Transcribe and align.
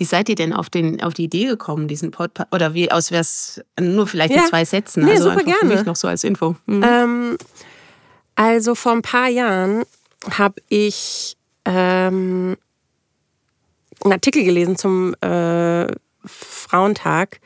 Wie 0.00 0.06
seid 0.06 0.30
ihr 0.30 0.34
denn 0.34 0.54
auf, 0.54 0.70
den, 0.70 1.02
auf 1.02 1.12
die 1.12 1.24
Idee 1.24 1.44
gekommen, 1.44 1.86
diesen 1.86 2.10
Podcast? 2.10 2.50
Oder 2.54 2.72
wie 2.72 2.90
aus 2.90 3.10
wär's 3.10 3.60
nur 3.78 4.06
vielleicht 4.06 4.32
ja. 4.32 4.40
in 4.40 4.48
zwei 4.48 4.64
Sätzen? 4.64 5.04
Nee, 5.04 5.10
also 5.10 5.28
super 5.28 5.44
gerne. 5.44 5.58
Für 5.60 5.66
mich 5.66 5.84
noch 5.84 5.94
so 5.94 6.08
als 6.08 6.24
Info. 6.24 6.56
Mhm. 6.64 6.82
Ähm, 6.82 7.38
also 8.34 8.74
vor 8.74 8.92
ein 8.92 9.02
paar 9.02 9.28
Jahren 9.28 9.82
habe 10.30 10.62
ich 10.70 11.36
ähm, 11.66 12.56
einen 14.02 14.12
Artikel 14.14 14.42
gelesen 14.42 14.76
zum 14.76 15.14
äh, 15.20 15.86
Frauentag 16.24 17.38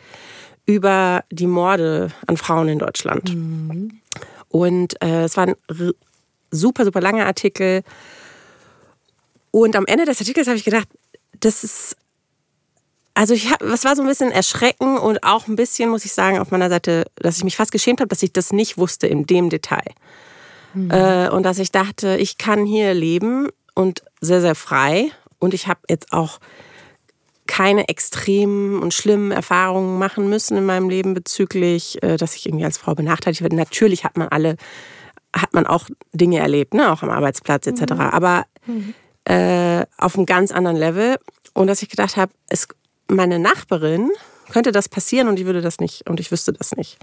über 0.65 1.25
die 1.33 1.49
Morde 1.49 2.13
an 2.29 2.37
Frauen 2.37 2.69
in 2.69 2.79
Deutschland. 2.79 3.35
Mhm. 3.35 4.01
Und 4.47 5.03
äh, 5.03 5.25
es 5.25 5.37
war 5.37 5.49
ein 5.49 5.57
super, 6.53 6.85
super 6.85 7.01
langer 7.01 7.27
Artikel. 7.27 7.83
Und 9.51 9.75
am 9.75 9.87
Ende 9.87 10.05
des 10.05 10.21
Artikels 10.21 10.47
habe 10.47 10.57
ich 10.57 10.65
gedacht, 10.65 10.87
das 11.41 11.65
ist 11.65 11.97
also 13.15 13.33
ich 13.33 13.51
hab, 13.51 13.61
das 13.61 13.85
war 13.85 13.95
so 13.95 14.03
ein 14.03 14.09
bisschen 14.09 14.33
erschrecken 14.33 14.99
und 14.99 15.23
auch 15.23 15.47
ein 15.47 15.57
bisschen, 15.57 15.89
muss 15.89 16.05
ich 16.05 16.13
sagen, 16.13 16.39
auf 16.39 16.51
meiner 16.51 16.69
Seite, 16.69 17.05
dass 17.17 17.37
ich 17.37 17.45
mich 17.45 17.57
fast 17.57 17.73
geschämt 17.73 18.01
habe, 18.01 18.09
dass 18.09 18.23
ich 18.23 18.33
das 18.33 18.53
nicht 18.53 18.77
wusste 18.77 19.07
in 19.07 19.25
dem 19.25 19.51
Detail. 19.51 19.93
Mhm. 20.75 20.91
Äh, 20.91 21.29
und 21.29 21.45
dass 21.45 21.59
ich 21.59 21.71
dachte, 21.71 22.17
ich 22.17 22.39
kann 22.39 22.67
hier 22.67 22.93
leben 22.93 23.49
und 23.75 24.03
sehr, 24.21 24.41
sehr 24.41 24.57
frei. 24.57 25.11
Und 25.39 25.55
ich 25.55 25.69
habe 25.69 25.81
jetzt 25.89 26.13
auch 26.13 26.41
keine 27.47 27.89
extremen 27.89 28.81
und 28.81 28.95
schlimmen 28.95 29.31
Erfahrungen 29.31 29.99
machen 29.99 30.29
müssen 30.29 30.57
in 30.57 30.65
meinem 30.65 30.89
Leben 30.89 31.15
bezüglich, 31.15 32.03
äh, 32.03 32.17
dass 32.17 32.35
ich 32.35 32.47
irgendwie 32.47 32.65
als 32.65 32.79
Frau 32.79 32.95
benachteiligt 32.95 33.43
werde. 33.43 33.55
Natürlich 33.55 34.03
hat 34.03 34.17
man 34.17 34.29
alle, 34.29 34.57
hat 35.35 35.53
man 35.53 35.67
auch 35.67 35.89
Dinge 36.13 36.39
erlebt, 36.39 36.75
ne? 36.75 36.91
auch 36.91 37.03
am 37.03 37.11
Arbeitsplatz 37.11 37.67
etc. 37.67 37.93
Mhm. 37.93 38.01
Aber 38.01 38.45
mhm. 38.67 38.95
Äh, 39.27 39.87
auf 39.97 40.17
einem 40.17 40.27
ganz 40.27 40.53
anderen 40.53 40.77
Level. 40.77 41.17
Und 41.55 41.69
dass 41.69 41.81
ich 41.81 41.89
gedacht 41.89 42.19
habe, 42.19 42.31
es 42.51 42.69
meine 43.09 43.39
Nachbarin 43.39 44.11
könnte 44.51 44.73
das 44.73 44.89
passieren 44.89 45.29
und 45.29 45.39
ich 45.39 45.47
würde 45.47 45.63
das 45.63 45.79
nicht 45.79 46.09
und 46.09 46.21
ich 46.21 46.31
wüsste 46.31 46.53
das 46.53 46.77
nicht. 46.77 46.99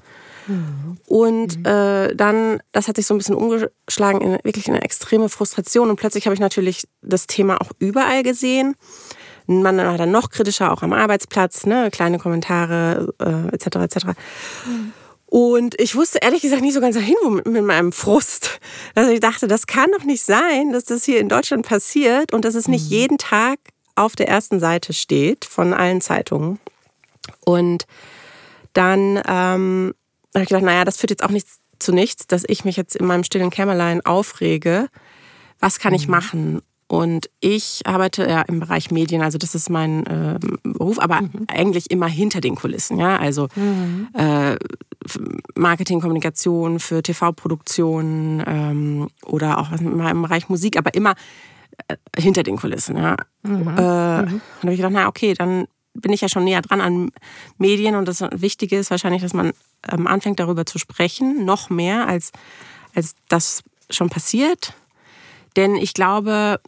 Mhm. 0.48 0.98
Und 1.08 1.66
äh, 1.66 2.16
dann, 2.16 2.62
das 2.72 2.88
hat 2.88 2.96
sich 2.96 3.06
so 3.06 3.14
ein 3.14 3.18
bisschen 3.18 3.36
umgeschlagen 3.36 4.22
in 4.22 4.38
wirklich 4.44 4.68
eine 4.70 4.82
extreme 4.82 5.30
Frustration 5.30 5.90
und 5.90 5.96
plötzlich 5.96 6.26
habe 6.26 6.34
ich 6.34 6.40
natürlich 6.40 6.88
das 7.02 7.28
Thema 7.28 7.60
auch 7.60 7.72
überall 7.80 8.24
gesehen. 8.24 8.76
Man 9.48 9.78
war 9.78 9.98
dann 9.98 10.12
noch 10.12 10.30
kritischer, 10.30 10.72
auch 10.72 10.84
am 10.84 10.94
Arbeitsplatz, 10.94 11.66
ne? 11.66 11.90
kleine 11.92 12.20
Kommentare 12.20 13.14
äh, 13.20 13.56
etc. 13.56 13.78
etc. 13.78 14.06
Mhm. 14.66 14.94
Und 15.26 15.80
ich 15.80 15.96
wusste 15.96 16.20
ehrlich 16.22 16.42
gesagt 16.42 16.62
nicht 16.62 16.74
so 16.74 16.82
ganz 16.82 16.96
dahin 16.96 17.16
mit, 17.30 17.48
mit 17.48 17.64
meinem 17.64 17.94
Frust. 17.94 18.60
Dass 18.96 19.08
ich 19.08 19.22
dachte, 19.22 19.48
das 19.48 19.66
kann 19.66 19.90
doch 19.98 20.04
nicht 20.04 20.24
sein, 20.24 20.74
dass 20.74 20.84
das 20.84 21.06
hier 21.06 21.20
in 21.20 21.30
Deutschland 21.30 21.66
passiert 21.66 22.34
und 22.34 22.44
dass 22.44 22.54
es 22.54 22.68
nicht 22.68 22.86
mhm. 22.86 22.92
jeden 22.92 23.18
Tag 23.18 23.60
auf 24.02 24.16
der 24.16 24.28
ersten 24.28 24.60
Seite 24.60 24.94
steht 24.94 25.46
von 25.46 25.74
allen 25.74 26.02
Zeitungen. 26.02 26.60
Und 27.46 27.86
dann 28.74 29.22
ähm, 29.28 29.94
habe 30.34 30.44
ich 30.44 30.50
gedacht, 30.50 30.64
naja, 30.64 30.86
das 30.86 30.98
führt 30.98 31.12
jetzt 31.12 31.24
auch 31.24 31.30
nichts 31.30 31.60
zu 31.80 31.94
nichts, 31.94 32.28
dass 32.28 32.44
ich 32.48 32.64
mich 32.64 32.78
jetzt 32.78 32.96
in 32.96 33.06
meinem 33.06 33.24
stillen 33.24 33.50
Kämmerlein 33.50 34.06
aufrege. 34.06 34.88
Was 35.60 35.80
kann 35.80 35.94
ich 35.94 36.08
mhm. 36.08 36.12
machen? 36.12 36.62
Und 36.88 37.30
ich 37.40 37.84
arbeite 37.86 38.28
ja 38.30 38.42
im 38.42 38.60
Bereich 38.60 38.92
Medien, 38.92 39.22
also 39.22 39.38
das 39.38 39.56
ist 39.56 39.70
mein 39.70 40.06
äh, 40.08 40.40
Beruf, 40.64 41.00
aber 41.00 41.22
mhm. 41.22 41.46
eigentlich 41.48 41.90
immer 41.90 42.08
hinter 42.08 42.42
den 42.42 42.56
Kulissen, 42.56 43.00
ja. 43.00 43.18
Also 43.18 43.48
mhm. 43.56 44.10
äh, 44.14 44.58
Marketing, 45.56 46.02
Kommunikation 46.02 46.80
für 46.80 47.02
TV-Produktionen 47.02 48.44
ähm, 48.46 49.08
oder 49.26 49.60
auch 49.60 49.72
im 49.72 50.22
Bereich 50.22 50.50
Musik, 50.50 50.78
aber 50.78 50.94
immer 50.94 51.16
hinter 52.18 52.44
den 52.44 52.58
Kulissen. 52.58 52.98
Ja. 52.98 53.18
Mhm. 53.44 53.52
Äh, 53.52 53.62
mhm. 53.62 53.68
Und 53.68 53.78
da 53.78 54.62
habe 54.62 54.72
ich 54.74 54.78
gedacht, 54.78 54.94
na 54.94 55.08
okay, 55.08 55.34
dann 55.34 55.68
bin 55.94 56.14
ich 56.14 56.22
ja 56.22 56.30
schon 56.30 56.46
näher 56.46 56.62
dran 56.62 56.82
an 56.82 57.12
Medien 57.58 57.96
und 57.96 58.08
das 58.08 58.22
Wichtige 58.32 58.78
ist 58.78 58.92
wahrscheinlich, 58.92 59.22
dass 59.22 59.34
man 59.34 59.52
ähm, 59.92 60.08
anfängt 60.08 60.40
darüber 60.40 60.66
zu 60.66 60.80
sprechen, 60.80 61.44
noch 61.46 61.70
mehr 61.70 62.08
als, 62.08 62.32
als 62.96 63.16
das 63.28 63.64
schon 63.90 64.10
passiert. 64.10 64.74
Denn 65.58 65.76
ich 65.76 65.94
glaube, 65.94 66.62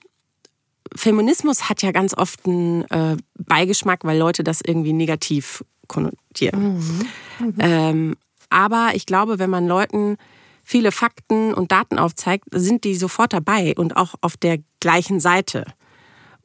Feminismus 0.95 1.69
hat 1.69 1.81
ja 1.81 1.91
ganz 1.91 2.15
oft 2.15 2.45
einen 2.45 2.83
äh, 2.89 3.15
Beigeschmack, 3.39 4.03
weil 4.03 4.17
Leute 4.17 4.43
das 4.43 4.61
irgendwie 4.61 4.93
negativ 4.93 5.63
konnotieren. 5.87 6.75
Mhm. 6.75 7.07
Mhm. 7.39 7.55
Ähm, 7.59 8.15
aber 8.49 8.91
ich 8.93 9.05
glaube, 9.05 9.39
wenn 9.39 9.49
man 9.49 9.67
Leuten 9.67 10.17
viele 10.63 10.91
Fakten 10.91 11.53
und 11.53 11.71
Daten 11.71 11.99
aufzeigt, 11.99 12.45
sind 12.51 12.83
die 12.83 12.95
sofort 12.95 13.33
dabei 13.33 13.73
und 13.75 13.97
auch 13.97 14.15
auf 14.21 14.37
der 14.37 14.59
gleichen 14.79 15.19
Seite. 15.19 15.65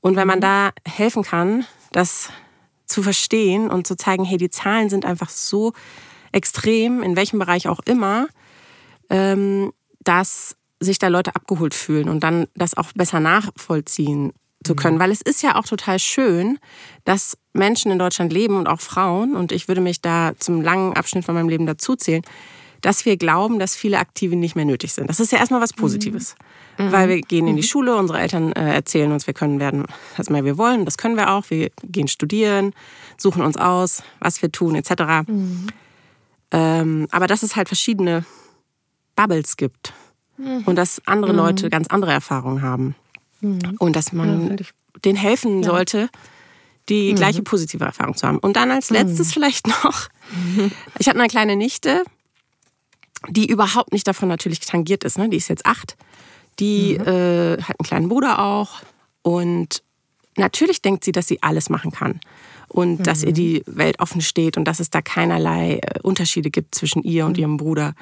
Und 0.00 0.16
wenn 0.16 0.26
man 0.26 0.38
mhm. 0.38 0.42
da 0.42 0.70
helfen 0.84 1.22
kann, 1.22 1.64
das 1.92 2.30
zu 2.86 3.02
verstehen 3.02 3.70
und 3.70 3.86
zu 3.86 3.96
zeigen, 3.96 4.24
hey, 4.24 4.38
die 4.38 4.50
Zahlen 4.50 4.90
sind 4.90 5.04
einfach 5.04 5.28
so 5.28 5.72
extrem, 6.32 7.02
in 7.02 7.16
welchem 7.16 7.38
Bereich 7.38 7.68
auch 7.68 7.80
immer, 7.84 8.28
ähm, 9.10 9.72
dass 10.00 10.56
sich 10.80 10.98
da 10.98 11.08
Leute 11.08 11.34
abgeholt 11.34 11.74
fühlen 11.74 12.08
und 12.08 12.20
dann 12.20 12.46
das 12.54 12.76
auch 12.76 12.92
besser 12.94 13.20
nachvollziehen 13.20 14.32
zu 14.64 14.74
können. 14.74 14.96
Mhm. 14.96 15.00
Weil 15.00 15.10
es 15.10 15.20
ist 15.20 15.42
ja 15.42 15.56
auch 15.56 15.66
total 15.66 15.98
schön, 15.98 16.58
dass 17.04 17.36
Menschen 17.52 17.90
in 17.90 17.98
Deutschland 17.98 18.32
leben 18.32 18.56
und 18.56 18.68
auch 18.68 18.80
Frauen, 18.80 19.34
und 19.36 19.52
ich 19.52 19.68
würde 19.68 19.80
mich 19.80 20.00
da 20.00 20.32
zum 20.38 20.62
langen 20.62 20.94
Abschnitt 20.94 21.24
von 21.24 21.34
meinem 21.34 21.48
Leben 21.48 21.66
dazuzählen, 21.66 22.22
dass 22.80 23.04
wir 23.04 23.16
glauben, 23.16 23.58
dass 23.58 23.74
viele 23.74 23.98
Aktive 23.98 24.36
nicht 24.36 24.54
mehr 24.54 24.64
nötig 24.64 24.92
sind. 24.92 25.08
Das 25.08 25.20
ist 25.20 25.32
ja 25.32 25.38
erstmal 25.38 25.60
was 25.60 25.72
Positives. 25.72 26.36
Mhm. 26.78 26.92
Weil 26.92 27.08
wir 27.08 27.20
gehen 27.20 27.48
in 27.48 27.56
die 27.56 27.62
mhm. 27.62 27.66
Schule, 27.66 27.96
unsere 27.96 28.20
Eltern 28.20 28.52
äh, 28.52 28.74
erzählen 28.74 29.10
uns, 29.10 29.26
wir 29.26 29.34
können 29.34 29.58
werden, 29.58 29.84
was 30.16 30.30
mehr 30.30 30.44
wir 30.44 30.58
wollen. 30.58 30.84
Das 30.84 30.96
können 30.96 31.16
wir 31.16 31.30
auch. 31.30 31.44
Wir 31.48 31.70
gehen 31.82 32.08
studieren, 32.08 32.72
suchen 33.16 33.42
uns 33.42 33.56
aus, 33.56 34.02
was 34.20 34.40
wir 34.42 34.52
tun, 34.52 34.76
etc. 34.76 35.28
Mhm. 35.28 35.66
Ähm, 36.50 37.08
aber 37.10 37.26
dass 37.26 37.42
es 37.42 37.56
halt 37.56 37.68
verschiedene 37.68 38.24
Bubbles 39.16 39.56
gibt 39.56 39.92
mhm. 40.36 40.62
und 40.64 40.76
dass 40.76 41.02
andere 41.06 41.32
mhm. 41.32 41.38
Leute 41.38 41.70
ganz 41.70 41.88
andere 41.88 42.12
Erfahrungen 42.12 42.62
haben. 42.62 42.94
Mhm. 43.40 43.76
Und 43.78 43.96
dass 43.96 44.12
man 44.12 44.56
ja, 44.56 44.64
denen 45.04 45.18
helfen 45.18 45.62
ja. 45.62 45.70
sollte, 45.70 46.08
die 46.88 47.12
gleiche 47.14 47.42
positive 47.42 47.84
Erfahrung 47.84 48.16
zu 48.16 48.26
haben. 48.26 48.38
Und 48.38 48.56
dann 48.56 48.70
als 48.70 48.88
letztes 48.90 49.32
vielleicht 49.32 49.66
noch, 49.84 50.08
ich 50.98 51.08
hatte 51.08 51.18
eine 51.18 51.28
kleine 51.28 51.56
Nichte, 51.56 52.02
die 53.28 53.48
überhaupt 53.48 53.92
nicht 53.92 54.06
davon 54.06 54.28
natürlich 54.28 54.60
tangiert 54.60 55.04
ist. 55.04 55.18
Ne? 55.18 55.28
Die 55.28 55.36
ist 55.36 55.48
jetzt 55.48 55.66
acht. 55.66 55.96
Die 56.58 56.98
mhm. 56.98 57.06
äh, 57.06 57.62
hat 57.62 57.76
einen 57.78 57.86
kleinen 57.86 58.08
Bruder 58.08 58.38
auch. 58.38 58.80
Und 59.22 59.82
natürlich 60.36 60.82
denkt 60.82 61.04
sie, 61.04 61.12
dass 61.12 61.26
sie 61.26 61.42
alles 61.42 61.70
machen 61.70 61.90
kann. 61.90 62.20
Und 62.68 63.00
mhm. 63.00 63.02
dass 63.02 63.22
ihr 63.22 63.32
die 63.32 63.62
Welt 63.66 63.98
offen 64.00 64.20
steht 64.20 64.56
und 64.56 64.64
dass 64.64 64.80
es 64.80 64.90
da 64.90 65.00
keinerlei 65.00 65.78
äh, 65.82 66.00
Unterschiede 66.02 66.50
gibt 66.50 66.74
zwischen 66.74 67.02
ihr 67.02 67.26
und 67.26 67.36
mhm. 67.36 67.40
ihrem 67.40 67.56
Bruder. 67.56 67.94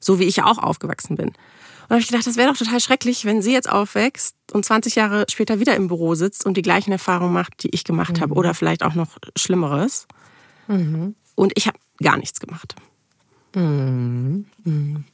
So 0.00 0.18
wie 0.18 0.24
ich 0.24 0.36
ja 0.36 0.46
auch 0.46 0.58
aufgewachsen 0.58 1.16
bin. 1.16 1.28
Und 1.28 1.90
da 1.90 1.94
habe 1.96 2.00
ich 2.00 2.08
gedacht, 2.08 2.26
das 2.26 2.36
wäre 2.36 2.50
doch 2.50 2.56
total 2.56 2.80
schrecklich, 2.80 3.26
wenn 3.26 3.42
sie 3.42 3.52
jetzt 3.52 3.68
aufwächst 3.68 4.36
und 4.52 4.64
20 4.64 4.94
Jahre 4.94 5.26
später 5.28 5.60
wieder 5.60 5.76
im 5.76 5.88
Büro 5.88 6.14
sitzt 6.14 6.46
und 6.46 6.56
die 6.56 6.62
gleichen 6.62 6.92
Erfahrungen 6.92 7.34
macht, 7.34 7.62
die 7.62 7.68
ich 7.70 7.84
gemacht 7.84 8.20
habe. 8.20 8.32
Mhm. 8.32 8.38
Oder 8.38 8.54
vielleicht 8.54 8.82
auch 8.82 8.94
noch 8.94 9.18
Schlimmeres. 9.36 10.06
Mhm. 10.66 11.14
Und 11.34 11.52
ich 11.56 11.66
habe 11.66 11.78
gar 12.02 12.16
nichts 12.16 12.40
gemacht. 12.40 12.74
Mhm. 13.54 14.46
Mhm. 14.64 15.04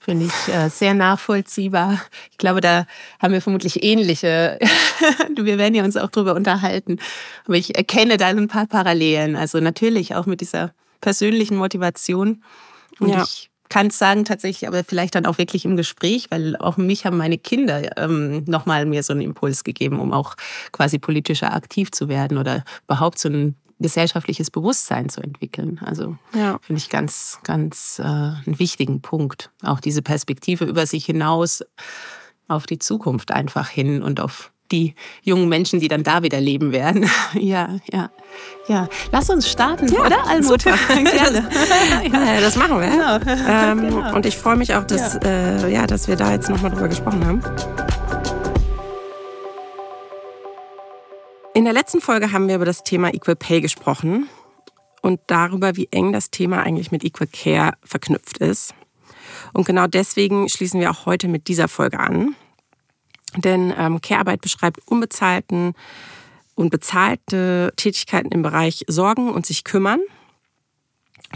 Finde 0.00 0.26
ich 0.26 0.54
äh, 0.54 0.68
sehr 0.68 0.94
nachvollziehbar. 0.94 2.00
Ich 2.30 2.38
glaube, 2.38 2.60
da 2.60 2.86
haben 3.20 3.32
wir 3.32 3.42
vermutlich 3.42 3.82
ähnliche. 3.82 4.58
wir 5.36 5.58
werden 5.58 5.74
ja 5.74 5.84
uns 5.84 5.96
auch 5.96 6.10
drüber 6.10 6.34
unterhalten. 6.34 6.98
Aber 7.44 7.56
ich 7.56 7.76
erkenne 7.76 8.16
da 8.16 8.28
ein 8.28 8.48
paar 8.48 8.66
Parallelen. 8.66 9.36
Also 9.36 9.60
natürlich 9.60 10.14
auch 10.14 10.26
mit 10.26 10.40
dieser 10.40 10.72
persönlichen 11.00 11.56
Motivation. 11.56 12.42
Und 12.98 13.10
ja. 13.10 13.22
ich 13.22 13.50
kann 13.68 13.86
es 13.86 13.98
sagen 13.98 14.24
tatsächlich, 14.24 14.66
aber 14.66 14.82
vielleicht 14.82 15.14
dann 15.14 15.26
auch 15.26 15.38
wirklich 15.38 15.64
im 15.64 15.76
Gespräch, 15.76 16.26
weil 16.30 16.56
auch 16.56 16.76
mich 16.76 17.06
haben 17.06 17.16
meine 17.16 17.38
Kinder 17.38 17.96
ähm, 17.96 18.44
nochmal 18.46 18.84
mir 18.84 19.02
so 19.02 19.12
einen 19.12 19.22
Impuls 19.22 19.62
gegeben, 19.62 20.00
um 20.00 20.12
auch 20.12 20.34
quasi 20.72 20.98
politischer 20.98 21.54
aktiv 21.54 21.92
zu 21.92 22.08
werden 22.08 22.36
oder 22.36 22.64
überhaupt 22.86 23.18
so 23.18 23.28
ein 23.28 23.54
gesellschaftliches 23.80 24.50
Bewusstsein 24.50 25.08
zu 25.08 25.20
entwickeln. 25.20 25.80
Also 25.84 26.16
ja. 26.34 26.58
finde 26.62 26.78
ich 26.78 26.88
ganz, 26.88 27.38
ganz 27.42 27.98
äh, 27.98 28.04
einen 28.04 28.58
wichtigen 28.58 29.00
Punkt. 29.00 29.50
Auch 29.62 29.80
diese 29.80 30.02
Perspektive 30.02 30.64
über 30.64 30.86
sich 30.86 31.06
hinaus 31.06 31.64
auf 32.48 32.66
die 32.66 32.78
Zukunft 32.78 33.32
einfach 33.32 33.68
hin 33.68 34.02
und 34.02 34.20
auf 34.20 34.52
die 34.70 34.94
jungen 35.22 35.48
Menschen, 35.48 35.80
die 35.80 35.88
dann 35.88 36.02
da 36.02 36.22
wieder 36.22 36.40
leben 36.40 36.72
werden. 36.72 37.08
ja, 37.34 37.78
ja, 37.92 38.10
ja. 38.68 38.88
Lass 39.10 39.30
uns 39.30 39.48
starten, 39.48 39.88
ja, 39.88 40.00
oder, 40.00 40.26
Almut? 40.26 40.64
Gerne. 40.64 41.48
ja. 42.12 42.40
Das 42.40 42.56
machen 42.56 42.80
wir. 42.80 42.88
Genau. 42.88 43.48
Ähm, 43.48 43.80
genau. 43.80 44.14
Und 44.14 44.26
ich 44.26 44.36
freue 44.36 44.56
mich 44.56 44.74
auch, 44.74 44.84
dass, 44.84 45.14
ja. 45.14 45.20
Äh, 45.24 45.72
ja, 45.72 45.86
dass 45.86 46.08
wir 46.08 46.16
da 46.16 46.32
jetzt 46.32 46.48
nochmal 46.48 46.70
drüber 46.70 46.88
gesprochen 46.88 47.24
haben. 47.26 47.99
In 51.52 51.64
der 51.64 51.72
letzten 51.72 52.00
Folge 52.00 52.30
haben 52.30 52.46
wir 52.46 52.54
über 52.54 52.64
das 52.64 52.84
Thema 52.84 53.12
Equal 53.12 53.34
Pay 53.34 53.60
gesprochen 53.60 54.28
und 55.02 55.20
darüber, 55.26 55.74
wie 55.76 55.88
eng 55.90 56.12
das 56.12 56.30
Thema 56.30 56.62
eigentlich 56.62 56.92
mit 56.92 57.02
Equal 57.02 57.26
Care 57.26 57.72
verknüpft 57.82 58.38
ist. 58.38 58.72
Und 59.52 59.66
genau 59.66 59.88
deswegen 59.88 60.48
schließen 60.48 60.80
wir 60.80 60.92
auch 60.92 61.06
heute 61.06 61.26
mit 61.26 61.48
dieser 61.48 61.66
Folge 61.66 61.98
an. 61.98 62.36
Denn 63.36 63.74
ähm, 63.76 64.00
Care-Arbeit 64.00 64.42
beschreibt 64.42 64.78
unbezahlten 64.86 65.74
und 66.54 66.70
bezahlte 66.70 67.72
Tätigkeiten 67.76 68.30
im 68.30 68.42
Bereich 68.42 68.84
Sorgen 68.86 69.32
und 69.32 69.44
sich 69.44 69.64
kümmern. 69.64 70.00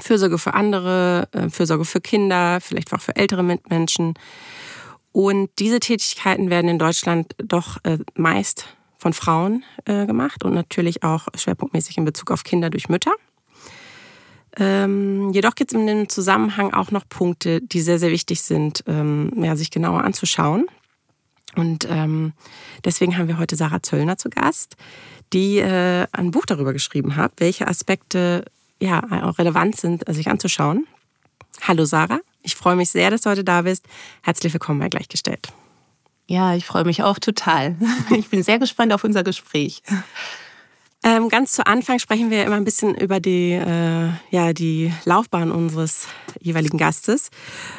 Fürsorge 0.01 0.39
für 0.39 0.55
andere, 0.55 1.29
äh, 1.33 1.49
Fürsorge 1.51 1.85
für 1.85 2.01
Kinder, 2.01 2.61
vielleicht 2.61 2.93
auch 2.93 3.01
für 3.01 3.17
ältere 3.17 3.43
Mitmenschen. 3.43 4.15
Und 5.11 5.51
diese 5.59 5.81
Tätigkeiten 5.81 6.51
werden 6.51 6.69
in 6.69 6.79
Deutschland 6.79 7.35
doch 7.39 7.79
äh, 7.85 7.99
meist 8.15 8.77
von 9.05 9.13
Frauen 9.13 9.65
äh, 9.85 10.07
gemacht 10.07 10.45
und 10.45 10.55
natürlich 10.55 11.03
auch 11.03 11.29
schwerpunktmäßig 11.37 11.99
in 11.99 12.07
Bezug 12.07 12.31
auf 12.31 12.43
Kinder 12.43 12.71
durch 12.71 12.89
Mütter. 12.89 13.13
Ähm, 14.57 15.31
jedoch 15.31 15.55
gibt 15.57 15.73
es 15.73 15.79
in 15.79 15.87
dem 15.87 16.09
Zusammenhang 16.09 16.73
auch 16.73 16.91
noch 16.91 17.07
Punkte, 17.07 17.61
die 17.61 17.83
sehr, 17.83 17.99
sehr 17.99 18.11
wichtig 18.11 18.41
sind, 18.41 18.83
ähm, 18.87 19.31
ja, 19.37 19.57
sich 19.57 19.71
genauer 19.71 20.05
anzuschauen. 20.05 20.65
Und 21.55 21.87
ähm, 21.91 22.33
deswegen 22.83 23.19
haben 23.19 23.29
wir 23.29 23.37
heute 23.37 23.57
Sarah 23.57 23.83
Zöllner 23.83 24.17
zu 24.17 24.31
Gast, 24.31 24.77
die 25.35 25.59
äh, 25.59 26.07
ein 26.13 26.31
Buch 26.31 26.47
darüber 26.47 26.73
geschrieben 26.73 27.17
hat, 27.17 27.33
welche 27.37 27.69
Aspekte 27.69 28.47
ja 28.81 29.03
auch 29.25 29.39
relevant 29.39 29.77
sind, 29.77 30.03
sich 30.09 30.29
anzuschauen. 30.29 30.87
Hallo 31.61 31.85
Sarah, 31.85 32.21
ich 32.43 32.57
freue 32.57 32.77
mich 32.77 32.89
sehr, 32.89 33.11
dass 33.11 33.21
du 33.21 33.31
heute 33.31 33.45
da 33.45 33.63
bist. 33.63 33.85
Herzlich 34.23 34.55
willkommen 34.55 34.81
bei 34.81 34.89
Gleichgestellt. 34.89 35.53
Ja, 36.27 36.55
ich 36.55 36.65
freue 36.65 36.85
mich 36.85 37.03
auch 37.03 37.19
total. 37.19 37.77
Ich 38.17 38.29
bin 38.29 38.43
sehr 38.43 38.59
gespannt 38.59 38.93
auf 38.93 39.05
unser 39.05 39.23
Gespräch. 39.23 39.83
Ähm, 41.03 41.29
ganz 41.29 41.53
zu 41.53 41.67
Anfang 41.67 41.99
sprechen 41.99 42.31
wir 42.31 42.45
immer 42.47 42.57
ein 42.57 42.65
bisschen 42.65 42.95
über 42.95 43.21
die, 43.21 43.53
äh, 43.53 44.09
ja, 44.31 44.55
die 44.55 44.91
Laufbahn 45.05 45.53
unseres 45.53 46.09
jeweiligen 46.41 46.79
Gastes. 46.79 47.31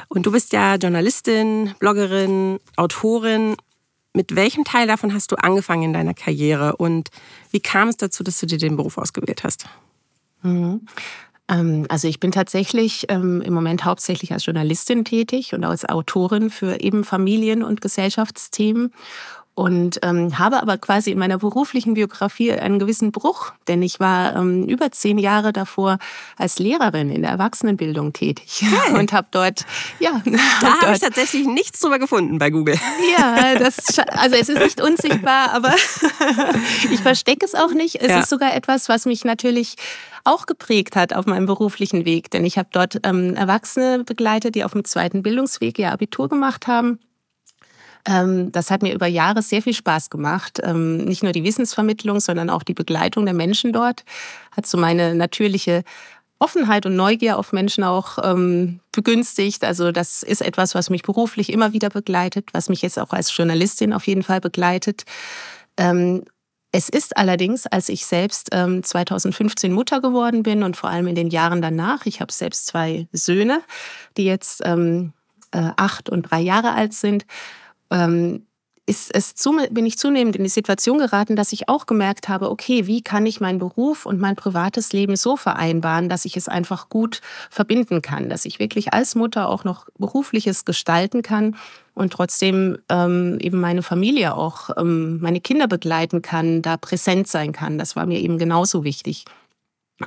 Und 0.09 0.27
du 0.27 0.31
bist 0.31 0.53
ja 0.53 0.75
Journalistin, 0.75 1.73
Bloggerin, 1.79 2.59
Autorin. 2.75 3.55
Mit 4.13 4.35
welchem 4.35 4.63
Teil 4.63 4.85
davon 4.85 5.13
hast 5.13 5.31
du 5.31 5.37
angefangen 5.37 5.83
in 5.83 5.93
deiner 5.93 6.13
Karriere 6.13 6.75
und 6.77 7.09
wie 7.51 7.59
kam 7.59 7.89
es 7.89 7.97
dazu, 7.97 8.23
dass 8.23 8.39
du 8.39 8.45
dir 8.45 8.59
den 8.59 8.77
Beruf 8.77 8.97
ausgewählt 8.97 9.43
hast? 9.43 9.65
Mhm. 10.43 10.87
Ähm, 11.49 11.85
also 11.89 12.07
ich 12.07 12.19
bin 12.19 12.31
tatsächlich 12.31 13.05
ähm, 13.09 13.41
im 13.41 13.53
Moment 13.53 13.85
hauptsächlich 13.85 14.33
als 14.33 14.45
Journalistin 14.45 15.05
tätig 15.05 15.53
und 15.53 15.63
als 15.63 15.87
Autorin 15.87 16.49
für 16.49 16.81
eben 16.81 17.03
Familien- 17.03 17.63
und 17.63 17.81
Gesellschaftsthemen 17.81 18.91
und 19.55 19.99
ähm, 20.03 20.37
habe 20.37 20.61
aber 20.61 20.77
quasi 20.77 21.11
in 21.11 21.17
meiner 21.17 21.37
beruflichen 21.37 21.93
Biografie 21.93 22.51
einen 22.51 22.77
gewissen 22.77 23.13
Bruch, 23.13 23.53
denn 23.69 23.81
ich 23.81 24.01
war 24.01 24.35
ähm, 24.35 24.65
über 24.65 24.91
zehn 24.91 25.17
Jahre 25.17 25.53
davor 25.53 25.97
als 26.35 26.59
Lehrerin 26.59 27.09
in 27.09 27.21
der 27.21 27.31
Erwachsenenbildung 27.31 28.11
tätig 28.11 28.63
okay. 28.63 28.93
und 28.99 29.13
habe 29.13 29.27
dort, 29.31 29.65
ja, 29.99 30.21
da 30.61 30.81
habe 30.81 30.93
ich 30.93 30.99
tatsächlich 30.99 31.47
nichts 31.47 31.79
drüber 31.79 31.99
gefunden 31.99 32.37
bei 32.37 32.49
Google. 32.49 32.75
Ja, 33.17 33.55
das, 33.55 33.97
also 34.09 34.35
es 34.35 34.49
ist 34.49 34.59
nicht 34.59 34.81
unsichtbar, 34.81 35.53
aber 35.53 35.73
ich 36.91 36.99
verstecke 36.99 37.45
es 37.45 37.55
auch 37.55 37.71
nicht. 37.71 37.95
Es 37.95 38.09
ja. 38.09 38.19
ist 38.19 38.29
sogar 38.29 38.53
etwas, 38.53 38.89
was 38.89 39.05
mich 39.05 39.23
natürlich 39.23 39.75
auch 40.25 40.47
geprägt 40.47 40.97
hat 40.97 41.13
auf 41.13 41.27
meinem 41.27 41.45
beruflichen 41.45 42.03
Weg, 42.03 42.29
denn 42.29 42.43
ich 42.43 42.57
habe 42.57 42.67
dort 42.73 42.99
ähm, 43.03 43.35
Erwachsene 43.35 44.03
begleitet, 44.03 44.55
die 44.55 44.65
auf 44.65 44.73
dem 44.73 44.83
zweiten 44.83 45.23
Bildungsweg 45.23 45.79
ihr 45.79 45.93
Abitur 45.93 46.27
gemacht 46.27 46.67
haben 46.67 46.99
das 48.07 48.69
hat 48.69 48.83
mir 48.83 48.93
über 48.93 49.07
Jahre 49.07 49.41
sehr 49.41 49.63
viel 49.63 49.73
Spaß 49.73 50.11
gemacht. 50.11 50.59
Ähm, 50.63 50.97
nicht 51.05 51.23
nur 51.23 51.31
die 51.31 51.43
Wissensvermittlung, 51.43 52.19
sondern 52.19 52.51
auch 52.51 52.61
die 52.61 52.75
Begleitung 52.75 53.25
der 53.25 53.33
Menschen 53.33 53.73
dort 53.73 54.03
hat 54.51 54.67
so 54.67 54.77
meine 54.77 55.15
natürliche 55.15 55.83
Offenheit 56.37 56.85
und 56.85 56.95
Neugier 56.95 57.39
auf 57.39 57.53
Menschen 57.53 57.83
auch 57.83 58.17
ähm, 58.23 58.79
begünstigt. 58.91 59.63
Also 59.63 59.91
das 59.91 60.21
ist 60.21 60.41
etwas, 60.41 60.75
was 60.75 60.89
mich 60.89 61.01
beruflich 61.01 61.51
immer 61.51 61.73
wieder 61.73 61.89
begleitet, 61.89 62.49
was 62.53 62.69
mich 62.69 62.81
jetzt 62.81 62.99
auch 62.99 63.11
als 63.11 63.35
Journalistin 63.35 63.93
auf 63.93 64.05
jeden 64.05 64.23
Fall 64.23 64.41
begleitet. 64.41 65.05
Ähm, 65.77 66.23
es 66.71 66.89
ist 66.89 67.15
allerdings, 67.15 67.67
als 67.67 67.87
ich 67.87 68.05
selbst 68.05 68.49
ähm, 68.51 68.83
2015 68.83 69.71
Mutter 69.71 70.01
geworden 70.01 70.43
bin 70.43 70.61
und 70.61 70.75
vor 70.75 70.89
allem 70.89 71.07
in 71.07 71.15
den 71.15 71.29
Jahren 71.29 71.61
danach, 71.61 72.05
ich 72.05 72.19
habe 72.19 72.33
selbst 72.33 72.67
zwei 72.67 73.07
Söhne, 73.13 73.61
die 74.17 74.25
jetzt 74.25 74.61
ähm, 74.65 75.13
äh, 75.51 75.71
acht 75.77 76.09
und 76.09 76.23
drei 76.23 76.41
Jahre 76.41 76.73
alt 76.73 76.93
sind, 76.93 77.25
ähm, 77.91 78.45
ist 78.87 79.13
es 79.15 79.33
zu, 79.33 79.57
bin 79.71 79.85
ich 79.85 79.97
zunehmend 79.97 80.35
in 80.35 80.43
die 80.43 80.49
Situation 80.49 80.99
geraten, 80.99 81.35
dass 81.35 81.53
ich 81.53 81.69
auch 81.69 81.87
gemerkt 81.87 82.29
habe, 82.29 82.51
okay, 82.51 82.85
wie 82.85 83.01
kann 83.01 83.25
ich 83.25 83.41
meinen 83.41 83.57
Beruf 83.57 84.05
und 84.05 84.19
mein 84.19 84.35
privates 84.35 84.93
Leben 84.93 85.15
so 85.15 85.37
vereinbaren, 85.37 86.07
dass 86.07 86.25
ich 86.25 86.37
es 86.37 86.47
einfach 86.47 86.89
gut 86.89 87.21
verbinden 87.49 88.03
kann, 88.03 88.29
dass 88.29 88.45
ich 88.45 88.59
wirklich 88.59 88.93
als 88.93 89.15
Mutter 89.15 89.49
auch 89.49 89.63
noch 89.63 89.87
berufliches 89.97 90.65
gestalten 90.65 91.23
kann 91.23 91.55
und 91.95 92.13
trotzdem 92.13 92.77
ähm, 92.89 93.39
eben 93.39 93.59
meine 93.59 93.81
Familie 93.81 94.35
auch, 94.35 94.69
ähm, 94.77 95.19
meine 95.19 95.41
Kinder 95.41 95.67
begleiten 95.67 96.21
kann, 96.21 96.61
da 96.61 96.77
präsent 96.77 97.27
sein 97.27 97.53
kann. 97.53 97.79
Das 97.79 97.95
war 97.95 98.05
mir 98.05 98.19
eben 98.19 98.37
genauso 98.37 98.83
wichtig. 98.83 99.25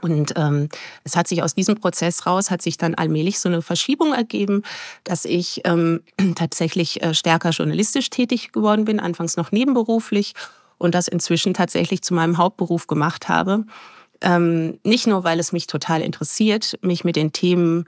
Und 0.02 0.35
ähm, 0.37 0.69
es 1.05 1.17
hat 1.17 1.29
sich 1.29 1.43
aus 1.43 1.55
diesem 1.55 1.76
Prozess 1.76 2.26
raus, 2.26 2.50
hat 2.50 2.61
sich 2.61 2.76
dann 2.76 2.94
allmählich 2.94 3.38
so 3.38 3.49
eine 3.49 3.62
Verschiebung 3.62 4.12
ergeben, 4.12 4.62
dass 5.05 5.25
ich 5.25 5.62
ähm, 5.64 6.02
tatsächlich 6.35 7.02
äh, 7.02 7.14
stärker 7.14 7.50
journalistisch 7.50 8.11
tätig 8.11 8.52
geworden 8.52 8.85
bin, 8.85 9.00
anfangs 9.00 9.37
noch 9.37 9.50
nebenberuflich 9.50 10.35
und 10.76 10.94
das 10.94 11.08
inzwischen 11.08 11.55
tatsächlich 11.55 12.02
zu 12.02 12.12
meinem 12.14 12.37
Hauptberuf 12.37 12.87
gemacht 12.87 13.29
habe. 13.29 13.64
Ähm, 14.20 14.79
nicht 14.85 15.06
nur, 15.06 15.25
weil 15.25 15.38
es 15.40 15.52
mich 15.52 15.67
total 15.67 16.02
interessiert, 16.02 16.79
mich 16.82 17.05
mit 17.05 17.17
den 17.17 17.32
Themen 17.32 17.87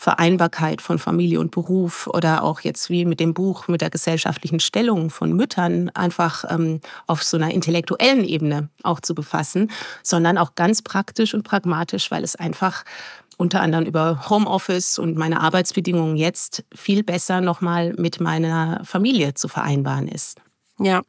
Vereinbarkeit 0.00 0.80
von 0.80 1.00
Familie 1.00 1.40
und 1.40 1.50
Beruf 1.50 2.06
oder 2.06 2.44
auch 2.44 2.60
jetzt 2.60 2.88
wie 2.88 3.04
mit 3.04 3.18
dem 3.18 3.34
Buch 3.34 3.66
mit 3.66 3.80
der 3.80 3.90
gesellschaftlichen 3.90 4.60
Stellung 4.60 5.10
von 5.10 5.32
Müttern 5.32 5.90
einfach 5.90 6.44
ähm, 6.48 6.80
auf 7.08 7.24
so 7.24 7.36
einer 7.36 7.52
intellektuellen 7.52 8.22
Ebene 8.22 8.68
auch 8.84 9.00
zu 9.00 9.12
befassen, 9.12 9.72
sondern 10.04 10.38
auch 10.38 10.54
ganz 10.54 10.82
praktisch 10.82 11.34
und 11.34 11.42
pragmatisch, 11.42 12.12
weil 12.12 12.22
es 12.22 12.36
einfach 12.36 12.84
unter 13.38 13.60
anderem 13.60 13.86
über 13.86 14.30
Homeoffice 14.30 15.00
und 15.00 15.16
meine 15.16 15.40
Arbeitsbedingungen 15.40 16.16
jetzt 16.16 16.64
viel 16.72 17.02
besser 17.02 17.40
nochmal 17.40 17.92
mit 17.94 18.20
meiner 18.20 18.80
Familie 18.84 19.34
zu 19.34 19.48
vereinbaren 19.48 20.06
ist. 20.06 20.40
Ja. 20.78 21.02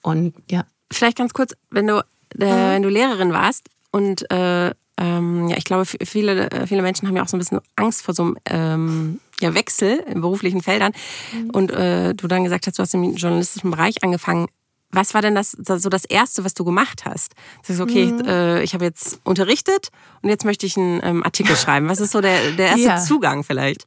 Und 0.00 0.34
ja. 0.48 0.62
Vielleicht 0.92 1.18
ganz 1.18 1.34
kurz, 1.34 1.54
wenn 1.70 1.88
du, 1.88 2.04
äh, 2.38 2.44
mhm. 2.44 2.70
wenn 2.70 2.82
du 2.82 2.88
Lehrerin 2.88 3.32
warst 3.32 3.68
und 3.90 4.30
äh, 4.30 4.70
ähm, 5.02 5.48
ja, 5.48 5.56
ich 5.56 5.64
glaube, 5.64 5.84
viele, 5.84 6.48
viele 6.66 6.82
Menschen 6.82 7.08
haben 7.08 7.16
ja 7.16 7.22
auch 7.22 7.28
so 7.28 7.36
ein 7.36 7.40
bisschen 7.40 7.60
Angst 7.76 8.02
vor 8.02 8.14
so 8.14 8.22
einem 8.22 8.36
ähm, 8.46 9.20
ja, 9.40 9.54
Wechsel 9.54 10.02
in 10.06 10.20
beruflichen 10.20 10.62
Feldern. 10.62 10.92
Mhm. 11.32 11.50
Und 11.50 11.70
äh, 11.72 12.14
du 12.14 12.28
dann 12.28 12.44
gesagt 12.44 12.66
hast, 12.66 12.78
du 12.78 12.82
hast 12.82 12.94
im 12.94 13.14
journalistischen 13.14 13.70
Bereich 13.70 14.02
angefangen. 14.04 14.46
Was 14.90 15.14
war 15.14 15.22
denn 15.22 15.34
das, 15.34 15.52
so 15.52 15.88
das 15.88 16.04
Erste, 16.04 16.44
was 16.44 16.54
du 16.54 16.64
gemacht 16.64 17.04
hast? 17.04 17.34
Du 17.66 17.72
sagst, 17.72 17.80
okay, 17.80 18.06
mhm. 18.06 18.20
äh, 18.26 18.62
ich 18.62 18.74
habe 18.74 18.84
jetzt 18.84 19.20
unterrichtet 19.24 19.88
und 20.20 20.28
jetzt 20.28 20.44
möchte 20.44 20.66
ich 20.66 20.76
einen 20.76 21.00
ähm, 21.02 21.24
Artikel 21.24 21.56
schreiben. 21.56 21.88
Was 21.88 22.00
ist 22.00 22.12
so 22.12 22.20
der, 22.20 22.52
der 22.52 22.68
erste 22.68 22.82
ja. 22.82 22.96
Zugang 22.98 23.42
vielleicht? 23.42 23.86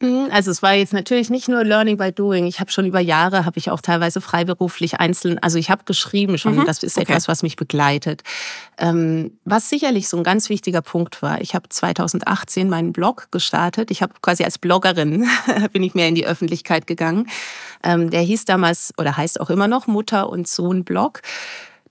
Mhm, 0.00 0.28
also 0.30 0.50
es 0.50 0.62
war 0.62 0.74
jetzt 0.74 0.92
natürlich 0.92 1.30
nicht 1.30 1.48
nur 1.48 1.64
Learning 1.64 1.96
by 1.96 2.12
Doing. 2.12 2.46
Ich 2.46 2.60
habe 2.60 2.70
schon 2.70 2.84
über 2.84 3.00
Jahre, 3.00 3.46
habe 3.46 3.58
ich 3.58 3.70
auch 3.70 3.80
teilweise 3.80 4.20
freiberuflich 4.20 5.00
einzeln, 5.00 5.38
also 5.38 5.58
ich 5.58 5.70
habe 5.70 5.84
geschrieben 5.86 6.36
schon, 6.36 6.56
mhm. 6.56 6.64
das 6.66 6.82
ist 6.82 6.98
okay. 6.98 7.10
etwas, 7.10 7.28
was 7.28 7.42
mich 7.42 7.56
begleitet. 7.56 8.22
Ähm, 8.76 9.38
was 9.46 9.70
sicherlich 9.70 10.08
so 10.08 10.18
ein 10.18 10.22
ganz 10.22 10.50
wichtiger 10.50 10.82
Punkt 10.82 11.22
war, 11.22 11.40
ich 11.40 11.54
habe 11.54 11.70
2018 11.70 12.68
meinen 12.68 12.92
Blog 12.92 13.28
gestartet. 13.30 13.90
Ich 13.90 14.02
habe 14.02 14.12
quasi 14.20 14.44
als 14.44 14.58
Bloggerin, 14.58 15.26
bin 15.72 15.82
ich 15.82 15.94
mehr 15.94 16.08
in 16.08 16.14
die 16.14 16.26
Öffentlichkeit 16.26 16.86
gegangen. 16.86 17.28
Ähm, 17.82 18.10
der 18.10 18.20
hieß 18.20 18.44
damals 18.44 18.92
oder 18.98 19.16
heißt 19.16 19.40
auch 19.40 19.48
immer 19.48 19.66
noch 19.66 19.86
Mutter 19.86 20.28
und 20.28 20.46
Sohn 20.46 20.84
Blog. 20.84 21.22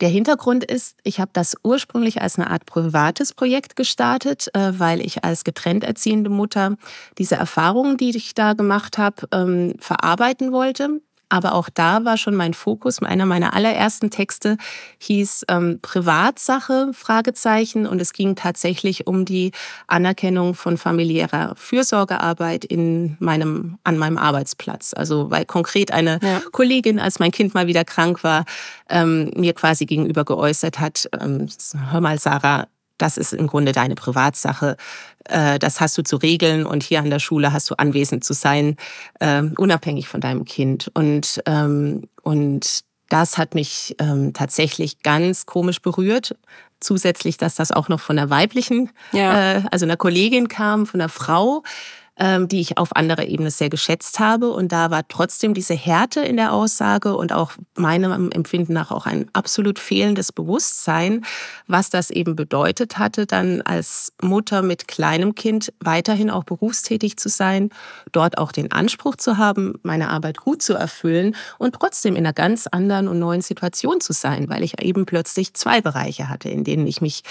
Der 0.01 0.09
Hintergrund 0.09 0.65
ist, 0.65 0.97
ich 1.03 1.19
habe 1.19 1.31
das 1.33 1.55
ursprünglich 1.63 2.21
als 2.21 2.37
eine 2.37 2.49
Art 2.49 2.65
privates 2.65 3.33
Projekt 3.33 3.75
gestartet, 3.77 4.49
äh, 4.53 4.73
weil 4.77 4.99
ich 4.99 5.23
als 5.23 5.43
getrennt 5.45 5.85
erziehende 5.85 6.29
Mutter 6.29 6.75
diese 7.17 7.35
Erfahrungen, 7.35 7.95
die 7.95 8.15
ich 8.15 8.33
da 8.33 8.53
gemacht 8.53 8.97
habe, 8.97 9.27
ähm, 9.31 9.75
verarbeiten 9.79 10.51
wollte. 10.51 11.01
Aber 11.29 11.53
auch 11.53 11.70
da 11.74 12.05
war 12.05 12.17
schon 12.17 12.36
mein 12.36 12.53
Fokus. 12.53 13.01
Einer 13.01 13.25
meiner 13.25 13.53
allerersten 13.53 14.10
Texte 14.10 14.58
hieß 15.00 15.46
ähm, 15.50 15.79
Privatsache, 15.82 16.91
Fragezeichen. 16.94 17.88
Und 17.88 18.01
es 18.01 18.13
ging 18.13 18.36
tatsächlich 18.36 19.08
um 19.08 19.25
die 19.25 19.51
Anerkennung 19.88 20.53
von 20.53 20.77
familiärer 20.77 21.53
Fürsorgearbeit 21.55 22.65
in 22.65 23.17
meinem, 23.20 23.77
an 23.84 23.98
meinem 23.98 24.17
Arbeitsplatz. 24.17 24.94
Also 24.96 25.32
weil 25.32 25.46
konkret 25.46 25.91
eine 25.91 26.20
ja. 26.22 26.41
Kollegin, 26.51 27.00
als 27.00 27.20
mein 27.20 27.32
Kind 27.32 27.53
mal 27.53 27.67
wieder 27.67 27.84
krank 27.84 28.24
war, 28.24 28.46
ähm, 28.89 29.32
mir 29.36 29.53
quasi 29.53 29.86
gegenüber 29.86 30.25
geäußert 30.25 30.79
hat, 30.79 31.10
ähm, 31.20 31.48
hör 31.91 32.01
mal, 32.01 32.20
Sarah, 32.20 32.67
das 32.97 33.17
ist 33.17 33.33
im 33.33 33.47
Grunde 33.47 33.71
deine 33.71 33.95
Privatsache. 33.95 34.77
Äh, 35.25 35.59
das 35.59 35.81
hast 35.81 35.97
du 35.97 36.03
zu 36.03 36.17
regeln 36.17 36.65
und 36.65 36.83
hier 36.83 36.99
an 36.99 37.09
der 37.09 37.19
Schule 37.19 37.53
hast 37.53 37.69
du 37.69 37.75
anwesend 37.75 38.23
zu 38.23 38.33
sein, 38.33 38.77
ähm, 39.19 39.53
unabhängig 39.57 40.07
von 40.07 40.21
deinem 40.21 40.45
Kind. 40.45 40.91
Und, 40.93 41.41
ähm, 41.45 42.07
und 42.23 42.81
das 43.09 43.37
hat 43.37 43.55
mich 43.55 43.95
ähm, 43.99 44.33
tatsächlich 44.33 45.01
ganz 45.03 45.45
komisch 45.45 45.81
berührt. 45.81 46.35
Zusätzlich, 46.79 47.37
dass 47.37 47.55
das 47.55 47.71
auch 47.71 47.87
noch 47.87 47.99
von 47.99 48.17
einer 48.17 48.29
weiblichen, 48.29 48.91
ja. 49.11 49.57
äh, 49.57 49.63
also 49.71 49.85
einer 49.85 49.97
Kollegin 49.97 50.47
kam, 50.47 50.85
von 50.85 51.01
einer 51.01 51.09
Frau. 51.09 51.63
Ähm, 52.17 52.48
die 52.48 52.62
ich 52.62 52.77
auf 52.77 52.95
anderer 52.95 53.25
Ebene 53.25 53.51
sehr 53.51 53.69
geschätzt 53.69 54.19
habe. 54.19 54.51
Und 54.51 54.72
da 54.72 54.89
war 54.91 55.07
trotzdem 55.07 55.53
diese 55.53 55.74
Härte 55.74 56.22
in 56.22 56.38
der 56.38 56.53
Aussage 56.53 57.15
und 57.15 57.34
auch 57.34 57.51
meinem 57.75 58.31
Empfinden 58.31 58.74
nach 58.74 58.91
auch 58.91 59.05
ein 59.05 59.29
absolut 59.34 59.79
fehlendes 59.79 60.31
Bewusstsein, 60.31 61.25
was 61.67 61.89
das 61.89 62.12
eben 62.12 62.36
bedeutet 62.36 62.98
hatte, 62.98 63.25
dann 63.25 63.62
als 63.62 64.13
Mutter 64.22 64.62
mit 64.62 64.88
kleinem 64.88 65.36
Kind 65.36 65.74
weiterhin 65.79 66.29
auch 66.29 66.43
berufstätig 66.43 67.17
zu 67.17 67.29
sein, 67.29 67.69
dort 68.12 68.38
auch 68.38 68.51
den 68.51 68.72
Anspruch 68.72 69.17
zu 69.17 69.38
haben, 69.38 69.74
meine 69.84 70.10
Arbeit 70.10 70.38
gut 70.38 70.62
zu 70.62 70.74
erfüllen 70.74 71.36
und 71.57 71.75
trotzdem 71.75 72.15
in 72.15 72.25
einer 72.25 72.34
ganz 72.34 72.67
anderen 72.67 73.07
und 73.07 73.19
neuen 73.19 73.41
Situation 73.41 74.00
zu 74.00 74.13
sein, 74.13 74.50
weil 74.50 74.63
ich 74.63 74.81
eben 74.81 75.05
plötzlich 75.05 75.53
zwei 75.53 75.81
Bereiche 75.81 76.29
hatte, 76.29 76.50
in 76.50 76.63
denen 76.63 76.88
ich 76.88 77.01
mich 77.01 77.24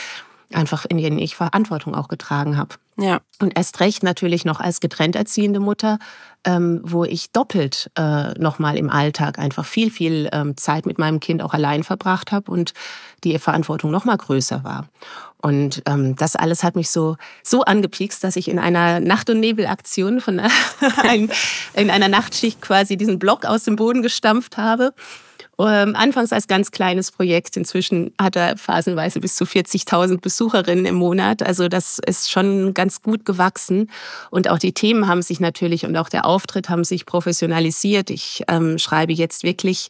einfach 0.53 0.85
in 0.85 0.99
denen 0.99 1.19
ich 1.19 1.37
Verantwortung 1.37 1.95
auch 1.95 2.09
getragen 2.09 2.57
habe. 2.57 2.77
Ja. 2.97 3.21
Und 3.41 3.57
erst 3.57 3.81
recht 3.81 4.03
natürlich 4.03 4.45
noch 4.45 4.61
als 4.61 4.81
getrennt 4.81 5.17
erziehende 5.17 5.59
Mutter, 5.59 5.99
ähm, 6.45 6.81
wo 6.85 7.05
ich 7.05 7.33
doppelt 7.33 7.91
äh, 7.97 8.33
nochmal 8.39 8.77
im 8.77 8.89
Alltag 8.89 9.39
einfach 9.39 9.65
viel, 9.65 9.91
viel 9.91 10.29
ähm, 10.33 10.57
Zeit 10.57 10.87
mit 10.87 10.99
meinem 10.99 11.19
Kind 11.19 11.43
auch 11.43 11.55
allein 11.55 11.83
verbracht 11.83 12.31
habe 12.31 12.51
und 12.51 12.73
die 13.25 13.37
Verantwortung 13.39 13.91
nochmal 13.91 14.17
größer 14.17 14.63
war. 14.63 14.89
Und 15.39 15.83
ähm, 15.87 16.15
das 16.17 16.37
alles 16.37 16.63
hat 16.63 16.77
mich 16.77 16.91
so, 16.91 17.17
so 17.43 17.65
angepiekst, 17.65 18.23
dass 18.23 18.37
ich 18.37 18.49
in 18.49 18.59
einer 18.59 19.01
Nacht- 19.01 19.29
und 19.29 19.41
Nebelaktion 19.41 20.21
von 20.21 20.41
ein, 21.03 21.31
in 21.75 21.91
einer 21.91 22.09
Nachtschicht 22.09 22.63
quasi 22.63 22.97
diesen 22.97 23.19
Block 23.19 23.45
aus 23.45 23.65
dem 23.65 23.77
Boden 23.77 24.03
gestampft 24.03 24.57
habe 24.57 24.95
ähm, 25.59 25.95
anfangs 25.95 26.33
als 26.33 26.49
ganz 26.49 26.71
kleines 26.71 27.13
Projekt. 27.13 27.57
Inzwischen 27.57 28.13
hat 28.21 28.37
er 28.37 28.57
phasenweise 28.57 29.21
bis 29.21 29.37
zu 29.37 29.45
40.000 29.45 30.21
Besucherinnen 30.21 30.87
im 30.87 30.97
Monat. 30.97 31.43
Also 31.43 31.69
das 31.69 32.01
ist 32.07 32.31
schon 32.31 32.75
ganz 32.75 33.03
gut 33.03 33.25
gewachsen. 33.25 33.91
Und 34.31 34.49
auch 34.49 34.59
die 34.59 34.73
Themen 34.73 35.07
haben 35.07 35.23
sich 35.23 35.41
natürlich 35.41 35.85
und 35.85 35.97
auch 35.97 36.09
der 36.09 36.27
Auftritt 36.27 36.69
haben 36.69 36.85
sich 36.85 37.07
professionalisiert. 37.07 38.11
Ich 38.11 38.43
ähm, 38.49 38.79
schreibe 38.79 39.13
jetzt 39.13 39.45
wirklich 39.45 39.89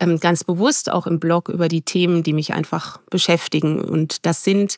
ähm, 0.00 0.20
ganz 0.20 0.44
bewusst 0.44 0.90
auch 0.90 1.06
im 1.06 1.18
Blog 1.20 1.48
über 1.48 1.68
die 1.68 1.82
Themen, 1.82 2.22
die 2.22 2.32
mich 2.32 2.52
einfach 2.52 2.98
beschäftigen. 3.10 3.80
Und 3.80 4.26
das 4.26 4.44
sind 4.44 4.76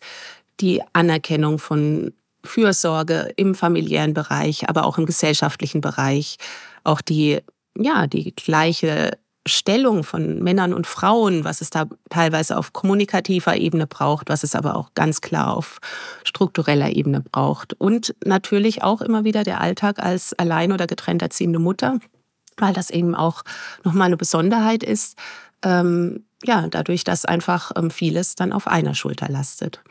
die 0.61 0.83
Anerkennung 0.93 1.59
von 1.59 2.13
Fürsorge 2.45 3.33
im 3.37 3.55
familiären 3.55 4.15
Bereich, 4.15 4.69
aber 4.69 4.85
auch 4.85 4.99
im 4.99 5.07
gesellschaftlichen 5.07 5.81
Bereich. 5.81 6.37
Auch 6.85 7.01
die, 7.01 7.41
ja, 7.77 8.07
die 8.07 8.35
gleiche 8.35 9.19
Stellung 9.47 10.05
von 10.05 10.43
Männern 10.43 10.75
und 10.75 10.87
Frauen, 10.87 11.45
was 11.45 11.61
es 11.63 11.71
da 11.71 11.87
teilweise 12.11 12.59
auf 12.59 12.73
kommunikativer 12.73 13.57
Ebene 13.57 13.87
braucht, 13.87 14.29
was 14.29 14.43
es 14.43 14.55
aber 14.55 14.77
auch 14.77 14.91
ganz 14.95 15.23
klar 15.23 15.57
auf 15.57 15.79
struktureller 16.25 16.91
Ebene 16.91 17.21
braucht. 17.21 17.73
Und 17.75 18.15
natürlich 18.25 18.83
auch 18.83 19.01
immer 19.01 19.25
wieder 19.25 19.43
der 19.43 19.61
Alltag 19.61 19.99
als 19.99 20.35
allein 20.35 20.73
oder 20.73 20.87
getrennt 20.87 21.23
erziehende 21.23 21.59
Mutter, 21.59 21.99
weil 22.59 22.75
das 22.75 22.91
eben 22.91 23.15
auch 23.15 23.43
nochmal 23.83 24.07
eine 24.07 24.19
Besonderheit 24.19 24.83
ist. 24.83 25.17
Ähm, 25.63 26.25
ja, 26.45 26.69
dadurch, 26.69 27.05
dass 27.05 27.25
einfach 27.25 27.73
ähm, 27.77 27.91
vieles 27.91 28.35
dann 28.35 28.53
auf 28.53 28.67
einer 28.67 28.95
Schulter 28.95 29.29
lastet. 29.29 29.83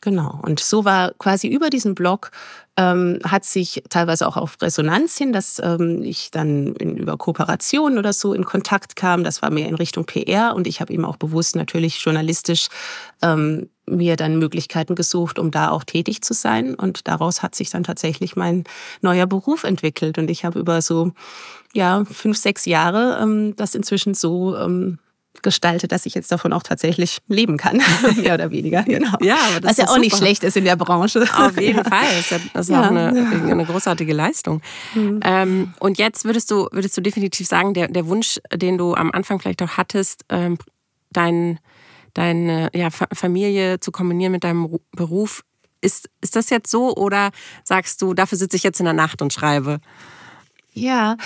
Genau. 0.00 0.38
Und 0.42 0.60
so 0.60 0.84
war 0.84 1.12
quasi 1.18 1.48
über 1.48 1.70
diesen 1.70 1.94
Blog 1.94 2.30
ähm, 2.76 3.20
hat 3.24 3.44
sich 3.44 3.84
teilweise 3.88 4.26
auch 4.26 4.36
auf 4.36 4.56
Resonanz 4.60 5.16
hin, 5.16 5.32
dass 5.32 5.60
ähm, 5.62 6.02
ich 6.02 6.30
dann 6.30 6.74
in, 6.74 6.96
über 6.96 7.16
Kooperationen 7.16 7.98
oder 7.98 8.12
so 8.12 8.34
in 8.34 8.44
Kontakt 8.44 8.96
kam. 8.96 9.22
Das 9.22 9.42
war 9.42 9.50
mehr 9.50 9.68
in 9.68 9.76
Richtung 9.76 10.06
PR 10.06 10.54
und 10.56 10.66
ich 10.66 10.80
habe 10.80 10.92
eben 10.92 11.04
auch 11.04 11.16
bewusst 11.16 11.54
natürlich 11.54 12.02
journalistisch 12.02 12.68
ähm, 13.22 13.68
mir 13.86 14.16
dann 14.16 14.38
Möglichkeiten 14.38 14.94
gesucht, 14.94 15.38
um 15.38 15.50
da 15.50 15.70
auch 15.70 15.84
tätig 15.84 16.22
zu 16.22 16.34
sein. 16.34 16.74
Und 16.74 17.06
daraus 17.06 17.42
hat 17.42 17.54
sich 17.54 17.70
dann 17.70 17.84
tatsächlich 17.84 18.34
mein 18.34 18.64
neuer 19.02 19.26
Beruf 19.26 19.62
entwickelt. 19.64 20.18
Und 20.18 20.30
ich 20.30 20.44
habe 20.44 20.58
über 20.58 20.82
so 20.82 21.12
ja 21.74 22.04
fünf, 22.04 22.36
sechs 22.38 22.64
Jahre 22.64 23.18
ähm, 23.22 23.54
das 23.56 23.74
inzwischen 23.74 24.14
so 24.14 24.56
ähm, 24.56 24.98
gestaltet, 25.42 25.92
dass 25.92 26.06
ich 26.06 26.14
jetzt 26.14 26.30
davon 26.32 26.52
auch 26.52 26.62
tatsächlich 26.62 27.18
leben 27.28 27.56
kann, 27.56 27.82
mehr 28.16 28.34
oder 28.34 28.50
weniger. 28.50 28.82
Genau. 28.82 29.16
Ja, 29.20 29.36
aber 29.50 29.60
das 29.60 29.72
Was 29.72 29.76
ja 29.78 29.84
auch 29.84 29.88
super. 29.90 30.00
nicht 30.00 30.16
schlecht 30.16 30.44
ist 30.44 30.56
in 30.56 30.64
der 30.64 30.76
Branche. 30.76 31.26
Auf 31.36 31.60
jeden 31.60 31.84
Fall. 31.84 32.04
Das 32.04 32.20
ist, 32.20 32.30
ja, 32.30 32.38
das 32.52 32.66
ist 32.66 32.72
ja. 32.72 32.80
auch 32.80 32.90
eine, 32.90 33.08
eine, 33.50 33.64
großartige 33.64 34.12
Leistung. 34.12 34.62
Mhm. 34.94 35.20
Ähm, 35.22 35.74
und 35.80 35.98
jetzt 35.98 36.24
würdest 36.24 36.50
du, 36.50 36.68
würdest 36.72 36.96
du 36.96 37.00
definitiv 37.00 37.46
sagen, 37.46 37.74
der, 37.74 37.88
der 37.88 38.06
Wunsch, 38.06 38.40
den 38.52 38.78
du 38.78 38.94
am 38.94 39.10
Anfang 39.12 39.40
vielleicht 39.40 39.62
auch 39.62 39.76
hattest, 39.76 40.24
ähm, 40.28 40.58
dein, 41.10 41.58
deine 42.14 42.70
ja, 42.74 42.88
Familie 42.90 43.80
zu 43.80 43.92
kombinieren 43.92 44.32
mit 44.32 44.44
deinem 44.44 44.78
Beruf, 44.92 45.42
ist, 45.80 46.08
ist 46.20 46.34
das 46.34 46.50
jetzt 46.50 46.70
so 46.70 46.94
oder 46.96 47.30
sagst 47.62 48.00
du, 48.02 48.14
dafür 48.14 48.38
sitze 48.38 48.56
ich 48.56 48.62
jetzt 48.62 48.80
in 48.80 48.84
der 48.84 48.94
Nacht 48.94 49.20
und 49.22 49.32
schreibe? 49.32 49.80
Ja, 50.72 51.16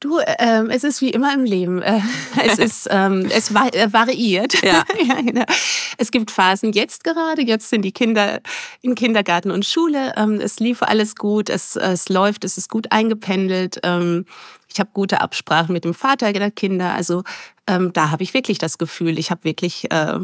Du, 0.00 0.18
ähm, 0.38 0.70
es 0.70 0.82
ist 0.82 1.02
wie 1.02 1.10
immer 1.10 1.34
im 1.34 1.44
Leben. 1.44 1.82
Äh, 1.82 2.00
es 2.42 2.58
ist, 2.58 2.88
ähm, 2.90 3.28
es 3.30 3.52
va 3.52 3.68
äh, 3.68 3.92
variiert. 3.92 4.62
Ja. 4.62 4.82
ja 5.06 5.20
genau. 5.20 5.44
Es 5.98 6.10
gibt 6.10 6.30
Phasen 6.30 6.72
jetzt 6.72 7.04
gerade. 7.04 7.42
Jetzt 7.42 7.68
sind 7.68 7.82
die 7.82 7.92
Kinder 7.92 8.40
in 8.80 8.94
Kindergarten 8.94 9.50
und 9.50 9.66
Schule. 9.66 10.14
Ähm, 10.16 10.40
es 10.40 10.58
lief 10.58 10.82
alles 10.82 11.16
gut. 11.16 11.50
Es, 11.50 11.76
es 11.76 12.08
läuft. 12.08 12.44
Es 12.44 12.56
ist 12.56 12.70
gut 12.70 12.90
eingependelt. 12.92 13.80
Ähm, 13.82 14.24
ich 14.72 14.80
habe 14.80 14.88
gute 14.94 15.20
Absprachen 15.20 15.74
mit 15.74 15.84
dem 15.84 15.92
Vater 15.92 16.32
der 16.32 16.50
Kinder. 16.50 16.94
Also 16.94 17.22
ähm, 17.66 17.92
da 17.92 18.10
habe 18.10 18.22
ich 18.22 18.32
wirklich 18.32 18.56
das 18.56 18.78
Gefühl, 18.78 19.18
ich 19.18 19.30
habe 19.30 19.44
wirklich 19.44 19.90
äh, 19.90 20.18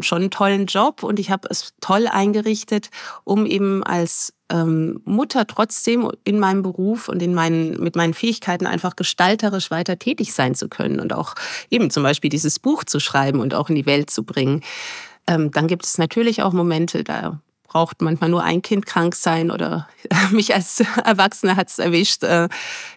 schon 0.00 0.18
einen 0.18 0.30
tollen 0.32 0.66
Job 0.66 1.04
und 1.04 1.20
ich 1.20 1.30
habe 1.30 1.46
es 1.48 1.74
toll 1.80 2.08
eingerichtet, 2.08 2.90
um 3.22 3.46
eben 3.46 3.84
als 3.84 4.32
ähm, 4.50 5.00
Mutter 5.04 5.46
trotzdem 5.46 6.10
in 6.24 6.38
meinem 6.38 6.62
Beruf 6.62 7.08
und 7.08 7.22
in 7.22 7.34
meinen, 7.34 7.80
mit 7.82 7.96
meinen 7.96 8.14
Fähigkeiten 8.14 8.66
einfach 8.66 8.96
gestalterisch 8.96 9.70
weiter 9.70 9.98
tätig 9.98 10.34
sein 10.34 10.54
zu 10.54 10.68
können 10.68 11.00
und 11.00 11.12
auch 11.12 11.34
eben 11.70 11.90
zum 11.90 12.02
Beispiel 12.02 12.30
dieses 12.30 12.58
Buch 12.58 12.84
zu 12.84 13.00
schreiben 13.00 13.40
und 13.40 13.54
auch 13.54 13.68
in 13.68 13.76
die 13.76 13.86
Welt 13.86 14.10
zu 14.10 14.24
bringen. 14.24 14.62
Ähm, 15.26 15.50
dann 15.50 15.68
gibt 15.68 15.84
es 15.84 15.98
natürlich 15.98 16.42
auch 16.42 16.52
Momente, 16.52 17.04
da 17.04 17.40
braucht 17.70 18.02
manchmal 18.02 18.30
nur 18.30 18.42
ein 18.42 18.62
Kind 18.62 18.84
krank 18.84 19.14
sein 19.14 19.52
oder 19.52 19.88
mich 20.32 20.52
als 20.52 20.82
Erwachsene 21.04 21.54
hat 21.54 21.68
es 21.68 21.78
erwischt, 21.78 22.24
äh, 22.24 22.48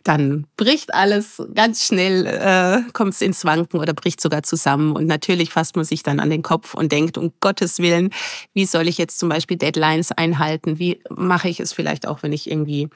dann 0.04 0.48
bricht 0.58 0.96
alles 0.96 1.44
ganz 1.54 1.86
schnell, 1.86 2.26
äh, 2.26 2.82
kommt 2.92 3.14
es 3.14 3.22
ins 3.22 3.46
Wanken 3.46 3.80
oder 3.80 3.94
bricht 3.94 4.20
sogar 4.20 4.42
zusammen. 4.42 4.96
Und 4.96 5.06
natürlich 5.06 5.52
fasst 5.52 5.76
man 5.76 5.86
sich 5.86 6.02
dann 6.02 6.20
an 6.20 6.32
den 6.32 6.42
Kopf 6.42 6.74
und 6.74 6.92
denkt, 6.92 7.20
um 7.20 7.32
Gottes 7.40 7.78
Willen, 7.78 8.10
wie 8.54 8.66
soll 8.66 8.88
ich 8.88 8.98
jetzt 8.98 9.20
zum 9.20 9.30
Beispiel 9.30 9.58
Deadlines 9.58 10.12
einhalten? 10.12 10.80
Wie 10.80 11.04
mache 11.08 11.50
ich 11.50 11.60
es 11.60 11.72
vielleicht 11.72 12.08
auch, 12.08 12.24
wenn 12.24 12.34
ich 12.34 12.50
irgendwie 12.50 12.90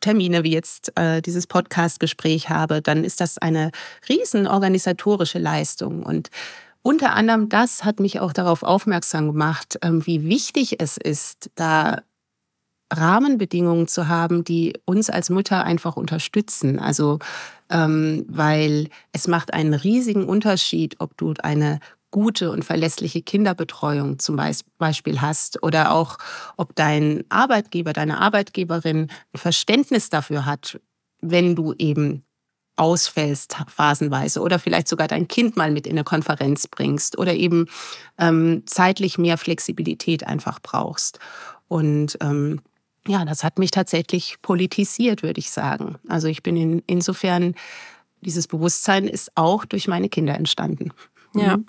Termine 0.00 0.42
wie 0.42 0.52
jetzt 0.52 0.98
äh, 0.98 1.22
dieses 1.22 1.46
Podcast-Gespräch 1.46 2.48
habe, 2.48 2.82
dann 2.82 3.04
ist 3.04 3.20
das 3.20 3.38
eine 3.38 3.70
riesen 4.08 4.48
organisatorische 4.48 5.38
Leistung. 5.38 6.02
Und 6.02 6.30
unter 6.84 7.14
anderem 7.14 7.48
das 7.48 7.82
hat 7.84 7.98
mich 7.98 8.20
auch 8.20 8.32
darauf 8.32 8.62
aufmerksam 8.62 9.28
gemacht, 9.28 9.78
ähm, 9.82 10.06
wie 10.06 10.24
wichtig 10.28 10.80
es 10.80 10.98
ist, 10.98 11.50
da 11.54 12.02
Rahmenbedingungen 12.92 13.88
zu 13.88 14.08
haben, 14.08 14.44
die 14.44 14.74
uns 14.84 15.08
als 15.08 15.30
Mutter 15.30 15.64
einfach 15.64 15.96
unterstützen. 15.96 16.78
Also, 16.78 17.18
ähm, 17.70 18.26
weil 18.28 18.90
es 19.12 19.26
macht 19.26 19.54
einen 19.54 19.72
riesigen 19.72 20.26
Unterschied, 20.26 20.96
ob 20.98 21.16
du 21.16 21.32
eine 21.42 21.80
gute 22.10 22.50
und 22.52 22.64
verlässliche 22.64 23.22
Kinderbetreuung 23.22 24.18
zum 24.18 24.36
Beispiel 24.78 25.20
hast 25.22 25.62
oder 25.62 25.92
auch 25.92 26.18
ob 26.58 26.76
dein 26.76 27.24
Arbeitgeber, 27.30 27.94
deine 27.94 28.18
Arbeitgeberin 28.18 29.10
ein 29.32 29.38
Verständnis 29.38 30.10
dafür 30.10 30.44
hat, 30.44 30.78
wenn 31.22 31.56
du 31.56 31.72
eben 31.78 32.24
ausfällst 32.76 33.56
phasenweise 33.68 34.40
oder 34.40 34.58
vielleicht 34.58 34.88
sogar 34.88 35.06
dein 35.06 35.28
Kind 35.28 35.56
mal 35.56 35.70
mit 35.70 35.86
in 35.86 35.92
eine 35.92 36.04
Konferenz 36.04 36.66
bringst 36.66 37.16
oder 37.18 37.34
eben 37.34 37.66
ähm, 38.18 38.62
zeitlich 38.66 39.16
mehr 39.18 39.38
Flexibilität 39.38 40.26
einfach 40.26 40.60
brauchst. 40.60 41.18
Und 41.68 42.18
ähm, 42.20 42.60
ja, 43.06 43.24
das 43.24 43.44
hat 43.44 43.58
mich 43.58 43.70
tatsächlich 43.70 44.36
politisiert, 44.42 45.22
würde 45.22 45.38
ich 45.38 45.50
sagen. 45.50 45.96
Also 46.08 46.28
ich 46.28 46.42
bin 46.42 46.56
in, 46.56 46.82
insofern, 46.86 47.54
dieses 48.22 48.48
Bewusstsein 48.48 49.06
ist 49.06 49.30
auch 49.36 49.64
durch 49.64 49.86
meine 49.86 50.08
Kinder 50.08 50.34
entstanden. 50.34 50.92
Ja. 51.34 51.58
Mhm. 51.58 51.66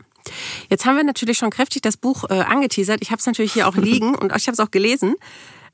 Jetzt 0.69 0.85
haben 0.85 0.95
wir 0.95 1.03
natürlich 1.03 1.37
schon 1.37 1.51
kräftig 1.51 1.81
das 1.81 1.97
Buch 1.97 2.23
äh, 2.29 2.33
angeteasert. 2.33 2.99
Ich 3.01 3.11
habe 3.11 3.19
es 3.19 3.25
natürlich 3.25 3.53
hier 3.53 3.67
auch 3.67 3.75
liegen 3.75 4.15
und 4.15 4.35
ich 4.35 4.47
habe 4.47 4.53
es 4.53 4.59
auch 4.59 4.71
gelesen. 4.71 5.15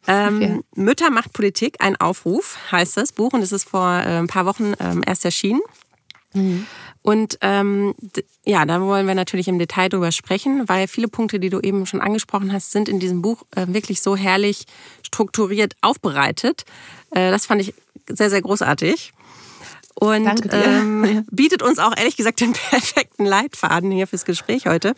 Ähm. 0.07 0.63
Mütter 0.75 1.09
macht 1.11 1.33
Politik, 1.33 1.77
ein 1.79 1.95
Aufruf 1.95 2.57
heißt 2.71 2.97
das 2.97 3.11
Buch 3.11 3.33
und 3.33 3.41
es 3.41 3.51
ist 3.51 3.69
vor 3.69 3.87
äh, 3.87 4.17
ein 4.17 4.27
paar 4.27 4.45
Wochen 4.45 4.73
ähm, 4.79 5.03
erst 5.05 5.25
erschienen. 5.25 5.61
Mhm. 6.33 6.65
Und 7.03 7.37
ähm, 7.41 7.95
ja, 8.45 8.65
da 8.65 8.79
wollen 8.81 9.07
wir 9.07 9.15
natürlich 9.15 9.47
im 9.47 9.57
Detail 9.57 9.89
drüber 9.89 10.11
sprechen, 10.11 10.69
weil 10.69 10.87
viele 10.87 11.07
Punkte, 11.07 11.39
die 11.39 11.49
du 11.49 11.59
eben 11.59 11.85
schon 11.85 11.99
angesprochen 11.99 12.53
hast, 12.53 12.71
sind 12.71 12.87
in 12.87 12.99
diesem 12.99 13.21
Buch 13.21 13.43
äh, 13.55 13.65
wirklich 13.69 14.01
so 14.01 14.15
herrlich 14.15 14.65
strukturiert 15.01 15.75
aufbereitet. 15.81 16.63
Äh, 17.11 17.31
das 17.31 17.47
fand 17.47 17.61
ich 17.61 17.73
sehr, 18.07 18.29
sehr 18.29 18.41
großartig. 18.41 19.13
Und 19.95 20.29
ähm, 20.51 21.25
bietet 21.31 21.61
uns 21.61 21.79
auch 21.79 21.95
ehrlich 21.95 22.17
gesagt 22.17 22.41
den 22.41 22.53
perfekten 22.69 23.25
Leitfaden 23.25 23.91
hier 23.91 24.07
fürs 24.07 24.25
Gespräch 24.25 24.67
heute. 24.67 24.95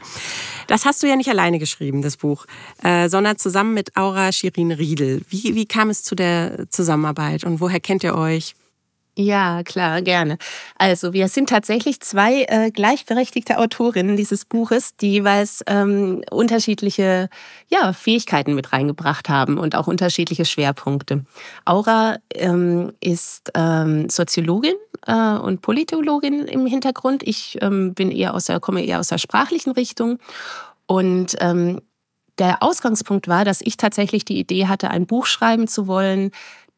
Das 0.67 0.85
hast 0.85 1.03
du 1.03 1.07
ja 1.07 1.15
nicht 1.15 1.29
alleine 1.29 1.59
geschrieben, 1.59 2.01
das 2.01 2.17
Buch, 2.17 2.45
äh, 2.83 3.09
sondern 3.09 3.37
zusammen 3.37 3.73
mit 3.73 3.95
Aura 3.97 4.31
Shirin 4.31 4.71
Riedel. 4.71 5.21
Wie, 5.29 5.55
wie 5.55 5.65
kam 5.65 5.89
es 5.89 6.03
zu 6.03 6.15
der 6.15 6.69
Zusammenarbeit 6.69 7.43
und 7.43 7.59
woher 7.59 7.79
kennt 7.79 8.03
ihr 8.03 8.15
euch? 8.15 8.55
Ja, 9.15 9.61
klar, 9.61 10.01
gerne. 10.01 10.39
Also 10.75 11.13
wir 11.13 11.27
sind 11.27 11.47
tatsächlich 11.47 11.99
zwei 11.99 12.45
äh, 12.47 12.71
gleichberechtigte 12.71 13.59
Autorinnen 13.59 14.17
dieses 14.17 14.43
Buches, 14.43 14.95
die 14.95 15.11
jeweils 15.11 15.63
ähm, 15.67 16.23
unterschiedliche 16.31 17.29
ja, 17.67 17.93
Fähigkeiten 17.93 18.55
mit 18.55 18.73
reingebracht 18.73 19.29
haben 19.29 19.59
und 19.59 19.75
auch 19.75 19.85
unterschiedliche 19.85 20.45
Schwerpunkte. 20.45 21.25
Aura 21.63 22.17
ähm, 22.33 22.93
ist 23.01 23.51
ähm, 23.53 24.09
Soziologin 24.09 24.75
äh, 25.05 25.35
und 25.35 25.61
Politologin 25.61 26.45
im 26.45 26.65
Hintergrund. 26.65 27.21
Ich 27.21 27.59
ähm, 27.61 27.93
bin 27.93 28.09
eher 28.09 28.33
aus 28.33 28.45
der, 28.45 28.59
komme 28.59 28.83
eher 28.83 28.99
aus 28.99 29.09
der 29.09 29.19
sprachlichen 29.19 29.73
Richtung 29.73 30.17
und 30.87 31.35
ähm, 31.39 31.81
der 32.39 32.63
Ausgangspunkt 32.63 33.27
war, 33.27 33.45
dass 33.45 33.61
ich 33.61 33.77
tatsächlich 33.77 34.25
die 34.25 34.39
Idee 34.39 34.65
hatte, 34.65 34.89
ein 34.89 35.05
Buch 35.05 35.27
schreiben 35.27 35.67
zu 35.67 35.85
wollen, 35.85 36.31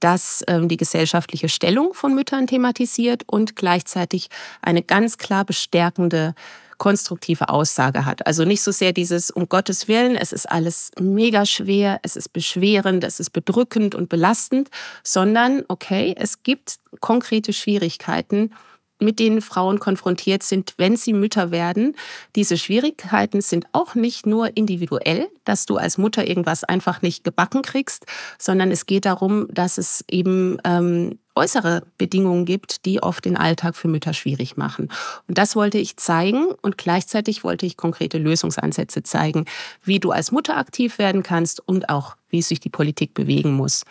das 0.06 0.44
ähm, 0.48 0.68
die 0.68 0.78
gesellschaftliche 0.78 1.50
Stellung 1.50 1.96
von 1.96 2.14
Müttern 2.14 2.46
thematisiert 2.46 3.24
und 3.26 3.56
gleichzeitig 3.56 4.30
eine 4.62 4.84
ganz 4.84 5.18
klar 5.18 5.46
bestärkende 5.46 6.36
konstruktive 6.78 7.50
Aussage 7.50 8.06
hat. 8.06 8.28
Also 8.28 8.46
nicht 8.46 8.62
so 8.62 8.72
sehr 8.72 8.94
dieses 8.94 9.32
um 9.32 9.50
Gottes 9.50 9.88
Willen, 9.88 10.16
es 10.16 10.32
ist 10.32 10.48
alles 10.48 10.92
mega 11.00 11.44
schwer, 11.48 12.00
es 12.04 12.16
ist 12.16 12.34
beschwerend, 12.34 13.04
es 13.04 13.20
ist 13.20 13.32
bedrückend 13.32 13.96
und 13.96 14.08
belastend, 14.08 14.70
sondern 15.02 15.64
okay, 15.70 16.14
es 16.16 16.44
gibt 16.44 16.76
konkrete 17.00 17.52
Schwierigkeiten, 17.52 18.52
mit 19.00 19.20
denen 19.20 19.42
Frauen 19.42 19.80
konfrontiert 19.80 20.44
sind, 20.44 20.74
wenn 20.78 20.96
sie 20.96 21.14
Mütter 21.14 21.52
werden. 21.52 21.96
Diese 22.36 22.58
Schwierigkeiten 22.58 23.42
sind 23.42 23.66
auch 23.74 23.96
nicht 23.96 24.26
nur 24.26 24.56
individuell, 24.56 25.28
dass 25.44 25.66
du 25.66 25.78
als 25.78 25.98
Mutter 25.98 26.28
irgendwas 26.28 26.64
einfach 26.64 27.02
nicht 27.02 27.24
gebacken 27.24 27.62
kriegst, 27.62 28.06
sondern 28.40 28.72
es 28.72 28.86
geht 28.86 29.06
darum, 29.06 29.48
dass 29.52 29.78
es 29.78 30.04
eben 30.10 30.58
ähm, 30.64 31.20
äußere 31.36 31.84
Bedingungen 31.98 32.46
gibt, 32.46 32.86
die 32.86 33.04
oft 33.04 33.26
den 33.26 33.36
Alltag 33.38 33.76
für 33.76 33.90
Mütter 33.90 34.14
schwierig 34.14 34.56
machen. 34.56 34.90
Und 35.28 35.38
das 35.38 35.56
wollte 35.56 35.78
ich 35.78 35.98
zeigen 35.98 36.48
und 36.62 36.78
gleichzeitig 36.78 37.44
wollte 37.44 37.66
ich 37.66 37.76
konkrete 37.76 38.18
Lösungsansätze 38.18 39.04
zeigen, 39.04 39.46
wie 39.84 40.00
du 40.00 40.12
als 40.12 40.32
Mutter 40.32 40.58
aktiv 40.58 40.98
werden 40.98 41.24
kannst 41.24 41.66
und 41.68 41.90
auch, 41.90 42.16
wie 42.30 42.42
sich 42.42 42.62
die 42.62 42.70
Politik 42.70 43.14
bewegen 43.14 43.54
muss. 43.54 43.84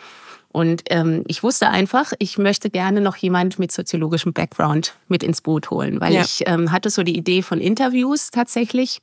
Und 0.55 0.83
ähm, 0.89 1.25
ich 1.27 1.43
wusste 1.43 1.67
einfach, 1.67 2.13
ich 2.17 2.37
möchte 2.37 2.69
gerne 2.69 3.01
noch 3.01 3.17
jemand 3.17 3.59
mit 3.59 3.73
soziologischem 3.73 4.31
Background 4.31 4.95
mit 5.09 5.21
ins 5.21 5.41
Boot 5.41 5.69
holen, 5.69 5.99
weil 5.99 6.13
ja. 6.13 6.21
ich 6.21 6.43
ähm, 6.45 6.71
hatte 6.71 6.89
so 6.89 7.03
die 7.03 7.17
Idee 7.17 7.41
von 7.41 7.59
Interviews 7.59 8.31
tatsächlich 8.31 9.01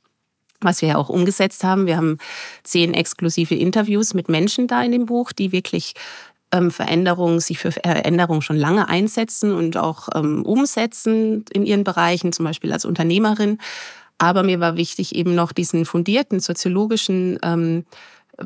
was 0.61 0.81
wir 0.81 0.89
ja 0.89 0.95
auch 0.95 1.09
umgesetzt 1.09 1.65
haben. 1.65 1.87
Wir 1.87 1.97
haben 1.97 2.19
zehn 2.63 2.93
exklusive 2.93 3.53
Interviews 3.53 4.13
mit 4.13 4.29
Menschen 4.29 4.65
da 4.67 4.81
in 4.81 4.93
dem 4.93 5.05
Buch, 5.05 5.33
die 5.33 5.51
wirklich 5.51 5.93
ähm, 6.53 6.71
Veränderungen, 6.71 7.41
sich 7.41 7.59
für 7.59 7.73
Veränderungen 7.73 8.41
schon 8.41 8.55
lange 8.55 8.87
einsetzen 8.87 9.53
und 9.53 9.75
auch 9.75 10.07
ähm, 10.15 10.45
umsetzen 10.45 11.43
in 11.51 11.65
ihren 11.65 11.83
Bereichen, 11.83 12.31
zum 12.31 12.45
Beispiel 12.45 12.71
als 12.71 12.85
Unternehmerin. 12.85 13.57
Aber 14.17 14.41
mir 14.41 14.61
war 14.61 14.77
wichtig, 14.77 15.15
eben 15.15 15.35
noch 15.35 15.51
diesen 15.51 15.83
fundierten 15.83 16.39
soziologischen 16.39 17.39
ähm, 17.43 17.83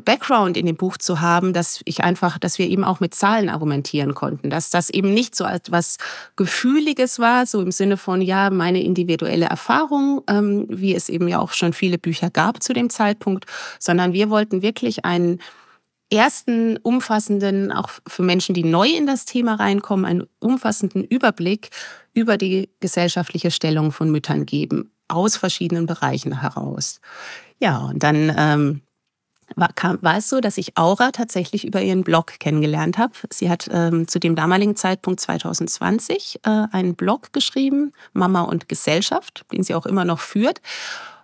Background 0.04 0.56
in 0.56 0.66
dem 0.66 0.76
Buch 0.76 0.96
zu 0.96 1.20
haben, 1.20 1.52
dass 1.52 1.80
ich 1.84 2.02
einfach, 2.02 2.38
dass 2.38 2.58
wir 2.58 2.66
eben 2.68 2.84
auch 2.84 3.00
mit 3.00 3.14
Zahlen 3.14 3.48
argumentieren 3.48 4.14
konnten, 4.14 4.50
dass 4.50 4.70
das 4.70 4.90
eben 4.90 5.12
nicht 5.14 5.34
so 5.34 5.44
etwas 5.44 5.96
Gefühliges 6.36 7.18
war, 7.18 7.46
so 7.46 7.60
im 7.60 7.70
Sinne 7.70 7.96
von, 7.96 8.22
ja, 8.22 8.50
meine 8.50 8.82
individuelle 8.82 9.46
Erfahrung, 9.46 10.22
ähm, 10.28 10.66
wie 10.68 10.94
es 10.94 11.08
eben 11.08 11.28
ja 11.28 11.40
auch 11.40 11.52
schon 11.52 11.72
viele 11.72 11.98
Bücher 11.98 12.30
gab 12.30 12.62
zu 12.62 12.72
dem 12.72 12.90
Zeitpunkt, 12.90 13.46
sondern 13.78 14.12
wir 14.12 14.30
wollten 14.30 14.62
wirklich 14.62 15.04
einen 15.04 15.40
ersten 16.10 16.78
umfassenden, 16.78 17.72
auch 17.72 17.90
für 18.06 18.22
Menschen, 18.22 18.54
die 18.54 18.64
neu 18.64 18.88
in 18.88 19.06
das 19.06 19.24
Thema 19.24 19.54
reinkommen, 19.54 20.06
einen 20.06 20.26
umfassenden 20.38 21.04
Überblick 21.04 21.70
über 22.14 22.36
die 22.36 22.70
gesellschaftliche 22.80 23.50
Stellung 23.50 23.92
von 23.92 24.10
Müttern 24.10 24.46
geben, 24.46 24.90
aus 25.08 25.36
verschiedenen 25.36 25.86
Bereichen 25.86 26.40
heraus. 26.40 27.00
Ja, 27.60 27.78
und 27.78 28.02
dann 28.02 28.32
ähm, 28.36 28.82
war, 29.56 29.72
kam, 29.72 29.98
war 30.02 30.18
es 30.18 30.28
so, 30.28 30.40
dass 30.40 30.58
ich 30.58 30.76
Aura 30.76 31.10
tatsächlich 31.10 31.66
über 31.66 31.82
ihren 31.82 32.04
Blog 32.04 32.38
kennengelernt 32.38 32.98
habe. 32.98 33.12
Sie 33.30 33.50
hat 33.50 33.68
ähm, 33.72 34.08
zu 34.08 34.18
dem 34.18 34.36
damaligen 34.36 34.76
Zeitpunkt 34.76 35.20
2020 35.20 36.40
äh, 36.44 36.66
einen 36.72 36.94
Blog 36.94 37.32
geschrieben, 37.32 37.92
Mama 38.12 38.42
und 38.42 38.68
Gesellschaft, 38.68 39.44
den 39.52 39.62
sie 39.62 39.74
auch 39.74 39.86
immer 39.86 40.04
noch 40.04 40.20
führt. 40.20 40.60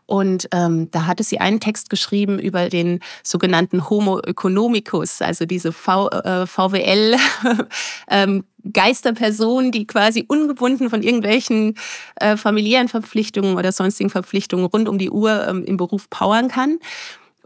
Und 0.07 0.49
ähm, 0.53 0.91
da 0.91 1.07
hatte 1.07 1.23
sie 1.23 1.41
einen 1.41 1.61
Text 1.61 1.89
geschrieben 1.89 2.39
über 2.39 2.69
den 2.69 3.01
sogenannten 3.23 3.89
Homo 3.89 4.21
economicus, 4.21 5.23
also 5.23 5.47
diese 5.47 5.73
v, 5.73 6.09
äh, 6.11 6.47
VWL. 6.47 7.17
ähm, 8.09 8.45
Geisterperson, 8.71 9.73
die 9.73 9.87
quasi 9.87 10.25
ungebunden 10.27 10.89
von 10.89 11.03
irgendwelchen 11.03 11.77
äh, 12.17 12.37
familiären 12.37 12.89
Verpflichtungen 12.89 13.57
oder 13.57 13.73
sonstigen 13.73 14.09
Verpflichtungen 14.09 14.65
rund 14.65 14.89
um 14.89 14.99
die 14.99 15.11
Uhr 15.11 15.47
ähm, 15.47 15.65
im 15.65 15.77
Beruf 15.77 16.09
powern 16.09 16.49
kann 16.49 16.79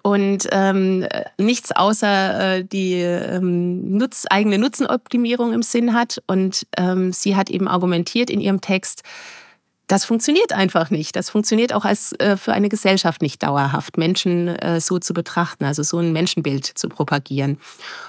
und 0.03 0.49
ähm, 0.53 1.07
nichts 1.39 1.73
außer 1.73 2.57
äh, 2.59 2.65
die 2.65 2.95
ähm, 2.95 3.97
Nutz, 3.97 4.27
eigene 4.31 4.59
Nutzenoptimierung 4.59 5.53
im 5.53 5.63
Sinn 5.63 5.95
hat. 5.95 6.23
Und 6.27 6.67
ähm, 6.77 7.13
sie 7.13 7.37
hat 7.37 7.51
eben 7.51 7.69
argumentiert 7.69 8.31
in 8.31 8.41
ihrem 8.41 8.61
Text, 8.61 9.03
das 9.89 10.05
funktioniert 10.05 10.53
einfach 10.53 10.91
nicht. 10.91 11.17
Das 11.17 11.31
funktioniert 11.31 11.73
auch 11.73 11.87
als 11.87 12.13
äh, 12.21 12.37
für 12.37 12.53
eine 12.53 12.69
Gesellschaft 12.69 13.23
nicht 13.23 13.43
dauerhaft, 13.43 13.97
Menschen 13.97 14.49
äh, 14.49 14.81
so 14.81 14.99
zu 14.99 15.15
betrachten, 15.15 15.65
also 15.65 15.83
so 15.83 15.99
ein 15.99 16.13
Menschenbild 16.13 16.67
zu 16.67 16.89
propagieren. 16.89 17.59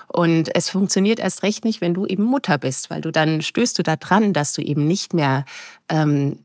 Und 0.07 0.53
es 0.55 0.69
funktioniert 0.69 1.19
erst 1.19 1.41
recht 1.41 1.63
nicht, 1.63 1.79
wenn 1.79 1.93
du 1.93 2.05
eben 2.05 2.23
Mutter 2.23 2.57
bist, 2.57 2.89
weil 2.89 2.99
du 2.99 3.11
dann 3.11 3.41
stößt 3.41 3.79
du 3.79 3.83
da 3.83 3.95
dran, 3.95 4.33
dass 4.33 4.53
du 4.53 4.61
eben 4.61 4.87
nicht 4.87 5.13
mehr 5.13 5.45
ähm, 5.87 6.43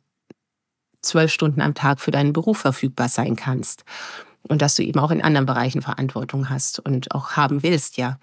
zwölf 1.03 1.33
Stunden 1.33 1.61
am 1.61 1.75
Tag 1.75 2.01
für 2.01 2.13
deinen 2.13 2.33
Beruf 2.33 2.59
verfügbar 2.59 3.09
sein 3.09 3.35
kannst 3.35 3.85
und 4.49 4.63
dass 4.63 4.75
du 4.77 4.83
eben 4.83 4.99
auch 5.01 5.11
in 5.11 5.23
anderen 5.23 5.47
Bereichen 5.47 5.83
Verantwortung 5.83 6.51
hast 6.51 6.79
und 6.81 7.13
auch 7.13 7.33
haben 7.33 7.63
willst, 7.63 7.97
ja. 7.97 8.19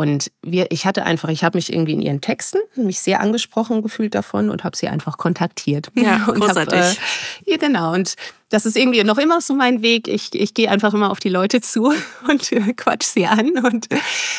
Und 0.00 0.32
wir, 0.40 0.68
ich 0.70 0.86
hatte 0.86 1.04
einfach, 1.04 1.28
ich 1.28 1.44
habe 1.44 1.58
mich 1.58 1.70
irgendwie 1.70 1.92
in 1.92 2.00
ihren 2.00 2.22
Texten 2.22 2.56
mich 2.74 3.00
sehr 3.00 3.20
angesprochen 3.20 3.82
gefühlt 3.82 4.14
davon 4.14 4.48
und 4.48 4.64
habe 4.64 4.74
sie 4.74 4.88
einfach 4.88 5.18
kontaktiert. 5.18 5.88
Ja, 5.94 6.24
und 6.26 6.40
großartig. 6.40 6.80
Hab, 6.80 6.96
äh, 7.46 7.50
ja, 7.50 7.56
genau. 7.58 7.92
Und 7.92 8.14
das 8.48 8.64
ist 8.64 8.78
irgendwie 8.78 9.04
noch 9.04 9.18
immer 9.18 9.42
so 9.42 9.52
mein 9.52 9.82
Weg. 9.82 10.08
Ich, 10.08 10.34
ich 10.34 10.54
gehe 10.54 10.70
einfach 10.70 10.94
immer 10.94 11.10
auf 11.10 11.20
die 11.20 11.28
Leute 11.28 11.60
zu 11.60 11.92
und 12.30 12.50
äh, 12.50 12.72
quatsch 12.72 13.02
sie 13.02 13.26
an. 13.26 13.50
Und, 13.62 13.88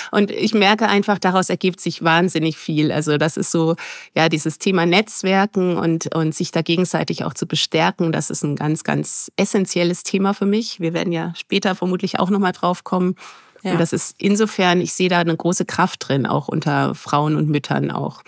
und 0.10 0.32
ich 0.32 0.56
merke 0.56 0.88
einfach, 0.88 1.20
daraus 1.20 1.52
ergibt 1.52 1.80
sich 1.80 2.04
wahnsinnig 2.04 2.58
viel. 2.58 2.92
Also 2.92 3.20
das 3.20 3.38
ist 3.38 3.52
so, 3.52 3.76
ja, 4.16 4.30
dieses 4.30 4.58
Thema 4.58 4.88
Netzwerken 4.88 5.78
und, 5.78 6.16
und 6.16 6.34
sich 6.34 6.50
da 6.50 6.64
gegenseitig 6.64 7.24
auch 7.24 7.36
zu 7.36 7.46
bestärken, 7.46 8.12
das 8.12 8.32
ist 8.32 8.44
ein 8.44 8.56
ganz, 8.56 8.84
ganz 8.84 9.32
essentielles 9.36 10.02
Thema 10.02 10.34
für 10.34 10.48
mich. 10.48 10.80
Wir 10.80 10.96
werden 10.96 11.14
ja 11.14 11.34
später 11.36 11.76
vermutlich 11.76 12.20
auch 12.20 12.32
nochmal 12.32 12.54
drauf 12.54 12.84
kommen. 12.84 13.16
Ja. 13.64 13.74
Und 13.74 13.80
das 13.80 13.94
ist 13.94 14.16
insofern, 14.18 14.82
ich 14.82 14.94
sehe 14.94 15.10
da 15.10 15.20
eine 15.20 15.36
große 15.36 15.66
Kraft 15.66 16.08
drin, 16.08 16.26
auch 16.26 16.48
unter 16.48 16.96
Frauen 16.96 17.36
und 17.36 17.50
Müttern 17.50 17.92
auch. 17.92 18.24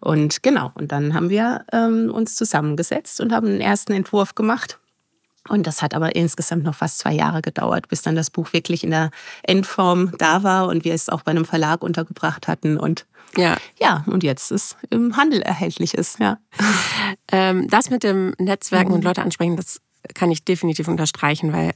Und 0.00 0.42
genau, 0.42 0.72
und 0.74 0.92
dann 0.92 1.14
haben 1.14 1.30
wir 1.30 1.64
ähm, 1.72 2.10
uns 2.12 2.36
zusammengesetzt 2.36 3.20
und 3.20 3.32
haben 3.32 3.46
einen 3.46 3.60
ersten 3.60 3.92
Entwurf 3.92 4.34
gemacht 4.34 4.78
und 5.48 5.66
das 5.66 5.82
hat 5.82 5.94
aber 5.94 6.16
insgesamt 6.16 6.64
noch 6.64 6.74
fast 6.74 6.98
zwei 6.98 7.12
Jahre 7.12 7.42
gedauert, 7.42 7.88
bis 7.88 8.02
dann 8.02 8.16
das 8.16 8.30
Buch 8.30 8.52
wirklich 8.52 8.82
in 8.82 8.90
der 8.90 9.10
Endform 9.42 10.12
da 10.18 10.42
war 10.42 10.68
und 10.68 10.84
wir 10.84 10.94
es 10.94 11.08
auch 11.08 11.22
bei 11.22 11.32
einem 11.32 11.44
Verlag 11.44 11.82
untergebracht 11.82 12.48
hatten 12.48 12.78
und 12.78 13.06
ja, 13.36 13.56
ja 13.78 14.04
und 14.06 14.22
jetzt 14.22 14.50
es 14.52 14.76
im 14.90 15.16
Handel 15.16 15.42
erhältlich 15.42 15.94
ist. 15.94 16.18
Ja. 16.18 16.38
Ähm, 17.30 17.68
das 17.68 17.90
mit 17.90 18.04
dem 18.04 18.34
Netzwerken 18.38 18.90
mhm. 18.90 18.96
und 18.96 19.04
Leute 19.04 19.22
ansprechen, 19.22 19.56
das 19.56 19.80
kann 20.14 20.30
ich 20.30 20.44
definitiv 20.44 20.88
unterstreichen, 20.88 21.52
weil 21.52 21.72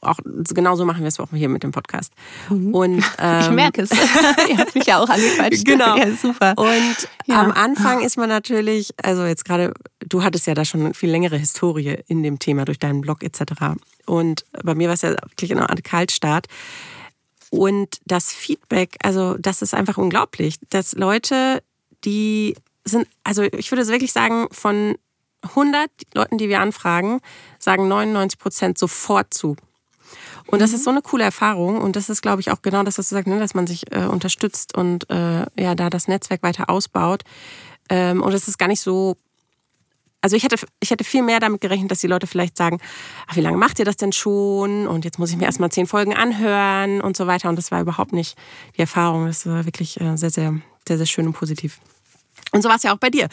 auch 0.00 0.18
genauso 0.24 0.84
machen 0.84 1.00
wir 1.00 1.08
es 1.08 1.18
auch 1.20 1.28
hier 1.32 1.48
mit 1.48 1.62
dem 1.62 1.72
Podcast. 1.72 2.12
Mhm. 2.48 2.74
Und 2.74 3.04
ähm, 3.18 3.40
ich 3.40 3.50
merke 3.50 3.82
es. 3.82 3.90
Ihr 4.48 4.58
habt 4.58 4.74
mich 4.74 4.86
ja 4.86 4.98
auch 4.98 5.08
angequatscht. 5.08 5.64
Genau. 5.64 5.96
Ja, 5.96 6.10
super. 6.12 6.54
Und 6.56 7.08
ja. 7.26 7.40
am 7.40 7.52
Anfang 7.52 8.02
ist 8.02 8.16
man 8.16 8.28
natürlich, 8.28 8.94
also 9.02 9.24
jetzt 9.24 9.44
gerade, 9.44 9.72
du 10.00 10.22
hattest 10.22 10.46
ja 10.46 10.54
da 10.54 10.64
schon 10.64 10.80
eine 10.80 10.94
viel 10.94 11.10
längere 11.10 11.36
Historie 11.36 11.98
in 12.06 12.22
dem 12.22 12.38
Thema 12.38 12.64
durch 12.64 12.78
deinen 12.78 13.00
Blog 13.00 13.22
etc. 13.22 13.42
Und 14.06 14.44
bei 14.62 14.74
mir 14.74 14.88
war 14.88 14.94
es 14.94 15.02
ja 15.02 15.10
wirklich 15.10 15.52
eine 15.52 15.68
Art 15.68 15.82
Kaltstart. 15.84 16.46
Und 17.50 18.00
das 18.04 18.32
Feedback, 18.32 18.96
also 19.02 19.36
das 19.38 19.62
ist 19.62 19.74
einfach 19.74 19.98
unglaublich, 19.98 20.56
dass 20.70 20.92
Leute, 20.92 21.62
die 22.04 22.56
sind, 22.84 23.06
also 23.24 23.42
ich 23.42 23.70
würde 23.70 23.86
wirklich 23.88 24.12
sagen, 24.12 24.48
von 24.50 24.96
100 25.42 25.90
Leuten, 26.14 26.38
die 26.38 26.48
wir 26.48 26.60
anfragen, 26.60 27.20
sagen 27.58 27.88
99 27.88 28.38
Prozent 28.38 28.78
sofort 28.78 29.32
zu. 29.32 29.56
Und 30.46 30.62
das 30.62 30.72
ist 30.72 30.84
so 30.84 30.90
eine 30.90 31.02
coole 31.02 31.24
Erfahrung 31.24 31.80
und 31.80 31.96
das 31.96 32.08
ist, 32.08 32.22
glaube 32.22 32.40
ich, 32.40 32.50
auch 32.50 32.62
genau 32.62 32.82
das, 32.84 32.98
was 32.98 33.08
du 33.08 33.16
sagst, 33.16 33.26
ne? 33.26 33.38
dass 33.38 33.54
man 33.54 33.66
sich 33.66 33.92
äh, 33.92 34.04
unterstützt 34.04 34.76
und 34.76 35.10
äh, 35.10 35.46
ja, 35.58 35.74
da 35.74 35.90
das 35.90 36.08
Netzwerk 36.08 36.42
weiter 36.42 36.70
ausbaut. 36.70 37.22
Ähm, 37.88 38.22
und 38.22 38.32
es 38.32 38.46
ist 38.48 38.58
gar 38.58 38.68
nicht 38.68 38.80
so 38.80 39.16
also 40.26 40.34
ich 40.34 40.42
hätte, 40.42 40.56
ich 40.80 40.90
hätte 40.90 41.04
viel 41.04 41.22
mehr 41.22 41.38
damit 41.38 41.60
gerechnet, 41.60 41.92
dass 41.92 42.00
die 42.00 42.08
Leute 42.08 42.26
vielleicht 42.26 42.56
sagen, 42.56 42.80
ach, 43.28 43.36
wie 43.36 43.42
lange 43.42 43.58
macht 43.58 43.78
ihr 43.78 43.84
das 43.84 43.96
denn 43.96 44.10
schon? 44.10 44.88
Und 44.88 45.04
jetzt 45.04 45.20
muss 45.20 45.30
ich 45.30 45.36
mir 45.36 45.44
erstmal 45.44 45.70
zehn 45.70 45.86
Folgen 45.86 46.14
anhören 46.14 47.00
und 47.00 47.16
so 47.16 47.28
weiter. 47.28 47.48
Und 47.48 47.54
das 47.54 47.70
war 47.70 47.80
überhaupt 47.80 48.12
nicht 48.12 48.36
die 48.76 48.80
Erfahrung. 48.80 49.26
Das 49.26 49.46
war 49.46 49.66
wirklich 49.66 50.00
äh, 50.00 50.16
sehr, 50.16 50.30
sehr, 50.30 50.58
sehr, 50.88 50.96
sehr 50.96 51.06
schön 51.06 51.28
und 51.28 51.34
positiv. 51.34 51.78
Und 52.56 52.62
so 52.62 52.70
war 52.70 52.76
es 52.76 52.82
ja 52.82 52.94
auch 52.94 52.98
bei 52.98 53.10
dir. 53.10 53.28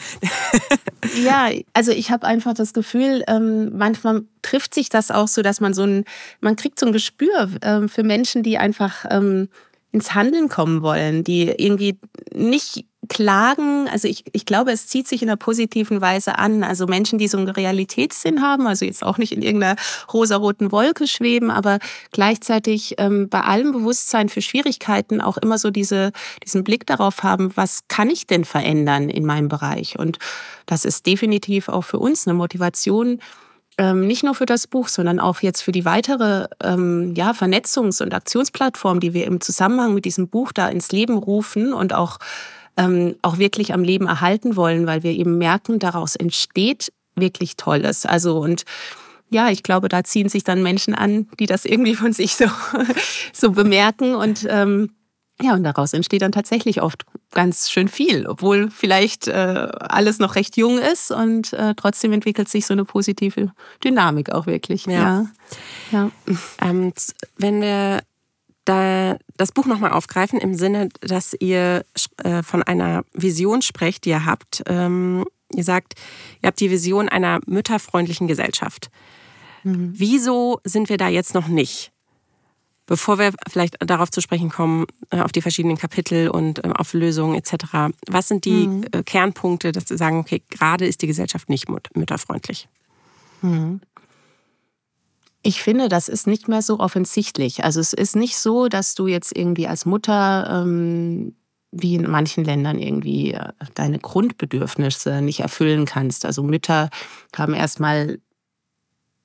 ja, 1.24 1.48
also 1.72 1.92
ich 1.92 2.10
habe 2.10 2.26
einfach 2.26 2.52
das 2.52 2.74
Gefühl, 2.74 3.24
ähm, 3.26 3.76
manchmal 3.76 4.22
trifft 4.42 4.74
sich 4.74 4.90
das 4.90 5.10
auch 5.10 5.28
so, 5.28 5.40
dass 5.40 5.60
man 5.60 5.72
so 5.72 5.84
ein, 5.84 6.04
man 6.40 6.56
kriegt 6.56 6.78
so 6.78 6.84
ein 6.84 6.92
Gespür 6.92 7.48
ähm, 7.62 7.88
für 7.88 8.02
Menschen, 8.02 8.42
die 8.42 8.58
einfach 8.58 9.06
ähm, 9.08 9.48
ins 9.92 10.14
Handeln 10.14 10.50
kommen 10.50 10.82
wollen, 10.82 11.24
die 11.24 11.48
irgendwie 11.48 11.98
nicht 12.34 12.84
klagen. 13.08 13.88
Also 13.88 14.08
ich, 14.08 14.24
ich 14.32 14.46
glaube, 14.46 14.72
es 14.72 14.86
zieht 14.86 15.08
sich 15.08 15.22
in 15.22 15.28
einer 15.28 15.36
positiven 15.36 16.00
Weise 16.00 16.38
an. 16.38 16.64
Also 16.64 16.86
Menschen, 16.86 17.18
die 17.18 17.28
so 17.28 17.38
einen 17.38 17.48
Realitätssinn 17.48 18.42
haben, 18.42 18.66
also 18.66 18.84
jetzt 18.84 19.04
auch 19.04 19.18
nicht 19.18 19.32
in 19.32 19.42
irgendeiner 19.42 19.76
rosaroten 20.12 20.72
Wolke 20.72 21.06
schweben, 21.06 21.50
aber 21.50 21.78
gleichzeitig 22.12 22.94
ähm, 22.98 23.28
bei 23.28 23.40
allem 23.40 23.72
Bewusstsein 23.72 24.28
für 24.28 24.42
Schwierigkeiten 24.42 25.20
auch 25.20 25.36
immer 25.36 25.58
so 25.58 25.70
diese, 25.70 26.12
diesen 26.44 26.64
Blick 26.64 26.86
darauf 26.86 27.22
haben, 27.22 27.52
was 27.56 27.80
kann 27.88 28.10
ich 28.10 28.26
denn 28.26 28.44
verändern 28.44 29.08
in 29.08 29.24
meinem 29.24 29.48
Bereich? 29.48 29.98
Und 29.98 30.18
das 30.66 30.84
ist 30.84 31.06
definitiv 31.06 31.68
auch 31.68 31.82
für 31.82 31.98
uns 31.98 32.26
eine 32.26 32.34
Motivation, 32.34 33.20
ähm, 33.76 34.06
nicht 34.06 34.22
nur 34.22 34.34
für 34.34 34.46
das 34.46 34.66
Buch, 34.66 34.88
sondern 34.88 35.18
auch 35.18 35.40
jetzt 35.40 35.62
für 35.62 35.72
die 35.72 35.84
weitere 35.84 36.46
ähm, 36.62 37.14
ja, 37.16 37.32
Vernetzungs- 37.32 38.02
und 38.02 38.14
Aktionsplattform, 38.14 39.00
die 39.00 39.14
wir 39.14 39.26
im 39.26 39.40
Zusammenhang 39.40 39.94
mit 39.94 40.04
diesem 40.04 40.28
Buch 40.28 40.52
da 40.52 40.68
ins 40.68 40.92
Leben 40.92 41.16
rufen 41.16 41.72
und 41.72 41.92
auch, 41.92 42.18
ähm, 42.76 43.16
auch 43.22 43.38
wirklich 43.38 43.72
am 43.72 43.84
Leben 43.84 44.06
erhalten 44.06 44.56
wollen, 44.56 44.86
weil 44.86 45.02
wir 45.02 45.12
eben 45.12 45.38
merken, 45.38 45.78
daraus 45.78 46.16
entsteht 46.16 46.92
wirklich 47.14 47.56
Tolles. 47.56 48.06
Also 48.06 48.38
und 48.38 48.64
ja, 49.30 49.50
ich 49.50 49.62
glaube, 49.62 49.88
da 49.88 50.04
ziehen 50.04 50.28
sich 50.28 50.44
dann 50.44 50.62
Menschen 50.62 50.94
an, 50.94 51.28
die 51.38 51.46
das 51.46 51.64
irgendwie 51.64 51.94
von 51.94 52.12
sich 52.12 52.36
so, 52.36 52.46
so 53.32 53.50
bemerken 53.52 54.14
und 54.14 54.46
ähm, 54.48 54.90
ja, 55.42 55.54
und 55.54 55.64
daraus 55.64 55.92
entsteht 55.92 56.22
dann 56.22 56.30
tatsächlich 56.30 56.80
oft 56.80 57.04
ganz 57.32 57.68
schön 57.68 57.88
viel, 57.88 58.26
obwohl 58.28 58.70
vielleicht 58.70 59.26
äh, 59.26 59.32
alles 59.32 60.20
noch 60.20 60.36
recht 60.36 60.56
jung 60.56 60.78
ist 60.78 61.10
und 61.10 61.52
äh, 61.52 61.74
trotzdem 61.74 62.12
entwickelt 62.12 62.48
sich 62.48 62.66
so 62.66 62.72
eine 62.72 62.84
positive 62.84 63.52
Dynamik 63.82 64.30
auch 64.30 64.46
wirklich. 64.46 64.86
Ja. 64.86 64.92
ja. 64.92 65.26
ja. 65.90 66.10
Ähm, 66.62 66.92
wenn 67.36 67.60
wir 67.60 68.02
da 68.64 69.18
das 69.36 69.52
Buch 69.52 69.66
nochmal 69.66 69.92
aufgreifen, 69.92 70.38
im 70.38 70.54
Sinne, 70.54 70.88
dass 71.00 71.34
ihr 71.38 71.84
äh, 72.22 72.42
von 72.42 72.62
einer 72.62 73.04
Vision 73.12 73.62
sprecht, 73.62 74.04
die 74.04 74.10
ihr 74.10 74.24
habt. 74.24 74.62
Ähm, 74.66 75.24
ihr 75.54 75.64
sagt, 75.64 75.94
ihr 76.42 76.46
habt 76.46 76.60
die 76.60 76.70
Vision 76.70 77.08
einer 77.08 77.40
mütterfreundlichen 77.46 78.26
Gesellschaft. 78.26 78.90
Mhm. 79.64 79.92
Wieso 79.94 80.60
sind 80.64 80.88
wir 80.88 80.96
da 80.96 81.08
jetzt 81.08 81.34
noch 81.34 81.48
nicht? 81.48 81.90
Bevor 82.86 83.18
wir 83.18 83.32
vielleicht 83.48 83.76
darauf 83.80 84.10
zu 84.10 84.20
sprechen 84.20 84.50
kommen, 84.50 84.86
äh, 85.10 85.20
auf 85.20 85.32
die 85.32 85.40
verschiedenen 85.40 85.78
Kapitel 85.78 86.28
und 86.28 86.62
ähm, 86.64 86.74
auf 86.74 86.92
Lösungen 86.92 87.34
etc., 87.34 87.94
was 88.08 88.28
sind 88.28 88.44
die 88.44 88.68
mhm. 88.68 88.84
Äh, 88.92 89.02
Kernpunkte, 89.02 89.72
dass 89.72 89.88
Sie 89.88 89.96
sagen, 89.96 90.18
okay, 90.18 90.42
gerade 90.50 90.86
ist 90.86 91.00
die 91.00 91.06
Gesellschaft 91.06 91.48
nicht 91.48 91.68
mütterfreundlich? 91.94 92.68
Mhm. 93.40 93.80
Ich 95.46 95.62
finde, 95.62 95.90
das 95.90 96.08
ist 96.08 96.26
nicht 96.26 96.48
mehr 96.48 96.62
so 96.62 96.80
offensichtlich. 96.80 97.64
Also 97.64 97.78
es 97.78 97.92
ist 97.92 98.16
nicht 98.16 98.38
so, 98.38 98.68
dass 98.68 98.94
du 98.94 99.06
jetzt 99.06 99.36
irgendwie 99.36 99.68
als 99.68 99.84
Mutter 99.84 100.48
ähm, 100.50 101.36
wie 101.70 101.96
in 101.96 102.10
manchen 102.10 102.44
Ländern 102.44 102.78
irgendwie 102.78 103.34
äh, 103.34 103.50
deine 103.74 103.98
Grundbedürfnisse 103.98 105.20
nicht 105.20 105.40
erfüllen 105.40 105.84
kannst. 105.84 106.24
Also 106.24 106.42
Mütter 106.42 106.88
haben 107.36 107.52
erstmal 107.52 108.20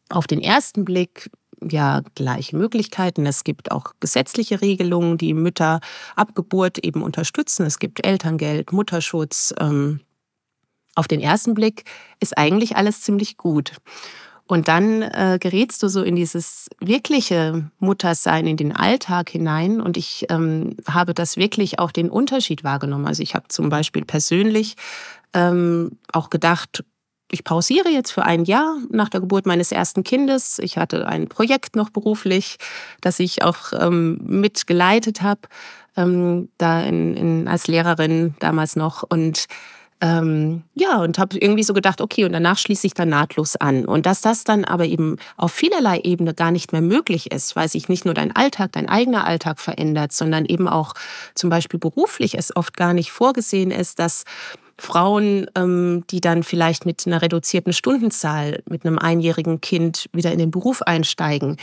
auf 0.10 0.28
den 0.28 0.42
ersten 0.42 0.84
Blick 0.84 1.30
ja 1.62 2.02
gleiche 2.16 2.58
Möglichkeiten. 2.58 3.26
Es 3.26 3.46
gibt 3.46 3.72
auch 3.72 3.94
gesetzliche 4.02 4.60
Regelungen, 4.60 5.18
die 5.18 5.34
Mütter 5.34 5.80
ab 6.18 6.36
Geburt 6.36 6.80
eben 6.80 7.02
unterstützen. 7.02 7.66
Es 7.66 7.80
gibt 7.80 8.06
Elterngeld, 8.06 8.74
Mutterschutz. 8.74 9.54
Ähm, 9.58 10.02
auf 10.96 11.08
den 11.08 11.22
ersten 11.22 11.54
Blick 11.54 11.86
ist 12.20 12.38
eigentlich 12.38 12.76
alles 12.76 13.04
ziemlich 13.04 13.38
gut. 13.38 13.78
Und 14.50 14.68
dann 14.68 15.04
äh, 15.04 15.38
gerätst 15.40 15.84
du 15.84 15.90
so 15.90 16.02
in 16.02 16.16
dieses 16.16 16.70
wirkliche 16.80 17.70
Muttersein, 17.78 18.48
in 18.48 18.58
den 18.58 18.76
Alltag 18.76 19.30
hinein. 19.30 19.80
Und 19.80 19.96
ich 19.96 20.26
ähm, 20.30 20.76
habe 20.88 21.14
das 21.14 21.38
wirklich 21.38 21.78
auch 21.78 21.92
den 21.92 22.10
Unterschied 22.10 22.64
wahrgenommen. 22.64 23.06
Also 23.06 23.22
ich 23.22 23.36
habe 23.36 23.48
zum 23.50 23.70
Beispiel 23.70 24.06
persönlich 24.06 24.76
ähm, 25.36 26.00
auch 26.12 26.32
gedacht, 26.32 26.84
ich 27.32 27.44
pausiere 27.44 27.90
jetzt 27.90 28.10
für 28.10 28.24
ein 28.24 28.44
Jahr 28.44 28.78
nach 28.90 29.10
der 29.10 29.20
Geburt 29.20 29.46
meines 29.46 29.72
ersten 29.72 30.04
Kindes. 30.04 30.58
Ich 30.58 30.80
hatte 30.80 31.08
ein 31.08 31.28
Projekt 31.28 31.76
noch 31.76 31.92
beruflich, 31.92 32.58
das 33.02 33.20
ich 33.20 33.44
auch 33.44 33.72
ähm, 33.80 34.18
mitgeleitet 34.24 35.22
habe, 35.22 35.42
ähm, 35.96 36.50
da 36.58 36.82
in, 36.82 37.16
in, 37.16 37.48
als 37.48 37.68
Lehrerin 37.68 38.34
damals 38.40 38.76
noch. 38.76 39.04
Und 39.04 39.46
ähm, 40.02 40.64
ja, 40.76 40.98
und 41.02 41.20
habe 41.20 41.38
irgendwie 41.38 41.64
so 41.64 41.74
gedacht, 41.74 42.00
okay, 42.00 42.24
und 42.24 42.32
danach 42.32 42.58
schließe 42.58 42.88
ich 42.88 42.94
dann 42.94 43.10
nahtlos 43.10 43.58
an. 43.58 43.86
Und 43.86 44.06
dass 44.06 44.22
das 44.22 44.46
dann 44.46 44.64
aber 44.64 44.86
eben 44.86 45.18
auf 45.36 45.52
vielerlei 45.52 46.00
Ebene 46.00 46.34
gar 46.34 46.52
nicht 46.52 46.72
mehr 46.72 46.82
möglich 46.82 47.32
ist, 47.32 47.56
weil 47.58 47.68
sich 47.68 47.90
nicht 47.90 48.06
nur 48.06 48.14
dein 48.14 48.34
Alltag, 48.34 48.72
dein 48.72 48.88
eigener 48.88 49.26
Alltag 49.26 49.60
verändert, 49.60 50.14
sondern 50.14 50.46
eben 50.46 50.70
auch 50.70 50.94
zum 51.36 51.50
Beispiel 51.50 51.80
beruflich 51.80 52.38
es 52.38 52.56
oft 52.56 52.78
gar 52.78 52.94
nicht 52.94 53.12
vorgesehen 53.12 53.72
ist, 53.72 54.00
dass 54.00 54.24
Frauen, 54.78 55.48
ähm, 55.56 56.06
die 56.10 56.22
dann 56.22 56.44
vielleicht 56.44 56.86
mit 56.86 57.06
einer 57.06 57.22
reduzierten 57.22 57.74
Stundenzahl, 57.74 58.64
mit 58.70 58.86
einem 58.86 58.98
einjährigen 58.98 59.60
Kind 59.60 60.06
wieder 60.14 60.32
in 60.32 60.40
den 60.40 60.52
Beruf 60.52 60.82
einsteigen, 60.82 61.58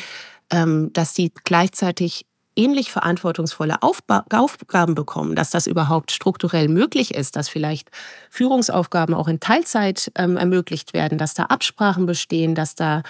ähm, 0.50 0.92
dass 0.92 1.14
sie 1.14 1.32
gleichzeitig 1.44 2.26
ähnlich 2.56 2.90
verantwortungsvolle 2.90 3.82
Aufgaben 3.82 4.94
bekommen, 4.94 5.36
dass 5.36 5.50
das 5.50 5.66
überhaupt 5.66 6.10
strukturell 6.10 6.68
möglich 6.68 7.14
ist, 7.14 7.36
dass 7.36 7.48
vielleicht 7.48 7.90
Führungsaufgaben 8.30 9.14
auch 9.14 9.28
in 9.28 9.40
Teilzeit 9.40 10.10
ähm, 10.16 10.36
ermöglicht 10.36 10.94
werden, 10.94 11.18
dass 11.18 11.34
da 11.34 11.44
Absprachen 11.44 12.06
bestehen, 12.06 12.54
dass 12.54 12.74
da 12.74 13.02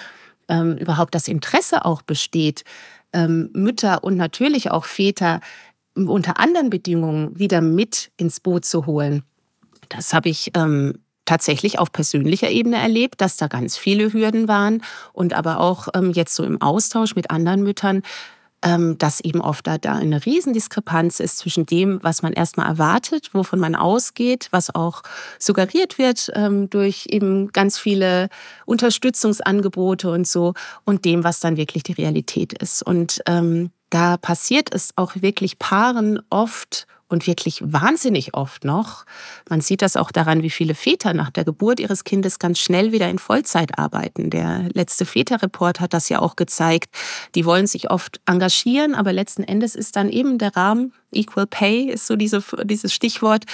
ähm, 0.49 0.77
überhaupt 0.77 1.15
das 1.15 1.29
Interesse 1.29 1.85
auch 1.85 2.03
besteht, 2.03 2.65
ähm, 3.13 3.51
Mütter 3.53 4.05
und 4.05 4.17
natürlich 4.17 4.71
auch 4.71 4.85
Väter 4.85 5.41
unter 5.95 6.39
anderen 6.39 6.69
Bedingungen 6.69 7.39
wieder 7.39 7.61
mit 7.61 8.11
ins 8.17 8.41
Boot 8.41 8.65
zu 8.65 8.85
holen. 8.87 9.23
Das 9.89 10.13
habe 10.13 10.29
ich 10.29 10.51
ähm, 10.55 10.99
tatsächlich 11.25 11.79
auf 11.79 11.93
persönlicher 11.93 12.51
Ebene 12.51 12.77
erlebt, 12.77 13.21
dass 13.21 13.37
da 13.37 13.49
ganz 13.49 13.77
viele 13.77 14.13
Hürden 14.13 14.49
waren 14.49 14.83
und 15.13 15.35
aber 15.35 15.61
auch 15.61 15.89
ähm, 15.95 16.13
jetzt 16.13 16.35
so 16.35 16.45
im 16.45 16.61
Austausch 16.61 17.15
mit 17.15 17.31
anderen 17.31 17.63
Müttern, 17.63 18.03
dass 18.99 19.21
eben 19.21 19.41
oft 19.41 19.67
da, 19.67 19.79
da 19.79 19.95
eine 19.95 20.25
Riesendiskrepanz 20.25 21.21
ist 21.21 21.39
zwischen 21.39 21.67
dem, 21.67 22.03
was 22.03 22.23
man 22.23 22.33
erstmal 22.33 22.67
erwartet, 22.67 23.31
wovon 23.33 23.61
man 23.61 23.75
ausgeht, 23.75 24.49
was 24.51 24.75
auch 24.75 25.03
suggeriert 25.39 25.99
wird 25.99 26.33
ähm, 26.35 26.69
durch 26.71 27.07
eben 27.11 27.49
ganz 27.53 27.79
viele 27.79 28.29
Unterstützungsangebote 28.65 30.11
und 30.11 30.27
so 30.27 30.55
und 30.85 31.05
dem, 31.05 31.23
was 31.23 31.41
dann 31.41 31.57
wirklich 31.57 31.85
die 31.85 31.93
Realität 31.93 32.55
ist. 32.55 32.83
Und 32.83 33.21
ähm, 33.27 33.71
da 33.91 34.17
passiert 34.17 34.75
es 34.75 34.91
auch 34.97 35.13
wirklich 35.17 35.59
Paaren 35.59 36.21
oft 36.31 36.87
und 37.09 37.27
wirklich 37.27 37.61
wahnsinnig 37.65 38.35
oft 38.35 38.65
noch. 38.65 39.05
Man 39.49 39.61
sieht 39.61 39.83
das 39.83 39.97
auch 39.97 40.11
daran, 40.11 40.43
wie 40.43 40.51
viele 40.51 40.75
Väter 40.75 41.15
nach 41.15 41.31
der 41.31 41.45
Geburt 41.45 41.79
ihres 41.81 42.05
Kindes 42.05 42.39
ganz 42.39 42.59
schnell 42.59 42.93
wieder 42.93 43.09
in 43.09 43.19
Vollzeit 43.19 43.79
arbeiten. 43.79 44.31
Der 44.31 44.69
letzte 44.73 45.05
Väterreport 45.05 45.81
hat 45.81 45.95
das 45.95 46.09
ja 46.09 46.21
auch 46.21 46.37
gezeigt. 46.37 46.91
Die 47.35 47.45
wollen 47.45 47.67
sich 47.67 47.91
oft 47.91 48.21
engagieren, 48.27 48.95
aber 48.95 49.13
letzten 49.13 49.45
Endes 49.45 49.75
ist 49.75 49.97
dann 49.97 50.09
eben 50.09 50.39
der 50.39 50.57
Rahmen, 50.57 50.93
Equal 51.13 51.47
Pay 51.47 51.85
ist 51.85 52.07
so 52.07 52.17
diese, 52.17 52.43
dieses 52.65 52.93
Stichwort, 52.93 53.45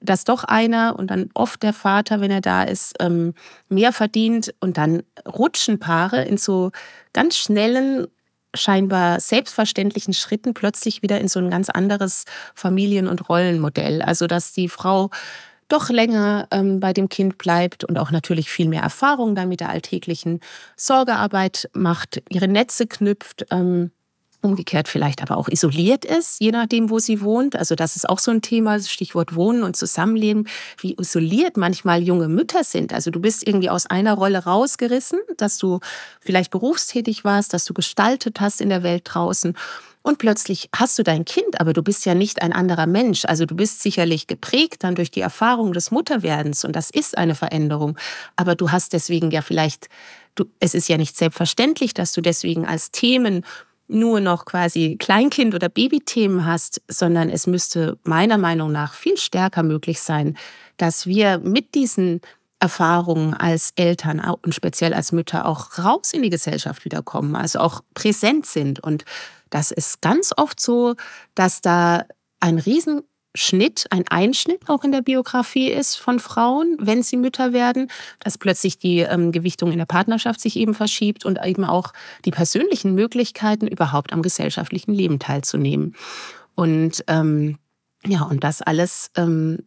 dass 0.00 0.24
doch 0.24 0.44
einer 0.44 0.96
und 0.98 1.10
dann 1.10 1.30
oft 1.34 1.62
der 1.62 1.72
Vater, 1.72 2.20
wenn 2.20 2.30
er 2.30 2.40
da 2.40 2.62
ist, 2.62 2.94
ähm, 3.00 3.34
mehr 3.68 3.92
verdient 3.92 4.54
und 4.60 4.76
dann 4.76 5.02
rutschen 5.26 5.78
Paare 5.78 6.24
in 6.24 6.36
so 6.36 6.70
ganz 7.12 7.36
schnellen 7.36 8.06
scheinbar 8.54 9.20
selbstverständlichen 9.20 10.14
Schritten 10.14 10.54
plötzlich 10.54 11.02
wieder 11.02 11.20
in 11.20 11.28
so 11.28 11.38
ein 11.40 11.50
ganz 11.50 11.68
anderes 11.68 12.24
Familien- 12.54 13.08
und 13.08 13.28
Rollenmodell. 13.28 14.02
Also 14.02 14.26
dass 14.26 14.52
die 14.52 14.68
Frau 14.68 15.10
doch 15.68 15.90
länger 15.90 16.46
ähm, 16.50 16.80
bei 16.80 16.92
dem 16.92 17.08
Kind 17.08 17.38
bleibt 17.38 17.84
und 17.84 17.98
auch 17.98 18.10
natürlich 18.10 18.50
viel 18.50 18.68
mehr 18.68 18.82
Erfahrung 18.82 19.34
dann 19.34 19.48
mit 19.48 19.60
der 19.60 19.70
alltäglichen 19.70 20.40
Sorgearbeit 20.76 21.68
macht, 21.72 22.22
ihre 22.28 22.48
Netze 22.48 22.86
knüpft. 22.86 23.46
Ähm, 23.50 23.90
umgekehrt 24.44 24.88
vielleicht 24.88 25.22
aber 25.22 25.36
auch 25.36 25.48
isoliert 25.48 26.04
ist, 26.04 26.40
je 26.40 26.52
nachdem, 26.52 26.90
wo 26.90 26.98
sie 26.98 27.22
wohnt. 27.22 27.56
Also 27.56 27.74
das 27.74 27.96
ist 27.96 28.08
auch 28.08 28.18
so 28.18 28.30
ein 28.30 28.42
Thema, 28.42 28.78
Stichwort 28.80 29.34
Wohnen 29.34 29.62
und 29.62 29.76
Zusammenleben, 29.76 30.46
wie 30.78 30.94
isoliert 31.00 31.56
manchmal 31.56 32.02
junge 32.02 32.28
Mütter 32.28 32.62
sind. 32.62 32.92
Also 32.92 33.10
du 33.10 33.20
bist 33.20 33.46
irgendwie 33.46 33.70
aus 33.70 33.86
einer 33.86 34.14
Rolle 34.14 34.44
rausgerissen, 34.44 35.18
dass 35.38 35.58
du 35.58 35.80
vielleicht 36.20 36.50
berufstätig 36.50 37.24
warst, 37.24 37.54
dass 37.54 37.64
du 37.64 37.74
gestaltet 37.74 38.40
hast 38.40 38.60
in 38.60 38.68
der 38.68 38.82
Welt 38.82 39.02
draußen 39.06 39.54
Und 40.06 40.18
plötzlich 40.18 40.68
hast 40.76 40.98
du 40.98 41.02
dein 41.02 41.24
Kind, 41.24 41.58
aber 41.62 41.72
du 41.72 41.82
bist 41.82 42.04
ja 42.04 42.14
nicht 42.14 42.42
ein 42.42 42.52
anderer 42.52 42.86
Mensch. 42.86 43.24
Also 43.24 43.46
du 43.46 43.56
bist 43.56 43.80
sicherlich 43.80 44.26
geprägt 44.26 44.84
dann 44.84 44.94
durch 44.96 45.10
die 45.10 45.22
Erfahrung 45.22 45.72
des 45.72 45.90
Mutterwerdens 45.90 46.62
und 46.66 46.76
das 46.76 46.90
ist 46.90 47.16
eine 47.16 47.34
Veränderung. 47.34 47.96
Aber 48.36 48.54
du 48.54 48.70
hast 48.70 48.92
deswegen 48.92 49.30
ja 49.30 49.40
vielleicht, 49.40 49.88
du, 50.34 50.44
es 50.60 50.74
ist 50.74 50.88
ja 50.90 50.98
nicht 50.98 51.16
selbstverständlich, 51.16 51.94
dass 51.94 52.12
du 52.12 52.20
deswegen 52.20 52.66
als 52.66 52.90
Themen 52.90 53.46
nur 53.86 54.20
noch 54.20 54.44
quasi 54.44 54.96
Kleinkind- 54.98 55.54
oder 55.54 55.68
Babythemen 55.68 56.46
hast, 56.46 56.82
sondern 56.88 57.28
es 57.28 57.46
müsste 57.46 57.98
meiner 58.04 58.38
Meinung 58.38 58.72
nach 58.72 58.94
viel 58.94 59.16
stärker 59.16 59.62
möglich 59.62 60.00
sein, 60.00 60.36
dass 60.76 61.06
wir 61.06 61.38
mit 61.38 61.74
diesen 61.74 62.20
Erfahrungen 62.60 63.34
als 63.34 63.72
Eltern 63.76 64.20
und 64.42 64.54
speziell 64.54 64.94
als 64.94 65.12
Mütter 65.12 65.46
auch 65.46 65.78
raus 65.78 66.12
in 66.12 66.22
die 66.22 66.30
Gesellschaft 66.30 66.84
wiederkommen, 66.84 67.36
also 67.36 67.58
auch 67.58 67.82
präsent 67.92 68.46
sind. 68.46 68.80
Und 68.80 69.04
das 69.50 69.70
ist 69.70 70.00
ganz 70.00 70.32
oft 70.36 70.58
so, 70.58 70.94
dass 71.34 71.60
da 71.60 72.04
ein 72.40 72.58
Riesenschnitt, 73.34 73.86
ein 73.90 74.04
Einschnitt 74.08 74.68
auch 74.68 74.84
in 74.84 74.92
der 74.92 75.02
Biografie 75.02 75.68
ist 75.68 75.96
von 75.96 76.20
Frauen, 76.20 76.76
wenn 76.78 77.02
sie 77.02 77.16
Mütter 77.16 77.52
werden, 77.52 77.90
dass 78.20 78.38
plötzlich 78.38 78.78
die 78.78 79.00
ähm, 79.00 79.32
Gewichtung 79.32 79.72
in 79.72 79.78
der 79.78 79.86
Partnerschaft 79.86 80.40
sich 80.40 80.56
eben 80.56 80.74
verschiebt 80.74 81.24
und 81.24 81.38
eben 81.44 81.64
auch 81.64 81.92
die 82.24 82.30
persönlichen 82.30 82.94
Möglichkeiten, 82.94 83.66
überhaupt 83.66 84.12
am 84.12 84.22
gesellschaftlichen 84.22 84.94
Leben 84.94 85.18
teilzunehmen. 85.18 85.96
Und 86.54 87.04
ähm, 87.08 87.58
ja, 88.06 88.22
und 88.22 88.44
das 88.44 88.62
alles 88.62 89.10
ähm, 89.16 89.58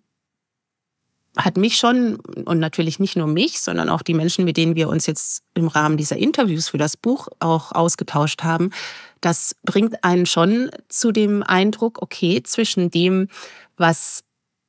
hat 1.37 1.57
mich 1.57 1.77
schon, 1.77 2.17
und 2.45 2.59
natürlich 2.59 2.99
nicht 2.99 3.15
nur 3.15 3.27
mich, 3.27 3.61
sondern 3.61 3.89
auch 3.89 4.01
die 4.01 4.13
Menschen, 4.13 4.45
mit 4.45 4.57
denen 4.57 4.75
wir 4.75 4.89
uns 4.89 5.05
jetzt 5.05 5.43
im 5.53 5.67
Rahmen 5.67 5.97
dieser 5.97 6.17
Interviews 6.17 6.69
für 6.69 6.77
das 6.77 6.97
Buch 6.97 7.27
auch 7.39 7.71
ausgetauscht 7.71 8.43
haben, 8.43 8.71
das 9.21 9.55
bringt 9.63 10.03
einen 10.03 10.25
schon 10.25 10.71
zu 10.89 11.11
dem 11.11 11.43
Eindruck, 11.43 12.01
okay, 12.01 12.41
zwischen 12.43 12.89
dem, 12.91 13.29
was 13.77 14.23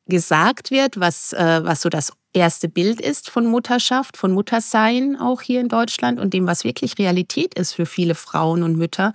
gesagt 0.06 0.70
wird, 0.70 1.00
was, 1.00 1.32
äh, 1.32 1.60
was 1.62 1.82
so 1.82 1.88
das 1.88 2.12
erste 2.32 2.68
Bild 2.68 3.00
ist 3.00 3.30
von 3.30 3.46
Mutterschaft, 3.46 4.16
von 4.16 4.32
Muttersein 4.32 5.18
auch 5.18 5.42
hier 5.42 5.60
in 5.60 5.68
Deutschland 5.68 6.20
und 6.20 6.34
dem, 6.34 6.46
was 6.46 6.64
wirklich 6.64 6.98
Realität 6.98 7.54
ist 7.54 7.74
für 7.74 7.86
viele 7.86 8.14
Frauen 8.14 8.62
und 8.62 8.76
Mütter, 8.76 9.12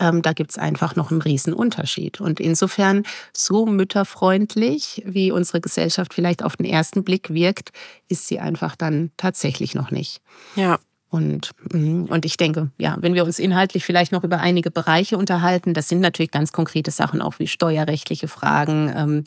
ähm, 0.00 0.22
da 0.22 0.32
gibt 0.32 0.50
es 0.50 0.58
einfach 0.58 0.96
noch 0.96 1.10
einen 1.10 1.22
riesen 1.22 1.52
Unterschied. 1.52 2.20
Und 2.20 2.40
insofern 2.40 3.04
so 3.32 3.66
mütterfreundlich, 3.66 5.02
wie 5.06 5.30
unsere 5.30 5.60
Gesellschaft 5.60 6.14
vielleicht 6.14 6.42
auf 6.42 6.56
den 6.56 6.66
ersten 6.66 7.04
Blick 7.04 7.32
wirkt, 7.32 7.70
ist 8.08 8.26
sie 8.26 8.40
einfach 8.40 8.74
dann 8.74 9.10
tatsächlich 9.16 9.74
noch 9.74 9.90
nicht. 9.90 10.20
Ja. 10.56 10.78
Und, 11.10 11.50
mhm, 11.72 12.04
und 12.04 12.24
ich 12.24 12.36
denke, 12.36 12.70
ja, 12.78 12.96
wenn 13.00 13.14
wir 13.14 13.24
uns 13.24 13.38
inhaltlich 13.38 13.84
vielleicht 13.84 14.12
noch 14.12 14.24
über 14.24 14.38
einige 14.38 14.70
Bereiche 14.70 15.18
unterhalten, 15.18 15.74
das 15.74 15.88
sind 15.88 16.00
natürlich 16.00 16.30
ganz 16.30 16.52
konkrete 16.52 16.92
Sachen, 16.92 17.20
auch 17.20 17.38
wie 17.38 17.48
steuerrechtliche 17.48 18.28
Fragen. 18.28 18.92
Ähm, 18.96 19.24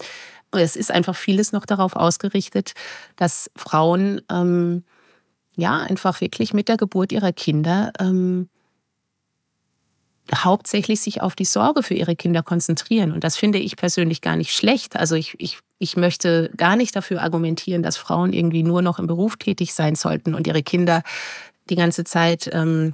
es 0.52 0.76
ist 0.76 0.92
einfach 0.92 1.16
vieles 1.16 1.52
noch 1.52 1.66
darauf 1.66 1.96
ausgerichtet, 1.96 2.74
dass 3.18 3.52
Frauen 3.56 4.22
ähm, 4.32 4.84
ja 5.56 5.78
einfach 5.78 6.22
wirklich 6.22 6.54
mit 6.54 6.70
der 6.70 6.78
Geburt 6.78 7.12
ihrer 7.12 7.34
Kinder 7.34 7.92
ähm, 8.00 8.50
hauptsächlich 10.34 11.02
sich 11.02 11.22
auf 11.22 11.36
die 11.36 11.46
Sorge 11.46 11.84
für 11.84 11.94
ihre 11.94 12.16
Kinder 12.16 12.44
konzentrieren. 12.44 13.12
Und 13.12 13.24
das 13.24 13.36
finde 13.36 13.60
ich 13.60 13.76
persönlich 13.76 14.22
gar 14.22 14.36
nicht 14.36 14.56
schlecht. 14.56 14.96
Also 14.96 15.16
ich, 15.16 15.36
ich, 15.38 15.60
ich 15.80 15.98
möchte 15.98 16.50
gar 16.56 16.76
nicht 16.76 16.96
dafür 16.96 17.22
argumentieren, 17.22 17.84
dass 17.84 17.98
Frauen 17.98 18.34
irgendwie 18.34 18.64
nur 18.64 18.82
noch 18.82 19.00
im 19.00 19.08
Beruf 19.08 19.38
tätig 19.38 19.74
sein 19.74 19.96
sollten 19.96 20.34
und 20.34 20.48
ihre 20.48 20.64
Kinder 20.64 21.04
die 21.70 21.76
ganze 21.76 22.04
Zeit 22.04 22.50
ähm, 22.54 22.94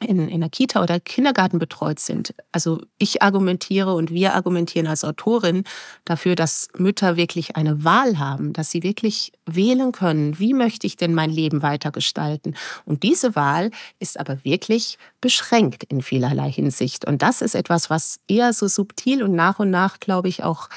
in, 0.00 0.28
in 0.28 0.40
der 0.40 0.50
Kita 0.50 0.82
oder 0.82 1.00
Kindergarten 1.00 1.58
betreut 1.58 1.98
sind. 1.98 2.34
Also 2.52 2.80
ich 2.98 3.22
argumentiere 3.22 3.94
und 3.94 4.10
wir 4.10 4.34
argumentieren 4.34 4.86
als 4.86 5.04
Autorin 5.04 5.64
dafür, 6.04 6.34
dass 6.34 6.68
Mütter 6.76 7.16
wirklich 7.16 7.56
eine 7.56 7.84
Wahl 7.84 8.18
haben, 8.18 8.52
dass 8.52 8.70
sie 8.70 8.82
wirklich 8.82 9.32
wählen 9.46 9.92
können, 9.92 10.38
wie 10.38 10.54
möchte 10.54 10.86
ich 10.86 10.96
denn 10.96 11.14
mein 11.14 11.30
Leben 11.30 11.62
weitergestalten. 11.62 12.56
Und 12.84 13.02
diese 13.02 13.34
Wahl 13.34 13.70
ist 13.98 14.18
aber 14.18 14.44
wirklich 14.44 14.98
beschränkt 15.20 15.84
in 15.84 16.02
vielerlei 16.02 16.50
Hinsicht. 16.50 17.06
Und 17.06 17.22
das 17.22 17.42
ist 17.42 17.54
etwas, 17.54 17.90
was 17.90 18.20
eher 18.28 18.52
so 18.52 18.68
subtil 18.68 19.22
und 19.22 19.32
nach 19.32 19.58
und 19.58 19.70
nach, 19.70 20.00
glaube 20.00 20.28
ich, 20.28 20.44
auch 20.44 20.68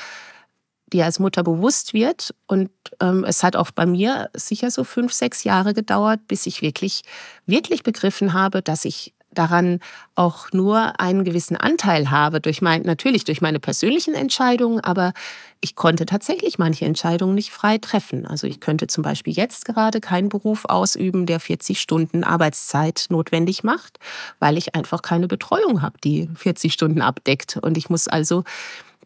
dir 0.93 1.05
als 1.05 1.19
Mutter 1.19 1.43
bewusst 1.43 1.93
wird. 1.93 2.33
Und 2.47 2.69
ähm, 2.99 3.23
es 3.23 3.43
hat 3.43 3.55
auch 3.55 3.71
bei 3.71 3.85
mir 3.85 4.29
sicher 4.33 4.71
so 4.71 4.83
fünf, 4.83 5.13
sechs 5.13 5.43
Jahre 5.43 5.73
gedauert, 5.73 6.27
bis 6.27 6.45
ich 6.45 6.61
wirklich, 6.61 7.01
wirklich 7.45 7.83
begriffen 7.83 8.33
habe, 8.33 8.61
dass 8.61 8.85
ich 8.85 9.13
daran 9.33 9.79
auch 10.15 10.51
nur 10.51 10.99
einen 10.99 11.23
gewissen 11.23 11.55
Anteil 11.55 12.11
habe, 12.11 12.41
durch 12.41 12.61
mein, 12.61 12.81
natürlich 12.83 13.23
durch 13.23 13.41
meine 13.41 13.59
persönlichen 13.59 14.13
Entscheidungen, 14.13 14.81
aber 14.81 15.13
ich 15.61 15.75
konnte 15.75 16.05
tatsächlich 16.05 16.57
manche 16.59 16.85
Entscheidungen 16.85 17.35
nicht 17.35 17.51
frei 17.51 17.77
treffen. 17.77 18.25
Also 18.25 18.47
ich 18.47 18.59
könnte 18.59 18.87
zum 18.87 19.03
Beispiel 19.03 19.33
jetzt 19.33 19.65
gerade 19.65 20.01
keinen 20.01 20.29
Beruf 20.29 20.65
ausüben, 20.65 21.25
der 21.25 21.39
40 21.39 21.79
Stunden 21.79 22.23
Arbeitszeit 22.23 23.05
notwendig 23.09 23.63
macht, 23.63 23.99
weil 24.39 24.57
ich 24.57 24.75
einfach 24.75 25.01
keine 25.01 25.27
Betreuung 25.27 25.81
habe, 25.81 25.97
die 26.03 26.29
40 26.35 26.73
Stunden 26.73 27.01
abdeckt. 27.01 27.57
Und 27.61 27.77
ich 27.77 27.89
muss 27.89 28.07
also 28.07 28.43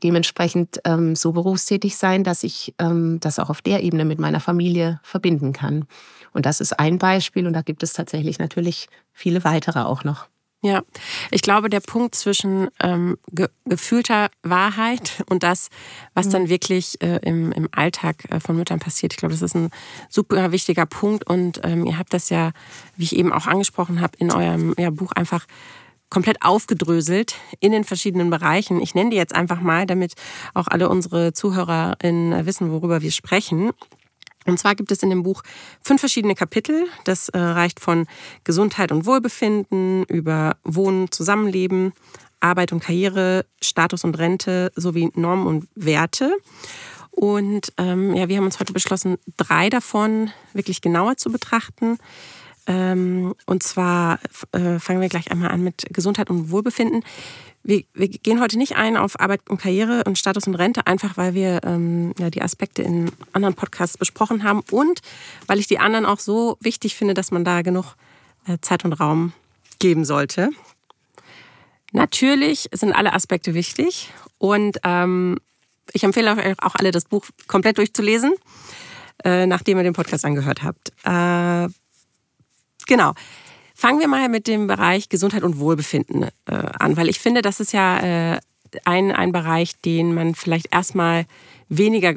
dementsprechend 0.03 0.79
ähm, 0.85 1.15
so 1.15 1.31
berufstätig 1.31 1.97
sein, 1.97 2.23
dass 2.23 2.43
ich 2.43 2.73
ähm, 2.79 3.19
das 3.19 3.39
auch 3.39 3.49
auf 3.49 3.61
der 3.61 3.83
Ebene 3.83 4.05
mit 4.05 4.19
meiner 4.19 4.39
Familie 4.39 4.99
verbinden 5.03 5.53
kann. 5.53 5.85
Und 6.33 6.45
das 6.45 6.59
ist 6.59 6.79
ein 6.79 6.97
Beispiel 6.97 7.47
und 7.47 7.53
da 7.53 7.61
gibt 7.61 7.83
es 7.83 7.93
tatsächlich 7.93 8.39
natürlich 8.39 8.87
viele 9.13 9.43
weitere 9.43 9.79
auch 9.79 10.03
noch. 10.03 10.27
Ja, 10.65 10.81
ich 11.29 11.43
glaube, 11.43 11.69
der 11.69 11.79
Punkt 11.79 12.15
zwischen 12.15 12.69
ähm, 12.81 13.19
ge 13.31 13.49
gefühlter 13.65 14.31
Wahrheit 14.41 15.23
und 15.27 15.43
das, 15.43 15.69
was 16.15 16.29
dann 16.29 16.43
mhm. 16.43 16.49
wirklich 16.49 16.99
äh, 17.03 17.19
im, 17.21 17.51
im 17.51 17.69
Alltag 17.71 18.25
äh, 18.31 18.39
von 18.39 18.55
Müttern 18.55 18.79
passiert, 18.79 19.13
ich 19.13 19.17
glaube, 19.17 19.35
das 19.35 19.43
ist 19.43 19.55
ein 19.55 19.69
super 20.09 20.51
wichtiger 20.51 20.87
Punkt. 20.87 21.29
Und 21.29 21.61
ähm, 21.63 21.85
ihr 21.85 21.99
habt 21.99 22.13
das 22.15 22.31
ja, 22.31 22.51
wie 22.97 23.03
ich 23.03 23.15
eben 23.15 23.31
auch 23.31 23.45
angesprochen 23.45 24.01
habe, 24.01 24.17
in 24.17 24.31
eurem 24.31 24.73
ja, 24.79 24.89
Buch 24.89 25.11
einfach 25.11 25.45
komplett 26.09 26.41
aufgedröselt 26.41 27.35
in 27.59 27.71
den 27.71 27.83
verschiedenen 27.83 28.29
Bereichen. 28.29 28.79
Ich 28.81 28.95
nenne 28.95 29.09
die 29.09 29.17
jetzt 29.17 29.35
einfach 29.35 29.61
mal, 29.61 29.85
damit 29.85 30.13
auch 30.53 30.67
alle 30.67 30.89
unsere 30.89 31.33
ZuhörerInnen 31.33 32.45
wissen, 32.45 32.71
worüber 32.71 33.01
wir 33.01 33.11
sprechen. 33.11 33.71
Und 34.45 34.59
zwar 34.59 34.75
gibt 34.75 34.91
es 34.91 35.01
in 35.01 35.09
dem 35.09 35.23
Buch 35.23 35.41
fünf 35.81 35.99
verschiedene 35.99 36.35
Kapitel. 36.35 36.87
Das 37.03 37.29
äh, 37.29 37.39
reicht 37.39 37.79
von 37.79 38.05
Gesundheit 38.43 38.91
und 38.91 39.05
Wohlbefinden 39.05 40.03
über 40.05 40.57
Wohnen, 40.63 41.11
Zusammenleben, 41.11 41.93
Arbeit 42.39 42.71
und 42.71 42.81
Karriere, 42.81 43.45
Status 43.61 44.03
und 44.03 44.17
Rente 44.19 44.71
sowie 44.75 45.09
Normen 45.15 45.47
und 45.47 45.67
Werte. 45.75 46.31
Und 47.09 47.73
ähm, 47.77 48.13
ja, 48.13 48.27
wir 48.27 48.37
haben 48.37 48.45
uns 48.45 48.59
heute 48.59 48.73
beschlossen, 48.73 49.17
drei 49.37 49.69
davon 49.69 50.31
wirklich 50.53 50.81
genauer 50.81 51.17
zu 51.17 51.31
betrachten. 51.31 51.97
Ähm, 52.67 53.35
und 53.45 53.63
zwar 53.63 54.19
äh, 54.51 54.79
fangen 54.79 55.01
wir 55.01 55.09
gleich 55.09 55.31
einmal 55.31 55.51
an 55.51 55.63
mit 55.63 55.85
Gesundheit 55.91 56.29
und 56.29 56.49
Wohlbefinden. 56.49 57.03
Wir, 57.63 57.83
wir, 57.93 58.07
gehen 58.07 58.41
heute 58.41 58.57
nicht 58.57 58.75
ein 58.75 58.95
auf 58.97 59.19
Arbeit 59.19 59.41
und 59.49 59.59
Karriere 59.59 60.03
und 60.05 60.17
Status 60.17 60.47
und 60.47 60.55
Rente, 60.55 60.85
einfach 60.85 61.17
weil 61.17 61.33
wir 61.33 61.61
ähm, 61.63 62.13
ja, 62.19 62.29
die 62.29 62.41
Aspekte 62.41 62.81
in 62.81 63.11
anderen 63.33 63.55
Podcasts 63.55 63.97
besprochen 63.97 64.43
haben 64.43 64.61
und 64.71 65.01
weil 65.47 65.59
ich 65.59 65.67
die 65.67 65.79
anderen 65.79 66.05
auch 66.05 66.19
so 66.19 66.57
wichtig 66.59 66.95
finde, 66.95 67.13
dass 67.13 67.31
man 67.31 67.43
da 67.43 67.61
genug 67.61 67.95
äh, 68.47 68.57
Zeit 68.61 68.85
und 68.85 68.93
Raum 68.93 69.33
geben 69.79 70.05
sollte. 70.05 70.49
Natürlich 71.91 72.69
sind 72.71 72.93
alle 72.93 73.13
Aspekte 73.13 73.53
wichtig 73.53 74.11
und 74.37 74.77
ähm, 74.83 75.39
ich 75.93 76.03
empfehle 76.03 76.35
euch 76.35 76.61
auch 76.61 76.75
alle, 76.75 76.91
das 76.91 77.05
Buch 77.05 77.25
komplett 77.47 77.77
durchzulesen, 77.77 78.33
äh, 79.23 79.45
nachdem 79.45 79.77
ihr 79.77 79.83
den 79.83 79.93
Podcast 79.93 80.25
angehört 80.25 80.63
habt. 80.63 80.91
Äh, 81.03 81.71
Genau. 82.87 83.13
Fangen 83.77 83.99
wir 83.99 84.07
mal 84.07 84.29
mit 84.29 84.47
dem 84.47 84.67
Bereich 84.67 85.09
Gesundheit 85.09 85.43
und 85.43 85.59
Wohlbefinden 85.59 86.23
äh, 86.23 86.29
an, 86.79 86.95
weil 86.95 87.09
ich 87.09 87.19
finde, 87.19 87.41
das 87.41 87.59
ist 87.59 87.73
ja 87.73 88.33
äh, 88.33 88.39
ein, 88.85 89.11
ein 89.11 89.31
Bereich, 89.31 89.79
den 89.81 90.13
man 90.13 90.35
vielleicht 90.35 90.73
erstmal 90.73 91.25
weniger 91.69 92.13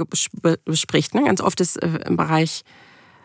bespricht. 0.65 1.15
Ne? 1.15 1.25
Ganz 1.25 1.41
oft 1.41 1.61
ist 1.61 1.77
äh, 1.77 2.01
im 2.07 2.17
Bereich, 2.17 2.63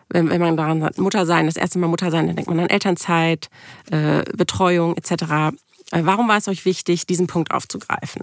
wenn, 0.08 0.30
wenn 0.30 0.40
man 0.40 0.56
daran 0.56 0.80
sagt, 0.80 0.98
Mutter 0.98 1.26
sein, 1.26 1.46
das 1.46 1.56
erste 1.56 1.78
Mal 1.78 1.88
Mutter 1.88 2.10
sein, 2.10 2.26
dann 2.26 2.36
denkt 2.36 2.50
man 2.50 2.60
an 2.60 2.68
Elternzeit, 2.68 3.50
äh, 3.90 4.22
Betreuung 4.34 4.96
etc. 4.96 5.10
Äh, 5.92 6.02
warum 6.02 6.28
war 6.28 6.38
es 6.38 6.48
euch 6.48 6.64
wichtig, 6.64 7.06
diesen 7.06 7.26
Punkt 7.26 7.50
aufzugreifen? 7.50 8.22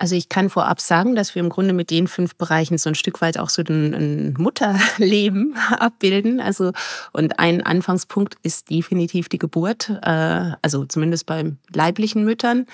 Also 0.00 0.16
ich 0.16 0.30
kann 0.30 0.48
vorab 0.48 0.80
sagen, 0.80 1.14
dass 1.14 1.34
wir 1.34 1.40
im 1.40 1.50
Grunde 1.50 1.74
mit 1.74 1.90
den 1.90 2.08
fünf 2.08 2.34
Bereichen 2.34 2.78
so 2.78 2.88
ein 2.88 2.94
Stück 2.94 3.20
weit 3.20 3.36
auch 3.36 3.50
so 3.50 3.60
ein, 3.60 3.92
ein 3.92 4.34
Mutterleben 4.38 5.54
abbilden. 5.78 6.40
Also 6.40 6.72
und 7.12 7.38
ein 7.38 7.60
Anfangspunkt 7.62 8.36
ist 8.42 8.70
definitiv 8.70 9.28
die 9.28 9.36
Geburt, 9.36 9.90
äh, 9.90 10.52
also 10.62 10.86
zumindest 10.86 11.26
bei 11.26 11.52
leiblichen 11.70 12.24
Müttern. 12.24 12.64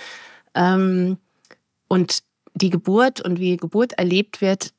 Ähm, 0.54 1.18
und 1.88 2.22
die 2.54 2.70
Geburt 2.70 3.20
und 3.20 3.40
wie 3.40 3.56
Geburt 3.56 3.94
erlebt 3.94 4.40
wird, 4.40 4.72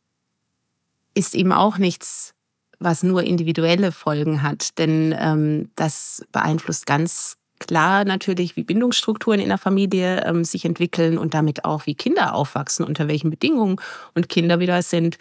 ist 1.16 1.36
eben 1.36 1.52
auch 1.52 1.78
nichts, 1.78 2.34
was 2.80 3.04
nur 3.04 3.24
individuelle 3.24 3.92
Folgen 3.92 4.42
hat, 4.42 4.78
denn 4.78 5.14
ähm, 5.20 5.70
das 5.76 6.24
beeinflusst 6.32 6.86
ganz 6.86 7.36
klar 7.60 8.06
natürlich, 8.06 8.56
wie 8.56 8.64
Bindungsstrukturen 8.64 9.40
in 9.40 9.50
der 9.50 9.58
Familie 9.58 10.24
ähm, 10.26 10.44
sich 10.44 10.66
entwickeln 10.66 11.18
und 11.18 11.34
damit 11.34 11.66
auch, 11.66 11.86
wie 11.86 11.96
Kinder 11.96 12.36
aufwachsen, 12.36 12.86
unter 12.86 13.08
welchen 13.08 13.30
Bedingungen 13.30 13.78
und 14.16 14.30
Kinder 14.30 14.60
wieder 14.60 14.82
sind 14.82 15.18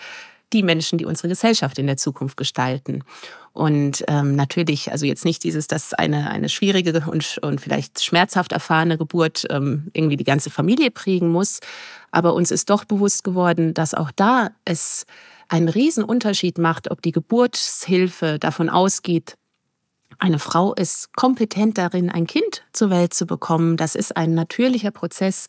die 0.53 0.63
Menschen, 0.63 0.99
die 0.99 1.05
unsere 1.05 1.29
Gesellschaft 1.29 1.79
in 1.79 1.87
der 1.87 1.97
Zukunft 1.97 2.37
gestalten. 2.37 3.03
Und 3.53 4.05
ähm, 4.07 4.37
natürlich, 4.37 4.93
also 4.93 5.07
jetzt 5.07 5.25
nicht 5.25 5.43
dieses, 5.45 5.67
dass 5.67 5.95
eine, 5.95 6.31
eine 6.31 6.49
schwierige 6.49 7.03
und, 7.07 7.39
und 7.43 7.61
vielleicht 7.61 8.05
schmerzhaft 8.05 8.53
erfahrene 8.53 8.99
Geburt 8.99 9.47
ähm, 9.51 9.91
irgendwie 9.93 10.17
die 10.17 10.25
ganze 10.25 10.51
Familie 10.51 10.91
prägen 10.91 11.31
muss. 11.31 11.61
Aber 12.11 12.35
uns 12.35 12.51
ist 12.51 12.71
doch 12.71 12.85
bewusst 12.85 13.25
geworden, 13.25 13.75
dass 13.75 13.95
auch 13.95 14.11
da 14.15 14.51
es 14.65 15.07
einen 15.49 15.69
Riesenunterschied 15.69 16.59
macht, 16.59 16.91
ob 16.91 17.03
die 17.03 17.13
Geburtshilfe 17.13 18.39
davon 18.39 18.69
ausgeht, 18.69 19.37
eine 20.19 20.39
Frau 20.39 20.75
ist 20.75 21.15
kompetent 21.17 21.79
darin, 21.79 22.11
ein 22.11 22.27
Kind 22.27 22.63
zur 22.73 22.91
Welt 22.91 23.15
zu 23.15 23.27
bekommen. 23.27 23.77
Das 23.77 23.95
ist 23.95 24.17
ein 24.17 24.35
natürlicher 24.35 24.91
Prozess, 24.91 25.47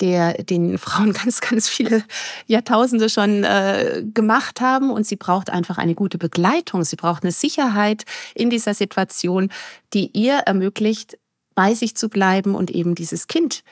der 0.00 0.34
den 0.42 0.78
Frauen 0.78 1.12
ganz, 1.24 1.40
ganz 1.40 1.68
viele 1.68 2.04
Jahrtausende 2.46 3.08
schon 3.08 3.44
äh, 3.44 4.04
gemacht 4.12 4.60
haben. 4.60 4.90
Und 4.90 5.06
sie 5.06 5.16
braucht 5.16 5.50
einfach 5.50 5.78
eine 5.78 5.94
gute 5.94 6.18
Begleitung. 6.18 6.84
Sie 6.84 6.96
braucht 6.96 7.22
eine 7.22 7.32
Sicherheit 7.32 8.04
in 8.34 8.50
dieser 8.50 8.74
Situation, 8.74 9.50
die 9.92 10.10
ihr 10.12 10.34
ermöglicht, 10.38 11.18
bei 11.54 11.74
sich 11.74 11.96
zu 11.96 12.08
bleiben 12.08 12.54
und 12.54 12.70
eben 12.70 12.94
dieses 12.96 13.28
Kind 13.28 13.62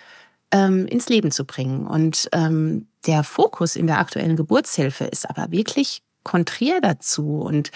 ähm, 0.53 0.87
ins 0.87 1.09
Leben 1.09 1.33
zu 1.33 1.45
bringen. 1.45 1.87
Und 1.87 2.29
ähm, 2.33 2.87
der 3.07 3.25
Fokus 3.25 3.75
in 3.75 3.89
der 3.89 3.99
aktuellen 3.99 4.37
Geburtshilfe 4.37 5.05
ist 5.05 5.29
aber 5.29 5.51
wirklich 5.51 6.03
konträr 6.23 6.81
dazu. 6.81 7.41
Und 7.41 7.73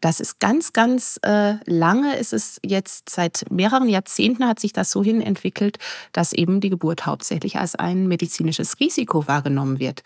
das 0.00 0.20
ist 0.20 0.38
ganz, 0.38 0.72
ganz 0.72 1.18
äh, 1.22 1.54
lange, 1.64 2.16
ist 2.16 2.32
es 2.32 2.60
jetzt 2.64 3.10
seit 3.10 3.44
mehreren 3.50 3.88
Jahrzehnten 3.88 4.46
hat 4.46 4.60
sich 4.60 4.72
das 4.72 4.90
so 4.90 5.02
hin 5.02 5.20
entwickelt, 5.20 5.78
dass 6.12 6.32
eben 6.32 6.60
die 6.60 6.70
Geburt 6.70 7.06
hauptsächlich 7.06 7.56
als 7.58 7.74
ein 7.74 8.06
medizinisches 8.06 8.78
Risiko 8.78 9.26
wahrgenommen 9.26 9.78
wird. 9.80 10.02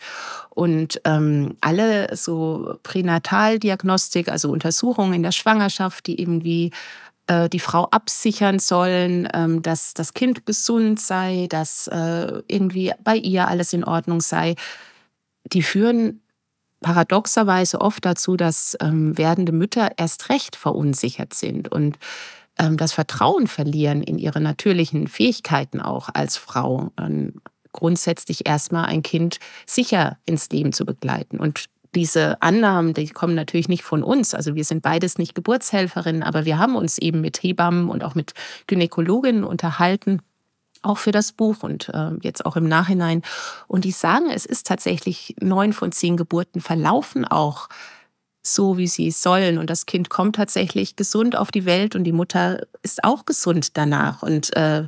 Und 0.49 0.99
ähm, 1.05 1.57
alle 1.61 2.15
so 2.15 2.75
Pränataldiagnostik, 2.83 4.29
also 4.29 4.51
Untersuchungen 4.51 5.13
in 5.13 5.23
der 5.23 5.31
Schwangerschaft, 5.31 6.07
die 6.07 6.19
irgendwie 6.19 6.71
äh, 7.27 7.49
die 7.49 7.59
Frau 7.59 7.85
absichern 7.85 8.59
sollen, 8.59 9.27
ähm, 9.33 9.61
dass 9.61 9.93
das 9.93 10.13
Kind 10.13 10.45
gesund 10.45 10.99
sei, 10.99 11.47
dass 11.49 11.87
äh, 11.87 12.41
irgendwie 12.47 12.91
bei 13.03 13.15
ihr 13.15 13.47
alles 13.47 13.73
in 13.73 13.83
Ordnung 13.83 14.21
sei, 14.21 14.55
die 15.45 15.61
führen 15.61 16.22
paradoxerweise 16.83 17.81
oft 17.81 18.05
dazu, 18.05 18.37
dass 18.37 18.77
ähm, 18.79 19.17
werdende 19.17 19.51
Mütter 19.51 19.89
erst 19.97 20.29
recht 20.29 20.55
verunsichert 20.55 21.33
sind 21.33 21.71
und 21.71 21.97
ähm, 22.59 22.77
das 22.77 22.93
Vertrauen 22.93 23.47
verlieren 23.47 24.03
in 24.03 24.19
ihre 24.19 24.39
natürlichen 24.39 25.07
Fähigkeiten 25.07 25.81
auch 25.81 26.09
als 26.13 26.37
Frau. 26.37 26.91
Ähm, 26.99 27.41
grundsätzlich 27.71 28.45
erstmal 28.45 28.85
ein 28.85 29.01
Kind 29.01 29.39
sicher 29.65 30.19
ins 30.27 30.49
Leben 30.51 30.73
zu 30.73 30.85
begleiten. 30.85 31.39
Und 31.39 31.65
diese 31.95 32.41
Annahmen, 32.41 32.93
die 32.93 33.07
kommen 33.09 33.35
natürlich 33.35 33.67
nicht 33.67 33.83
von 33.83 34.03
uns. 34.03 34.33
Also 34.33 34.55
wir 34.55 34.63
sind 34.63 34.81
beides 34.81 35.17
nicht 35.17 35.35
Geburtshelferinnen, 35.35 36.21
aber 36.21 36.45
wir 36.45 36.59
haben 36.59 36.75
uns 36.75 36.99
eben 36.99 37.21
mit 37.21 37.41
Hebammen 37.41 37.89
und 37.89 38.03
auch 38.03 38.15
mit 38.15 38.33
Gynäkologinnen 38.67 39.43
unterhalten 39.43 40.21
auch 40.83 40.97
für 40.97 41.11
das 41.11 41.31
Buch 41.31 41.63
und 41.63 41.89
äh, 41.89 42.11
jetzt 42.21 42.45
auch 42.45 42.55
im 42.55 42.67
Nachhinein. 42.67 43.21
Und 43.67 43.85
die 43.85 43.91
sagen, 43.91 44.29
es 44.29 44.45
ist 44.45 44.67
tatsächlich 44.67 45.35
neun 45.39 45.73
von 45.73 45.91
zehn 45.91 46.17
Geburten 46.17 46.61
verlaufen 46.61 47.25
auch 47.25 47.69
so, 48.45 48.77
wie 48.77 48.87
sie 48.87 49.11
sollen. 49.11 49.57
Und 49.57 49.69
das 49.69 49.85
Kind 49.85 50.09
kommt 50.09 50.35
tatsächlich 50.35 50.95
gesund 50.95 51.35
auf 51.35 51.51
die 51.51 51.65
Welt 51.65 51.95
und 51.95 52.03
die 52.03 52.11
Mutter 52.11 52.65
ist 52.81 53.03
auch 53.03 53.25
gesund 53.25 53.77
danach. 53.77 54.21
Und 54.21 54.55
äh, 54.55 54.87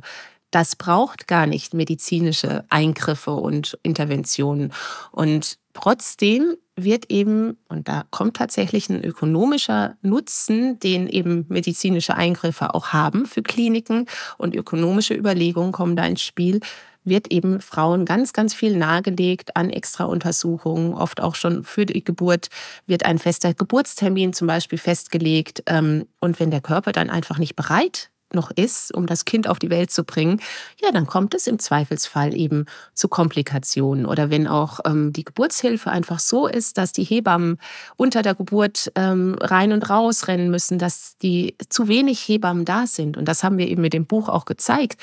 das 0.50 0.76
braucht 0.76 1.26
gar 1.26 1.46
nicht 1.46 1.74
medizinische 1.74 2.64
Eingriffe 2.68 3.32
und 3.32 3.78
Interventionen. 3.82 4.72
Und 5.10 5.58
trotzdem 5.76 6.56
wird 6.74 7.10
eben, 7.10 7.58
und 7.68 7.86
da 7.88 8.04
kommt 8.10 8.36
tatsächlich 8.36 8.88
ein 8.88 9.04
ökonomischer 9.04 9.96
Nutzen, 10.00 10.78
den 10.80 11.06
eben 11.06 11.44
medizinische 11.48 12.14
Eingriffe 12.14 12.74
auch 12.74 12.88
haben 12.88 13.26
für 13.26 13.42
Kliniken 13.42 14.06
und 14.38 14.56
ökonomische 14.56 15.14
Überlegungen 15.14 15.72
kommen 15.72 15.96
da 15.96 16.06
ins 16.06 16.22
Spiel, 16.22 16.60
wird 17.04 17.30
eben 17.30 17.60
Frauen 17.60 18.04
ganz, 18.04 18.32
ganz 18.32 18.52
viel 18.54 18.76
nahegelegt 18.76 19.54
an 19.54 19.70
Extrauntersuchungen. 19.70 20.94
Oft 20.94 21.20
auch 21.22 21.34
schon 21.34 21.62
für 21.62 21.86
die 21.86 22.02
Geburt 22.02 22.48
wird 22.86 23.04
ein 23.04 23.18
fester 23.18 23.54
Geburtstermin 23.54 24.32
zum 24.32 24.46
Beispiel 24.46 24.78
festgelegt. 24.78 25.62
Ähm, 25.66 26.06
und 26.20 26.40
wenn 26.40 26.50
der 26.50 26.62
Körper 26.62 26.92
dann 26.92 27.10
einfach 27.10 27.38
nicht 27.38 27.54
bereit 27.54 28.10
noch 28.32 28.50
ist, 28.50 28.94
um 28.94 29.06
das 29.06 29.24
Kind 29.24 29.48
auf 29.48 29.58
die 29.58 29.70
Welt 29.70 29.90
zu 29.90 30.04
bringen, 30.04 30.40
ja, 30.82 30.90
dann 30.92 31.06
kommt 31.06 31.34
es 31.34 31.46
im 31.46 31.58
Zweifelsfall 31.58 32.34
eben 32.36 32.66
zu 32.94 33.08
Komplikationen. 33.08 34.06
Oder 34.06 34.30
wenn 34.30 34.46
auch 34.46 34.80
ähm, 34.84 35.12
die 35.12 35.24
Geburtshilfe 35.24 35.90
einfach 35.90 36.18
so 36.18 36.46
ist, 36.46 36.78
dass 36.78 36.92
die 36.92 37.04
Hebammen 37.04 37.58
unter 37.96 38.22
der 38.22 38.34
Geburt 38.34 38.90
ähm, 38.94 39.36
rein 39.40 39.72
und 39.72 39.88
raus 39.88 40.28
rennen 40.28 40.50
müssen, 40.50 40.78
dass 40.78 41.16
die 41.18 41.56
zu 41.68 41.88
wenig 41.88 42.20
Hebammen 42.26 42.64
da 42.64 42.86
sind. 42.86 43.16
Und 43.16 43.26
das 43.26 43.44
haben 43.44 43.58
wir 43.58 43.68
eben 43.68 43.82
mit 43.82 43.92
dem 43.92 44.06
Buch 44.06 44.28
auch 44.28 44.44
gezeigt. 44.44 45.00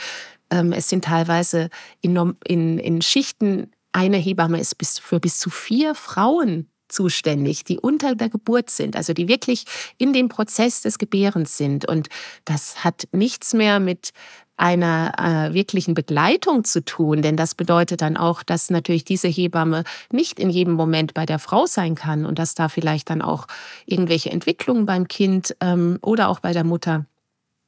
Ähm, 0.49 0.71
es 0.71 0.89
sind 0.89 1.05
teilweise 1.05 1.69
in, 2.01 2.35
in, 2.45 2.77
in 2.77 3.01
Schichten 3.01 3.71
eine 3.93 4.17
Hebamme 4.17 4.59
ist 4.59 4.77
bis, 4.77 4.97
für 4.99 5.19
bis 5.19 5.39
zu 5.39 5.49
vier 5.49 5.93
Frauen 5.93 6.67
zuständig, 6.93 7.63
die 7.63 7.79
unter 7.79 8.15
der 8.15 8.29
Geburt 8.29 8.69
sind, 8.69 8.95
also 8.95 9.13
die 9.13 9.27
wirklich 9.27 9.65
in 9.97 10.13
dem 10.13 10.29
Prozess 10.29 10.81
des 10.81 10.97
Gebärens 10.97 11.57
sind. 11.57 11.87
Und 11.87 12.09
das 12.45 12.83
hat 12.83 13.07
nichts 13.11 13.53
mehr 13.53 13.79
mit 13.79 14.11
einer 14.55 15.13
äh, 15.17 15.53
wirklichen 15.53 15.95
Begleitung 15.95 16.63
zu 16.63 16.85
tun, 16.85 17.21
denn 17.21 17.35
das 17.35 17.55
bedeutet 17.55 18.01
dann 18.01 18.17
auch, 18.17 18.43
dass 18.43 18.69
natürlich 18.69 19.03
diese 19.03 19.27
Hebamme 19.27 19.83
nicht 20.11 20.39
in 20.39 20.49
jedem 20.49 20.73
Moment 20.73 21.13
bei 21.13 21.25
der 21.25 21.39
Frau 21.39 21.65
sein 21.65 21.95
kann 21.95 22.25
und 22.25 22.37
dass 22.37 22.53
da 22.53 22.69
vielleicht 22.69 23.09
dann 23.09 23.21
auch 23.21 23.47
irgendwelche 23.85 24.29
Entwicklungen 24.29 24.85
beim 24.85 25.07
Kind 25.07 25.55
ähm, 25.59 25.97
oder 26.01 26.29
auch 26.29 26.39
bei 26.39 26.53
der 26.53 26.63
Mutter 26.63 27.05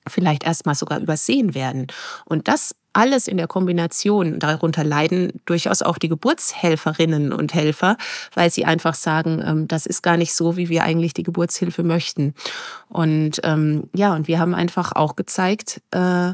vielleicht 0.07 0.43
erstmal 0.43 0.75
sogar 0.75 0.99
übersehen 0.99 1.55
werden. 1.55 1.87
Und 2.25 2.47
das 2.47 2.75
alles 2.95 3.27
in 3.27 3.37
der 3.37 3.47
Kombination, 3.47 4.39
darunter 4.39 4.83
leiden 4.83 5.33
durchaus 5.45 5.81
auch 5.81 5.97
die 5.97 6.09
Geburtshelferinnen 6.09 7.33
und 7.33 7.53
Helfer, 7.53 7.97
weil 8.33 8.49
sie 8.49 8.65
einfach 8.65 8.95
sagen, 8.95 9.43
ähm, 9.45 9.67
das 9.67 9.85
ist 9.85 10.01
gar 10.01 10.17
nicht 10.17 10.33
so, 10.33 10.57
wie 10.57 10.69
wir 10.69 10.83
eigentlich 10.83 11.13
die 11.13 11.23
Geburtshilfe 11.23 11.83
möchten. 11.83 12.33
Und 12.87 13.41
ähm, 13.43 13.89
ja, 13.93 14.13
und 14.13 14.27
wir 14.27 14.39
haben 14.39 14.55
einfach 14.55 14.93
auch 14.93 15.15
gezeigt, 15.15 15.81
äh, 15.91 16.33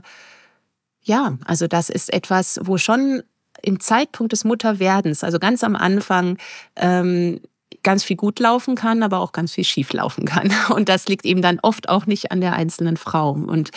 ja, 1.03 1.37
also 1.45 1.67
das 1.67 1.89
ist 1.89 2.13
etwas, 2.13 2.59
wo 2.63 2.77
schon 2.77 3.23
im 3.63 3.79
Zeitpunkt 3.79 4.31
des 4.31 4.43
Mutterwerdens, 4.43 5.23
also 5.23 5.39
ganz 5.39 5.63
am 5.63 5.75
Anfang, 5.75 6.37
ähm, 6.75 7.41
ganz 7.83 8.03
viel 8.03 8.15
gut 8.15 8.39
laufen 8.39 8.75
kann, 8.75 9.03
aber 9.03 9.19
auch 9.19 9.31
ganz 9.31 9.53
viel 9.53 9.63
schief 9.63 9.93
laufen 9.93 10.25
kann. 10.25 10.51
Und 10.69 10.89
das 10.89 11.07
liegt 11.07 11.25
eben 11.25 11.41
dann 11.41 11.59
oft 11.61 11.89
auch 11.89 12.05
nicht 12.05 12.31
an 12.31 12.41
der 12.41 12.53
einzelnen 12.53 12.97
Frau. 12.97 13.31
Und, 13.31 13.71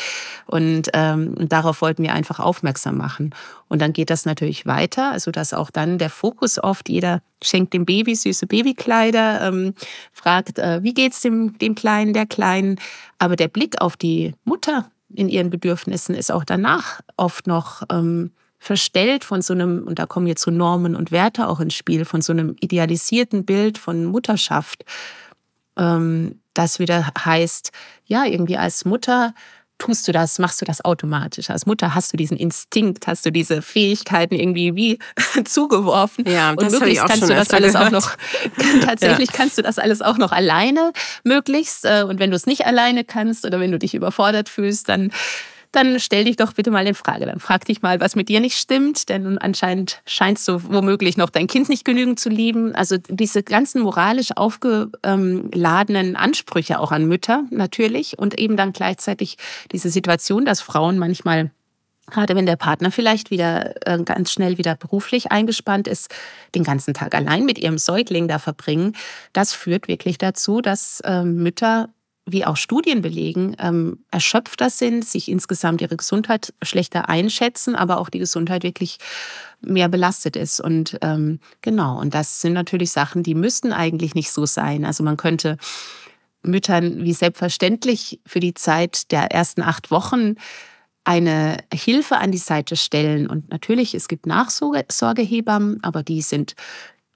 und 0.47 0.91
ähm, 0.93 1.35
darauf 1.49 1.81
wollten 1.81 2.03
wir 2.03 2.13
einfach 2.13 2.41
aufmerksam 2.41 2.97
machen. 2.97 3.35
Und 3.69 3.81
dann 3.81 3.93
geht 3.93 4.11
das 4.11 4.27
natürlich 4.27 4.67
weiter, 4.67 5.11
also 5.11 5.31
dass 5.31 5.55
auch 5.55 5.71
dann 5.71 5.99
der 5.99 6.11
Fokus 6.11 6.63
oft, 6.63 6.89
jeder 6.89 7.23
schenkt 7.43 7.73
dem 7.73 7.85
Baby 7.85 8.15
süße 8.15 8.47
Babykleider, 8.47 9.49
ähm, 9.49 9.75
fragt, 10.13 10.59
äh, 10.59 10.83
wie 10.83 10.95
geht's 10.95 11.21
dem, 11.21 11.59
dem 11.59 11.75
Kleinen, 11.75 12.13
der 12.13 12.27
Kleinen. 12.27 12.79
Aber 13.19 13.37
der 13.37 13.49
Blick 13.49 13.81
auf 13.81 13.97
die 13.97 14.35
Mutter 14.45 14.91
in 15.15 15.29
ihren 15.29 15.51
Bedürfnissen 15.51 16.15
ist 16.15 16.31
auch 16.31 16.45
danach 16.45 17.01
oft 17.17 17.47
noch 17.47 17.83
ähm, 17.91 18.33
verstellt 18.65 19.25
von 19.25 19.43
so 19.43 19.53
einem, 19.53 19.87
und 19.87 19.99
da 19.99 20.07
kommen 20.07 20.27
jetzt 20.27 20.41
so 20.41 20.51
Normen 20.51 20.97
und 20.97 21.13
Werte 21.13 21.49
auch 21.49 21.61
ins 21.61 21.75
Spiel, 21.75 22.07
von 22.07 22.23
so 22.23 22.33
einem 22.33 22.57
idealisierten 22.61 23.45
Bild 23.45 23.77
von 23.77 24.07
Mutterschaft, 24.07 24.87
ähm, 25.77 26.41
das 26.55 26.79
wieder 26.79 27.13
heißt, 27.23 27.73
ja, 28.07 28.25
irgendwie 28.25 28.57
als 28.57 28.87
Mutter 28.87 29.35
tust 29.77 30.09
du 30.09 30.13
das, 30.13 30.39
machst 30.39 30.63
du 30.63 30.65
das 30.65 30.83
automatisch. 30.83 31.51
Als 31.51 31.67
Mutter 31.67 31.95
hast 31.95 32.13
du 32.13 32.17
diesen 32.17 32.39
Instinkt, 32.39 33.07
hast 33.07 33.27
du 33.27 33.33
diese 33.33 33.61
Fähigkeiten 33.61 34.35
irgendwie 34.35 34.75
wie 34.75 34.99
zugeworfen. 35.45 36.25
Ja, 36.27 36.53
und 36.53 36.71
möglichst 36.71 37.05
kannst 37.05 37.25
du 37.25 37.35
das 37.35 37.51
alles 37.51 37.77
auch 37.77 37.91
noch, 37.91 38.17
tatsächlich 38.83 39.31
ja. 39.31 39.37
kannst 39.37 39.59
du 39.59 39.63
das 39.63 39.79
alles 39.79 40.01
auch 40.01 40.17
noch 40.17 40.33
alleine 40.33 40.93
möglichst. 41.23 41.85
Äh, 41.85 42.05
und 42.09 42.19
wenn 42.19 42.31
du 42.31 42.37
es 42.37 42.47
nicht 42.47 42.65
alleine 42.65 43.05
kannst 43.05 43.45
oder 43.45 43.61
wenn 43.61 43.73
du 43.73 43.79
dich 43.79 43.95
überfordert 43.95 44.49
fühlst, 44.49 44.89
dann 44.89 45.13
dann 45.75 46.01
stell 46.01 46.25
dich 46.25 46.37
doch 46.37 46.53
bitte 46.53 46.71
mal 46.71 46.87
in 46.87 46.95
Frage. 46.95 47.27
Dann 47.27 47.41
frag 47.41 47.65
dich 47.65 47.83
mal, 47.83 48.01
was 48.01 48.17
mit 48.17 48.29
dir 48.29 48.41
nicht 48.41 48.57
stimmt, 48.57 49.09
denn 49.09 49.39
anscheinend 49.39 50.01
scheinst 50.07 50.47
du 50.49 50.63
womöglich 50.65 51.17
noch 51.17 51.31
dein 51.31 51.47
Kind 51.47 51.69
nicht 51.69 51.85
genügend 51.85 52.19
zu 52.21 52.29
lieben. 52.29 52.75
Also 52.75 52.97
diese 53.09 53.43
ganzen 53.43 53.83
moralisch 53.83 54.37
aufgeladenen 54.37 56.17
Ansprüche 56.17 56.81
auch 56.81 56.93
an 56.93 57.07
Mütter 57.07 57.45
natürlich 57.51 58.19
und 58.19 58.39
eben 58.39 58.57
dann 58.57 58.73
gleichzeitig 58.73 59.37
diese 59.73 59.91
Situation, 59.91 60.45
dass 60.45 60.61
Frauen 60.61 60.99
manchmal 60.99 61.51
gerade 62.11 62.37
wenn 62.37 62.47
der 62.47 62.57
Partner 62.57 62.91
vielleicht 62.91 63.31
wieder 63.31 63.75
äh, 63.87 64.03
ganz 64.03 64.31
schnell 64.31 64.59
wieder 64.59 64.77
beruflich 64.77 65.33
eingespannt 65.33 65.89
ist, 65.89 66.15
den 66.55 66.63
ganzen 66.63 66.95
Tag 66.95 67.15
allein 67.15 67.45
mit 67.45 67.59
ihrem 67.59 67.79
Säugling 67.79 68.29
da 68.29 68.39
verbringen, 68.39 68.95
das 69.33 69.55
führt 69.55 69.89
wirklich 69.89 70.19
dazu, 70.19 70.61
dass 70.61 71.01
ähm, 71.05 71.37
Mütter 71.43 71.89
wie 72.27 72.45
auch 72.45 72.57
Studien 72.57 73.03
belegen, 73.03 73.55
ähm, 73.59 74.05
erschöpfter 74.11 74.71
sind, 74.71 75.05
sich 75.05 75.29
insgesamt 75.29 75.83
ihre 75.83 75.97
Gesundheit 75.97 76.55
schlechter 76.63 77.09
einschätzen, 77.09 77.75
aber 77.75 77.99
auch 77.99 78.09
die 78.09 78.19
Gesundheit 78.19 78.63
wirklich 78.63 78.99
mehr 79.61 79.89
belastet 79.89 80.37
ist. 80.37 80.61
Und 80.61 80.99
ähm, 81.03 81.39
genau, 81.61 82.01
und 82.01 82.15
das 82.15 82.41
sind 82.41 82.55
natürlich 82.55 82.93
Sachen, 82.93 83.23
die 83.23 83.35
müssten 83.35 83.73
eigentlich 83.73 84.15
nicht 84.15 84.31
so 84.31 84.47
sein. 84.47 84.85
Also 84.85 85.03
man 85.05 85.17
könnte 85.17 85.59
Müttern 86.43 87.05
wie 87.05 87.13
selbstverständlich 87.13 88.21
für 88.27 88.41
die 88.41 88.55
Zeit 88.55 89.11
der 89.13 89.31
ersten 89.31 89.63
acht 89.63 89.91
Wochen 89.91 90.37
eine 91.05 91.59
Hilfe 91.73 92.17
an 92.17 92.33
die 92.33 92.39
Seite 92.39 92.77
stellen. 92.77 93.27
Und 93.27 93.51
natürlich, 93.51 93.95
es 93.95 94.09
gibt 94.09 94.27
Nachsorgehebammen, 94.27 95.83
aber 95.83 96.03
die 96.03 96.23
sind 96.23 96.55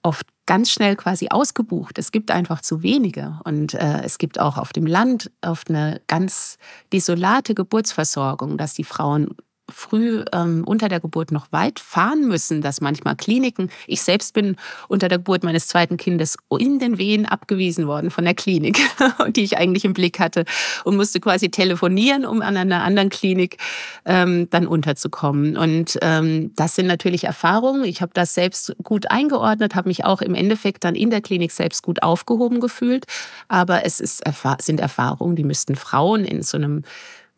oft 0.02 0.26
ganz 0.48 0.70
schnell 0.70 0.96
quasi 0.96 1.28
ausgebucht. 1.28 1.98
Es 1.98 2.10
gibt 2.10 2.30
einfach 2.30 2.62
zu 2.62 2.82
wenige. 2.82 3.38
Und 3.44 3.74
äh, 3.74 4.00
es 4.02 4.16
gibt 4.16 4.40
auch 4.40 4.56
auf 4.56 4.72
dem 4.72 4.86
Land 4.86 5.30
oft 5.42 5.68
eine 5.68 6.00
ganz 6.06 6.56
desolate 6.90 7.54
Geburtsversorgung, 7.54 8.56
dass 8.56 8.72
die 8.72 8.82
Frauen 8.82 9.36
früh 9.70 10.24
ähm, 10.32 10.64
unter 10.64 10.88
der 10.88 11.00
Geburt 11.00 11.32
noch 11.32 11.52
weit 11.52 11.78
fahren 11.78 12.26
müssen, 12.26 12.62
dass 12.62 12.80
manchmal 12.80 13.16
Kliniken, 13.16 13.70
ich 13.86 14.02
selbst 14.02 14.34
bin 14.34 14.56
unter 14.88 15.08
der 15.08 15.18
Geburt 15.18 15.44
meines 15.44 15.68
zweiten 15.68 15.96
Kindes 15.96 16.36
in 16.58 16.78
den 16.78 16.98
Wehen 16.98 17.26
abgewiesen 17.26 17.86
worden 17.86 18.10
von 18.10 18.24
der 18.24 18.34
Klinik, 18.34 18.78
die 19.36 19.44
ich 19.44 19.58
eigentlich 19.58 19.84
im 19.84 19.92
Blick 19.92 20.18
hatte 20.18 20.44
und 20.84 20.96
musste 20.96 21.20
quasi 21.20 21.50
telefonieren, 21.50 22.24
um 22.24 22.40
an 22.40 22.56
einer 22.56 22.82
anderen 22.82 23.10
Klinik 23.10 23.58
ähm, 24.04 24.48
dann 24.50 24.66
unterzukommen. 24.66 25.56
Und 25.56 25.98
ähm, 26.02 26.52
das 26.56 26.74
sind 26.74 26.86
natürlich 26.86 27.24
Erfahrungen. 27.24 27.84
Ich 27.84 28.00
habe 28.00 28.12
das 28.14 28.34
selbst 28.34 28.74
gut 28.82 29.10
eingeordnet, 29.10 29.74
habe 29.74 29.88
mich 29.88 30.04
auch 30.04 30.22
im 30.22 30.34
Endeffekt 30.34 30.84
dann 30.84 30.94
in 30.94 31.10
der 31.10 31.20
Klinik 31.20 31.52
selbst 31.52 31.82
gut 31.82 32.02
aufgehoben 32.02 32.60
gefühlt. 32.60 33.04
Aber 33.48 33.84
es 33.84 34.00
ist, 34.00 34.22
sind 34.60 34.80
Erfahrungen, 34.80 35.36
die 35.36 35.44
müssten 35.44 35.76
Frauen 35.76 36.24
in 36.24 36.42
so 36.42 36.56
einem 36.56 36.82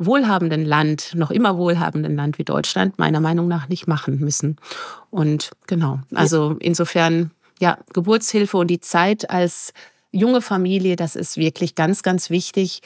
wohlhabenden 0.01 0.64
Land, 0.64 1.12
noch 1.14 1.30
immer 1.30 1.59
wohlhabenden 1.59 2.16
Land 2.16 2.38
wie 2.38 2.44
Deutschland, 2.44 2.98
meiner 2.98 3.20
Meinung 3.20 3.48
nach 3.48 3.68
nicht 3.68 3.86
machen 3.86 4.18
müssen. 4.18 4.57
Und 5.11 5.51
genau, 5.66 6.01
also 6.14 6.57
insofern, 6.59 7.32
ja, 7.61 7.78
Geburtshilfe 7.92 8.57
und 8.57 8.68
die 8.68 8.80
Zeit 8.80 9.28
als 9.28 9.74
junge 10.11 10.40
Familie, 10.40 10.96
das 10.96 11.16
ist 11.16 11.36
wirklich 11.36 11.74
ganz, 11.74 12.03
ganz 12.03 12.30
wichtig. 12.30 12.80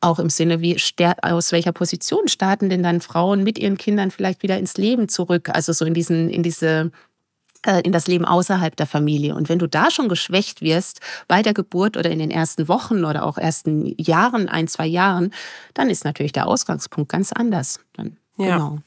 Auch 0.00 0.18
im 0.18 0.30
Sinne, 0.30 0.60
wie 0.60 0.76
aus 1.22 1.52
welcher 1.52 1.72
Position 1.72 2.26
starten 2.26 2.68
denn 2.68 2.82
dann 2.82 3.00
Frauen 3.00 3.44
mit 3.44 3.58
ihren 3.58 3.78
Kindern 3.78 4.10
vielleicht 4.10 4.42
wieder 4.42 4.58
ins 4.58 4.76
Leben 4.76 5.08
zurück? 5.08 5.50
Also 5.52 5.72
so 5.72 5.84
in 5.84 5.94
diesen, 5.94 6.28
in 6.28 6.42
diese 6.42 6.90
in 7.82 7.92
das 7.92 8.06
Leben 8.06 8.24
außerhalb 8.24 8.76
der 8.76 8.86
Familie. 8.86 9.34
Und 9.34 9.48
wenn 9.48 9.58
du 9.58 9.66
da 9.66 9.90
schon 9.90 10.08
geschwächt 10.08 10.62
wirst 10.62 11.00
bei 11.26 11.42
der 11.42 11.54
Geburt 11.54 11.96
oder 11.96 12.10
in 12.10 12.18
den 12.18 12.30
ersten 12.30 12.68
Wochen 12.68 13.04
oder 13.04 13.24
auch 13.24 13.36
ersten 13.36 13.94
Jahren, 13.98 14.48
ein, 14.48 14.68
zwei 14.68 14.86
Jahren, 14.86 15.32
dann 15.74 15.90
ist 15.90 16.04
natürlich 16.04 16.32
der 16.32 16.46
Ausgangspunkt 16.46 17.10
ganz 17.10 17.32
anders. 17.32 17.80
Dann, 17.94 18.16
ja. 18.36 18.56
Genau. 18.56 18.78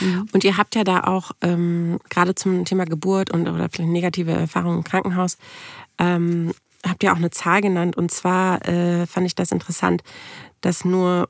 Mhm. 0.00 0.28
Und 0.32 0.44
ihr 0.44 0.56
habt 0.56 0.74
ja 0.74 0.84
da 0.84 1.04
auch 1.04 1.32
ähm, 1.40 1.98
gerade 2.08 2.34
zum 2.34 2.64
Thema 2.64 2.84
Geburt 2.84 3.30
und 3.30 3.48
oder 3.48 3.68
vielleicht 3.70 3.90
negative 3.90 4.32
Erfahrungen 4.32 4.78
im 4.78 4.84
Krankenhaus, 4.84 5.38
ähm, 5.98 6.52
habt 6.86 7.02
ihr 7.02 7.12
auch 7.12 7.16
eine 7.16 7.30
Zahl 7.30 7.60
genannt. 7.60 7.96
Und 7.96 8.10
zwar 8.10 8.66
äh, 8.66 9.06
fand 9.06 9.26
ich 9.26 9.34
das 9.34 9.52
interessant, 9.52 10.02
dass 10.60 10.84
nur 10.84 11.28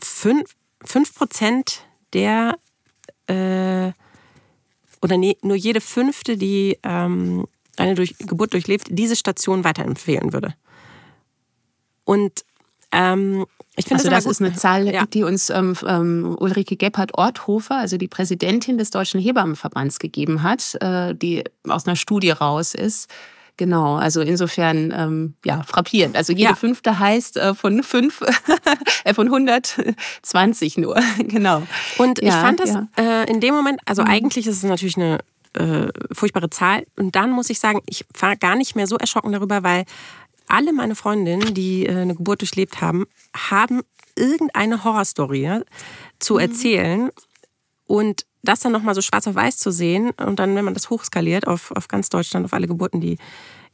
fünf, 0.00 0.54
fünf 0.84 1.14
Prozent 1.14 1.84
der 2.12 2.56
äh, 3.26 3.92
oder 5.02 5.18
nee, 5.18 5.36
nur 5.42 5.56
jede 5.56 5.80
fünfte, 5.80 6.36
die 6.36 6.78
ähm, 6.82 7.46
eine 7.76 7.94
durch, 7.94 8.16
Geburt 8.18 8.52
durchlebt, 8.52 8.86
diese 8.90 9.16
Station 9.16 9.64
weiterempfehlen 9.64 10.32
würde. 10.32 10.54
Und 12.04 12.44
ähm, 12.92 13.46
ich 13.76 13.86
finde 13.86 14.00
also 14.04 14.10
das, 14.10 14.24
das 14.24 14.32
ist 14.32 14.40
eine 14.42 14.54
Zahl, 14.54 14.92
ja. 14.92 15.06
die 15.06 15.24
uns 15.24 15.48
ähm, 15.50 15.74
ähm, 15.86 16.36
Ulrike 16.38 16.76
Gebhardt-Orthofer, 16.76 17.76
also 17.76 17.96
die 17.96 18.08
Präsidentin 18.08 18.76
des 18.76 18.90
Deutschen 18.90 19.20
Hebammenverbands, 19.20 19.98
gegeben 19.98 20.42
hat, 20.42 20.76
äh, 20.80 21.14
die 21.14 21.42
aus 21.66 21.86
einer 21.86 21.96
Studie 21.96 22.30
raus 22.30 22.74
ist. 22.74 23.10
Genau, 23.58 23.96
also 23.96 24.22
insofern 24.22 24.92
ähm, 24.96 25.34
ja 25.44 25.62
frappierend. 25.62 26.16
Also 26.16 26.32
jede 26.32 26.50
ja. 26.50 26.54
fünfte 26.54 26.98
heißt 26.98 27.36
äh, 27.36 27.54
von 27.54 27.82
fünf, 27.82 28.22
äh, 29.04 29.14
von 29.14 29.26
120 29.26 30.76
nur. 30.78 30.98
genau. 31.18 31.62
Und 31.98 32.20
ja, 32.22 32.28
ich 32.28 32.34
fand 32.34 32.60
das 32.60 32.70
ja. 32.70 32.88
äh, 32.96 33.30
in 33.30 33.40
dem 33.40 33.54
Moment, 33.54 33.80
also 33.84 34.02
mhm. 34.02 34.08
eigentlich 34.08 34.46
ist 34.46 34.56
es 34.56 34.62
natürlich 34.62 34.96
eine 34.96 35.18
äh, 35.52 35.88
furchtbare 36.12 36.48
Zahl. 36.48 36.86
Und 36.96 37.14
dann 37.14 37.30
muss 37.30 37.50
ich 37.50 37.60
sagen, 37.60 37.80
ich 37.86 38.06
war 38.18 38.36
gar 38.36 38.56
nicht 38.56 38.74
mehr 38.74 38.86
so 38.86 38.96
erschrocken 38.96 39.32
darüber, 39.32 39.62
weil 39.62 39.84
alle 40.48 40.72
meine 40.72 40.94
Freundinnen, 40.94 41.52
die 41.54 41.86
äh, 41.86 41.94
eine 41.94 42.14
Geburt 42.14 42.40
durchlebt 42.40 42.80
haben, 42.80 43.04
haben 43.36 43.82
irgendeine 44.16 44.82
Horrorstory 44.82 45.60
zu 46.18 46.34
mhm. 46.34 46.40
erzählen. 46.40 47.10
Und 47.86 48.24
das 48.42 48.60
dann 48.60 48.72
nochmal 48.72 48.94
so 48.94 49.00
schwarz 49.00 49.26
auf 49.26 49.34
weiß 49.34 49.58
zu 49.58 49.70
sehen 49.70 50.10
und 50.10 50.38
dann, 50.38 50.54
wenn 50.54 50.64
man 50.64 50.74
das 50.74 50.90
hochskaliert 50.90 51.46
auf, 51.46 51.70
auf 51.72 51.88
ganz 51.88 52.08
Deutschland, 52.08 52.44
auf 52.44 52.52
alle 52.52 52.66
Geburten, 52.66 53.00
die 53.00 53.18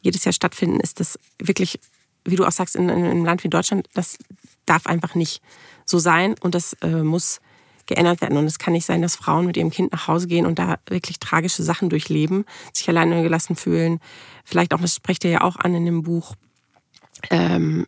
jedes 0.01 0.25
Jahr 0.25 0.33
stattfinden, 0.33 0.81
ist 0.81 1.01
das 1.01 1.19
wirklich, 1.41 1.81
wie 2.25 2.37
du 2.37 2.45
auch 2.45 2.53
sagst, 2.53 2.77
in, 2.77 2.89
in 2.89 3.05
einem 3.05 3.25
Land 3.25 3.45
wie 3.45 3.49
Deutschland, 3.49 3.89
das 3.95 4.19
darf 4.67 4.87
einfach 4.87 5.15
nicht 5.15 5.43
so 5.87 5.99
sein 5.99 6.35
und 6.41 6.55
das 6.55 6.75
äh, 6.83 7.03
muss 7.03 7.41
geändert 7.87 8.21
werden. 8.21 8.37
Und 8.37 8.45
es 8.45 8.59
kann 8.59 8.75
nicht 8.75 8.85
sein, 8.85 9.03
dass 9.03 9.17
Frauen 9.17 9.47
mit 9.47 9.57
ihrem 9.57 9.71
Kind 9.71 9.93
nach 9.93 10.07
Hause 10.07 10.29
gehen 10.29 10.47
und 10.47 10.59
da 10.59 10.79
wirklich 10.89 11.19
tragische 11.19 11.63
Sachen 11.63 11.89
durchleben, 11.89 12.45
sich 12.73 12.89
alleine 12.89 13.23
gelassen 13.23 13.57
fühlen. 13.57 13.99
Vielleicht 14.45 14.75
auch, 14.75 14.81
das 14.81 14.95
sprecht 14.95 15.25
ihr 15.25 15.31
ja 15.31 15.41
auch 15.41 15.57
an 15.57 15.75
in 15.75 15.87
dem 15.87 16.03
Buch, 16.03 16.35
ähm, 17.31 17.87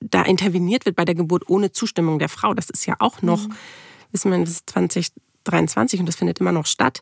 da 0.00 0.22
interveniert 0.22 0.86
wird 0.86 0.94
bei 0.94 1.04
der 1.04 1.16
Geburt 1.16 1.48
ohne 1.48 1.72
Zustimmung 1.72 2.20
der 2.20 2.28
Frau. 2.28 2.54
Das 2.54 2.70
ist 2.70 2.86
ja 2.86 2.94
auch 3.00 3.22
noch, 3.22 3.48
mhm. 3.48 3.54
wissen 4.12 4.30
wir, 4.30 4.38
das 4.38 4.50
ist 4.50 4.70
20, 4.70 5.08
23 5.48 6.00
und 6.00 6.06
das 6.06 6.16
findet 6.16 6.40
immer 6.40 6.52
noch 6.52 6.66
statt, 6.66 7.00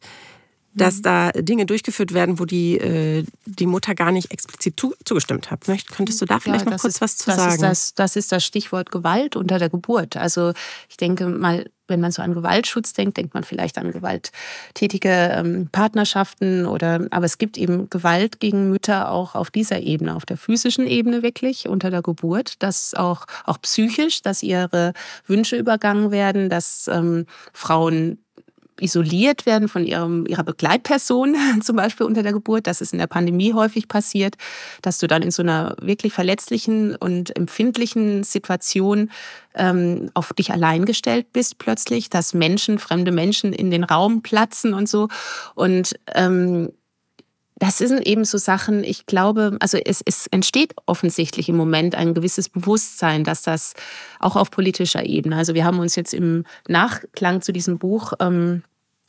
dass 0.76 0.98
mhm. 0.98 1.02
da 1.02 1.30
Dinge 1.32 1.66
durchgeführt 1.66 2.12
werden, 2.12 2.38
wo 2.38 2.44
die, 2.44 2.76
äh, 2.78 3.24
die 3.46 3.66
Mutter 3.66 3.94
gar 3.94 4.12
nicht 4.12 4.30
explizit 4.30 4.78
zu, 4.78 4.94
zugestimmt 5.04 5.50
hat. 5.50 5.64
Könntest 5.90 6.20
du 6.20 6.26
da 6.26 6.38
vielleicht 6.38 6.66
ja, 6.66 6.70
noch 6.72 6.78
kurz 6.78 6.96
ist, 6.96 7.00
was 7.00 7.16
zu 7.16 7.30
das 7.30 7.36
sagen? 7.36 7.54
Ist 7.54 7.62
das, 7.62 7.94
das 7.94 8.16
ist 8.16 8.32
das 8.32 8.44
Stichwort 8.44 8.90
Gewalt 8.92 9.36
unter 9.36 9.58
der 9.58 9.70
Geburt. 9.70 10.16
Also 10.16 10.52
ich 10.88 10.98
denke 10.98 11.26
mal, 11.26 11.64
wenn 11.88 12.00
man 12.00 12.12
so 12.12 12.20
an 12.20 12.34
Gewaltschutz 12.34 12.92
denkt, 12.92 13.16
denkt 13.16 13.32
man 13.32 13.44
vielleicht 13.44 13.78
an 13.78 13.92
gewalttätige 13.92 15.08
ähm, 15.08 15.68
Partnerschaften 15.70 16.66
oder 16.66 17.06
aber 17.10 17.24
es 17.24 17.38
gibt 17.38 17.56
eben 17.56 17.88
Gewalt 17.88 18.40
gegen 18.40 18.70
Mütter 18.70 19.10
auch 19.10 19.34
auf 19.34 19.50
dieser 19.50 19.80
Ebene, 19.80 20.14
auf 20.14 20.26
der 20.26 20.36
physischen 20.36 20.86
Ebene 20.86 21.22
wirklich 21.22 21.68
unter 21.68 21.90
der 21.90 22.02
Geburt, 22.02 22.62
dass 22.62 22.94
auch 22.94 23.26
auch 23.44 23.60
psychisch, 23.62 24.20
dass 24.20 24.42
ihre 24.42 24.92
Wünsche 25.26 25.56
übergangen 25.56 26.10
werden, 26.10 26.50
dass 26.50 26.88
ähm, 26.88 27.26
Frauen 27.52 28.18
isoliert 28.80 29.46
werden 29.46 29.68
von 29.68 29.84
ihrem, 29.84 30.26
ihrer 30.26 30.44
Begleitperson, 30.44 31.36
zum 31.62 31.76
Beispiel 31.76 32.06
unter 32.06 32.22
der 32.22 32.32
Geburt. 32.32 32.66
Das 32.66 32.80
ist 32.80 32.92
in 32.92 32.98
der 32.98 33.06
Pandemie 33.06 33.52
häufig 33.52 33.88
passiert, 33.88 34.36
dass 34.82 34.98
du 34.98 35.06
dann 35.06 35.22
in 35.22 35.30
so 35.30 35.42
einer 35.42 35.76
wirklich 35.80 36.12
verletzlichen 36.12 36.96
und 36.96 37.36
empfindlichen 37.36 38.24
Situation 38.24 39.10
ähm, 39.54 40.10
auf 40.14 40.32
dich 40.32 40.52
allein 40.52 40.84
gestellt 40.84 41.32
bist 41.32 41.58
plötzlich, 41.58 42.10
dass 42.10 42.34
Menschen, 42.34 42.78
fremde 42.78 43.12
Menschen 43.12 43.52
in 43.52 43.70
den 43.70 43.84
Raum 43.84 44.22
platzen 44.22 44.74
und 44.74 44.88
so. 44.88 45.08
Und 45.54 45.94
ähm, 46.14 46.70
das 47.58 47.78
sind 47.78 48.06
eben 48.06 48.24
so 48.24 48.36
Sachen, 48.36 48.84
ich 48.84 49.06
glaube, 49.06 49.56
also 49.60 49.78
es, 49.78 50.02
es 50.04 50.26
entsteht 50.26 50.74
offensichtlich 50.84 51.48
im 51.48 51.56
Moment 51.56 51.94
ein 51.94 52.12
gewisses 52.12 52.50
Bewusstsein, 52.50 53.24
dass 53.24 53.42
das 53.42 53.74
auch 54.20 54.36
auf 54.36 54.50
politischer 54.50 55.06
Ebene, 55.06 55.36
also 55.36 55.54
wir 55.54 55.64
haben 55.64 55.78
uns 55.78 55.96
jetzt 55.96 56.12
im 56.12 56.44
Nachklang 56.68 57.40
zu 57.40 57.52
diesem 57.52 57.78
Buch 57.78 58.12
ähm, 58.20 58.62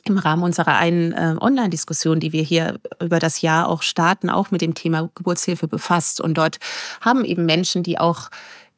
im 0.04 0.16
Rahmen 0.16 0.42
unserer 0.42 0.76
einen 0.76 1.12
äh, 1.12 1.36
Online-Diskussion, 1.38 2.20
die 2.20 2.32
wir 2.32 2.42
hier 2.42 2.80
über 3.02 3.18
das 3.18 3.42
Jahr 3.42 3.68
auch 3.68 3.82
starten, 3.82 4.30
auch 4.30 4.50
mit 4.50 4.62
dem 4.62 4.74
Thema 4.74 5.10
Geburtshilfe 5.14 5.68
befasst. 5.68 6.20
Und 6.20 6.38
dort 6.38 6.58
haben 7.02 7.24
eben 7.24 7.44
Menschen, 7.44 7.82
die 7.82 7.98
auch 7.98 8.30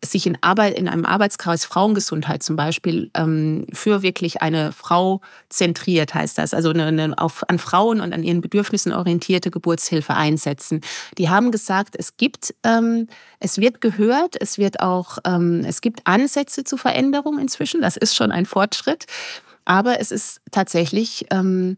sich 0.05 0.26
in, 0.26 0.38
Arbeit, 0.40 0.78
in 0.78 0.88
einem 0.88 1.05
Arbeitskreis 1.05 1.64
Frauengesundheit 1.64 2.42
zum 2.42 2.57
Beispiel 2.57 3.11
ähm, 3.14 3.66
für 3.72 4.03
wirklich 4.03 4.40
eine 4.40 4.72
Frau 4.72 5.20
zentriert, 5.51 6.14
heißt 6.14 6.38
das, 6.38 6.55
also 6.55 6.70
eine, 6.70 6.86
eine 6.86 7.18
auf, 7.18 7.48
an 7.48 7.59
Frauen 7.59 8.01
und 8.01 8.14
an 8.14 8.22
ihren 8.22 8.40
Bedürfnissen 8.40 8.92
orientierte 8.92 9.51
Geburtshilfe 9.51 10.14
einsetzen. 10.14 10.80
Die 11.18 11.28
haben 11.28 11.51
gesagt, 11.51 11.96
es 11.98 12.16
gibt, 12.16 12.55
ähm, 12.64 13.09
es 13.40 13.59
wird 13.59 13.80
gehört, 13.82 14.36
es 14.40 14.57
wird 14.57 14.80
auch, 14.80 15.18
ähm, 15.26 15.64
es 15.66 15.82
gibt 15.82 16.07
Ansätze 16.07 16.64
zu 16.64 16.78
Veränderung 16.78 17.38
inzwischen. 17.38 17.82
Das 17.82 17.96
ist 17.98 18.16
schon 18.16 18.32
ein 18.32 18.46
Fortschritt, 18.46 19.05
aber 19.66 20.01
es 20.01 20.11
ist 20.11 20.40
tatsächlich 20.51 21.26
ähm, 21.30 21.76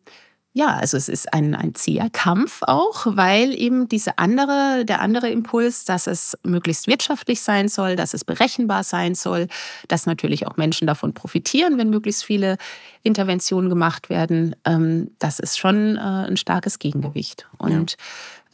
ja, 0.54 0.74
also 0.76 0.98
es 0.98 1.08
ist 1.08 1.32
ein, 1.32 1.54
ein 1.54 1.74
zäher 1.74 2.10
Kampf 2.10 2.60
auch, 2.62 3.06
weil 3.06 3.54
eben 3.54 3.88
diese 3.88 4.18
andere, 4.18 4.84
der 4.84 5.00
andere 5.00 5.30
Impuls, 5.30 5.86
dass 5.86 6.06
es 6.06 6.36
möglichst 6.42 6.86
wirtschaftlich 6.86 7.40
sein 7.40 7.68
soll, 7.68 7.96
dass 7.96 8.12
es 8.12 8.24
berechenbar 8.24 8.84
sein 8.84 9.14
soll, 9.14 9.48
dass 9.88 10.04
natürlich 10.04 10.46
auch 10.46 10.58
Menschen 10.58 10.86
davon 10.86 11.14
profitieren, 11.14 11.78
wenn 11.78 11.88
möglichst 11.88 12.24
viele 12.24 12.58
Interventionen 13.02 13.70
gemacht 13.70 14.10
werden, 14.10 14.54
ähm, 14.66 15.12
das 15.18 15.38
ist 15.38 15.58
schon 15.58 15.96
äh, 15.96 16.00
ein 16.00 16.36
starkes 16.36 16.78
Gegengewicht. 16.78 17.48
Und 17.56 17.96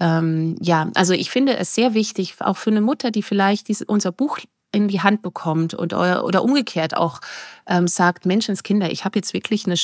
ja. 0.00 0.18
Ähm, 0.20 0.56
ja, 0.60 0.90
also 0.94 1.12
ich 1.14 1.30
finde 1.32 1.56
es 1.56 1.74
sehr 1.74 1.94
wichtig, 1.94 2.36
auch 2.38 2.56
für 2.56 2.70
eine 2.70 2.80
Mutter, 2.80 3.10
die 3.10 3.24
vielleicht 3.24 3.66
diese, 3.66 3.84
unser 3.86 4.12
Buch 4.12 4.38
in 4.70 4.86
die 4.86 5.00
Hand 5.00 5.22
bekommt 5.22 5.74
und 5.74 5.94
oder 5.94 6.44
umgekehrt 6.44 6.96
auch 6.96 7.20
ähm, 7.66 7.88
sagt, 7.88 8.26
Menschenskinder, 8.26 8.92
ich 8.92 9.04
habe 9.04 9.18
jetzt 9.18 9.32
wirklich 9.32 9.66
eine 9.66 9.76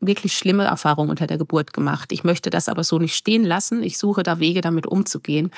wirklich 0.00 0.36
schlimme 0.36 0.64
Erfahrung 0.64 1.08
unter 1.08 1.26
der 1.26 1.38
Geburt 1.38 1.72
gemacht. 1.72 2.12
Ich 2.12 2.24
möchte 2.24 2.50
das 2.50 2.68
aber 2.68 2.84
so 2.84 2.98
nicht 2.98 3.16
stehen 3.16 3.44
lassen. 3.44 3.82
Ich 3.82 3.98
suche 3.98 4.22
da 4.22 4.38
Wege, 4.38 4.60
damit 4.60 4.86
umzugehen. 4.86 5.50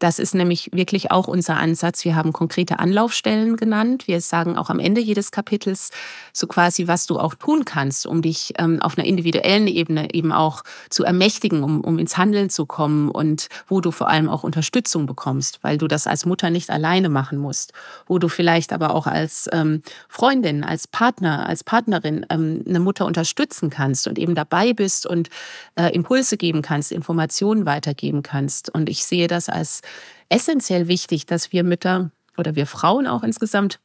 Das 0.00 0.18
ist 0.18 0.34
nämlich 0.34 0.70
wirklich 0.72 1.10
auch 1.10 1.28
unser 1.28 1.58
Ansatz. 1.58 2.06
Wir 2.06 2.16
haben 2.16 2.32
konkrete 2.32 2.78
Anlaufstellen 2.78 3.56
genannt. 3.58 4.08
Wir 4.08 4.22
sagen 4.22 4.56
auch 4.56 4.70
am 4.70 4.78
Ende 4.78 5.00
jedes 5.00 5.30
Kapitels 5.30 5.90
so 6.32 6.46
quasi, 6.46 6.88
was 6.88 7.06
du 7.06 7.18
auch 7.18 7.34
tun 7.34 7.66
kannst, 7.66 8.06
um 8.06 8.22
dich 8.22 8.54
ähm, 8.58 8.80
auf 8.80 8.96
einer 8.96 9.06
individuellen 9.06 9.66
Ebene 9.66 10.14
eben 10.14 10.32
auch 10.32 10.62
zu 10.88 11.04
ermächtigen, 11.04 11.62
um, 11.62 11.82
um 11.82 11.98
ins 11.98 12.16
Handeln 12.16 12.48
zu 12.48 12.64
kommen 12.64 13.10
und 13.10 13.48
wo 13.68 13.82
du 13.82 13.90
vor 13.90 14.08
allem 14.08 14.30
auch 14.30 14.42
Unterstützung 14.42 15.04
bekommst, 15.04 15.58
weil 15.62 15.76
du 15.76 15.86
das 15.86 16.06
als 16.06 16.24
Mutter 16.24 16.48
nicht 16.48 16.70
alleine 16.70 17.10
machen 17.10 17.36
musst, 17.36 17.74
wo 18.06 18.18
du 18.18 18.28
vielleicht 18.28 18.72
aber 18.72 18.94
auch 18.94 19.06
als 19.06 19.50
ähm, 19.52 19.82
Freundin, 20.08 20.64
als 20.64 20.88
Partner, 20.88 21.46
als 21.46 21.62
Partnerin 21.62 22.24
ähm, 22.30 22.64
eine 22.66 22.80
Mutter 22.80 23.04
unterstützen 23.04 23.68
kannst 23.68 24.08
und 24.08 24.18
eben 24.18 24.34
dabei 24.34 24.72
bist 24.72 25.06
und 25.06 25.28
äh, 25.76 25.94
Impulse 25.94 26.38
geben 26.38 26.62
kannst, 26.62 26.90
Informationen 26.90 27.66
weitergeben 27.66 28.22
kannst. 28.22 28.74
Und 28.74 28.88
ich 28.88 29.04
sehe 29.04 29.28
das 29.28 29.50
als 29.50 29.82
essentiell 30.28 30.88
wichtig, 30.88 31.26
dass 31.26 31.52
wir 31.52 31.64
Mütter 31.64 32.10
oder 32.36 32.54
wir 32.54 32.66
Frauen 32.66 33.06
auch 33.06 33.22
insgesamt 33.22 33.80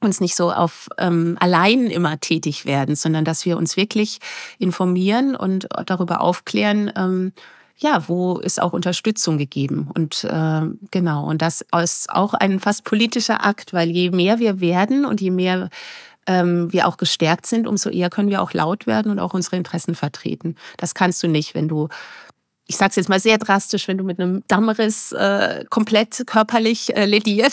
uns 0.00 0.20
nicht 0.20 0.36
so 0.36 0.52
auf 0.52 0.88
ähm, 0.98 1.36
allein 1.40 1.86
immer 1.86 2.20
tätig 2.20 2.66
werden, 2.66 2.94
sondern 2.94 3.24
dass 3.24 3.44
wir 3.44 3.56
uns 3.56 3.76
wirklich 3.76 4.18
informieren 4.58 5.34
und 5.34 5.66
darüber 5.86 6.20
aufklären, 6.20 6.92
ähm, 6.96 7.32
ja, 7.76 8.06
wo 8.08 8.38
ist 8.38 8.62
auch 8.62 8.72
Unterstützung 8.72 9.38
gegeben. 9.38 9.90
Und 9.94 10.24
äh, 10.24 10.62
genau, 10.90 11.26
und 11.26 11.42
das 11.42 11.64
ist 11.82 12.10
auch 12.10 12.34
ein 12.34 12.60
fast 12.60 12.84
politischer 12.84 13.44
Akt, 13.44 13.72
weil 13.72 13.90
je 13.90 14.10
mehr 14.10 14.38
wir 14.38 14.60
werden 14.60 15.04
und 15.04 15.20
je 15.20 15.30
mehr 15.30 15.70
ähm, 16.26 16.72
wir 16.72 16.86
auch 16.86 16.96
gestärkt 16.96 17.46
sind, 17.46 17.66
umso 17.66 17.90
eher 17.90 18.10
können 18.10 18.30
wir 18.30 18.42
auch 18.42 18.52
laut 18.52 18.86
werden 18.86 19.10
und 19.10 19.18
auch 19.18 19.34
unsere 19.34 19.56
Interessen 19.56 19.94
vertreten. 19.94 20.54
Das 20.76 20.94
kannst 20.94 21.22
du 21.22 21.28
nicht, 21.28 21.54
wenn 21.54 21.68
du 21.68 21.88
ich 22.66 22.76
sage 22.78 22.90
es 22.90 22.96
jetzt 22.96 23.08
mal 23.10 23.20
sehr 23.20 23.36
drastisch, 23.36 23.88
wenn 23.88 23.98
du 23.98 24.04
mit 24.04 24.18
einem 24.18 24.42
Dammriss 24.48 25.12
äh, 25.12 25.66
komplett 25.68 26.26
körperlich 26.26 26.96
äh, 26.96 27.04
lediert 27.04 27.52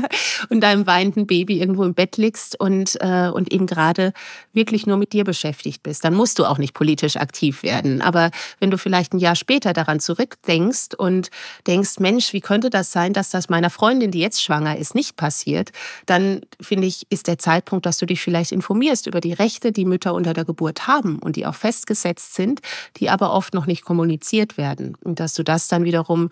und 0.50 0.60
deinem 0.60 0.86
weinenden 0.86 1.26
Baby 1.26 1.60
irgendwo 1.60 1.84
im 1.84 1.94
Bett 1.94 2.18
liegst 2.18 2.60
und, 2.60 3.00
äh, 3.00 3.30
und 3.30 3.50
eben 3.54 3.66
gerade 3.66 4.12
wirklich 4.52 4.86
nur 4.86 4.98
mit 4.98 5.14
dir 5.14 5.24
beschäftigt 5.24 5.82
bist, 5.82 6.04
dann 6.04 6.14
musst 6.14 6.38
du 6.38 6.44
auch 6.44 6.58
nicht 6.58 6.74
politisch 6.74 7.16
aktiv 7.16 7.62
werden. 7.62 8.02
Aber 8.02 8.30
wenn 8.58 8.70
du 8.70 8.76
vielleicht 8.76 9.14
ein 9.14 9.18
Jahr 9.18 9.34
später 9.34 9.72
daran 9.72 9.98
zurückdenkst 9.98 10.94
und 10.98 11.30
denkst, 11.66 11.98
Mensch, 11.98 12.34
wie 12.34 12.42
könnte 12.42 12.68
das 12.68 12.92
sein, 12.92 13.14
dass 13.14 13.30
das 13.30 13.48
meiner 13.48 13.70
Freundin, 13.70 14.10
die 14.10 14.20
jetzt 14.20 14.42
schwanger 14.42 14.76
ist, 14.76 14.94
nicht 14.94 15.16
passiert, 15.16 15.70
dann 16.04 16.42
finde 16.60 16.86
ich, 16.86 17.06
ist 17.08 17.28
der 17.28 17.38
Zeitpunkt, 17.38 17.86
dass 17.86 17.96
du 17.96 18.04
dich 18.04 18.20
vielleicht 18.20 18.52
informierst 18.52 19.06
über 19.06 19.22
die 19.22 19.32
Rechte, 19.32 19.72
die 19.72 19.86
Mütter 19.86 20.12
unter 20.12 20.34
der 20.34 20.44
Geburt 20.44 20.86
haben 20.86 21.18
und 21.18 21.36
die 21.36 21.46
auch 21.46 21.54
festgesetzt 21.54 22.34
sind, 22.34 22.60
die 22.98 23.08
aber 23.08 23.32
oft 23.32 23.54
noch 23.54 23.64
nicht 23.64 23.86
kommuniziert 23.86 24.49
informiert 24.50 24.58
werden. 24.58 24.96
Und 25.02 25.20
dass 25.20 25.34
du 25.34 25.42
das 25.42 25.68
dann 25.68 25.84
wiederum 25.84 26.30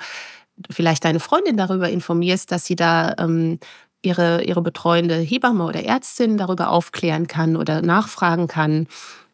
vielleicht 0.71 1.05
deine 1.05 1.21
Freundin 1.21 1.57
darüber 1.57 1.89
informierst, 1.89 2.51
dass 2.51 2.65
sie 2.65 2.77
da 2.77 3.15
ähm, 3.19 3.59
ihre, 4.03 4.43
ihre 4.45 4.63
betreuende 4.63 5.17
Hebamme 5.17 5.65
oder 5.65 5.85
Ärztin 5.85 6.37
darüber 6.37 6.71
aufklären 6.71 7.27
kann 7.27 7.57
oder 7.57 7.83
nachfragen 7.83 8.49
kann, 8.49 8.87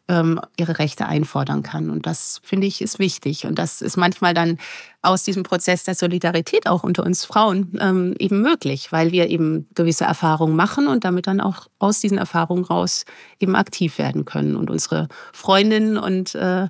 ähm, 0.07 0.39
ihre 0.55 0.77
Rechte 0.77 1.07
einfordern 1.07 1.63
kann. 1.63 1.89
Und 1.89 2.05
das 2.05 2.39
finde 2.43 2.67
ich 2.67 2.81
ist 2.81 2.99
wichtig. 2.99 3.47
Und 3.47 3.57
das 3.57 3.81
ist 3.81 3.97
manchmal 3.97 4.35
dann 4.35 4.59
aus 5.01 5.23
diesem 5.23 5.41
Prozess 5.41 5.83
der 5.83 5.95
Solidarität 5.95 6.67
auch 6.67 6.83
unter 6.83 7.03
uns 7.03 7.25
Frauen 7.25 7.75
ähm, 7.79 8.13
eben 8.19 8.41
möglich, 8.41 8.91
weil 8.91 9.11
wir 9.11 9.29
eben 9.29 9.67
gewisse 9.73 10.03
Erfahrungen 10.05 10.55
machen 10.55 10.87
und 10.87 11.05
damit 11.05 11.25
dann 11.25 11.41
auch 11.41 11.67
aus 11.79 12.01
diesen 12.01 12.19
Erfahrungen 12.19 12.65
raus 12.65 13.05
eben 13.39 13.55
aktiv 13.55 13.97
werden 13.97 14.25
können 14.25 14.55
und 14.55 14.69
unsere 14.69 15.07
Freundinnen 15.33 15.97
und 15.97 16.35
äh, 16.35 16.67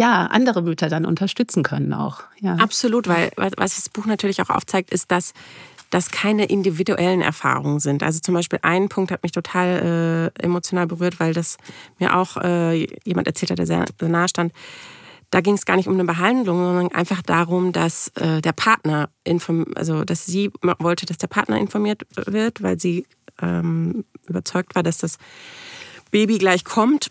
ja, 0.00 0.24
andere 0.28 0.62
Mütter 0.62 0.88
dann 0.88 1.04
unterstützen 1.04 1.62
können 1.62 1.92
auch. 1.92 2.22
Ja. 2.40 2.54
Absolut, 2.54 3.06
weil 3.06 3.30
was 3.36 3.76
das 3.76 3.90
Buch 3.90 4.06
natürlich 4.06 4.40
auch 4.40 4.48
aufzeigt, 4.48 4.94
ist, 4.94 5.10
dass 5.10 5.34
das 5.90 6.10
keine 6.10 6.46
individuellen 6.46 7.20
Erfahrungen 7.20 7.80
sind. 7.80 8.02
Also 8.02 8.18
zum 8.20 8.32
Beispiel 8.32 8.60
ein 8.62 8.88
Punkt 8.88 9.12
hat 9.12 9.22
mich 9.22 9.32
total 9.32 10.32
äh, 10.38 10.42
emotional 10.42 10.86
berührt, 10.86 11.20
weil 11.20 11.34
das 11.34 11.58
mir 11.98 12.16
auch 12.16 12.38
äh, 12.38 12.86
jemand 13.04 13.26
erzählt 13.26 13.50
hat, 13.50 13.58
der 13.58 13.66
sehr 13.66 13.84
nahe 14.00 14.26
stand. 14.26 14.54
Da 15.28 15.42
ging 15.42 15.52
es 15.52 15.66
gar 15.66 15.76
nicht 15.76 15.86
um 15.86 15.92
eine 15.92 16.04
Behandlung, 16.04 16.64
sondern 16.64 16.92
einfach 16.92 17.20
darum, 17.20 17.72
dass 17.72 18.08
äh, 18.14 18.40
der 18.40 18.52
Partner 18.52 19.10
also 19.74 20.04
dass 20.04 20.24
sie 20.24 20.50
wollte, 20.78 21.04
dass 21.04 21.18
der 21.18 21.26
Partner 21.26 21.58
informiert 21.58 22.06
wird, 22.16 22.62
weil 22.62 22.80
sie 22.80 23.04
ähm, 23.42 24.06
überzeugt 24.26 24.74
war, 24.74 24.82
dass 24.82 24.96
das 24.96 25.18
Baby 26.10 26.38
gleich 26.38 26.64
kommt 26.64 27.10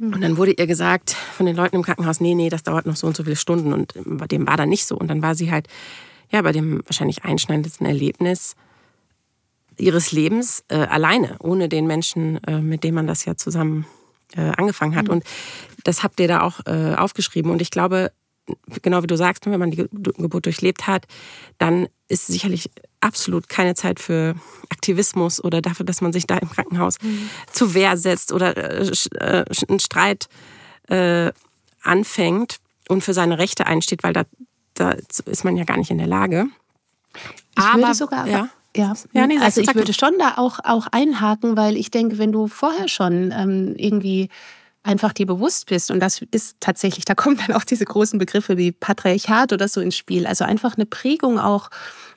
und 0.00 0.20
dann 0.20 0.36
wurde 0.36 0.52
ihr 0.52 0.66
gesagt 0.66 1.10
von 1.10 1.46
den 1.46 1.56
Leuten 1.56 1.76
im 1.76 1.82
Krankenhaus, 1.82 2.20
nee, 2.20 2.34
nee, 2.34 2.48
das 2.48 2.62
dauert 2.62 2.86
noch 2.86 2.96
so 2.96 3.06
und 3.06 3.16
so 3.16 3.24
viele 3.24 3.36
Stunden. 3.36 3.72
Und 3.72 3.94
bei 4.04 4.26
dem 4.26 4.46
war 4.46 4.56
dann 4.56 4.68
nicht 4.68 4.86
so. 4.86 4.96
Und 4.96 5.08
dann 5.08 5.22
war 5.22 5.34
sie 5.34 5.50
halt, 5.50 5.66
ja, 6.30 6.40
bei 6.42 6.52
dem 6.52 6.82
wahrscheinlich 6.86 7.24
einschneidendsten 7.24 7.86
Erlebnis 7.86 8.54
ihres 9.76 10.12
Lebens 10.12 10.64
äh, 10.68 10.76
alleine, 10.76 11.36
ohne 11.40 11.68
den 11.68 11.86
Menschen, 11.86 12.42
äh, 12.44 12.60
mit 12.60 12.84
dem 12.84 12.94
man 12.94 13.06
das 13.06 13.24
ja 13.24 13.36
zusammen 13.36 13.86
äh, 14.36 14.52
angefangen 14.56 14.94
hat. 14.94 15.06
Mhm. 15.06 15.14
Und 15.14 15.24
das 15.84 16.02
habt 16.02 16.20
ihr 16.20 16.28
da 16.28 16.42
auch 16.42 16.60
äh, 16.66 16.94
aufgeschrieben. 16.94 17.50
Und 17.50 17.62
ich 17.62 17.70
glaube, 17.70 18.12
genau 18.82 19.02
wie 19.02 19.08
du 19.08 19.16
sagst, 19.16 19.46
wenn 19.46 19.58
man 19.58 19.70
die 19.70 19.88
Geburt 19.90 20.46
durchlebt 20.46 20.86
hat, 20.86 21.06
dann 21.58 21.88
ist 22.08 22.26
sicherlich 22.26 22.70
absolut 23.00 23.48
keine 23.48 23.74
Zeit 23.74 24.00
für 24.00 24.34
Aktivismus 24.70 25.42
oder 25.42 25.62
dafür, 25.62 25.86
dass 25.86 26.00
man 26.00 26.12
sich 26.12 26.26
da 26.26 26.38
im 26.38 26.50
Krankenhaus 26.50 26.96
mhm. 27.00 27.30
zur 27.52 27.74
Wehr 27.74 27.96
setzt 27.96 28.32
oder 28.32 28.56
äh, 28.56 28.90
äh 29.18 29.44
einen 29.68 29.80
Streit 29.80 30.28
äh, 30.88 31.32
anfängt 31.82 32.58
und 32.88 33.02
für 33.02 33.14
seine 33.14 33.38
Rechte 33.38 33.66
einsteht, 33.66 34.02
weil 34.02 34.12
da, 34.12 34.24
da 34.74 34.92
ist 35.26 35.44
man 35.44 35.56
ja 35.56 35.64
gar 35.64 35.76
nicht 35.76 35.90
in 35.90 35.98
der 35.98 36.06
Lage. 36.06 36.46
Ich 37.56 37.64
Aber, 37.64 37.82
würde 37.82 37.94
sogar, 37.94 38.26
ja. 38.26 38.48
Ja, 38.76 38.92
ja 39.12 39.26
nee, 39.26 39.38
also 39.38 39.60
ich 39.60 39.74
würde 39.74 39.92
schon 39.92 40.18
da 40.18 40.34
auch, 40.36 40.60
auch 40.62 40.86
einhaken, 40.92 41.56
weil 41.56 41.76
ich 41.76 41.90
denke, 41.90 42.18
wenn 42.18 42.32
du 42.32 42.46
vorher 42.46 42.86
schon 42.88 43.32
ähm, 43.32 43.74
irgendwie 43.76 44.28
einfach 44.82 45.12
dir 45.12 45.26
bewusst 45.26 45.66
bist. 45.66 45.90
Und 45.90 46.00
das 46.00 46.22
ist 46.30 46.56
tatsächlich, 46.60 47.04
da 47.04 47.14
kommen 47.14 47.38
dann 47.46 47.54
auch 47.54 47.64
diese 47.64 47.84
großen 47.84 48.18
Begriffe 48.18 48.56
wie 48.56 48.72
Patriarchat 48.72 49.52
oder 49.52 49.68
so 49.68 49.80
ins 49.80 49.96
Spiel. 49.96 50.26
Also 50.26 50.44
einfach 50.44 50.76
eine 50.76 50.86
Prägung 50.86 51.38
auch 51.38 51.70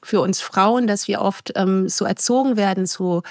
für 0.04 0.22
uns 0.22 0.42
Frauen, 0.42 0.88
dass 0.88 1.08
wir 1.08 1.22
oft 1.22 1.52
ähm, 1.56 1.90
so 1.90 2.06
erzogen 2.06 2.58
werden, 2.58 2.86
so 2.86 3.24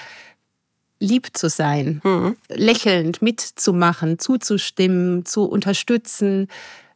lieb 0.99 1.35
zu 1.35 1.49
sein, 1.49 1.99
mhm. 2.03 2.37
lächelnd 2.47 3.21
mitzumachen, 3.21 4.19
zuzustimmen, 4.19 5.25
zu 5.25 5.45
unterstützen, 5.45 6.47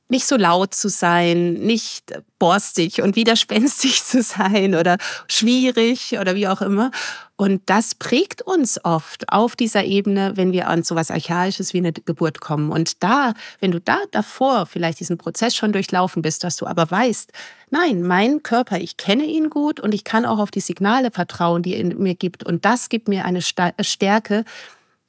nicht 0.07 0.27
so 0.27 0.37
laut 0.37 0.73
zu 0.75 0.87
sein, 0.87 1.53
nicht 1.53 2.13
borstig 2.37 3.01
und 3.01 3.15
widerspenstig 3.15 4.03
zu 4.05 4.21
sein 4.21 4.75
oder 4.75 4.97
schwierig 5.27 6.17
oder 6.19 6.35
wie 6.35 6.47
auch 6.47 6.61
immer. 6.61 6.91
Und 7.37 7.63
das 7.65 7.95
prägt 7.95 8.41
uns 8.43 8.83
oft 8.85 9.27
auf 9.29 9.55
dieser 9.55 9.83
Ebene, 9.83 10.33
wenn 10.35 10.53
wir 10.53 10.69
an 10.69 10.83
so 10.83 10.95
was 10.95 11.11
Archaisches 11.11 11.73
wie 11.73 11.79
eine 11.79 11.91
Geburt 11.91 12.39
kommen. 12.39 12.71
Und 12.71 13.03
da, 13.03 13.33
wenn 13.59 13.71
du 13.71 13.81
da 13.81 13.97
davor 14.11 14.67
vielleicht 14.67 14.99
diesen 14.99 15.17
Prozess 15.17 15.55
schon 15.55 15.73
durchlaufen 15.73 16.21
bist, 16.21 16.43
dass 16.43 16.55
du 16.55 16.65
aber 16.65 16.89
weißt, 16.89 17.31
nein, 17.71 18.03
mein 18.03 18.41
Körper, 18.43 18.79
ich 18.79 18.95
kenne 18.95 19.25
ihn 19.25 19.49
gut 19.49 19.79
und 19.79 19.93
ich 19.93 20.03
kann 20.03 20.25
auch 20.25 20.39
auf 20.39 20.51
die 20.51 20.61
Signale 20.61 21.11
vertrauen, 21.11 21.61
die 21.61 21.75
er 21.75 21.83
mir 21.95 22.15
gibt. 22.15 22.45
Und 22.45 22.63
das 22.63 22.89
gibt 22.89 23.09
mir 23.09 23.25
eine 23.25 23.41
Stärke, 23.41 24.45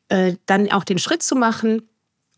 äh, 0.09 0.35
dann 0.47 0.73
auch 0.73 0.85
den 0.85 0.99
Schritt 0.99 1.23
zu 1.23 1.37
machen, 1.37 1.83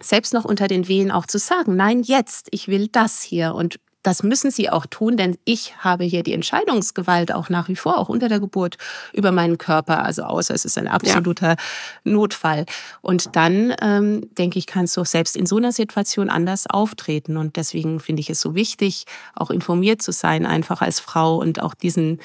selbst 0.03 0.33
noch 0.33 0.45
unter 0.45 0.69
den 0.69 0.89
Wehen 0.89 1.11
auch 1.11 1.27
zu 1.27 1.39
sagen, 1.39 1.77
nein, 1.77 2.03
jetzt, 2.03 2.49
ich 2.51 2.69
will 2.69 2.89
das 2.89 3.23
hier. 3.23 3.55
Und 3.55 3.79
das 4.03 4.23
müssen 4.23 4.51
sie 4.51 4.71
auch 4.71 4.87
tun, 4.87 5.17
denn 5.17 5.37
ich 5.45 5.77
habe 5.79 6.05
hier 6.05 6.23
die 6.23 6.33
Entscheidungsgewalt 6.33 7.33
auch 7.33 7.49
nach 7.49 7.69
wie 7.69 7.77
vor, 7.77 7.99
auch 7.99 8.09
unter 8.09 8.29
der 8.29 8.41
Geburt, 8.41 8.77
über 9.13 9.33
meinen 9.33 9.59
Körper, 9.59 10.05
also 10.05 10.23
außer 10.23 10.55
es 10.55 10.65
ist 10.65 10.79
ein 10.79 10.87
absoluter 10.87 11.51
ja. 11.51 11.57
Notfall. 12.05 12.65
Und 13.03 13.35
dann, 13.35 13.75
ähm, 13.83 14.29
denke 14.39 14.59
ich, 14.59 14.67
kannst 14.67 14.97
du 14.97 15.05
selbst 15.05 15.37
in 15.37 15.47
so 15.47 15.57
einer 15.57 15.73
Situation 15.73 16.31
anders 16.31 16.67
auftreten. 16.69 17.37
Und 17.37 17.57
deswegen 17.57 17.99
finde 17.99 18.21
ich 18.21 18.31
es 18.31 18.41
so 18.41 18.55
wichtig, 18.55 19.05
auch 19.35 19.51
informiert 19.51 20.01
zu 20.01 20.13
sein, 20.13 20.47
einfach 20.47 20.81
als 20.81 21.01
Frau 21.01 21.37
und 21.37 21.61
auch 21.61 21.75
diesen, 21.75 22.21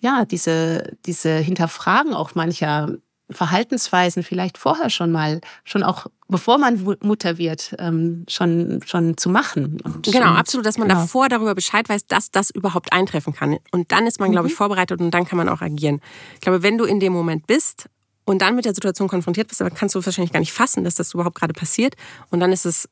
ja, 0.00 0.24
diese, 0.24 0.96
diese 1.04 1.32
Hinterfragen 1.32 2.14
auch 2.14 2.36
mancher 2.36 2.94
Verhaltensweisen 3.30 4.22
vielleicht 4.22 4.56
vorher 4.56 4.88
schon 4.88 5.12
mal, 5.12 5.40
schon 5.64 5.82
auch 5.82 6.06
bevor 6.28 6.58
man 6.58 6.96
Mutter 7.00 7.38
wird, 7.38 7.74
ähm, 7.78 8.24
schon, 8.28 8.80
schon 8.86 9.16
zu 9.16 9.30
machen. 9.30 9.78
Genau, 10.02 10.32
absolut, 10.32 10.66
dass 10.66 10.78
man 10.78 10.88
genau. 10.88 11.00
davor 11.00 11.28
darüber 11.28 11.54
Bescheid 11.54 11.88
weiß, 11.88 12.06
dass 12.06 12.30
das 12.30 12.50
überhaupt 12.50 12.92
eintreffen 12.92 13.34
kann. 13.34 13.56
Und 13.72 13.90
dann 13.92 14.06
ist 14.06 14.20
man, 14.20 14.28
mhm. 14.28 14.32
glaube 14.32 14.48
ich, 14.48 14.54
mhm. 14.54 14.58
vorbereitet 14.58 15.00
und 15.00 15.10
dann 15.10 15.24
kann 15.24 15.38
man 15.38 15.48
auch 15.48 15.62
agieren. 15.62 16.00
Ich 16.34 16.40
glaube, 16.40 16.62
wenn 16.62 16.78
du 16.78 16.84
in 16.84 17.00
dem 17.00 17.12
Moment 17.12 17.46
bist 17.46 17.88
und 18.26 18.42
dann 18.42 18.54
mit 18.54 18.66
der 18.66 18.74
Situation 18.74 19.08
konfrontiert 19.08 19.48
bist, 19.48 19.62
dann 19.62 19.74
kannst 19.74 19.94
du 19.94 20.04
wahrscheinlich 20.04 20.32
gar 20.32 20.40
nicht 20.40 20.52
fassen, 20.52 20.84
dass 20.84 20.94
das 20.94 21.14
überhaupt 21.14 21.36
gerade 21.36 21.54
passiert. 21.54 21.94
Und 22.30 22.40
dann 22.40 22.52
ist 22.52 22.66
es 22.66 22.88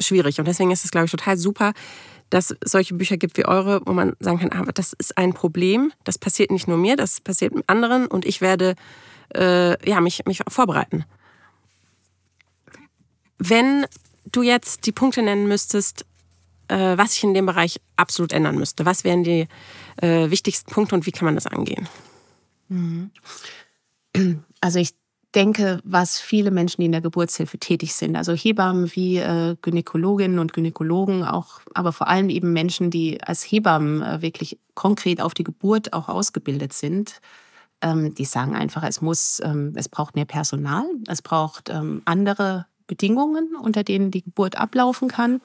schwierig. 0.00 0.38
Und 0.38 0.46
deswegen 0.46 0.70
ist 0.70 0.84
es, 0.84 0.90
glaube 0.90 1.06
ich, 1.06 1.10
total 1.10 1.38
super, 1.38 1.72
dass 2.30 2.50
es 2.50 2.70
solche 2.70 2.94
Bücher 2.94 3.16
gibt 3.16 3.38
wie 3.38 3.46
eure, 3.46 3.80
wo 3.86 3.92
man 3.92 4.14
sagen 4.20 4.38
kann, 4.38 4.52
aber 4.52 4.72
das 4.72 4.92
ist 4.92 5.16
ein 5.16 5.32
Problem, 5.32 5.92
das 6.04 6.18
passiert 6.18 6.50
nicht 6.50 6.68
nur 6.68 6.76
mir, 6.76 6.96
das 6.96 7.22
passiert 7.22 7.54
mit 7.54 7.68
anderen 7.68 8.06
und 8.06 8.26
ich 8.26 8.42
werde 8.42 8.74
äh, 9.34 9.88
ja, 9.88 10.00
mich, 10.02 10.26
mich 10.26 10.42
vorbereiten. 10.48 11.06
Wenn 13.38 13.86
du 14.30 14.42
jetzt 14.42 14.86
die 14.86 14.92
Punkte 14.92 15.22
nennen 15.22 15.48
müsstest, 15.48 16.04
äh, 16.68 16.96
was 16.98 17.14
sich 17.14 17.24
in 17.24 17.34
dem 17.34 17.46
Bereich 17.46 17.80
absolut 17.96 18.32
ändern 18.32 18.56
müsste, 18.56 18.84
was 18.84 19.04
wären 19.04 19.24
die 19.24 19.48
äh, 19.96 20.30
wichtigsten 20.30 20.70
Punkte 20.70 20.94
und 20.94 21.06
wie 21.06 21.12
kann 21.12 21.24
man 21.24 21.34
das 21.34 21.46
angehen? 21.46 21.88
Mhm. 22.68 23.10
Also 24.60 24.80
ich 24.80 24.94
denke, 25.34 25.80
was 25.84 26.18
viele 26.18 26.50
Menschen, 26.50 26.80
die 26.80 26.86
in 26.86 26.92
der 26.92 27.00
Geburtshilfe 27.00 27.58
tätig 27.58 27.94
sind, 27.94 28.16
also 28.16 28.32
Hebammen 28.32 28.90
wie 28.94 29.18
äh, 29.18 29.56
Gynäkologinnen 29.60 30.38
und 30.38 30.52
Gynäkologen, 30.52 31.22
auch, 31.22 31.60
aber 31.74 31.92
vor 31.92 32.08
allem 32.08 32.30
eben 32.30 32.52
Menschen, 32.52 32.90
die 32.90 33.22
als 33.22 33.44
Hebammen 33.44 34.02
äh, 34.02 34.22
wirklich 34.22 34.58
konkret 34.74 35.20
auf 35.20 35.34
die 35.34 35.44
Geburt 35.44 35.92
auch 35.92 36.08
ausgebildet 36.08 36.72
sind, 36.72 37.20
ähm, 37.82 38.14
die 38.14 38.24
sagen 38.24 38.56
einfach, 38.56 38.82
es 38.82 39.00
muss, 39.00 39.40
ähm, 39.44 39.72
es 39.76 39.88
braucht 39.88 40.16
mehr 40.16 40.24
Personal, 40.24 40.86
es 41.06 41.22
braucht 41.22 41.68
ähm, 41.68 42.02
andere 42.04 42.66
Bedingungen, 42.88 43.54
unter 43.54 43.84
denen 43.84 44.10
die 44.10 44.24
Geburt 44.24 44.56
ablaufen 44.56 45.06
kann. 45.06 45.40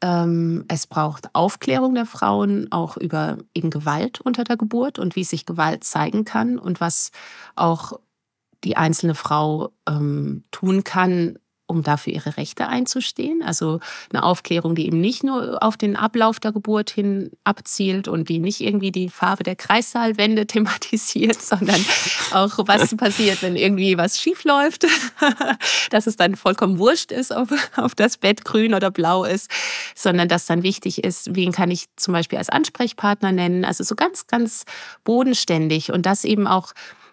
Ähm, 0.00 0.64
es 0.68 0.86
braucht 0.86 1.34
Aufklärung 1.34 1.94
der 1.94 2.06
Frauen 2.06 2.70
auch 2.70 2.96
über 2.96 3.38
eben 3.54 3.70
Gewalt 3.70 4.20
unter 4.20 4.44
der 4.44 4.56
Geburt 4.56 5.00
und 5.00 5.16
wie 5.16 5.24
sich 5.24 5.46
Gewalt 5.46 5.82
zeigen 5.82 6.24
kann 6.24 6.58
und 6.58 6.80
was 6.80 7.10
auch 7.56 7.98
die 8.62 8.76
einzelne 8.76 9.16
Frau 9.16 9.70
ähm, 9.88 10.44
tun 10.52 10.84
kann, 10.84 11.38
um 11.72 11.82
dafür 11.82 12.12
ihre 12.12 12.36
Rechte 12.36 12.68
einzustehen. 12.68 13.42
Also 13.42 13.80
eine 14.12 14.22
Aufklärung, 14.22 14.74
die 14.74 14.86
eben 14.86 15.00
nicht 15.00 15.24
nur 15.24 15.62
auf 15.62 15.76
den 15.76 15.96
Ablauf 15.96 16.38
der 16.38 16.52
Geburt 16.52 16.90
hin 16.90 17.30
abzielt 17.44 18.08
und 18.08 18.28
die 18.28 18.38
nicht 18.38 18.60
irgendwie 18.60 18.92
die 18.92 19.08
Farbe 19.08 19.42
der 19.42 19.56
Kreissaalwände 19.56 20.46
thematisiert, 20.52 21.40
sondern 21.40 21.84
auch 22.32 22.58
was 22.66 22.94
passiert, 22.96 23.42
wenn 23.42 23.56
irgendwie 23.56 23.96
was 23.96 24.20
schief 24.20 24.44
läuft, 24.44 24.86
dass 25.90 26.06
es 26.06 26.16
dann 26.16 26.36
vollkommen 26.36 26.78
wurscht 26.78 27.10
ist, 27.10 27.32
ob, 27.32 27.48
ob 27.78 27.96
das 27.96 28.18
Bett 28.18 28.44
grün 28.44 28.74
oder 28.74 28.90
blau 28.90 29.24
ist, 29.24 29.50
sondern 29.94 30.28
dass 30.28 30.46
dann 30.46 30.62
wichtig 30.62 31.02
ist, 31.02 31.34
wen 31.34 31.52
kann 31.52 31.70
ich 31.70 31.86
zum 31.96 32.12
Beispiel 32.12 32.38
als 32.38 32.50
Ansprechpartner 32.50 33.32
nennen. 33.32 33.64
Also 33.64 33.82
so 33.82 33.94
ganz, 33.94 34.26
ganz 34.26 34.64
bodenständig 35.04 35.90
und 35.90 36.04
das 36.04 36.24
eben 36.24 36.46
auch 36.46 36.72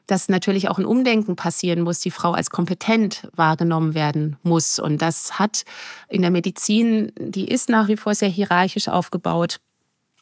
dass 0.09 0.27
natürlich 0.27 0.69
auch 0.69 0.79
ein 0.79 0.85
Umdenken 0.85 1.35
passieren 1.35 1.81
muss, 1.81 1.99
die 1.99 2.11
Frau 2.11 2.31
als 2.31 2.49
kompetent 2.49 3.27
wahrgenommen 3.35 3.93
werden 3.93 4.37
muss. 4.41 4.79
Und 4.79 5.01
das 5.01 5.37
hat 5.37 5.65
in 6.07 6.23
der 6.23 6.31
Medizin, 6.31 7.11
die 7.17 7.47
ist 7.47 7.69
nach 7.69 7.87
wie 7.87 7.97
vor 7.97 8.15
sehr 8.15 8.29
hierarchisch 8.29 8.87
aufgebaut. 8.87 9.59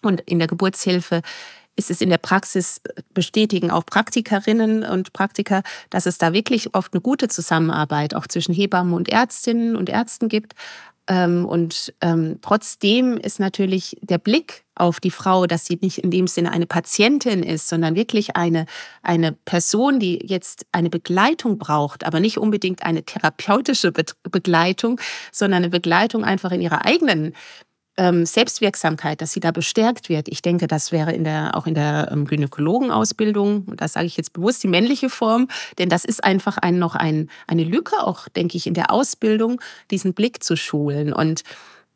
Und 0.02 0.22
in 0.22 0.40
der 0.40 0.48
Geburtshilfe 0.48 1.22
ist 1.78 1.90
es 1.90 2.02
in 2.02 2.10
der 2.10 2.18
Praxis 2.18 2.82
bestätigen 3.14 3.72
auch 3.72 3.86
Praktikerinnen 3.86 4.84
und 4.84 5.14
Praktiker, 5.14 5.62
dass 5.90 6.06
es 6.06 6.18
da 6.18 6.34
wirklich 6.34 6.76
oft 6.76 6.94
eine 6.94 7.02
gute 7.02 7.30
Zusammenarbeit 7.30 8.14
auch 8.14 8.28
zwischen 8.28 8.54
Hebammen 8.54 8.94
und 8.94 9.08
Ärztinnen 9.08 9.76
und 9.76 9.88
Ärzten 9.88 10.28
gibt. 10.28 10.54
Ähm, 11.08 11.45
und 11.45 11.93
ähm, 12.01 12.39
trotzdem 12.41 13.18
ist 13.18 13.39
natürlich 13.39 13.97
der 14.01 14.18
Blick 14.18 14.66
auf 14.76 14.99
die 14.99 15.12
Frau, 15.12 15.47
dass 15.47 15.66
sie 15.66 15.80
nicht 15.82 15.99
in 15.99 16.12
dem 16.12 16.28
Sinne 16.28 16.51
eine 16.51 16.66
Patientin 16.66 17.43
ist, 17.43 17.68
sondern 17.68 17.95
wirklich 17.95 18.36
eine, 18.36 18.66
eine 19.01 19.32
Person, 19.32 19.99
die 19.99 20.20
jetzt 20.26 20.66
eine 20.72 20.89
Begleitung 20.89 21.58
braucht, 21.58 22.05
aber 22.05 22.20
nicht 22.20 22.38
unbedingt 22.38 22.84
eine 22.84 23.03
therapeutische 23.03 23.91
Begleitung, 23.91 24.99
sondern 25.32 25.64
eine 25.64 25.70
Begleitung 25.70 26.24
einfach 26.24 26.51
in 26.51 26.62
ihrer 26.62 26.86
eigenen 26.86 27.34
Selbstwirksamkeit, 28.26 29.22
dass 29.22 29.32
sie 29.32 29.39
da 29.39 29.52
bestärkt 29.52 30.10
wird. 30.10 30.28
Ich 30.28 30.41
denke, 30.41 30.68
das 30.68 30.91
wäre 30.91 31.12
in 31.14 31.24
der, 31.24 31.56
auch 31.56 31.66
in 31.66 31.74
der 31.74 32.10
ähm, 32.12 32.26
Gynäkologenausbildung, 32.26 33.66
und 33.66 33.82
das 33.82 33.93
sage 33.93 34.06
ich 34.06 34.18
jetzt 34.18 34.34
bewusst, 34.34 34.64
die 34.64 34.68
männliche 34.68 35.10
Form, 35.10 35.48
denn 35.80 35.89
das 35.89 36.06
ist 36.06 36.24
einfach 36.24 36.58
ein, 36.58 36.78
noch 36.80 36.95
ein, 36.95 37.30
eine 37.48 37.64
Lücke, 37.64 38.06
auch 38.06 38.28
denke 38.30 38.58
ich, 38.58 38.68
in 38.68 38.74
der 38.76 38.91
Ausbildung, 38.91 39.60
diesen 39.89 40.14
Blick 40.14 40.43
zu 40.43 40.56
schulen. 40.56 41.12
Und 41.12 41.43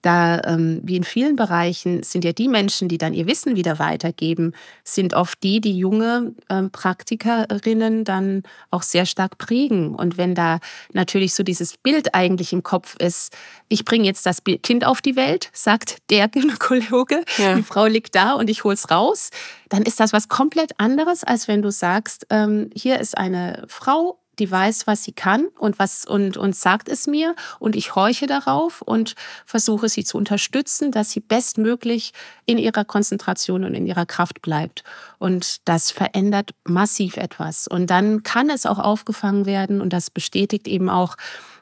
da, 0.02 0.42
ähm, 0.46 0.82
wie 0.84 0.96
in 0.96 1.04
vielen 1.04 1.36
Bereichen, 1.36 2.04
sind 2.04 2.26
ja 2.26 2.34
die 2.34 2.48
Menschen, 2.48 2.88
die 2.88 2.98
dann 2.98 3.14
ihr 3.14 3.28
Wissen 3.28 3.56
wieder 3.56 3.80
weitergeben, 3.80 4.54
sind 4.84 5.14
oft 5.14 5.42
die, 5.44 5.62
die 5.62 5.78
junge 5.78 6.34
ähm, 6.50 6.72
Praktikerinnen 6.72 8.04
dann 8.04 8.44
auch 8.70 8.84
sehr 8.84 9.06
stark 9.06 9.38
prägen. 9.38 9.96
Und 9.96 10.18
wenn 10.18 10.36
da 10.36 10.60
natürlich 10.94 11.34
so 11.34 11.44
dieses 11.44 11.78
Bild 11.78 12.16
eigentlich 12.16 12.54
im 12.54 12.64
Kopf 12.64 12.96
ist, 12.98 13.36
ich 13.68 13.86
bringe 13.86 14.06
jetzt 14.06 14.26
das 14.26 14.44
Kind 14.44 14.86
auf 14.86 15.02
die 15.02 15.16
Welt, 15.16 15.50
sagt 15.54 15.98
der 16.10 16.28
Gynäkologe, 16.30 17.24
ja. 17.38 17.56
die 17.56 17.64
Frau 17.64 17.86
liegt 17.86 18.16
da 18.16 18.34
und 18.34 18.50
ich 18.50 18.64
hol's 18.64 18.90
raus, 18.90 19.30
dann 19.70 19.84
ist 19.84 20.00
das 20.00 20.14
was 20.14 20.28
komplett 20.28 20.80
anderes, 20.80 21.24
als 21.24 21.48
wenn 21.48 21.62
du 21.62 21.72
sagst, 21.72 22.28
ähm, 22.30 22.70
hier 22.74 23.00
ist 23.00 23.18
eine 23.18 23.64
Frau 23.68 24.21
die 24.42 24.52
weiß, 24.52 24.88
was 24.88 25.04
sie 25.04 25.12
kann 25.12 25.48
und 25.60 25.78
was 25.78 26.04
und, 26.04 26.36
und 26.36 26.56
sagt 26.56 26.90
es 26.90 27.08
mir 27.08 27.36
und 27.60 27.76
ich 27.76 27.96
horche 27.96 28.26
darauf 28.26 28.82
und 28.82 29.16
versuche 29.46 29.88
sie 29.88 30.04
zu 30.04 30.18
unterstützen, 30.18 30.92
dass 30.92 31.12
sie 31.12 31.20
bestmöglich 31.20 32.12
in 32.46 32.58
ihrer 32.58 32.84
Konzentration 32.84 33.64
und 33.64 33.76
in 33.76 33.86
ihrer 33.86 34.08
Kraft 34.08 34.42
bleibt. 34.42 34.84
Und 35.20 35.68
das 35.70 35.92
verändert 35.92 36.52
massiv 36.64 37.18
etwas. 37.18 37.68
Und 37.68 37.92
dann 37.92 38.24
kann 38.24 38.50
es 38.50 38.66
auch 38.66 38.80
aufgefangen 38.80 39.46
werden 39.46 39.80
und 39.80 39.94
das 39.94 40.10
bestätigt 40.10 40.68
eben 40.68 40.90
auch 40.90 41.16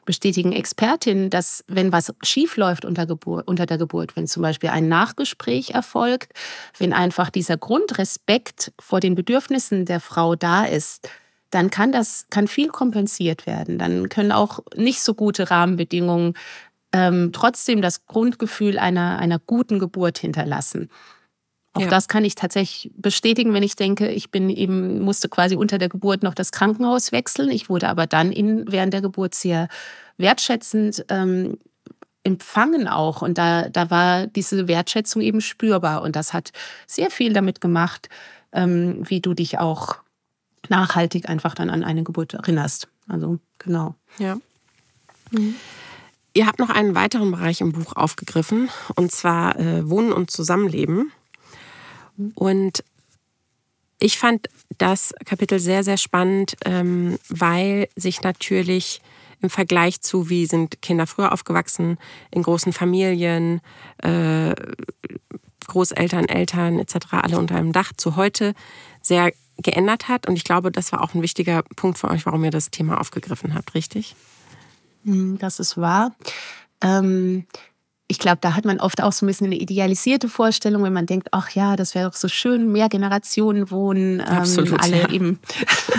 bestätigen 0.06 0.52
Expertinnen, 0.52 1.28
dass 1.28 1.62
wenn 1.68 1.92
was 1.92 2.12
schiefläuft 2.22 2.86
unter, 2.86 3.06
Geburt, 3.06 3.46
unter 3.46 3.66
der 3.66 3.78
Geburt, 3.78 4.16
wenn 4.16 4.26
zum 4.26 4.42
Beispiel 4.42 4.70
ein 4.70 4.88
Nachgespräch 4.88 5.70
erfolgt, 5.70 6.32
wenn 6.78 6.94
einfach 6.94 7.28
dieser 7.28 7.58
Grundrespekt 7.58 8.72
vor 8.80 9.00
den 9.00 9.14
Bedürfnissen 9.14 9.84
der 9.84 10.00
Frau 10.00 10.34
da 10.34 10.64
ist, 10.64 11.08
dann 11.50 11.70
kann 11.70 11.92
das 11.92 12.26
kann 12.30 12.48
viel 12.48 12.68
kompensiert 12.68 13.46
werden. 13.46 13.78
Dann 13.78 14.08
können 14.08 14.32
auch 14.32 14.60
nicht 14.76 15.02
so 15.02 15.14
gute 15.14 15.50
Rahmenbedingungen 15.50 16.34
ähm, 16.92 17.30
trotzdem 17.32 17.82
das 17.82 18.06
Grundgefühl 18.06 18.78
einer, 18.78 19.18
einer 19.18 19.38
guten 19.38 19.78
Geburt 19.78 20.18
hinterlassen. 20.18 20.90
Auch 21.72 21.82
ja. 21.82 21.88
das 21.88 22.08
kann 22.08 22.24
ich 22.24 22.34
tatsächlich 22.34 22.92
bestätigen, 22.96 23.54
wenn 23.54 23.62
ich 23.62 23.76
denke, 23.76 24.08
ich 24.08 24.30
bin 24.30 24.50
eben, 24.50 25.00
musste 25.00 25.28
quasi 25.28 25.54
unter 25.54 25.78
der 25.78 25.88
Geburt 25.88 26.24
noch 26.24 26.34
das 26.34 26.50
Krankenhaus 26.50 27.12
wechseln. 27.12 27.50
Ich 27.50 27.68
wurde 27.68 27.88
aber 27.88 28.08
dann 28.08 28.32
in, 28.32 28.70
während 28.70 28.92
der 28.92 29.02
Geburt 29.02 29.34
sehr 29.36 29.68
wertschätzend 30.16 31.04
ähm, 31.08 31.58
empfangen 32.24 32.88
auch. 32.88 33.22
Und 33.22 33.38
da, 33.38 33.68
da 33.68 33.88
war 33.88 34.26
diese 34.26 34.66
Wertschätzung 34.66 35.22
eben 35.22 35.40
spürbar. 35.40 36.02
Und 36.02 36.16
das 36.16 36.32
hat 36.32 36.50
sehr 36.88 37.10
viel 37.10 37.32
damit 37.32 37.60
gemacht, 37.60 38.08
ähm, 38.52 39.08
wie 39.08 39.20
du 39.20 39.32
dich 39.32 39.60
auch 39.60 39.98
nachhaltig 40.68 41.28
einfach 41.28 41.54
dann 41.54 41.70
an 41.70 41.84
eine 41.84 42.02
Geburt 42.02 42.34
erinnerst. 42.34 42.88
Also 43.08 43.38
genau. 43.58 43.94
Ja. 44.18 44.36
Mhm. 45.30 45.54
Ihr 46.32 46.46
habt 46.46 46.60
noch 46.60 46.70
einen 46.70 46.94
weiteren 46.94 47.32
Bereich 47.32 47.60
im 47.60 47.72
Buch 47.72 47.96
aufgegriffen, 47.96 48.68
und 48.94 49.10
zwar 49.10 49.58
äh, 49.58 49.88
Wohnen 49.88 50.12
und 50.12 50.30
Zusammenleben. 50.30 51.10
Und 52.34 52.84
ich 53.98 54.18
fand 54.18 54.48
das 54.78 55.12
Kapitel 55.24 55.58
sehr, 55.58 55.82
sehr 55.82 55.96
spannend, 55.96 56.56
ähm, 56.64 57.18
weil 57.28 57.88
sich 57.96 58.22
natürlich 58.22 59.02
im 59.42 59.50
Vergleich 59.50 60.00
zu, 60.02 60.28
wie 60.28 60.46
sind 60.46 60.82
Kinder 60.82 61.06
früher 61.06 61.32
aufgewachsen, 61.32 61.98
in 62.30 62.42
großen 62.42 62.72
Familien, 62.72 63.60
äh, 63.98 64.54
Großeltern, 65.66 66.28
Eltern 66.28 66.78
etc., 66.78 66.96
alle 67.12 67.38
unter 67.38 67.56
einem 67.56 67.72
Dach, 67.72 67.92
zu 67.96 68.16
heute 68.16 68.54
sehr 69.02 69.32
geändert 69.62 70.08
hat. 70.08 70.26
Und 70.26 70.36
ich 70.36 70.44
glaube, 70.44 70.70
das 70.70 70.92
war 70.92 71.02
auch 71.02 71.14
ein 71.14 71.22
wichtiger 71.22 71.62
Punkt 71.76 71.98
für 71.98 72.08
euch, 72.08 72.26
warum 72.26 72.44
ihr 72.44 72.50
das 72.50 72.70
Thema 72.70 73.00
aufgegriffen 73.00 73.54
habt, 73.54 73.74
richtig? 73.74 74.14
Hm, 75.04 75.38
das 75.38 75.60
ist 75.60 75.76
wahr. 75.76 76.14
Ähm, 76.82 77.46
ich 78.10 78.18
glaube, 78.18 78.38
da 78.40 78.56
hat 78.56 78.64
man 78.64 78.80
oft 78.80 79.00
auch 79.02 79.12
so 79.12 79.24
ein 79.24 79.28
bisschen 79.28 79.46
eine 79.46 79.56
idealisierte 79.56 80.28
Vorstellung, 80.28 80.82
wenn 80.82 80.92
man 80.92 81.06
denkt, 81.06 81.28
ach 81.30 81.50
ja, 81.50 81.76
das 81.76 81.94
wäre 81.94 82.10
doch 82.10 82.16
so 82.16 82.26
schön, 82.26 82.72
mehr 82.72 82.88
Generationen 82.88 83.70
wohnen, 83.70 84.18
ähm, 84.18 84.26
Absolut, 84.26 84.82
alle 84.82 85.02
ja. 85.02 85.10
eben. 85.10 85.38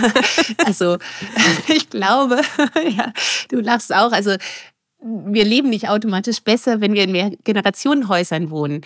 also 0.66 0.98
ich 1.68 1.88
glaube, 1.88 2.42
ja, 2.96 3.12
du 3.48 3.60
lachst 3.60 3.94
auch. 3.94 4.12
Also 4.12 4.36
wir 5.00 5.44
leben 5.44 5.70
nicht 5.70 5.88
automatisch 5.88 6.40
besser, 6.40 6.82
wenn 6.82 6.92
wir 6.92 7.04
in 7.04 7.12
mehr 7.12 7.30
Generationenhäusern 7.44 8.50
wohnen. 8.50 8.82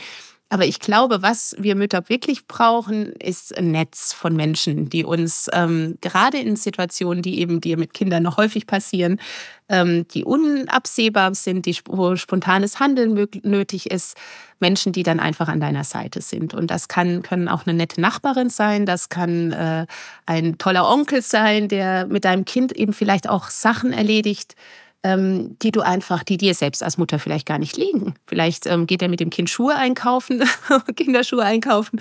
Aber 0.49 0.65
ich 0.65 0.79
glaube, 0.79 1.23
was 1.23 1.57
wir 1.59 1.75
Mütter 1.75 2.09
wirklich 2.09 2.47
brauchen, 2.47 3.13
ist 3.15 3.57
ein 3.59 3.73
Netz 3.73 4.13
von 4.13 4.37
Menschen, 4.37 4.89
die 4.89 5.05
uns 5.05 5.51
ähm, 5.53 5.99
gerade 6.01 6.39
in 6.39 6.55
Situationen, 6.55 7.21
die 7.21 7.41
eben 7.41 7.61
dir 7.61 7.77
mit 7.77 7.95
Kindern 7.95 8.23
noch 8.23 8.37
häufig 8.37 8.69
passieren, 8.69 9.21
ähm, 9.69 10.07
die 10.09 10.25
unabsehbar 10.25 11.35
sind, 11.35 11.67
die, 11.67 11.77
wo 11.89 12.15
spontanes 12.15 12.79
Handeln 12.79 13.27
nötig 13.43 13.91
ist, 13.91 14.17
Menschen, 14.61 14.93
die 14.93 15.03
dann 15.03 15.19
einfach 15.19 15.49
an 15.49 15.59
deiner 15.59 15.83
Seite 15.83 16.21
sind. 16.21 16.55
Und 16.55 16.71
das 16.71 16.87
kann, 16.87 17.23
können 17.23 17.49
auch 17.49 17.67
eine 17.67 17.77
nette 17.77 18.01
Nachbarin 18.01 18.49
sein, 18.49 18.87
das 18.87 19.09
kann 19.09 19.53
äh, 19.53 19.87
ein 20.27 20.59
toller 20.59 20.89
Onkel 20.89 21.23
sein, 21.23 21.67
der 21.67 22.07
mit 22.07 22.25
deinem 22.25 22.45
Kind 22.45 22.71
eben 22.71 22.93
vielleicht 22.93 23.29
auch 23.29 23.51
Sachen 23.51 23.93
erledigt, 23.93 24.55
ähm, 25.03 25.57
die 25.61 25.73
du 25.73 25.81
einfach, 25.81 26.25
die 26.25 26.37
dir 26.37 26.55
selbst 26.55 26.83
als 26.83 26.99
Mutter 26.99 27.19
vielleicht 27.19 27.47
gar 27.47 27.59
nicht 27.59 27.77
liegen. 27.77 28.15
Vielleicht 28.27 28.67
ähm, 28.67 28.87
geht 28.87 29.03
er 29.03 29.09
mit 29.09 29.21
dem 29.21 29.31
Kind 29.31 29.51
Schuhe 29.51 29.77
einkaufen, 29.77 30.43
Kinderschuhe 30.97 31.45
einkaufen 31.45 32.01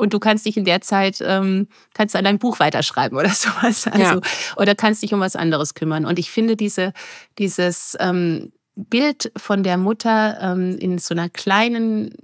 und 0.00 0.14
du 0.14 0.18
kannst 0.18 0.46
dich 0.46 0.56
in 0.56 0.64
der 0.64 0.80
Zeit, 0.80 1.18
ähm, 1.20 1.68
kannst 1.92 2.16
an 2.16 2.24
dein 2.24 2.38
Buch 2.38 2.58
weiterschreiben 2.58 3.18
oder 3.18 3.28
sowas. 3.30 3.86
Also, 3.86 4.02
ja. 4.02 4.20
Oder 4.56 4.74
kannst 4.74 5.02
dich 5.02 5.12
um 5.12 5.20
was 5.20 5.36
anderes 5.36 5.74
kümmern. 5.74 6.06
Und 6.06 6.18
ich 6.18 6.30
finde 6.30 6.56
diese, 6.56 6.92
dieses 7.38 7.96
ähm, 8.00 8.52
Bild 8.74 9.30
von 9.36 9.62
der 9.62 9.76
Mutter 9.76 10.38
ähm, 10.40 10.78
in 10.78 10.98
so 10.98 11.14
einer 11.14 11.28
kleinen 11.28 12.14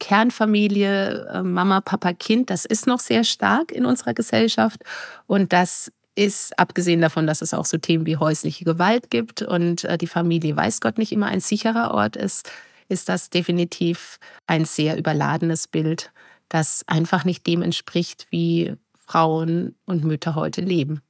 Kernfamilie, 0.00 1.28
äh, 1.32 1.42
Mama, 1.42 1.80
Papa, 1.80 2.14
Kind, 2.14 2.50
das 2.50 2.64
ist 2.64 2.86
noch 2.86 2.98
sehr 2.98 3.22
stark 3.22 3.70
in 3.70 3.84
unserer 3.84 4.14
Gesellschaft. 4.14 4.80
Und 5.26 5.52
das 5.52 5.92
ist, 6.14 6.58
abgesehen 6.58 7.00
davon, 7.00 7.26
dass 7.26 7.42
es 7.42 7.54
auch 7.54 7.64
so 7.64 7.78
Themen 7.78 8.06
wie 8.06 8.16
häusliche 8.16 8.64
Gewalt 8.64 9.10
gibt 9.10 9.42
und 9.42 9.84
äh, 9.84 9.96
die 9.96 10.06
Familie 10.06 10.56
weiß 10.56 10.80
Gott 10.80 10.98
nicht 10.98 11.12
immer 11.12 11.26
ein 11.26 11.40
sicherer 11.40 11.92
Ort 11.94 12.16
ist, 12.16 12.50
ist 12.88 13.08
das 13.08 13.30
definitiv 13.30 14.18
ein 14.46 14.64
sehr 14.64 14.98
überladenes 14.98 15.68
Bild, 15.68 16.10
das 16.48 16.82
einfach 16.86 17.24
nicht 17.24 17.46
dem 17.46 17.62
entspricht, 17.62 18.26
wie 18.30 18.74
Frauen 19.06 19.74
und 19.86 20.04
Mütter 20.04 20.34
heute 20.34 20.60
leben. 20.60 21.00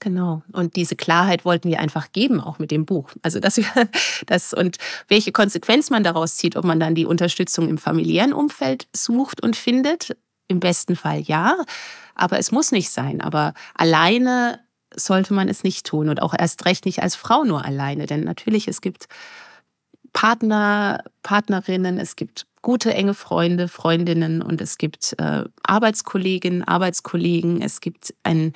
Genau. 0.00 0.42
Und 0.52 0.76
diese 0.76 0.96
Klarheit 0.96 1.44
wollten 1.44 1.68
wir 1.68 1.78
einfach 1.78 2.10
geben, 2.12 2.40
auch 2.40 2.58
mit 2.58 2.70
dem 2.70 2.86
Buch. 2.86 3.10
Also, 3.20 3.38
dass 3.38 3.58
wir 3.58 3.66
das 4.26 4.54
und 4.54 4.78
welche 5.08 5.30
Konsequenz 5.30 5.90
man 5.90 6.02
daraus 6.02 6.36
zieht, 6.36 6.56
ob 6.56 6.64
man 6.64 6.80
dann 6.80 6.94
die 6.94 7.04
Unterstützung 7.04 7.68
im 7.68 7.76
familiären 7.76 8.32
Umfeld 8.32 8.88
sucht 8.94 9.42
und 9.42 9.56
findet. 9.56 10.16
Im 10.50 10.58
besten 10.58 10.96
Fall 10.96 11.20
ja. 11.20 11.56
Aber 12.16 12.40
es 12.40 12.50
muss 12.50 12.72
nicht 12.72 12.90
sein. 12.90 13.20
Aber 13.20 13.54
alleine 13.76 14.58
sollte 14.94 15.32
man 15.32 15.48
es 15.48 15.62
nicht 15.62 15.86
tun 15.86 16.08
und 16.08 16.20
auch 16.20 16.34
erst 16.36 16.64
recht 16.66 16.86
nicht 16.86 17.04
als 17.04 17.14
Frau 17.14 17.44
nur 17.44 17.64
alleine. 17.64 18.06
Denn 18.06 18.24
natürlich, 18.24 18.66
es 18.66 18.80
gibt 18.80 19.06
Partner, 20.12 21.04
Partnerinnen, 21.22 21.98
es 21.98 22.16
gibt 22.16 22.46
gute, 22.62 22.92
enge 22.92 23.14
Freunde, 23.14 23.68
Freundinnen 23.68 24.42
und 24.42 24.60
es 24.60 24.76
gibt 24.76 25.14
äh, 25.18 25.44
Arbeitskolleginnen, 25.62 26.64
Arbeitskollegen, 26.64 27.62
es 27.62 27.80
gibt 27.80 28.12
ein 28.24 28.52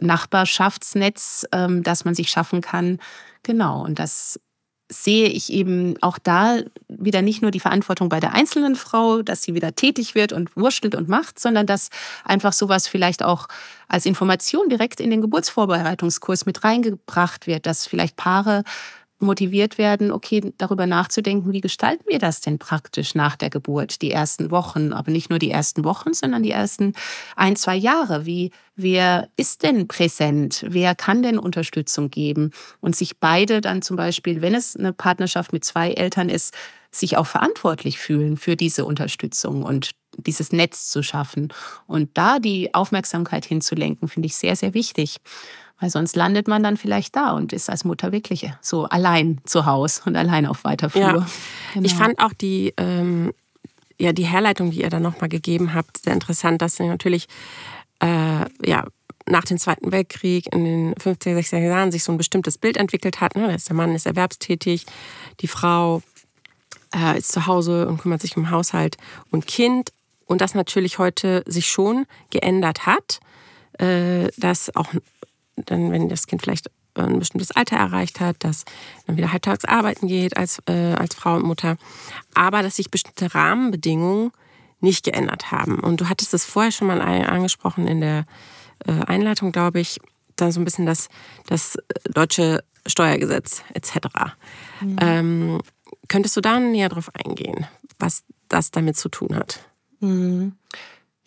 Nachbarschaftsnetz, 0.00 1.46
ähm, 1.52 1.82
das 1.82 2.06
man 2.06 2.14
sich 2.14 2.30
schaffen 2.30 2.62
kann. 2.62 2.98
Genau, 3.42 3.84
und 3.84 3.98
das 3.98 4.40
sehe 4.88 5.28
ich 5.28 5.52
eben 5.52 5.96
auch 6.00 6.18
da 6.18 6.58
wieder 6.88 7.22
nicht 7.22 7.42
nur 7.42 7.50
die 7.50 7.60
Verantwortung 7.60 8.08
bei 8.08 8.20
der 8.20 8.34
einzelnen 8.34 8.76
Frau, 8.76 9.22
dass 9.22 9.42
sie 9.42 9.54
wieder 9.54 9.74
tätig 9.74 10.14
wird 10.14 10.32
und 10.32 10.56
wurstelt 10.56 10.94
und 10.94 11.08
macht, 11.08 11.38
sondern 11.38 11.66
dass 11.66 11.90
einfach 12.24 12.52
sowas 12.52 12.86
vielleicht 12.86 13.22
auch 13.24 13.48
als 13.88 14.06
Information 14.06 14.68
direkt 14.68 15.00
in 15.00 15.10
den 15.10 15.20
Geburtsvorbereitungskurs 15.20 16.46
mit 16.46 16.62
reingebracht 16.62 17.46
wird, 17.46 17.66
dass 17.66 17.86
vielleicht 17.86 18.16
Paare 18.16 18.62
motiviert 19.18 19.78
werden, 19.78 20.12
okay, 20.12 20.52
darüber 20.58 20.86
nachzudenken, 20.86 21.52
wie 21.52 21.60
gestalten 21.60 22.04
wir 22.06 22.18
das 22.18 22.40
denn 22.40 22.58
praktisch 22.58 23.14
nach 23.14 23.36
der 23.36 23.50
Geburt, 23.50 24.02
die 24.02 24.10
ersten 24.10 24.50
Wochen, 24.50 24.92
aber 24.92 25.10
nicht 25.10 25.30
nur 25.30 25.38
die 25.38 25.50
ersten 25.50 25.84
Wochen, 25.84 26.12
sondern 26.12 26.42
die 26.42 26.50
ersten 26.50 26.92
ein, 27.34 27.56
zwei 27.56 27.76
Jahre. 27.76 28.26
Wie, 28.26 28.50
wer 28.74 29.28
ist 29.36 29.62
denn 29.62 29.88
präsent? 29.88 30.64
Wer 30.68 30.94
kann 30.94 31.22
denn 31.22 31.38
Unterstützung 31.38 32.10
geben? 32.10 32.50
Und 32.80 32.94
sich 32.94 33.18
beide 33.18 33.60
dann 33.60 33.80
zum 33.82 33.96
Beispiel, 33.96 34.42
wenn 34.42 34.54
es 34.54 34.76
eine 34.76 34.92
Partnerschaft 34.92 35.52
mit 35.52 35.64
zwei 35.64 35.92
Eltern 35.92 36.28
ist, 36.28 36.54
sich 36.90 37.16
auch 37.16 37.26
verantwortlich 37.26 37.98
fühlen 37.98 38.36
für 38.36 38.56
diese 38.56 38.84
Unterstützung 38.84 39.62
und 39.62 39.92
dieses 40.18 40.52
Netz 40.52 40.88
zu 40.88 41.02
schaffen. 41.02 41.52
Und 41.86 42.10
da 42.14 42.38
die 42.38 42.74
Aufmerksamkeit 42.74 43.44
hinzulenken, 43.44 44.08
finde 44.08 44.26
ich 44.26 44.36
sehr, 44.36 44.56
sehr 44.56 44.74
wichtig. 44.74 45.16
Weil 45.78 45.90
sonst 45.90 46.16
landet 46.16 46.48
man 46.48 46.62
dann 46.62 46.76
vielleicht 46.76 47.16
da 47.16 47.32
und 47.32 47.52
ist 47.52 47.68
als 47.68 47.84
Mutter 47.84 48.10
wirklich 48.10 48.50
so 48.62 48.84
allein 48.84 49.38
zu 49.44 49.66
Hause 49.66 50.02
und 50.06 50.16
allein 50.16 50.46
auf 50.46 50.64
weiter 50.64 50.88
Flur. 50.88 51.02
Ja. 51.02 51.26
Genau. 51.74 51.86
Ich 51.86 51.94
fand 51.94 52.18
auch 52.18 52.32
die, 52.32 52.72
ähm, 52.78 53.32
ja, 53.98 54.12
die 54.12 54.24
Herleitung, 54.24 54.70
die 54.70 54.82
ihr 54.82 54.90
da 54.90 55.00
nochmal 55.00 55.28
gegeben 55.28 55.74
habt, 55.74 55.98
sehr 55.98 56.14
interessant, 56.14 56.62
dass 56.62 56.76
sie 56.76 56.84
natürlich 56.84 57.28
äh, 58.00 58.46
ja, 58.64 58.86
nach 59.26 59.44
dem 59.44 59.58
Zweiten 59.58 59.92
Weltkrieg 59.92 60.52
in 60.52 60.64
den 60.64 60.94
50er, 60.94 61.38
60er 61.38 61.58
Jahren 61.58 61.92
sich 61.92 62.04
so 62.04 62.12
ein 62.12 62.18
bestimmtes 62.18 62.58
Bild 62.58 62.76
entwickelt 62.76 63.20
hat. 63.20 63.36
Ne? 63.36 63.54
Der 63.54 63.76
Mann 63.76 63.94
ist 63.94 64.06
erwerbstätig, 64.06 64.86
die 65.40 65.48
Frau 65.48 66.02
äh, 66.94 67.18
ist 67.18 67.32
zu 67.32 67.46
Hause 67.46 67.88
und 67.88 68.00
kümmert 68.00 68.22
sich 68.22 68.36
um 68.36 68.50
Haushalt 68.50 68.96
und 69.30 69.46
Kind. 69.46 69.90
Und 70.26 70.40
das 70.40 70.54
natürlich 70.54 70.98
heute 70.98 71.44
sich 71.46 71.68
schon 71.68 72.06
geändert 72.30 72.86
hat, 72.86 73.20
äh, 73.78 74.28
dass 74.36 74.74
auch 74.74 74.92
dann, 75.56 75.90
wenn 75.90 76.08
das 76.08 76.26
Kind 76.26 76.42
vielleicht 76.42 76.70
ein 76.94 77.18
bestimmtes 77.18 77.50
Alter 77.50 77.76
erreicht 77.76 78.20
hat, 78.20 78.36
dass 78.40 78.64
dann 79.06 79.16
wieder 79.16 79.32
halbtags 79.32 79.64
arbeiten 79.64 80.06
geht 80.06 80.36
als, 80.36 80.60
äh, 80.66 80.94
als 80.94 81.14
Frau 81.14 81.36
und 81.36 81.44
Mutter, 81.44 81.76
aber 82.34 82.62
dass 82.62 82.76
sich 82.76 82.90
bestimmte 82.90 83.34
Rahmenbedingungen 83.34 84.32
nicht 84.80 85.04
geändert 85.04 85.50
haben. 85.50 85.80
Und 85.80 86.00
du 86.00 86.08
hattest 86.08 86.34
es 86.34 86.44
vorher 86.44 86.72
schon 86.72 86.88
mal 86.88 87.00
angesprochen 87.00 87.86
in 87.86 88.00
der 88.00 88.24
äh, 88.86 88.92
Einleitung, 89.06 89.52
glaube 89.52 89.80
ich, 89.80 89.98
da 90.36 90.52
so 90.52 90.60
ein 90.60 90.64
bisschen 90.64 90.86
das, 90.86 91.08
das 91.46 91.78
deutsche 92.04 92.62
Steuergesetz 92.86 93.62
etc. 93.74 93.96
Mhm. 94.80 94.96
Ähm, 95.00 95.60
könntest 96.08 96.36
du 96.36 96.40
da 96.40 96.60
näher 96.60 96.88
drauf 96.88 97.10
eingehen, 97.14 97.66
was 97.98 98.22
das 98.48 98.70
damit 98.70 98.96
zu 98.96 99.08
tun 99.08 99.34
hat? 99.34 99.60
Mhm. 100.00 100.52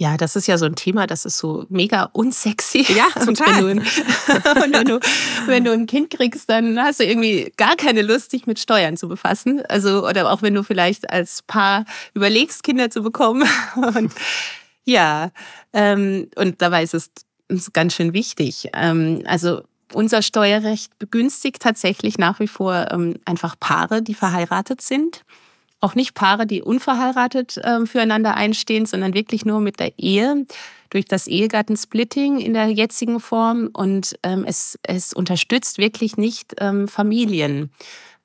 Ja, 0.02 0.16
das 0.16 0.38
ist 0.38 0.48
ja 0.48 0.58
so 0.58 0.66
ein 0.66 0.78
Thema, 0.78 1.08
das 1.08 1.26
ist 1.26 1.38
so 1.38 1.66
mega 1.68 2.10
unsexy. 2.14 2.86
Ja, 2.94 3.08
total. 3.26 3.66
Und 3.66 3.68
wenn, 3.68 3.84
du, 3.84 4.62
und 4.64 4.74
wenn, 4.74 4.86
du, 4.86 5.00
wenn 5.46 5.64
du 5.66 5.72
ein 5.74 5.88
Kind 5.88 6.10
kriegst, 6.10 6.50
dann 6.50 6.80
hast 6.80 7.02
du 7.02 7.04
irgendwie 7.04 7.52
gar 7.58 7.76
keine 7.76 8.02
Lust, 8.02 8.32
dich 8.32 8.48
mit 8.48 8.60
Steuern 8.60 8.96
zu 8.96 9.10
befassen. 9.10 9.62
Also, 9.68 10.08
oder 10.08 10.32
auch 10.32 10.42
wenn 10.42 10.54
du 10.54 10.64
vielleicht 10.64 11.10
als 11.10 11.42
Paar 11.42 11.84
überlegst, 12.14 12.64
Kinder 12.64 12.90
zu 12.90 13.04
bekommen. 13.04 13.46
Und 13.76 14.14
ja, 14.86 15.32
ähm, 15.74 16.30
und 16.36 16.62
dabei 16.62 16.82
ist 16.82 16.96
es 16.96 17.12
ganz 17.74 17.94
schön 17.94 18.14
wichtig. 18.14 18.70
Ähm, 18.74 19.22
also 19.26 19.62
unser 19.94 20.22
Steuerrecht 20.22 20.98
begünstigt 20.98 21.62
tatsächlich 21.62 22.18
nach 22.18 22.40
wie 22.40 22.48
vor 22.48 22.88
ähm, 22.92 23.18
einfach 23.26 23.60
Paare, 23.60 24.02
die 24.02 24.16
verheiratet 24.16 24.82
sind 24.82 25.26
auch 25.80 25.96
nicht 25.96 26.14
Paare, 26.14 26.46
die 26.46 26.62
unverheiratet 26.62 27.58
äh, 27.58 27.86
füreinander 27.86 28.36
einstehen, 28.36 28.86
sondern 28.86 29.14
wirklich 29.14 29.46
nur 29.46 29.60
mit 29.60 29.80
der 29.80 29.98
Ehe 29.98 30.46
durch 30.90 31.06
das 31.06 31.28
Ehegattensplitting 31.28 32.40
in 32.40 32.54
der 32.54 32.68
jetzigen 32.68 33.20
Form. 33.20 33.70
Und 33.74 34.18
ähm, 34.24 34.44
es, 34.46 34.78
es 34.84 35.14
unterstützt 35.14 35.78
wirklich 35.78 36.18
nicht 36.18 36.56
ähm, 36.60 36.88
Familien. 36.88 37.72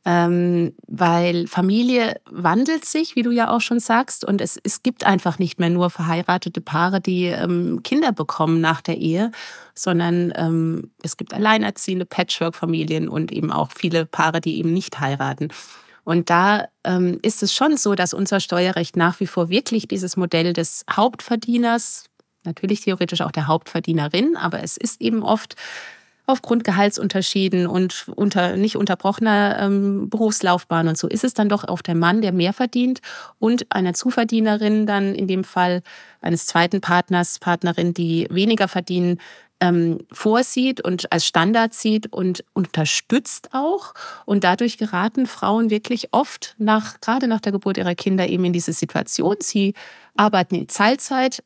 Ähm, 0.06 0.74
weil 0.86 1.46
Familie 1.46 2.20
wandelt 2.30 2.84
sich, 2.84 3.16
wie 3.16 3.22
du 3.22 3.30
ja 3.30 3.50
auch 3.50 3.62
schon 3.62 3.80
sagst, 3.80 4.22
und 4.22 4.42
es, 4.42 4.58
es 4.62 4.82
gibt 4.82 5.06
einfach 5.06 5.38
nicht 5.38 5.58
mehr 5.58 5.70
nur 5.70 5.88
verheiratete 5.88 6.60
Paare, 6.60 7.00
die 7.00 7.24
ähm, 7.24 7.80
Kinder 7.82 8.12
bekommen 8.12 8.60
nach 8.60 8.82
der 8.82 8.98
Ehe, 8.98 9.32
sondern 9.74 10.30
ähm, 10.36 10.90
es 11.02 11.16
gibt 11.16 11.32
alleinerziehende 11.32 12.04
Patchwork-Familien 12.04 13.08
und 13.08 13.32
eben 13.32 13.50
auch 13.50 13.70
viele 13.74 14.04
Paare, 14.04 14.42
die 14.42 14.58
eben 14.58 14.74
nicht 14.74 15.00
heiraten. 15.00 15.48
Und 16.04 16.30
da 16.30 16.68
ähm, 16.84 17.18
ist 17.22 17.42
es 17.42 17.52
schon 17.52 17.76
so, 17.76 17.94
dass 17.94 18.14
unser 18.14 18.40
Steuerrecht 18.40 18.96
nach 18.96 19.20
wie 19.20 19.26
vor 19.26 19.48
wirklich 19.48 19.88
dieses 19.88 20.16
Modell 20.16 20.52
des 20.52 20.84
Hauptverdieners, 20.90 22.04
natürlich 22.44 22.82
theoretisch 22.82 23.22
auch 23.22 23.32
der 23.32 23.46
Hauptverdienerin, 23.46 24.36
aber 24.36 24.62
es 24.62 24.76
ist 24.76 25.00
eben 25.00 25.22
oft 25.22 25.56
aufgrund 26.26 26.64
Gehaltsunterschieden 26.64 27.66
und 27.66 28.06
unter 28.16 28.56
nicht 28.56 28.76
unterbrochener 28.76 29.58
ähm, 29.60 30.08
Berufslaufbahn 30.08 30.88
und 30.88 30.96
so 30.96 31.06
ist 31.06 31.24
es 31.24 31.34
dann 31.34 31.50
doch 31.50 31.64
auf 31.64 31.82
der 31.82 31.94
Mann, 31.94 32.22
der 32.22 32.32
mehr 32.32 32.54
verdient 32.54 33.00
und 33.38 33.66
einer 33.70 33.92
Zuverdienerin 33.92 34.86
dann 34.86 35.14
in 35.14 35.28
dem 35.28 35.44
Fall 35.44 35.82
eines 36.22 36.46
zweiten 36.46 36.80
Partners, 36.80 37.38
Partnerin, 37.38 37.92
die 37.92 38.26
weniger 38.30 38.68
verdienen, 38.68 39.18
ähm, 39.64 39.98
vorsieht 40.12 40.82
und 40.82 41.10
als 41.10 41.26
Standard 41.26 41.72
sieht 41.72 42.12
und 42.12 42.44
unterstützt 42.52 43.48
auch. 43.52 43.94
Und 44.26 44.44
dadurch 44.44 44.76
geraten 44.76 45.26
Frauen 45.26 45.70
wirklich 45.70 46.08
oft 46.12 46.54
nach, 46.58 47.00
gerade 47.00 47.26
nach 47.26 47.40
der 47.40 47.52
Geburt 47.52 47.78
ihrer 47.78 47.94
Kinder 47.94 48.28
eben 48.28 48.44
in 48.44 48.52
diese 48.52 48.72
Situation. 48.72 49.36
Sie 49.40 49.74
arbeiten 50.16 50.54
in 50.54 50.68
Teilzeit, 50.68 51.42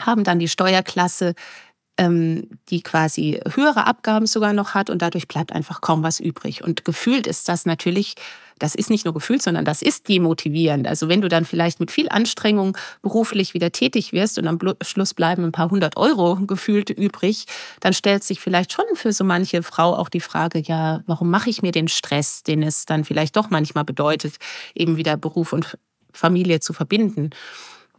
haben 0.00 0.24
dann 0.24 0.38
die 0.38 0.48
Steuerklasse, 0.48 1.34
die 1.98 2.82
quasi 2.82 3.40
höhere 3.54 3.86
Abgaben 3.86 4.26
sogar 4.26 4.52
noch 4.52 4.74
hat 4.74 4.90
und 4.90 5.02
dadurch 5.02 5.28
bleibt 5.28 5.52
einfach 5.52 5.80
kaum 5.80 6.02
was 6.02 6.20
übrig. 6.20 6.64
Und 6.64 6.84
gefühlt 6.84 7.26
ist 7.26 7.48
das 7.48 7.66
natürlich 7.66 8.16
das 8.62 8.76
ist 8.76 8.90
nicht 8.90 9.04
nur 9.04 9.12
gefühlt, 9.12 9.42
sondern 9.42 9.64
das 9.64 9.82
ist 9.82 10.08
demotivierend. 10.08 10.86
Also 10.86 11.08
wenn 11.08 11.20
du 11.20 11.28
dann 11.28 11.44
vielleicht 11.44 11.80
mit 11.80 11.90
viel 11.90 12.08
Anstrengung 12.08 12.78
beruflich 13.02 13.54
wieder 13.54 13.72
tätig 13.72 14.12
wirst 14.12 14.38
und 14.38 14.46
am 14.46 14.58
Schluss 14.82 15.14
bleiben 15.14 15.44
ein 15.44 15.52
paar 15.52 15.70
hundert 15.70 15.96
Euro 15.96 16.36
gefühlt 16.36 16.90
übrig, 16.90 17.46
dann 17.80 17.92
stellt 17.92 18.22
sich 18.22 18.40
vielleicht 18.40 18.72
schon 18.72 18.84
für 18.94 19.12
so 19.12 19.24
manche 19.24 19.64
Frau 19.64 19.96
auch 19.96 20.08
die 20.08 20.20
Frage, 20.20 20.60
ja, 20.60 21.02
warum 21.06 21.28
mache 21.28 21.50
ich 21.50 21.62
mir 21.62 21.72
den 21.72 21.88
Stress, 21.88 22.44
den 22.44 22.62
es 22.62 22.86
dann 22.86 23.04
vielleicht 23.04 23.36
doch 23.36 23.50
manchmal 23.50 23.84
bedeutet, 23.84 24.36
eben 24.76 24.96
wieder 24.96 25.16
Beruf 25.16 25.52
und 25.52 25.76
Familie 26.12 26.60
zu 26.60 26.72
verbinden. 26.72 27.30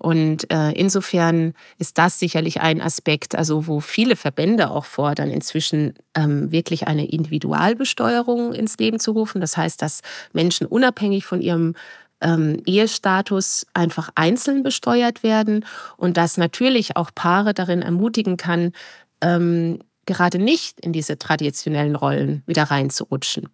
Und 0.03 0.51
äh, 0.51 0.71
insofern 0.73 1.53
ist 1.77 1.97
das 1.97 2.19
sicherlich 2.19 2.59
ein 2.59 2.81
Aspekt, 2.81 3.35
also 3.35 3.67
wo 3.67 3.79
viele 3.79 4.17
Verbände 4.17 4.69
auch 4.69 4.83
fordern, 4.83 5.29
inzwischen 5.29 5.93
ähm, 6.13 6.51
wirklich 6.51 6.87
eine 6.87 7.07
Individualbesteuerung 7.07 8.51
ins 8.51 8.77
Leben 8.77 8.99
zu 8.99 9.11
rufen. 9.11 9.39
Das 9.39 9.55
heißt, 9.55 9.81
dass 9.81 10.01
Menschen 10.33 10.67
unabhängig 10.67 11.25
von 11.25 11.39
ihrem 11.39 11.75
ähm, 12.19 12.61
Ehestatus 12.65 13.65
einfach 13.73 14.09
einzeln 14.15 14.61
besteuert 14.61 15.23
werden 15.23 15.65
und 15.95 16.17
das 16.17 16.35
natürlich 16.35 16.97
auch 16.97 17.11
Paare 17.15 17.53
darin 17.53 17.81
ermutigen 17.81 18.35
kann, 18.35 18.73
ähm, 19.21 19.79
gerade 20.05 20.37
nicht 20.37 20.81
in 20.81 20.91
diese 20.91 21.17
traditionellen 21.17 21.95
Rollen 21.95 22.43
wieder 22.45 22.63
reinzurutschen. 22.63 23.47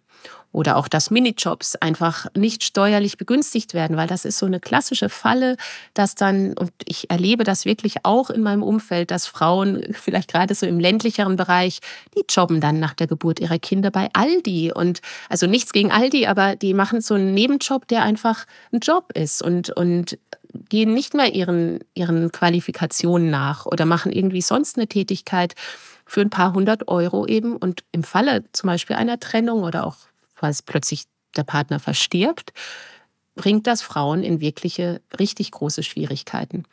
Oder 0.52 0.76
auch, 0.76 0.88
dass 0.88 1.10
Minijobs 1.10 1.76
einfach 1.76 2.26
nicht 2.36 2.64
steuerlich 2.64 3.16
begünstigt 3.16 3.72
werden, 3.72 3.96
weil 3.96 4.08
das 4.08 4.24
ist 4.24 4.38
so 4.38 4.46
eine 4.46 4.58
klassische 4.58 5.08
Falle, 5.08 5.56
dass 5.94 6.16
dann, 6.16 6.54
und 6.54 6.72
ich 6.86 7.08
erlebe 7.08 7.44
das 7.44 7.64
wirklich 7.64 8.04
auch 8.04 8.30
in 8.30 8.42
meinem 8.42 8.64
Umfeld, 8.64 9.12
dass 9.12 9.26
Frauen, 9.26 9.84
vielleicht 9.92 10.32
gerade 10.32 10.54
so 10.54 10.66
im 10.66 10.80
ländlicheren 10.80 11.36
Bereich, 11.36 11.78
die 12.16 12.24
jobben 12.28 12.60
dann 12.60 12.80
nach 12.80 12.94
der 12.94 13.06
Geburt 13.06 13.38
ihrer 13.38 13.58
Kinder 13.60 13.92
bei 13.92 14.08
Aldi. 14.12 14.72
Und 14.72 15.00
also 15.28 15.46
nichts 15.46 15.72
gegen 15.72 15.92
Aldi, 15.92 16.26
aber 16.26 16.56
die 16.56 16.74
machen 16.74 17.00
so 17.00 17.14
einen 17.14 17.32
Nebenjob, 17.32 17.86
der 17.86 18.02
einfach 18.02 18.46
ein 18.72 18.80
Job 18.80 19.12
ist 19.14 19.42
und, 19.42 19.70
und 19.70 20.18
gehen 20.68 20.94
nicht 20.94 21.14
mehr 21.14 21.32
ihren, 21.32 21.78
ihren 21.94 22.32
Qualifikationen 22.32 23.30
nach 23.30 23.66
oder 23.66 23.86
machen 23.86 24.10
irgendwie 24.10 24.42
sonst 24.42 24.76
eine 24.76 24.88
Tätigkeit 24.88 25.54
für 26.06 26.22
ein 26.22 26.30
paar 26.30 26.54
hundert 26.54 26.88
Euro 26.88 27.26
eben. 27.26 27.56
Und 27.56 27.84
im 27.92 28.02
Falle 28.02 28.44
zum 28.52 28.66
Beispiel 28.66 28.96
einer 28.96 29.20
Trennung 29.20 29.62
oder 29.62 29.86
auch 29.86 29.96
falls 30.40 30.62
plötzlich 30.62 31.04
der 31.36 31.44
Partner 31.44 31.78
verstirbt, 31.78 32.52
bringt 33.34 33.66
das 33.66 33.82
Frauen 33.82 34.22
in 34.22 34.40
wirkliche, 34.40 35.00
richtig 35.18 35.50
große 35.52 35.82
Schwierigkeiten. 35.82 36.64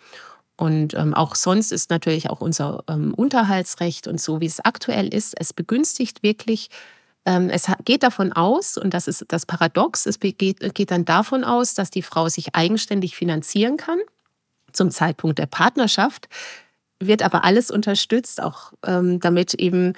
Und 0.56 0.96
ähm, 0.96 1.14
auch 1.14 1.36
sonst 1.36 1.72
ist 1.72 1.92
natürlich 1.92 2.30
auch 2.30 2.42
unser 2.42 2.84
ähm, 2.90 3.14
Unterhaltsrecht 3.14 4.08
und 4.08 4.20
so, 4.20 4.42
wie 4.42 4.48
es 4.48 4.64
aktuell 4.64 5.14
ist, 5.14 5.40
es 5.40 5.54
begünstigt 5.54 6.24
wirklich, 6.24 6.70
ähm, 7.26 7.50
es 7.50 7.68
geht 7.86 8.02
davon 8.02 8.34
aus, 8.34 8.78
und 8.78 8.94
das 8.94 9.08
ist 9.08 9.26
das 9.28 9.46
Paradox, 9.46 10.08
es 10.08 10.20
geht, 10.20 10.40
geht 10.74 10.92
dann 10.92 11.06
davon 11.06 11.44
aus, 11.44 11.76
dass 11.76 11.92
die 11.92 12.02
Frau 12.02 12.30
sich 12.30 12.56
eigenständig 12.56 13.16
finanzieren 13.16 13.78
kann 13.78 14.00
zum 14.74 14.90
Zeitpunkt 14.90 15.38
der 15.38 15.46
Partnerschaft, 15.46 16.28
wird 17.00 17.22
aber 17.22 17.44
alles 17.44 17.70
unterstützt, 17.70 18.42
auch 18.42 18.74
ähm, 18.86 19.20
damit 19.20 19.54
eben 19.54 19.94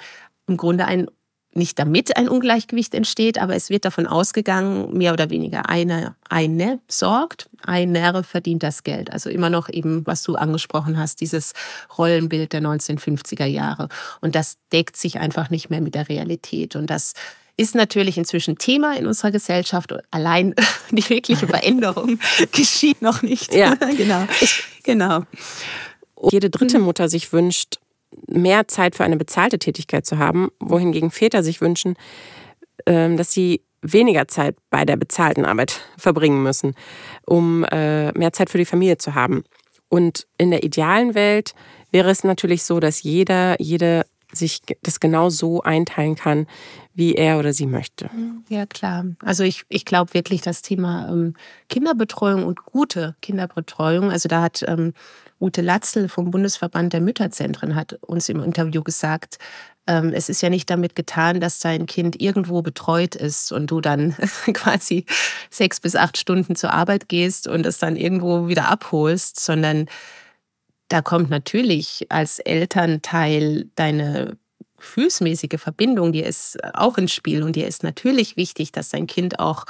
im 0.46 0.56
Grunde 0.56 0.84
ein 0.84 1.08
nicht 1.52 1.78
damit 1.78 2.16
ein 2.16 2.28
Ungleichgewicht 2.28 2.94
entsteht, 2.94 3.38
aber 3.38 3.56
es 3.56 3.70
wird 3.70 3.84
davon 3.84 4.06
ausgegangen, 4.06 4.96
mehr 4.96 5.12
oder 5.12 5.30
weniger 5.30 5.68
eine, 5.68 6.14
eine 6.28 6.78
sorgt, 6.86 7.48
eine 7.64 8.22
verdient 8.22 8.62
das 8.62 8.84
Geld. 8.84 9.12
Also 9.12 9.30
immer 9.30 9.50
noch 9.50 9.68
eben, 9.68 10.06
was 10.06 10.22
du 10.22 10.36
angesprochen 10.36 10.98
hast, 10.98 11.20
dieses 11.20 11.52
Rollenbild 11.98 12.52
der 12.52 12.62
1950er 12.62 13.46
Jahre. 13.46 13.88
Und 14.20 14.34
das 14.34 14.58
deckt 14.72 14.96
sich 14.96 15.18
einfach 15.18 15.50
nicht 15.50 15.70
mehr 15.70 15.80
mit 15.80 15.94
der 15.94 16.08
Realität. 16.08 16.76
Und 16.76 16.88
das 16.88 17.14
ist 17.56 17.74
natürlich 17.74 18.16
inzwischen 18.16 18.56
Thema 18.56 18.96
in 18.96 19.06
unserer 19.06 19.30
Gesellschaft. 19.30 19.92
Allein 20.10 20.54
die 20.90 21.08
wirkliche 21.08 21.46
Veränderung 21.46 22.18
geschieht 22.52 23.02
noch 23.02 23.22
nicht. 23.22 23.52
Ja, 23.54 23.74
genau. 23.96 24.26
genau. 24.82 25.24
Jede 26.30 26.50
dritte 26.50 26.78
Mutter 26.78 27.08
sich 27.08 27.32
wünscht, 27.32 27.78
mehr 28.26 28.68
Zeit 28.68 28.96
für 28.96 29.04
eine 29.04 29.16
bezahlte 29.16 29.58
Tätigkeit 29.58 30.06
zu 30.06 30.18
haben, 30.18 30.48
wohingegen 30.60 31.10
Väter 31.10 31.42
sich 31.42 31.60
wünschen, 31.60 31.94
ähm, 32.86 33.16
dass 33.16 33.32
sie 33.32 33.62
weniger 33.82 34.28
Zeit 34.28 34.56
bei 34.68 34.84
der 34.84 34.96
bezahlten 34.96 35.44
Arbeit 35.44 35.80
verbringen 35.98 36.42
müssen, 36.42 36.74
um 37.26 37.64
äh, 37.64 38.12
mehr 38.12 38.32
Zeit 38.32 38.50
für 38.50 38.58
die 38.58 38.64
Familie 38.64 38.98
zu 38.98 39.14
haben. 39.14 39.44
Und 39.88 40.26
in 40.38 40.50
der 40.50 40.62
idealen 40.62 41.14
Welt 41.14 41.54
wäre 41.90 42.10
es 42.10 42.22
natürlich 42.22 42.62
so, 42.62 42.78
dass 42.78 43.02
jeder, 43.02 43.60
jede 43.60 44.06
sich 44.32 44.60
das 44.82 45.00
genau 45.00 45.30
so 45.30 45.62
einteilen 45.62 46.14
kann, 46.14 46.46
wie 46.94 47.14
er 47.14 47.38
oder 47.38 47.52
sie 47.52 47.66
möchte. 47.66 48.10
Ja, 48.48 48.66
klar. 48.66 49.04
Also 49.24 49.44
ich, 49.44 49.64
ich 49.68 49.84
glaube 49.84 50.14
wirklich, 50.14 50.42
das 50.42 50.62
Thema 50.62 51.08
ähm, 51.08 51.34
Kinderbetreuung 51.68 52.44
und 52.44 52.64
gute 52.64 53.16
Kinderbetreuung, 53.22 54.10
also 54.10 54.28
da 54.28 54.42
hat 54.42 54.64
ähm, 54.66 54.92
Ute 55.40 55.62
Latzel 55.62 56.08
vom 56.10 56.30
Bundesverband 56.30 56.92
der 56.92 57.00
Mütterzentren 57.00 57.74
hat 57.74 57.94
uns 58.02 58.28
im 58.28 58.42
Interview 58.42 58.82
gesagt, 58.82 59.38
ähm, 59.86 60.12
es 60.14 60.28
ist 60.28 60.42
ja 60.42 60.50
nicht 60.50 60.68
damit 60.68 60.94
getan, 60.94 61.40
dass 61.40 61.60
dein 61.60 61.86
Kind 61.86 62.20
irgendwo 62.20 62.60
betreut 62.60 63.14
ist 63.14 63.50
und 63.50 63.70
du 63.70 63.80
dann 63.80 64.14
quasi 64.52 65.06
sechs 65.48 65.80
bis 65.80 65.96
acht 65.96 66.18
Stunden 66.18 66.56
zur 66.56 66.72
Arbeit 66.72 67.08
gehst 67.08 67.48
und 67.48 67.64
es 67.64 67.78
dann 67.78 67.96
irgendwo 67.96 68.48
wieder 68.48 68.68
abholst, 68.68 69.40
sondern 69.40 69.86
da 70.90 71.02
kommt 71.02 71.30
natürlich 71.30 72.06
als 72.10 72.40
Elternteil 72.40 73.70
deine 73.76 74.36
gefühlsmäßige 74.76 75.60
Verbindung, 75.60 76.12
die 76.12 76.22
ist 76.22 76.58
auch 76.74 76.98
ins 76.98 77.12
Spiel 77.12 77.42
und 77.42 77.54
dir 77.54 77.66
ist 77.66 77.82
natürlich 77.82 78.36
wichtig, 78.36 78.72
dass 78.72 78.88
dein 78.88 79.06
Kind 79.06 79.38
auch 79.38 79.66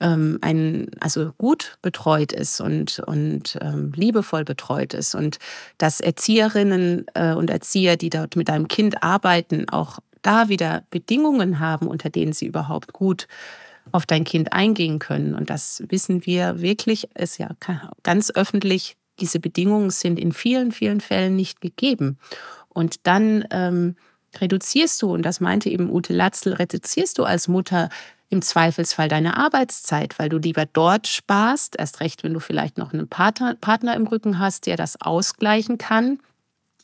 ähm, 0.00 0.38
ein, 0.42 0.90
also 1.00 1.32
gut 1.38 1.78
betreut 1.80 2.32
ist 2.32 2.60
und, 2.60 2.98
und 3.06 3.58
ähm, 3.62 3.92
liebevoll 3.94 4.44
betreut 4.44 4.94
ist 4.94 5.14
und 5.14 5.38
dass 5.78 6.00
Erzieherinnen 6.00 7.06
äh, 7.14 7.32
und 7.32 7.48
Erzieher, 7.48 7.96
die 7.96 8.10
dort 8.10 8.36
mit 8.36 8.48
deinem 8.48 8.68
Kind 8.68 9.02
arbeiten, 9.02 9.68
auch 9.70 10.00
da 10.20 10.48
wieder 10.48 10.84
Bedingungen 10.90 11.60
haben, 11.60 11.86
unter 11.86 12.10
denen 12.10 12.32
sie 12.32 12.46
überhaupt 12.46 12.92
gut 12.92 13.26
auf 13.90 14.06
dein 14.06 14.24
Kind 14.24 14.52
eingehen 14.52 14.98
können. 14.98 15.34
Und 15.34 15.50
das 15.50 15.82
wissen 15.88 16.26
wir 16.26 16.60
wirklich, 16.60 17.08
ist 17.16 17.38
ja 17.38 17.48
ganz 18.02 18.30
öffentlich, 18.30 18.96
diese 19.20 19.40
Bedingungen 19.40 19.90
sind 19.90 20.18
in 20.18 20.32
vielen, 20.32 20.72
vielen 20.72 21.00
Fällen 21.00 21.36
nicht 21.36 21.60
gegeben. 21.60 22.18
Und 22.68 23.06
dann 23.06 23.44
ähm, 23.50 23.96
reduzierst 24.40 25.00
du, 25.02 25.12
und 25.12 25.22
das 25.22 25.40
meinte 25.40 25.68
eben 25.68 25.90
Ute 25.90 26.12
Latzel, 26.12 26.54
reduzierst 26.54 27.18
du 27.18 27.24
als 27.24 27.48
Mutter 27.48 27.88
im 28.30 28.40
Zweifelsfall 28.40 29.08
deine 29.08 29.36
Arbeitszeit, 29.36 30.18
weil 30.18 30.30
du 30.30 30.38
lieber 30.38 30.64
dort 30.64 31.06
sparst, 31.06 31.76
erst 31.78 32.00
recht, 32.00 32.24
wenn 32.24 32.32
du 32.32 32.40
vielleicht 32.40 32.78
noch 32.78 32.94
einen 32.94 33.08
Partner, 33.08 33.54
Partner 33.56 33.94
im 33.94 34.06
Rücken 34.06 34.38
hast, 34.38 34.66
der 34.66 34.76
das 34.76 35.00
ausgleichen 35.00 35.76
kann 35.76 36.18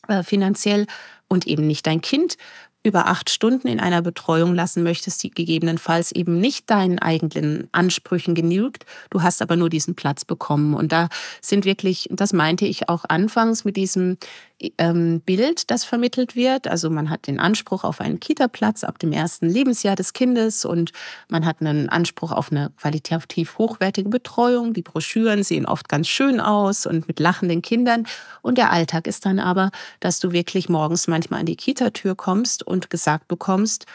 äh, 0.07 0.21
finanziell 0.21 0.85
und 1.27 1.47
eben 1.47 1.65
nicht 1.65 1.87
dein 1.87 2.01
Kind 2.01 2.37
über 2.83 3.07
acht 3.07 3.29
Stunden 3.29 3.67
in 3.67 3.79
einer 3.79 4.01
Betreuung 4.01 4.55
lassen 4.55 4.83
möchtest, 4.83 5.21
die 5.23 5.31
gegebenenfalls 5.31 6.13
eben 6.13 6.39
nicht 6.39 6.69
deinen 6.69 6.99
eigenen 6.99 7.67
Ansprüchen 7.73 8.35
genügt. 8.35 8.85
Du 9.09 9.21
hast 9.21 9.41
aber 9.41 9.57
nur 9.57 9.69
diesen 9.69 9.95
Platz 9.95 10.23
bekommen. 10.23 10.73
Und 10.73 10.91
da 10.93 11.09
sind 11.41 11.65
wirklich, 11.65 12.07
das 12.11 12.31
meinte 12.31 12.65
ich 12.65 12.87
auch 12.87 13.03
anfangs 13.07 13.65
mit 13.65 13.75
diesem 13.75 14.17
ähm, 14.77 15.21
Bild, 15.21 15.71
das 15.71 15.85
vermittelt 15.85 16.35
wird. 16.35 16.67
Also 16.67 16.89
man 16.89 17.09
hat 17.09 17.27
den 17.27 17.39
Anspruch 17.39 17.83
auf 17.83 18.01
einen 18.01 18.19
Kita-Platz 18.19 18.83
ab 18.83 18.99
dem 18.99 19.11
ersten 19.11 19.47
Lebensjahr 19.47 19.95
des 19.95 20.13
Kindes 20.13 20.65
und 20.65 20.91
man 21.29 21.45
hat 21.45 21.61
einen 21.61 21.89
Anspruch 21.89 22.31
auf 22.31 22.51
eine 22.51 22.71
qualitativ 22.77 23.57
hochwertige 23.57 24.09
Betreuung. 24.09 24.73
Die 24.73 24.81
Broschüren 24.81 25.43
sehen 25.43 25.65
oft 25.65 25.87
ganz 25.87 26.07
schön 26.07 26.39
aus 26.39 26.85
und 26.85 27.07
mit 27.07 27.19
lachenden 27.19 27.61
Kindern. 27.61 28.05
Und 28.41 28.57
der 28.57 28.71
Alltag 28.71 29.07
ist 29.07 29.25
dann 29.25 29.39
aber, 29.39 29.71
dass 29.99 30.19
du 30.19 30.31
wirklich 30.31 30.69
morgens 30.69 31.07
manchmal 31.07 31.41
an 31.41 31.45
die 31.45 31.55
Kita-Tür 31.55 32.15
kommst 32.15 32.65
und 32.65 32.89
gesagt 32.89 33.27
bekommst, 33.27 33.85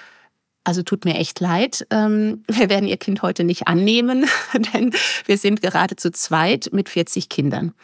also 0.64 0.82
tut 0.82 1.04
mir 1.04 1.16
echt 1.16 1.40
leid, 1.40 1.86
ähm, 1.90 2.42
wir 2.48 2.70
werden 2.70 2.88
Ihr 2.88 2.96
Kind 2.96 3.22
heute 3.22 3.44
nicht 3.44 3.68
annehmen, 3.68 4.26
denn 4.74 4.92
wir 5.26 5.38
sind 5.38 5.60
gerade 5.62 5.96
zu 5.96 6.10
zweit 6.10 6.70
mit 6.72 6.88
40 6.88 7.28
Kindern. 7.28 7.74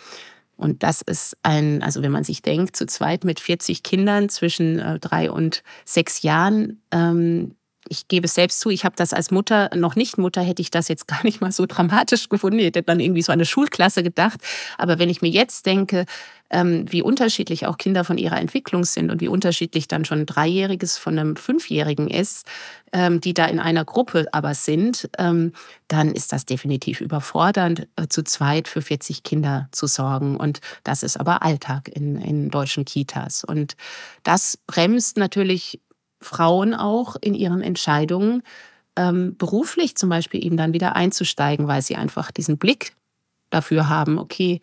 Und 0.60 0.82
das 0.82 1.00
ist 1.00 1.36
ein, 1.42 1.82
also 1.82 2.02
wenn 2.02 2.12
man 2.12 2.24
sich 2.24 2.42
denkt, 2.42 2.76
zu 2.76 2.86
zweit 2.86 3.24
mit 3.24 3.40
40 3.40 3.82
Kindern 3.82 4.28
zwischen 4.28 4.78
äh, 4.78 4.98
drei 4.98 5.30
und 5.30 5.62
sechs 5.86 6.22
Jahren, 6.22 6.82
ähm, 6.92 7.56
ich 7.88 8.08
gebe 8.08 8.26
es 8.26 8.34
selbst 8.34 8.60
zu, 8.60 8.70
ich 8.70 8.84
habe 8.84 8.96
das 8.96 9.12
als 9.12 9.30
Mutter, 9.30 9.70
noch 9.74 9.96
nicht 9.96 10.18
Mutter, 10.18 10.42
hätte 10.42 10.60
ich 10.60 10.70
das 10.70 10.88
jetzt 10.88 11.08
gar 11.08 11.24
nicht 11.24 11.40
mal 11.40 11.50
so 11.50 11.66
dramatisch 11.66 12.28
gefunden. 12.28 12.58
Ich 12.58 12.66
hätte 12.66 12.82
dann 12.82 13.00
irgendwie 13.00 13.22
so 13.22 13.32
eine 13.32 13.46
Schulklasse 13.46 14.02
gedacht. 14.02 14.40
Aber 14.76 14.98
wenn 14.98 15.08
ich 15.08 15.22
mir 15.22 15.30
jetzt 15.30 15.66
denke, 15.66 16.04
ähm, 16.50 16.84
wie 16.90 17.00
unterschiedlich 17.00 17.66
auch 17.66 17.78
Kinder 17.78 18.04
von 18.04 18.18
ihrer 18.18 18.38
Entwicklung 18.38 18.84
sind 18.84 19.10
und 19.10 19.20
wie 19.20 19.28
unterschiedlich 19.28 19.88
dann 19.88 20.04
schon 20.04 20.20
ein 20.20 20.26
Dreijähriges 20.26 20.98
von 20.98 21.18
einem 21.18 21.36
Fünfjährigen 21.36 22.08
ist, 22.08 22.46
ähm, 22.92 23.20
die 23.20 23.34
da 23.34 23.46
in 23.46 23.60
einer 23.60 23.84
Gruppe 23.84 24.26
aber 24.32 24.54
sind, 24.54 25.08
ähm, 25.16 25.52
dann 25.88 26.12
ist 26.12 26.32
das 26.32 26.44
definitiv 26.44 27.00
überfordernd, 27.00 27.86
äh, 27.96 28.08
zu 28.08 28.24
zweit 28.24 28.68
für 28.68 28.82
40 28.82 29.22
Kinder 29.22 29.68
zu 29.72 29.86
sorgen. 29.86 30.36
Und 30.36 30.60
das 30.84 31.02
ist 31.02 31.18
aber 31.18 31.42
Alltag 31.42 31.88
in, 31.88 32.16
in 32.16 32.50
deutschen 32.50 32.84
Kitas. 32.84 33.44
Und 33.44 33.76
das 34.24 34.58
bremst 34.66 35.16
natürlich 35.16 35.80
Frauen 36.20 36.74
auch 36.74 37.16
in 37.20 37.34
ihren 37.34 37.62
Entscheidungen, 37.62 38.42
beruflich 38.94 39.96
zum 39.96 40.10
Beispiel 40.10 40.44
eben 40.44 40.56
dann 40.56 40.74
wieder 40.74 40.94
einzusteigen, 40.94 41.66
weil 41.68 41.80
sie 41.80 41.96
einfach 41.96 42.30
diesen 42.30 42.58
Blick 42.58 42.92
dafür 43.48 43.88
haben, 43.88 44.18
okay, 44.18 44.60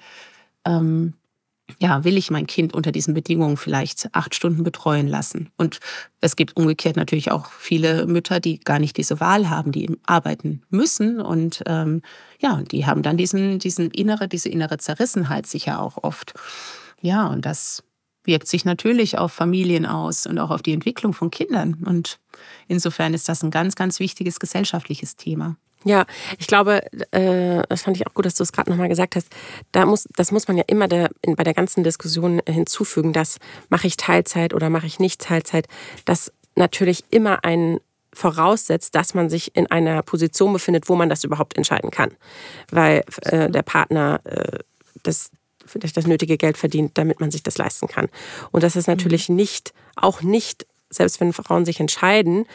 ja, 1.79 2.03
will 2.03 2.17
ich 2.17 2.31
mein 2.31 2.47
Kind 2.47 2.73
unter 2.73 2.91
diesen 2.91 3.13
Bedingungen 3.13 3.57
vielleicht 3.57 4.09
acht 4.13 4.33
Stunden 4.33 4.63
betreuen 4.63 5.07
lassen? 5.07 5.49
Und 5.57 5.79
es 6.21 6.35
gibt 6.35 6.55
umgekehrt 6.55 6.95
natürlich 6.95 7.31
auch 7.31 7.51
viele 7.51 8.05
Mütter, 8.05 8.39
die 8.39 8.59
gar 8.59 8.79
nicht 8.79 8.95
diese 8.97 9.19
Wahl 9.19 9.49
haben, 9.49 9.71
die 9.71 9.89
arbeiten 10.05 10.61
müssen 10.69 11.19
und 11.19 11.63
ähm, 11.65 12.01
ja, 12.39 12.61
die 12.71 12.85
haben 12.85 13.03
dann 13.03 13.17
diesen, 13.17 13.59
diesen 13.59 13.91
innere, 13.91 14.27
diese 14.27 14.49
innere 14.49 14.77
Zerrissenheit 14.77 15.45
sicher 15.45 15.81
auch 15.81 16.03
oft. 16.03 16.33
Ja, 17.01 17.27
und 17.27 17.45
das 17.45 17.83
wirkt 18.27 18.47
sich 18.47 18.65
natürlich 18.65 19.17
auf 19.17 19.31
Familien 19.31 19.85
aus 19.85 20.27
und 20.27 20.37
auch 20.37 20.51
auf 20.51 20.61
die 20.61 20.73
Entwicklung 20.73 21.13
von 21.13 21.31
Kindern. 21.31 21.83
Und 21.85 22.19
insofern 22.67 23.13
ist 23.13 23.27
das 23.29 23.43
ein 23.43 23.51
ganz, 23.51 23.75
ganz 23.75 23.99
wichtiges 23.99 24.39
gesellschaftliches 24.39 25.15
Thema. 25.15 25.55
Ja, 25.83 26.05
ich 26.37 26.47
glaube, 26.47 26.81
äh, 27.11 27.63
das 27.69 27.83
fand 27.83 27.97
ich 27.97 28.05
auch 28.07 28.13
gut, 28.13 28.25
dass 28.25 28.35
du 28.35 28.43
es 28.43 28.51
gerade 28.51 28.69
nochmal 28.69 28.89
gesagt 28.89 29.15
hast. 29.15 29.29
Da 29.71 29.85
muss, 29.85 30.07
das 30.15 30.31
muss 30.31 30.47
man 30.47 30.57
ja 30.57 30.63
immer 30.67 30.87
der, 30.87 31.09
bei 31.21 31.43
der 31.43 31.53
ganzen 31.53 31.83
Diskussion 31.83 32.41
hinzufügen, 32.47 33.13
dass 33.13 33.37
mache 33.69 33.87
ich 33.87 33.95
Teilzeit 33.95 34.53
oder 34.53 34.69
mache 34.69 34.87
ich 34.87 34.99
nicht 34.99 35.21
Teilzeit, 35.21 35.67
dass 36.05 36.33
natürlich 36.55 37.05
immer 37.11 37.43
ein 37.43 37.79
voraussetzt, 38.13 38.95
dass 38.95 39.13
man 39.13 39.29
sich 39.29 39.55
in 39.55 39.67
einer 39.67 40.01
Position 40.01 40.51
befindet, 40.51 40.89
wo 40.89 40.95
man 40.95 41.09
das 41.09 41.23
überhaupt 41.23 41.55
entscheiden 41.55 41.91
kann. 41.91 42.11
Weil 42.71 43.03
äh, 43.21 43.49
der 43.49 43.61
Partner 43.61 44.19
äh, 44.23 44.59
das, 45.03 45.29
vielleicht 45.67 45.97
das 45.97 46.07
nötige 46.07 46.37
Geld 46.37 46.57
verdient, 46.57 46.97
damit 46.97 47.19
man 47.19 47.31
sich 47.31 47.43
das 47.43 47.57
leisten 47.57 47.87
kann. 47.87 48.07
Und 48.51 48.63
das 48.63 48.75
ist 48.75 48.87
natürlich 48.87 49.29
mhm. 49.29 49.35
nicht, 49.35 49.73
auch 49.95 50.21
nicht 50.21 50.65
selbst 50.89 51.19
wenn 51.19 51.33
Frauen 51.33 51.65
sich 51.65 51.79
entscheiden, 51.79 52.45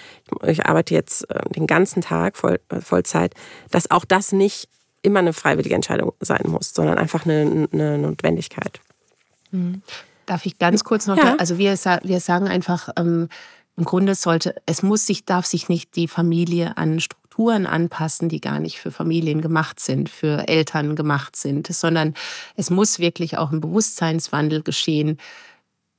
ich 0.46 0.64
arbeite 0.66 0.94
jetzt 0.94 1.28
äh, 1.30 1.50
den 1.50 1.66
ganzen 1.66 2.00
Tag 2.02 2.36
voll, 2.36 2.60
äh, 2.70 2.80
Vollzeit, 2.80 3.34
dass 3.70 3.90
auch 3.90 4.04
das 4.04 4.32
nicht 4.32 4.68
immer 5.02 5.18
eine 5.18 5.32
freiwillige 5.32 5.74
Entscheidung 5.74 6.12
sein 6.20 6.44
muss, 6.46 6.72
sondern 6.72 6.98
einfach 6.98 7.26
eine, 7.26 7.68
eine 7.72 7.98
Notwendigkeit. 7.98 8.80
Mhm. 9.50 9.82
Darf 10.26 10.46
ich 10.46 10.58
ganz 10.58 10.84
kurz 10.84 11.06
noch, 11.06 11.18
ja. 11.18 11.36
also 11.36 11.58
wir, 11.58 11.72
wir 11.74 12.20
sagen 12.20 12.48
einfach, 12.48 12.88
ähm, 12.96 13.28
im 13.76 13.84
Grunde 13.84 14.14
sollte, 14.14 14.54
es 14.66 14.82
muss 14.82 15.06
sich, 15.06 15.24
darf 15.24 15.46
sich 15.46 15.68
nicht 15.68 15.96
die 15.96 16.08
Familie 16.08 16.76
an 16.76 17.00
Strukturen 17.32 17.64
anpassen, 17.64 18.28
die 18.28 18.42
gar 18.42 18.60
nicht 18.60 18.78
für 18.78 18.90
Familien 18.90 19.40
gemacht 19.40 19.80
sind, 19.80 20.10
für 20.10 20.48
Eltern 20.48 20.96
gemacht 20.96 21.34
sind, 21.34 21.66
sondern 21.66 22.12
es 22.56 22.68
muss 22.68 22.98
wirklich 22.98 23.38
auch 23.38 23.52
ein 23.52 23.62
Bewusstseinswandel 23.62 24.62
geschehen, 24.62 25.16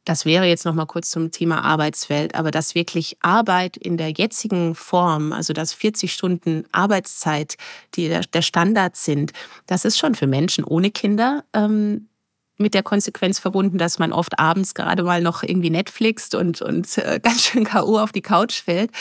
das 0.05 0.25
wäre 0.25 0.45
jetzt 0.45 0.65
noch 0.65 0.75
mal 0.75 0.85
kurz 0.85 1.09
zum 1.09 1.31
Thema 1.31 1.63
Arbeitswelt, 1.63 2.35
aber 2.35 2.51
dass 2.51 2.75
wirklich 2.75 3.17
Arbeit 3.21 3.77
in 3.77 3.97
der 3.97 4.11
jetzigen 4.11 4.75
Form, 4.75 5.31
also 5.31 5.53
dass 5.53 5.73
40 5.73 6.13
Stunden 6.13 6.65
Arbeitszeit, 6.71 7.55
die 7.95 8.09
der 8.09 8.41
Standard 8.41 8.95
sind, 8.95 9.31
das 9.65 9.85
ist 9.85 9.97
schon 9.97 10.13
für 10.13 10.27
Menschen 10.27 10.65
ohne 10.65 10.91
Kinder 10.91 11.45
ähm, 11.53 12.09
mit 12.57 12.73
der 12.73 12.83
Konsequenz 12.83 13.39
verbunden, 13.39 13.77
dass 13.77 13.99
man 13.99 14.13
oft 14.13 14.39
abends 14.39 14.75
gerade 14.75 15.03
mal 15.03 15.21
noch 15.21 15.43
irgendwie 15.43 15.69
Netflixt 15.69 16.35
und, 16.35 16.61
und 16.61 16.97
äh, 16.97 17.19
ganz 17.23 17.43
schön 17.43 17.63
K.O. 17.63 17.99
auf 17.99 18.11
die 18.11 18.21
Couch 18.21 18.61
fällt. 18.61 18.91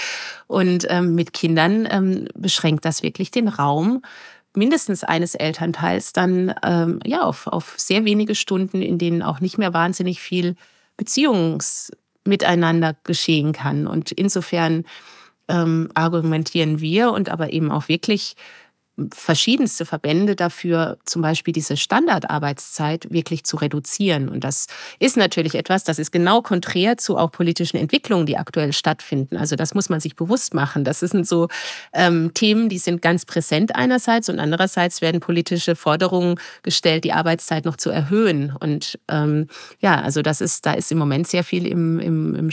Und 0.46 0.86
ähm, 0.88 1.14
mit 1.14 1.32
Kindern 1.32 1.86
ähm, 1.90 2.28
beschränkt 2.34 2.84
das 2.84 3.02
wirklich 3.02 3.30
den 3.30 3.48
Raum 3.48 4.02
mindestens 4.54 5.04
eines 5.04 5.34
Elternteils 5.34 6.12
dann 6.12 6.54
ähm, 6.62 7.00
ja 7.04 7.22
auf, 7.22 7.46
auf 7.46 7.74
sehr 7.78 8.04
wenige 8.04 8.34
Stunden, 8.34 8.82
in 8.82 8.98
denen 8.98 9.22
auch 9.22 9.40
nicht 9.40 9.58
mehr 9.58 9.72
wahnsinnig 9.72 10.20
viel 10.20 10.56
Beziehungsmiteinander 10.96 12.96
geschehen 13.04 13.52
kann. 13.52 13.86
Und 13.86 14.12
insofern 14.12 14.84
ähm, 15.48 15.90
argumentieren 15.94 16.80
wir 16.80 17.12
und 17.12 17.30
aber 17.30 17.52
eben 17.52 17.70
auch 17.70 17.88
wirklich 17.88 18.36
verschiedenste 19.12 19.86
Verbände 19.86 20.36
dafür, 20.36 20.98
zum 21.06 21.22
Beispiel 21.22 21.52
diese 21.52 21.78
Standardarbeitszeit 21.78 23.10
wirklich 23.10 23.44
zu 23.44 23.56
reduzieren. 23.56 24.28
Und 24.28 24.44
das 24.44 24.66
ist 24.98 25.16
natürlich 25.16 25.54
etwas, 25.54 25.84
das 25.84 25.98
ist 25.98 26.12
genau 26.12 26.42
konträr 26.42 26.98
zu 26.98 27.16
auch 27.16 27.32
politischen 27.32 27.78
Entwicklungen, 27.78 28.26
die 28.26 28.36
aktuell 28.36 28.72
stattfinden. 28.74 29.38
Also 29.38 29.56
das 29.56 29.74
muss 29.74 29.88
man 29.88 30.00
sich 30.00 30.14
bewusst 30.14 30.52
machen. 30.52 30.84
Das 30.84 31.00
sind 31.00 31.26
so 31.26 31.48
ähm, 31.94 32.34
Themen, 32.34 32.68
die 32.68 32.78
sind 32.78 33.00
ganz 33.00 33.24
präsent 33.24 33.74
einerseits 33.74 34.28
und 34.28 34.38
andererseits 34.38 35.00
werden 35.00 35.20
politische 35.20 35.74
Forderungen 35.74 36.38
gestellt, 36.62 37.04
die 37.04 37.12
Arbeitszeit 37.14 37.64
noch 37.64 37.76
zu 37.76 37.88
erhöhen. 37.88 38.54
Und 38.60 38.98
ähm, 39.08 39.46
ja, 39.80 40.02
also 40.02 40.20
das 40.20 40.42
ist, 40.42 40.66
da 40.66 40.74
ist 40.74 40.92
im 40.92 40.98
Moment 40.98 41.26
sehr 41.26 41.44
viel 41.44 41.66
im, 41.66 41.98
im, 41.98 42.34
im 42.34 42.50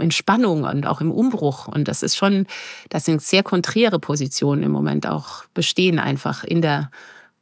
in 0.00 0.10
Spannung 0.10 0.64
und 0.64 0.86
auch 0.86 1.00
im 1.00 1.10
Umbruch. 1.10 1.68
Und 1.68 1.88
das 1.88 2.02
ist 2.02 2.16
schon, 2.16 2.46
das 2.88 3.04
sind 3.04 3.22
sehr 3.22 3.42
konträre 3.42 3.98
Positionen 3.98 4.62
im 4.62 4.72
Moment 4.72 5.06
auch 5.06 5.44
bestehen 5.54 5.98
einfach 5.98 6.44
in 6.44 6.62
der 6.62 6.90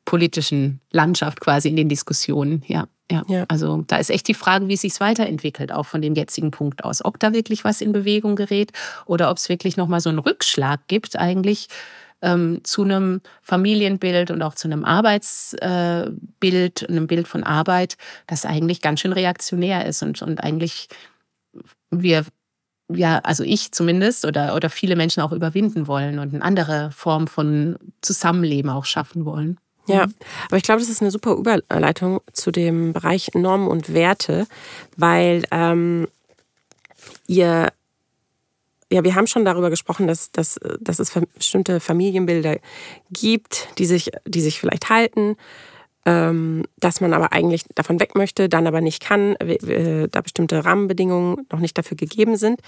politischen 0.04 0.80
Landschaft 0.90 1.40
quasi 1.40 1.68
in 1.68 1.76
den 1.76 1.88
Diskussionen. 1.88 2.62
Ja, 2.66 2.86
ja. 3.10 3.22
ja. 3.28 3.44
Also 3.48 3.84
da 3.86 3.96
ist 3.96 4.10
echt 4.10 4.28
die 4.28 4.34
Frage, 4.34 4.68
wie 4.68 4.74
es 4.74 4.80
sich 4.80 4.98
weiterentwickelt, 5.00 5.72
auch 5.72 5.86
von 5.86 6.02
dem 6.02 6.14
jetzigen 6.14 6.50
Punkt 6.50 6.84
aus. 6.84 7.04
Ob 7.04 7.18
da 7.18 7.32
wirklich 7.32 7.64
was 7.64 7.80
in 7.80 7.92
Bewegung 7.92 8.36
gerät 8.36 8.72
oder 9.06 9.30
ob 9.30 9.36
es 9.36 9.48
wirklich 9.48 9.76
nochmal 9.76 10.00
so 10.00 10.08
einen 10.08 10.18
Rückschlag 10.18 10.80
gibt 10.88 11.16
eigentlich 11.16 11.68
ähm, 12.20 12.60
zu 12.64 12.82
einem 12.82 13.20
Familienbild 13.42 14.30
und 14.30 14.42
auch 14.42 14.54
zu 14.54 14.68
einem 14.68 14.84
Arbeitsbild, 14.84 16.82
äh, 16.82 16.86
einem 16.88 17.06
Bild 17.06 17.28
von 17.28 17.44
Arbeit, 17.44 17.96
das 18.26 18.44
eigentlich 18.44 18.80
ganz 18.80 19.00
schön 19.00 19.12
reaktionär 19.12 19.86
ist 19.86 20.02
und, 20.02 20.22
und 20.22 20.42
eigentlich 20.42 20.88
wir 21.90 22.24
ja, 22.88 23.18
also 23.20 23.44
ich 23.44 23.72
zumindest 23.72 24.24
oder, 24.24 24.54
oder 24.54 24.70
viele 24.70 24.96
Menschen 24.96 25.22
auch 25.22 25.32
überwinden 25.32 25.86
wollen 25.86 26.18
und 26.18 26.34
eine 26.34 26.42
andere 26.42 26.90
Form 26.92 27.26
von 27.26 27.76
Zusammenleben 28.00 28.70
auch 28.70 28.84
schaffen 28.84 29.24
wollen. 29.24 29.58
Ja, 29.86 30.06
mhm. 30.06 30.14
aber 30.46 30.56
ich 30.56 30.62
glaube, 30.62 30.80
das 30.80 30.88
ist 30.88 31.02
eine 31.02 31.10
super 31.10 31.32
Überleitung 31.34 32.20
zu 32.32 32.50
dem 32.50 32.92
Bereich 32.92 33.30
Normen 33.34 33.66
und 33.66 33.92
Werte, 33.92 34.46
weil 34.96 35.44
ähm, 35.50 36.06
ihr, 37.26 37.72
ja, 38.92 39.02
wir 39.02 39.14
haben 39.14 39.26
schon 39.26 39.44
darüber 39.44 39.70
gesprochen, 39.70 40.06
dass, 40.06 40.30
dass, 40.30 40.60
dass 40.80 41.00
es 41.00 41.12
bestimmte 41.36 41.80
Familienbilder 41.80 42.58
gibt, 43.10 43.68
die 43.78 43.86
sich, 43.86 44.12
die 44.24 44.40
sich 44.40 44.60
vielleicht 44.60 44.88
halten 44.88 45.36
dass 46.04 47.00
man 47.00 47.14
aber 47.14 47.32
eigentlich 47.32 47.64
davon 47.76 48.00
weg 48.00 48.16
möchte, 48.16 48.48
dann 48.48 48.66
aber 48.66 48.80
nicht 48.80 49.00
kann, 49.00 49.36
da 49.38 50.20
bestimmte 50.20 50.64
Rahmenbedingungen 50.64 51.46
noch 51.52 51.60
nicht 51.60 51.78
dafür 51.78 51.96
gegeben 51.96 52.36
sind. 52.36 52.60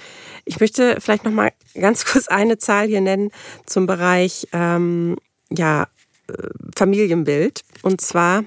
Ich 0.45 0.61
möchte 0.61 1.01
vielleicht 1.01 1.24
noch 1.24 1.32
mal 1.32 1.53
ganz 1.74 2.05
kurz 2.12 2.28
eine 2.28 2.59
Zahl 2.59 2.87
hier 2.87 3.01
nennen 3.01 3.30
zum 3.66 3.87
Bereich 3.87 4.47
ähm, 4.53 5.16
ja, 5.51 5.89
äh, 6.28 6.49
Familienbild. 6.76 7.62
Und 7.82 8.01
zwar, 8.01 8.45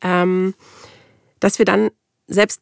ähm, 0.00 0.54
dass 1.40 1.58
wir 1.58 1.66
dann 1.66 1.90
selbst, 2.28 2.60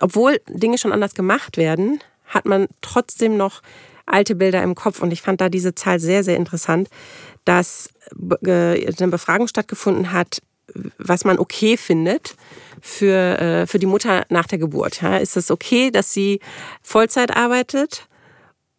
obwohl 0.00 0.40
Dinge 0.48 0.78
schon 0.78 0.92
anders 0.92 1.14
gemacht 1.14 1.56
werden, 1.56 2.00
hat 2.26 2.46
man 2.46 2.68
trotzdem 2.80 3.36
noch 3.36 3.62
alte 4.06 4.34
Bilder 4.34 4.62
im 4.62 4.74
Kopf. 4.74 5.02
Und 5.02 5.12
ich 5.12 5.22
fand 5.22 5.40
da 5.40 5.48
diese 5.48 5.74
Zahl 5.74 5.98
sehr, 5.98 6.24
sehr 6.24 6.36
interessant, 6.36 6.88
dass 7.44 7.90
äh, 8.44 8.86
eine 8.86 9.08
Befragung 9.08 9.48
stattgefunden 9.48 10.12
hat, 10.12 10.40
was 10.98 11.24
man 11.24 11.38
okay 11.38 11.76
findet 11.76 12.36
für, 12.80 13.38
äh, 13.38 13.66
für 13.66 13.78
die 13.78 13.86
Mutter 13.86 14.24
nach 14.30 14.46
der 14.46 14.58
Geburt. 14.58 15.02
Ist 15.02 15.36
es 15.36 15.50
okay, 15.50 15.90
dass 15.90 16.12
sie 16.12 16.40
Vollzeit 16.82 17.36
arbeitet? 17.36 18.08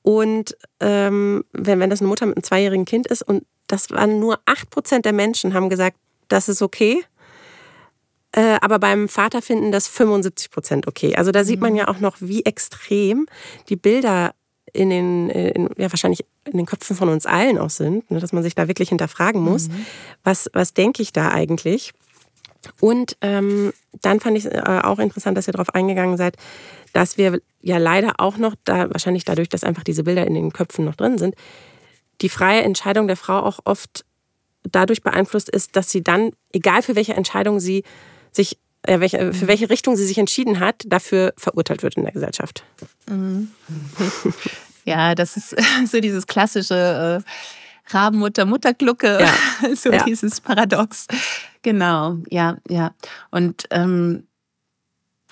Und 0.01 0.55
ähm, 0.79 1.43
wenn, 1.51 1.79
wenn 1.79 1.89
das 1.89 2.01
eine 2.01 2.09
Mutter 2.09 2.25
mit 2.25 2.37
einem 2.37 2.43
zweijährigen 2.43 2.85
Kind 2.85 3.07
ist, 3.07 3.23
und 3.23 3.45
das 3.67 3.89
waren 3.89 4.19
nur 4.19 4.39
8% 4.45 5.01
der 5.01 5.13
Menschen, 5.13 5.53
haben 5.53 5.69
gesagt, 5.69 5.97
das 6.27 6.49
ist 6.49 6.61
okay. 6.61 7.03
Äh, 8.31 8.57
aber 8.61 8.79
beim 8.79 9.07
Vater 9.07 9.41
finden 9.41 9.71
das 9.71 9.89
75% 9.89 10.87
okay. 10.87 11.15
Also 11.15 11.31
da 11.31 11.43
sieht 11.43 11.61
man 11.61 11.71
mhm. 11.71 11.79
ja 11.79 11.87
auch 11.87 11.99
noch, 11.99 12.17
wie 12.19 12.43
extrem 12.45 13.27
die 13.69 13.75
Bilder 13.77 14.33
in 14.75 14.89
den, 14.89 15.29
äh, 15.29 15.49
in, 15.51 15.69
ja, 15.77 15.91
wahrscheinlich 15.91 16.25
in 16.45 16.57
den 16.57 16.65
Köpfen 16.65 16.95
von 16.95 17.09
uns 17.09 17.25
allen 17.25 17.57
auch 17.57 17.69
sind, 17.69 18.09
ne, 18.11 18.19
dass 18.19 18.33
man 18.33 18.43
sich 18.43 18.55
da 18.55 18.67
wirklich 18.67 18.89
hinterfragen 18.89 19.41
muss, 19.41 19.69
mhm. 19.69 19.85
was, 20.23 20.49
was 20.53 20.73
denke 20.73 21.01
ich 21.01 21.13
da 21.13 21.29
eigentlich? 21.29 21.93
Und 22.79 23.17
ähm, 23.21 23.73
dann 24.01 24.19
fand 24.19 24.37
ich 24.37 24.45
äh, 24.45 24.81
auch 24.83 24.99
interessant, 24.99 25.37
dass 25.37 25.47
ihr 25.47 25.53
darauf 25.53 25.73
eingegangen 25.73 26.17
seid, 26.17 26.35
dass 26.93 27.17
wir 27.17 27.39
ja 27.61 27.77
leider 27.77 28.15
auch 28.17 28.37
noch, 28.37 28.55
da, 28.63 28.89
wahrscheinlich 28.89 29.25
dadurch, 29.25 29.49
dass 29.49 29.63
einfach 29.63 29.83
diese 29.83 30.03
Bilder 30.03 30.25
in 30.25 30.33
den 30.33 30.51
Köpfen 30.51 30.85
noch 30.85 30.95
drin 30.95 31.17
sind, 31.17 31.35
die 32.21 32.29
freie 32.29 32.61
Entscheidung 32.61 33.07
der 33.07 33.17
Frau 33.17 33.39
auch 33.39 33.59
oft 33.65 34.05
dadurch 34.63 35.03
beeinflusst 35.03 35.49
ist, 35.49 35.75
dass 35.75 35.89
sie 35.89 36.03
dann, 36.03 36.31
egal 36.51 36.81
für 36.81 36.95
welche 36.95 37.13
Entscheidung 37.13 37.59
sie 37.59 37.83
sich 38.31 38.57
äh, 38.83 39.09
für 39.09 39.29
mhm. 39.29 39.47
welche 39.47 39.69
Richtung 39.69 39.95
sie 39.95 40.05
sich 40.05 40.17
entschieden 40.17 40.59
hat, 40.59 40.83
dafür 40.85 41.33
verurteilt 41.37 41.83
wird 41.83 41.95
in 41.95 42.03
der 42.03 42.13
Gesellschaft. 42.13 42.63
Mhm. 43.09 43.51
Ja, 44.85 45.15
das 45.15 45.35
ist 45.35 45.55
so 45.85 45.99
dieses 45.99 46.27
klassische 46.27 47.23
äh, 47.23 47.93
Rabenmutter, 47.93 48.45
Mutterglucke, 48.45 49.19
ja. 49.19 49.75
so 49.75 49.91
ja. 49.91 50.03
dieses 50.03 50.41
Paradox. 50.41 51.07
Genau, 51.61 52.17
ja, 52.29 52.57
ja. 52.67 52.93
Und 53.31 53.65
ähm, 53.71 54.27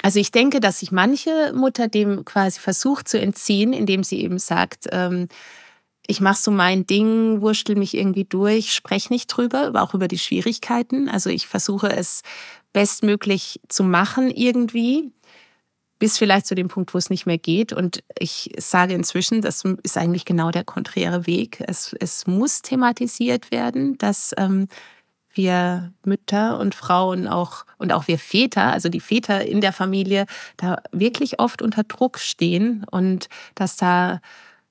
also 0.01 0.19
ich 0.19 0.31
denke, 0.31 0.59
dass 0.59 0.79
sich 0.79 0.91
manche 0.91 1.53
Mutter 1.55 1.87
dem 1.87 2.25
quasi 2.25 2.59
versucht 2.59 3.07
zu 3.07 3.19
entziehen, 3.19 3.73
indem 3.73 4.03
sie 4.03 4.21
eben 4.21 4.37
sagt, 4.37 4.87
ähm, 4.91 5.29
ich 6.05 6.19
mache 6.19 6.41
so 6.41 6.51
mein 6.51 6.85
Ding, 6.85 7.41
wurschtel 7.41 7.75
mich 7.75 7.95
irgendwie 7.95 8.25
durch, 8.25 8.73
spreche 8.73 9.13
nicht 9.13 9.27
drüber, 9.27 9.67
aber 9.67 9.81
auch 9.81 9.93
über 9.93 10.09
die 10.09 10.17
Schwierigkeiten. 10.17 11.07
Also 11.07 11.29
ich 11.29 11.47
versuche 11.47 11.89
es 11.89 12.21
bestmöglich 12.73 13.61
zu 13.69 13.83
machen 13.83 14.29
irgendwie, 14.29 15.11
bis 16.03 16.17
vielleicht 16.17 16.45
zu 16.45 16.53
dem 16.53 16.67
Punkt, 16.67 16.93
wo 16.93 16.97
es 16.97 17.09
nicht 17.09 17.25
mehr 17.25 17.37
geht. 17.37 17.71
Und 17.71 18.03
ich 18.19 18.51
sage 18.57 18.93
inzwischen, 18.93 19.39
das 19.39 19.63
ist 19.83 19.97
eigentlich 19.97 20.25
genau 20.25 20.51
der 20.51 20.65
konträre 20.65 21.27
Weg. 21.27 21.63
Es, 21.65 21.95
es 21.97 22.27
muss 22.27 22.61
thematisiert 22.61 23.51
werden, 23.51 23.97
dass 23.99 24.35
ähm, 24.35 24.67
wir 25.31 25.93
Mütter 26.03 26.59
und 26.59 26.75
Frauen 26.75 27.25
auch 27.25 27.63
und 27.77 27.93
auch 27.93 28.09
wir 28.09 28.19
Väter, 28.19 28.73
also 28.73 28.89
die 28.89 28.99
Väter 28.99 29.47
in 29.47 29.61
der 29.61 29.71
Familie, 29.71 30.25
da 30.57 30.81
wirklich 30.91 31.39
oft 31.39 31.61
unter 31.61 31.85
Druck 31.85 32.19
stehen 32.19 32.85
und 32.91 33.29
dass 33.55 33.77
da 33.77 34.19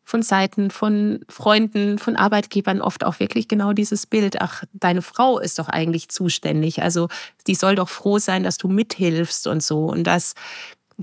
von 0.04 0.20
Seiten 0.20 0.70
von 0.70 1.24
Freunden, 1.30 1.98
von 1.98 2.16
Arbeitgebern 2.16 2.82
oft 2.82 3.04
auch 3.04 3.20
wirklich 3.20 3.48
genau 3.48 3.72
dieses 3.72 4.06
Bild, 4.06 4.42
ach, 4.42 4.64
deine 4.74 5.00
Frau 5.00 5.38
ist 5.38 5.58
doch 5.58 5.70
eigentlich 5.70 6.10
zuständig, 6.10 6.82
also 6.82 7.08
die 7.46 7.54
soll 7.54 7.76
doch 7.76 7.88
froh 7.88 8.18
sein, 8.18 8.42
dass 8.42 8.58
du 8.58 8.68
mithilfst 8.68 9.46
und 9.46 9.62
so. 9.62 9.86
Und 9.86 10.04
das 10.04 10.34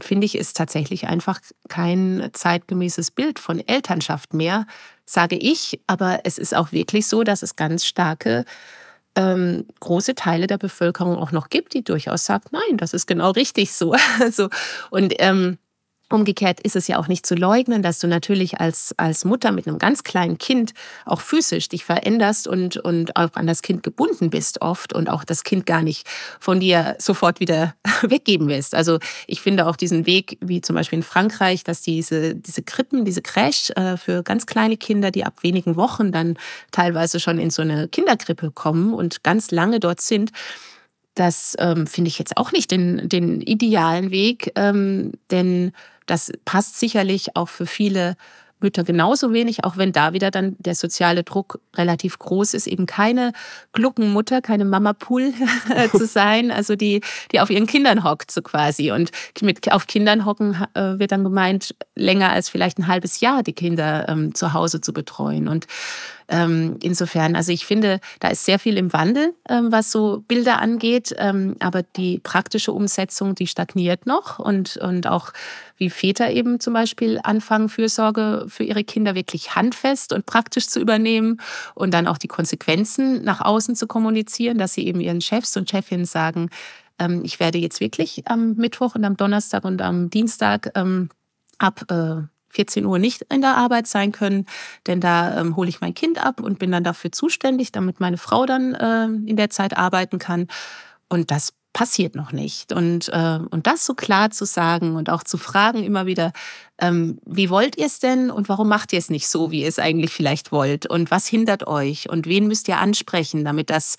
finde 0.04 0.26
ich, 0.26 0.36
ist 0.36 0.58
tatsächlich 0.58 1.08
einfach 1.08 1.40
kein 1.68 2.30
zeitgemäßes 2.34 3.12
Bild 3.12 3.40
von 3.40 3.66
Elternschaft 3.66 4.34
mehr, 4.34 4.66
sage 5.06 5.36
ich. 5.36 5.82
Aber 5.88 6.22
es 6.24 6.38
ist 6.38 6.56
auch 6.56 6.72
wirklich 6.72 7.08
so, 7.08 7.24
dass 7.24 7.44
es 7.44 7.56
ganz 7.56 7.86
starke 7.86 8.46
ähm, 9.16 9.66
große 9.80 10.16
Teile 10.16 10.48
der 10.48 10.58
Bevölkerung 10.58 11.18
auch 11.18 11.32
noch 11.32 11.50
gibt, 11.50 11.74
die 11.74 11.84
durchaus 11.84 12.26
sagt, 12.26 12.52
nein, 12.52 12.78
das 12.78 12.94
ist 12.94 13.08
genau 13.08 13.32
richtig 13.32 13.72
so. 13.74 13.96
also, 14.20 14.50
und 14.92 15.14
ähm, 15.20 15.58
Umgekehrt 16.12 16.60
ist 16.62 16.76
es 16.76 16.88
ja 16.88 16.98
auch 16.98 17.08
nicht 17.08 17.26
zu 17.26 17.36
leugnen, 17.36 17.84
dass 17.84 18.00
du 18.00 18.08
natürlich 18.08 18.60
als, 18.60 18.96
als 18.98 19.26
Mutter 19.26 19.52
mit 19.52 19.68
einem 19.68 19.78
ganz 19.78 20.04
kleinen 20.04 20.40
Kind 20.40 20.74
auch 21.06 21.22
physisch 21.22 21.70
dich 21.70 21.86
veränderst 21.86 22.48
und, 22.48 22.78
und 22.78 23.16
auch 23.16 23.30
an 23.34 23.46
das 23.46 23.62
Kind 23.62 23.84
gebunden 23.84 24.32
bist 24.32 24.62
oft 24.62 24.94
und 24.94 25.08
auch 25.08 25.24
das 25.24 25.44
Kind 25.44 25.68
gar 25.68 25.84
nicht 25.84 26.08
von 26.40 26.60
dir 26.60 26.96
sofort 26.98 27.40
wieder 27.40 27.76
weggeben 28.02 28.48
willst. 28.48 28.74
Also 28.74 28.98
ich 29.28 29.42
finde 29.42 29.68
auch 29.68 29.76
diesen 29.76 30.08
Weg, 30.08 30.40
wie 30.42 30.62
zum 30.62 30.76
Beispiel 30.76 30.98
in 30.98 31.04
Frankreich, 31.04 31.64
dass 31.64 31.82
diese, 31.82 32.36
diese 32.36 32.64
Krippen, 32.64 33.06
diese 33.06 33.22
Crash 33.22 33.70
äh, 33.72 33.96
für 33.96 34.24
ganz 34.24 34.48
kleine 34.48 34.78
Kinder, 34.78 35.12
die 35.12 35.26
ab 35.26 35.44
wenigen 35.44 35.76
Wochen 35.76 36.12
dann 36.12 36.38
teilweise 36.72 37.20
schon 37.20 37.38
in 37.38 37.52
so 37.52 37.62
eine 37.62 37.88
Kinderkrippe 37.88 38.50
kommen 38.50 38.96
und 38.96 39.24
ganz 39.24 39.52
lange 39.52 39.80
dort 39.80 40.02
sind, 40.02 40.32
das 41.20 41.56
ähm, 41.60 41.86
finde 41.86 42.08
ich 42.08 42.18
jetzt 42.18 42.38
auch 42.38 42.52
nicht 42.52 42.72
den, 42.72 43.10
den 43.10 43.42
idealen 43.42 44.10
Weg, 44.10 44.54
ähm, 44.56 45.12
denn 45.32 45.74
das 46.10 46.32
passt 46.46 46.80
sicherlich 46.80 47.36
auch 47.36 47.50
für 47.50 47.66
viele 47.66 48.16
Mütter 48.62 48.84
genauso 48.84 49.32
wenig, 49.34 49.64
auch 49.64 49.78
wenn 49.78 49.92
da 49.92 50.14
wieder 50.14 50.32
dann 50.32 50.56
der 50.60 50.76
soziale 50.76 51.24
Druck 51.24 51.60
relativ 51.76 52.20
groß 52.20 52.54
ist, 52.54 52.68
eben 52.68 52.86
keine 52.86 53.32
Gluckenmutter, 53.72 54.42
keine 54.42 54.66
Mama-Pool 54.66 55.34
zu 55.92 56.06
sein, 56.06 56.52
also 56.52 56.76
die, 56.76 57.02
die 57.32 57.40
auf 57.40 57.50
ihren 57.50 57.68
Kindern 57.68 58.04
hockt 58.04 58.32
so 58.32 58.42
quasi. 58.42 58.92
Und 58.92 59.12
mit 59.42 59.72
auf 59.72 59.88
Kindern 59.88 60.26
hocken 60.26 60.56
äh, 60.74 61.00
wird 61.00 61.12
dann 61.12 61.24
gemeint, 61.24 61.76
länger 61.96 62.32
als 62.32 62.50
vielleicht 62.50 62.80
ein 62.80 62.88
halbes 62.88 63.22
Jahr 63.22 63.44
die 63.44 63.54
Kinder 63.54 64.08
ähm, 64.10 64.36
zu 64.36 64.54
Hause 64.54 64.82
zu 64.82 64.92
betreuen. 64.92 65.48
Und 65.48 65.68
ähm, 66.30 66.78
insofern, 66.84 67.36
also 67.36 67.52
ich 67.52 67.66
finde, 67.66 68.00
da 68.20 68.28
ist 68.30 68.46
sehr 68.46 68.60
viel 68.60 68.78
im 68.78 68.94
Wandel, 68.94 69.34
ähm, 69.50 69.72
was 69.72 69.92
so 69.92 70.24
Bilder 70.28 70.60
angeht, 70.60 71.16
ähm, 71.18 71.56
aber 71.60 71.82
die 71.82 72.20
praktische 72.20 72.72
Umsetzung, 72.72 73.34
die 73.34 73.48
stagniert 73.48 74.06
noch. 74.06 74.38
Und, 74.38 74.78
und 74.78 75.08
auch 75.08 75.34
wie 75.78 75.90
Väter 75.90 76.30
eben 76.30 76.60
zum 76.60 76.74
Beispiel 76.74 77.20
anfangen, 77.24 77.68
Fürsorge 77.68 78.46
für 78.48 78.64
ihre 78.64 78.84
Kinder 78.84 79.16
wirklich 79.16 79.56
handfest 79.56 80.14
und 80.14 80.28
praktisch 80.28 80.68
zu 80.68 80.80
übernehmen 80.80 81.42
und 81.74 81.94
dann 81.94 82.06
auch 82.06 82.20
die 82.20 82.28
Konsequenzen 82.28 83.24
nach 83.24 83.42
außen 83.42 83.76
zu 83.76 83.88
kommunizieren, 83.88 84.60
dass 84.60 84.74
sie 84.74 84.86
eben 84.86 85.02
ihren 85.02 85.22
Chefs 85.22 85.58
und 85.58 85.70
Chefinnen 85.70 86.06
sagen, 86.06 86.50
ähm, 87.00 87.22
ich 87.24 87.40
werde 87.40 87.58
jetzt 87.58 87.80
wirklich 87.80 88.28
am 88.28 88.54
Mittwoch 88.54 88.94
und 88.94 89.04
am 89.04 89.18
Donnerstag 89.18 89.66
und 89.66 89.82
am 89.82 90.12
Dienstag 90.12 90.72
ähm, 90.76 91.10
ab 91.58 91.86
äh, 91.90 92.22
14 92.50 92.86
Uhr 92.86 93.00
nicht 93.00 93.24
in 93.30 93.42
der 93.42 93.58
Arbeit 93.58 93.88
sein 93.88 94.12
können, 94.12 94.46
denn 94.88 95.02
da 95.02 95.40
ähm, 95.40 95.56
hole 95.56 95.70
ich 95.70 95.82
mein 95.82 95.94
Kind 95.94 96.24
ab 96.24 96.42
und 96.42 96.60
bin 96.60 96.72
dann 96.72 96.84
dafür 96.84 97.12
zuständig, 97.12 97.72
damit 97.72 98.00
meine 98.00 98.18
Frau 98.18 98.46
dann 98.46 98.74
äh, 98.76 99.06
in 99.06 99.36
der 99.36 99.50
Zeit 99.50 99.78
arbeiten 99.78 100.20
kann. 100.20 100.48
Und 101.10 101.32
das 101.32 101.54
passiert 101.74 102.16
noch 102.16 102.32
nicht. 102.32 102.74
Und, 102.74 103.10
äh, 103.10 103.40
und 103.50 103.68
das 103.68 103.86
so 103.86 103.94
klar 103.94 104.32
zu 104.32 104.46
sagen 104.46 104.96
und 104.96 105.10
auch 105.10 105.24
zu 105.24 105.38
fragen 105.38 105.84
immer 105.84 106.06
wieder, 106.06 106.32
ähm, 106.80 107.20
wie 107.26 107.50
wollt 107.50 107.78
ihr 107.78 107.86
es 107.86 108.00
denn 108.00 108.32
und 108.32 108.50
warum 108.50 108.68
macht 108.68 108.92
ihr 108.92 109.00
es 109.00 109.10
nicht 109.10 109.28
so, 109.28 109.52
wie 109.52 109.62
ihr 109.62 109.68
es 109.68 109.80
eigentlich 109.80 110.12
vielleicht 110.12 110.52
wollt? 110.52 110.88
Und 110.88 111.12
was 111.12 111.28
hindert 111.28 111.68
euch? 111.68 112.10
Und 112.10 112.26
wen 112.26 112.48
müsst 112.48 112.68
ihr 112.68 112.80
ansprechen, 112.80 113.46
damit 113.46 113.70
das 113.70 113.98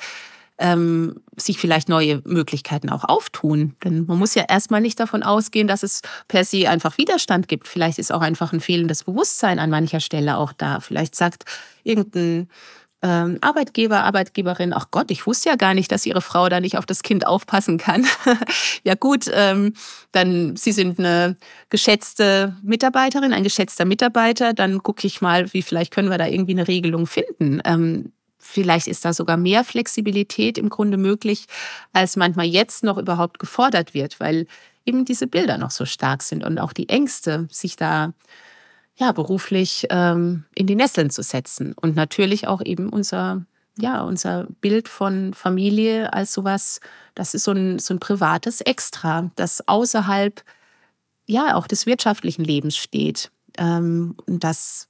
ähm, 0.61 1.23
sich 1.37 1.59
vielleicht 1.59 1.89
neue 1.89 2.21
Möglichkeiten 2.25 2.91
auch 2.91 3.05
auftun. 3.05 3.75
Denn 3.83 4.05
man 4.07 4.19
muss 4.19 4.35
ja 4.35 4.45
erstmal 4.49 4.83
nicht 4.83 5.01
davon 5.01 5.23
ausgehen, 5.23 5.67
dass 5.67 5.83
es 5.83 6.03
per 6.29 6.45
se 6.45 6.69
einfach 6.69 6.99
Widerstand 6.99 7.49
gibt. 7.49 7.67
Vielleicht 7.67 7.99
ist 7.99 8.13
auch 8.13 8.21
einfach 8.21 8.53
ein 8.53 8.61
fehlendes 8.61 9.05
Bewusstsein 9.05 9.59
an 9.59 9.71
mancher 9.71 10.01
Stelle 10.01 10.37
auch 10.37 10.53
da. 10.53 10.81
Vielleicht 10.81 11.17
sagt 11.17 11.45
irgendein 11.83 12.49
ähm, 13.03 13.39
Arbeitgeber, 13.41 14.05
Arbeitgeberin, 14.05 14.75
ach 14.75 14.89
Gott, 14.91 15.11
ich 15.11 15.27
wusste 15.27 15.49
ja 15.49 15.57
gar 15.57 15.73
nicht, 15.73 15.91
dass 15.91 16.05
ihre 16.05 16.21
Frau 16.21 16.51
da 16.51 16.61
nicht 16.61 16.77
auf 16.77 16.85
das 16.85 17.03
Kind 17.03 17.27
aufpassen 17.27 17.79
kann. 17.79 18.07
ja 18.85 18.95
gut, 18.95 19.31
ähm, 19.33 19.73
dann 20.13 20.57
Sie 20.57 20.73
sind 20.73 20.99
eine 20.99 21.37
geschätzte 21.71 22.55
Mitarbeiterin, 22.63 23.33
ein 23.33 23.45
geschätzter 23.45 23.87
Mitarbeiter, 23.87 24.53
dann 24.53 24.83
gucke 24.83 25.07
ich 25.07 25.23
mal, 25.23 25.51
wie 25.55 25.63
vielleicht 25.63 25.95
können 25.95 26.11
wir 26.11 26.19
da 26.19 26.27
irgendwie 26.27 26.53
eine 26.53 26.69
Regelung 26.69 27.07
finden. 27.07 27.63
Ähm, 27.65 28.13
Vielleicht 28.51 28.89
ist 28.89 29.05
da 29.05 29.13
sogar 29.13 29.37
mehr 29.37 29.65
Flexibilität 29.65 30.59
im 30.59 30.69
Grunde 30.69 30.97
möglich, 30.97 31.47
als 31.93 32.17
manchmal 32.17 32.47
jetzt 32.47 32.83
noch 32.83 32.99
überhaupt 32.99 33.39
gefordert 33.39 33.95
wird, 33.95 34.19
weil 34.19 34.47
eben 34.85 35.05
diese 35.05 35.27
Bilder 35.27 35.57
noch 35.57 35.71
so 35.71 35.85
stark 35.85 36.23
sind 36.23 36.45
und 36.45 36.59
auch 36.59 36.73
die 36.73 36.89
Ängste, 36.89 37.47
sich 37.51 37.77
da 37.77 38.13
ja 38.97 39.13
beruflich 39.13 39.87
ähm, 39.91 40.45
in 40.55 40.67
die 40.67 40.75
Nesseln 40.75 41.11
zu 41.11 41.23
setzen 41.23 41.75
und 41.81 41.95
natürlich 41.97 42.49
auch 42.49 42.61
eben 42.63 42.89
unser 42.89 43.45
ja 43.79 44.03
unser 44.03 44.47
Bild 44.61 44.89
von 44.89 45.33
Familie 45.33 46.13
als 46.13 46.33
sowas, 46.33 46.81
das 47.15 47.35
ist 47.35 47.45
so 47.45 47.53
ein 47.53 47.79
so 47.79 47.95
ein 47.95 48.01
privates 48.01 48.61
Extra, 48.61 49.31
das 49.37 49.67
außerhalb 49.69 50.43
ja 51.27 51.55
auch 51.55 51.67
des 51.67 51.87
wirtschaftlichen 51.87 52.45
Lebens 52.45 52.77
steht. 52.77 53.31
Ähm, 53.57 54.17
und 54.27 54.43
das 54.45 54.89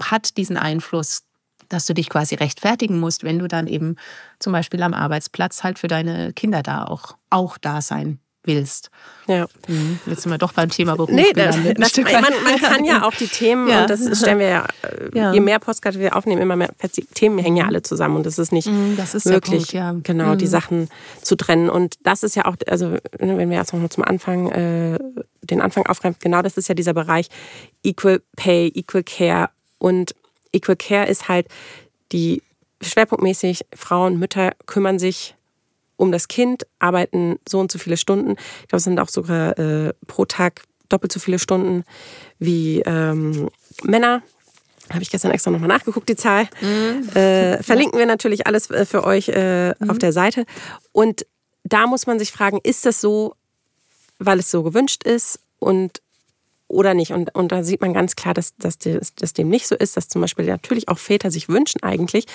hat 0.00 0.36
diesen 0.36 0.56
Einfluss 0.56 1.25
dass 1.68 1.86
du 1.86 1.94
dich 1.94 2.08
quasi 2.08 2.34
rechtfertigen 2.34 2.98
musst, 3.00 3.24
wenn 3.24 3.38
du 3.38 3.48
dann 3.48 3.66
eben 3.66 3.96
zum 4.38 4.52
Beispiel 4.52 4.82
am 4.82 4.94
Arbeitsplatz 4.94 5.62
halt 5.64 5.78
für 5.78 5.88
deine 5.88 6.32
Kinder 6.32 6.62
da 6.62 6.84
auch, 6.84 7.16
auch 7.30 7.58
da 7.58 7.80
sein 7.80 8.20
willst. 8.46 8.90
Ja. 9.26 9.46
Mhm. 9.66 9.98
Jetzt 10.06 10.22
sind 10.22 10.30
wir 10.30 10.38
doch 10.38 10.52
beim 10.52 10.70
Thema 10.70 10.94
Beruf. 10.96 11.10
Nee, 11.10 11.32
das, 11.34 11.56
das, 11.56 11.96
man, 11.96 12.22
man, 12.44 12.56
kann 12.60 12.84
ja 12.84 13.02
auch 13.02 13.12
die 13.12 13.26
Themen, 13.26 13.68
ja. 13.68 13.82
und 13.82 13.90
das 13.90 14.18
stellen 14.18 14.38
wir 14.38 14.48
ja, 14.48 14.66
äh, 14.82 15.18
ja. 15.18 15.32
je 15.32 15.40
mehr 15.40 15.58
Postkarten 15.58 16.00
wir 16.00 16.16
aufnehmen, 16.16 16.42
immer 16.42 16.56
mehr 16.56 16.70
Themen 17.14 17.38
hängen 17.38 17.56
ja 17.56 17.66
alle 17.66 17.82
zusammen 17.82 18.16
und 18.16 18.26
es 18.26 18.38
ist 18.38 18.52
nicht 18.52 18.68
mhm, 18.68 18.96
das 18.96 19.14
ist 19.14 19.26
möglich, 19.26 19.50
Punkt, 19.50 19.72
ja. 19.72 19.94
genau, 20.02 20.34
mhm. 20.34 20.38
die 20.38 20.46
Sachen 20.46 20.88
zu 21.22 21.36
trennen. 21.36 21.68
Und 21.68 21.94
das 22.04 22.22
ist 22.22 22.36
ja 22.36 22.44
auch, 22.44 22.56
also 22.68 22.90
ne, 22.90 23.00
wenn 23.18 23.50
wir 23.50 23.58
jetzt 23.58 23.72
noch 23.72 23.80
mal 23.80 23.90
zum 23.90 24.04
Anfang, 24.04 24.50
äh, 24.52 24.98
den 25.42 25.60
Anfang 25.60 25.86
aufgreifen, 25.86 26.16
genau 26.20 26.42
das 26.42 26.56
ist 26.56 26.68
ja 26.68 26.74
dieser 26.74 26.94
Bereich 26.94 27.28
Equal 27.82 28.22
Pay, 28.36 28.68
Equal 28.74 29.02
Care 29.02 29.50
und 29.78 30.14
Equal 30.56 30.76
Care 30.76 31.06
ist 31.06 31.28
halt 31.28 31.46
die 32.12 32.42
schwerpunktmäßig 32.82 33.66
Frauen, 33.74 34.18
Mütter 34.18 34.52
kümmern 34.66 34.98
sich 34.98 35.34
um 35.96 36.12
das 36.12 36.28
Kind, 36.28 36.66
arbeiten 36.78 37.38
so 37.48 37.58
und 37.58 37.72
so 37.72 37.78
viele 37.78 37.96
Stunden. 37.96 38.32
Ich 38.32 38.68
glaube, 38.68 38.78
es 38.78 38.84
sind 38.84 38.98
auch 38.98 39.08
sogar 39.08 39.58
äh, 39.58 39.94
pro 40.06 40.24
Tag 40.26 40.62
doppelt 40.88 41.12
so 41.12 41.20
viele 41.20 41.38
Stunden 41.38 41.84
wie 42.38 42.80
ähm, 42.86 43.48
Männer. 43.82 44.22
Habe 44.90 45.02
ich 45.02 45.10
gestern 45.10 45.32
extra 45.32 45.50
nochmal 45.50 45.68
nachgeguckt, 45.68 46.08
die 46.08 46.16
Zahl. 46.16 46.48
Mhm. 46.60 47.08
Äh, 47.16 47.62
verlinken 47.62 47.98
wir 47.98 48.06
natürlich 48.06 48.46
alles 48.46 48.70
äh, 48.70 48.84
für 48.84 49.04
euch 49.04 49.28
äh, 49.28 49.70
mhm. 49.70 49.90
auf 49.90 49.98
der 49.98 50.12
Seite. 50.12 50.44
Und 50.92 51.26
da 51.64 51.86
muss 51.86 52.06
man 52.06 52.18
sich 52.18 52.30
fragen, 52.30 52.60
ist 52.62 52.86
das 52.86 53.00
so, 53.00 53.34
weil 54.18 54.38
es 54.38 54.50
so 54.50 54.62
gewünscht 54.62 55.02
ist? 55.02 55.40
Und 55.58 56.02
oder 56.68 56.94
nicht. 56.94 57.12
Und, 57.12 57.34
und 57.34 57.52
da 57.52 57.62
sieht 57.62 57.80
man 57.80 57.92
ganz 57.92 58.16
klar, 58.16 58.34
dass, 58.34 58.56
dass, 58.56 58.78
das, 58.78 59.32
dem 59.32 59.48
nicht 59.48 59.66
so 59.66 59.74
ist, 59.74 59.96
dass 59.96 60.08
zum 60.08 60.20
Beispiel 60.20 60.46
natürlich 60.46 60.88
auch 60.88 60.98
Väter 60.98 61.30
sich 61.30 61.48
wünschen, 61.48 61.82
eigentlich 61.82 62.26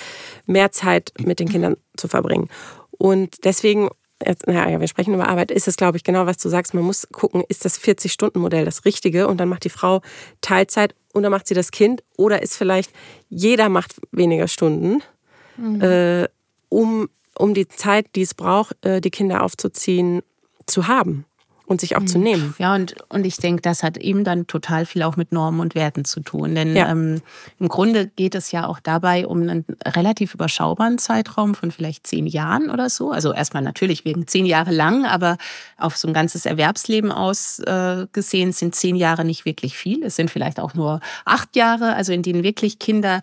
mehr 0.46 0.72
Zeit 0.72 1.12
mit 1.18 1.40
den 1.40 1.48
Kindern 1.48 1.76
zu 1.96 2.08
verbringen. 2.08 2.48
Und 2.90 3.44
deswegen, 3.44 3.90
jetzt, 4.24 4.46
naja, 4.46 4.80
wir 4.80 4.88
sprechen 4.88 5.14
über 5.14 5.28
Arbeit, 5.28 5.50
ist 5.50 5.68
es, 5.68 5.76
glaube 5.76 5.96
ich, 5.96 6.04
genau, 6.04 6.26
was 6.26 6.38
du 6.38 6.48
sagst. 6.48 6.74
Man 6.74 6.84
muss 6.84 7.06
gucken, 7.12 7.42
ist 7.48 7.64
das 7.64 7.80
40-Stunden-Modell 7.80 8.64
das 8.64 8.84
Richtige? 8.84 9.28
Und 9.28 9.38
dann 9.38 9.48
macht 9.48 9.64
die 9.64 9.70
Frau 9.70 10.00
Teilzeit 10.40 10.94
und 11.12 11.22
dann 11.22 11.32
macht 11.32 11.46
sie 11.46 11.54
das 11.54 11.70
Kind. 11.70 12.02
Oder 12.16 12.42
ist 12.42 12.56
vielleicht 12.56 12.90
jeder 13.28 13.68
macht 13.68 13.96
weniger 14.12 14.48
Stunden, 14.48 15.02
mhm. 15.56 15.80
äh, 15.82 16.28
um, 16.68 17.08
um 17.36 17.54
die 17.54 17.68
Zeit, 17.68 18.06
die 18.14 18.22
es 18.22 18.34
braucht, 18.34 18.82
äh, 18.84 19.00
die 19.00 19.10
Kinder 19.10 19.42
aufzuziehen, 19.42 20.22
zu 20.66 20.86
haben. 20.86 21.26
Und 21.72 21.80
sich 21.80 21.96
auch 21.96 22.04
zu 22.04 22.18
mhm. 22.18 22.24
nehmen. 22.24 22.54
Ja, 22.58 22.74
und, 22.74 22.94
und 23.08 23.26
ich 23.26 23.36
denke, 23.38 23.62
das 23.62 23.82
hat 23.82 23.96
eben 23.96 24.22
dann 24.22 24.46
total 24.46 24.86
viel 24.86 25.02
auch 25.02 25.16
mit 25.16 25.32
Normen 25.32 25.58
und 25.60 25.74
Werten 25.74 26.04
zu 26.04 26.20
tun. 26.20 26.54
Denn 26.54 26.76
ja. 26.76 26.88
ähm, 26.90 27.20
im 27.58 27.68
Grunde 27.68 28.06
geht 28.06 28.34
es 28.34 28.52
ja 28.52 28.66
auch 28.66 28.78
dabei 28.78 29.26
um 29.26 29.40
einen 29.42 29.64
relativ 29.84 30.34
überschaubaren 30.34 30.98
Zeitraum 30.98 31.54
von 31.54 31.72
vielleicht 31.72 32.06
zehn 32.06 32.26
Jahren 32.26 32.70
oder 32.70 32.88
so. 32.88 33.10
Also 33.10 33.32
erstmal 33.32 33.62
natürlich 33.62 34.04
wegen 34.04 34.26
zehn 34.26 34.46
Jahre 34.46 34.70
lang, 34.70 35.04
aber 35.04 35.38
auf 35.78 35.96
so 35.96 36.06
ein 36.06 36.14
ganzes 36.14 36.46
Erwerbsleben 36.46 37.10
ausgesehen 37.10 38.50
äh, 38.50 38.52
sind 38.52 38.74
zehn 38.74 38.94
Jahre 38.94 39.24
nicht 39.24 39.44
wirklich 39.44 39.76
viel. 39.76 40.04
Es 40.04 40.14
sind 40.16 40.30
vielleicht 40.30 40.60
auch 40.60 40.74
nur 40.74 41.00
acht 41.24 41.56
Jahre, 41.56 41.94
also 41.94 42.12
in 42.12 42.22
denen 42.22 42.44
wirklich 42.44 42.78
Kinder 42.78 43.22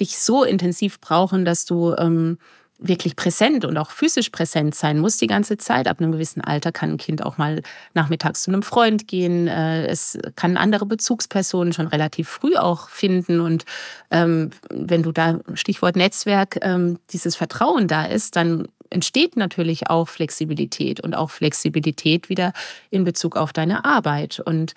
dich 0.00 0.18
so 0.18 0.44
intensiv 0.44 1.00
brauchen, 1.00 1.44
dass 1.44 1.64
du 1.64 1.94
ähm, 1.96 2.38
wirklich 2.78 3.16
präsent 3.16 3.64
und 3.64 3.76
auch 3.76 3.90
physisch 3.90 4.30
präsent 4.30 4.74
sein 4.74 4.98
muss 4.98 5.16
die 5.16 5.26
ganze 5.26 5.56
Zeit. 5.56 5.88
Ab 5.88 6.00
einem 6.00 6.12
gewissen 6.12 6.40
Alter 6.40 6.70
kann 6.72 6.92
ein 6.92 6.96
Kind 6.96 7.24
auch 7.24 7.36
mal 7.36 7.62
nachmittags 7.94 8.42
zu 8.42 8.50
einem 8.50 8.62
Freund 8.62 9.08
gehen. 9.08 9.48
Äh, 9.48 9.86
es 9.86 10.18
kann 10.36 10.56
andere 10.56 10.86
Bezugspersonen 10.86 11.72
schon 11.72 11.88
relativ 11.88 12.28
früh 12.28 12.56
auch 12.56 12.88
finden. 12.88 13.40
Und 13.40 13.64
ähm, 14.10 14.50
wenn 14.70 15.02
du 15.02 15.12
da, 15.12 15.40
Stichwort 15.54 15.96
Netzwerk, 15.96 16.58
ähm, 16.62 16.98
dieses 17.10 17.34
Vertrauen 17.34 17.88
da 17.88 18.04
ist, 18.04 18.36
dann 18.36 18.68
entsteht 18.90 19.36
natürlich 19.36 19.90
auch 19.90 20.08
Flexibilität 20.08 21.00
und 21.00 21.14
auch 21.14 21.30
Flexibilität 21.30 22.28
wieder 22.28 22.52
in 22.90 23.04
Bezug 23.04 23.36
auf 23.36 23.52
deine 23.52 23.84
Arbeit. 23.84 24.40
Und 24.40 24.74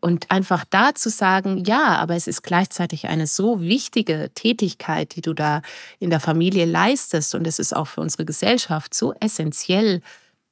und 0.00 0.30
einfach 0.30 0.64
da 0.68 0.94
zu 0.94 1.10
sagen, 1.10 1.64
ja, 1.64 1.96
aber 1.96 2.14
es 2.14 2.26
ist 2.26 2.42
gleichzeitig 2.42 3.08
eine 3.08 3.26
so 3.26 3.60
wichtige 3.60 4.30
Tätigkeit, 4.34 5.16
die 5.16 5.22
du 5.22 5.34
da 5.34 5.62
in 5.98 6.10
der 6.10 6.20
Familie 6.20 6.64
leistest. 6.64 7.34
Und 7.34 7.46
es 7.46 7.58
ist 7.58 7.74
auch 7.74 7.86
für 7.86 8.00
unsere 8.00 8.24
Gesellschaft 8.24 8.94
so 8.94 9.14
essentiell, 9.20 10.00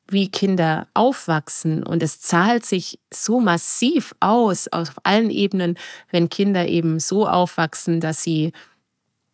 wie 0.08 0.28
Kinder 0.28 0.88
aufwachsen. 0.94 1.82
Und 1.84 2.02
es 2.02 2.20
zahlt 2.20 2.66
sich 2.66 2.98
so 3.12 3.40
massiv 3.40 4.14
aus, 4.20 4.68
auf 4.68 4.94
allen 5.04 5.30
Ebenen, 5.30 5.76
wenn 6.10 6.28
Kinder 6.28 6.66
eben 6.66 6.98
so 7.00 7.28
aufwachsen, 7.28 8.00
dass 8.00 8.22
sie 8.22 8.52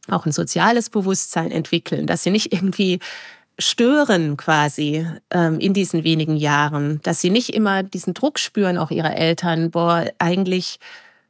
auch 0.08 0.26
ein 0.26 0.32
soziales 0.32 0.90
Bewusstsein 0.90 1.50
entwickeln, 1.50 2.06
dass 2.06 2.22
sie 2.22 2.30
nicht 2.30 2.52
irgendwie 2.52 3.00
stören 3.58 4.36
quasi 4.36 5.06
ähm, 5.30 5.58
in 5.60 5.72
diesen 5.72 6.04
wenigen 6.04 6.36
Jahren, 6.36 7.00
dass 7.02 7.20
sie 7.20 7.30
nicht 7.30 7.50
immer 7.50 7.82
diesen 7.82 8.14
Druck 8.14 8.38
spüren, 8.38 8.78
auch 8.78 8.90
ihre 8.90 9.14
Eltern, 9.14 9.70
boah, 9.70 10.04
eigentlich 10.18 10.78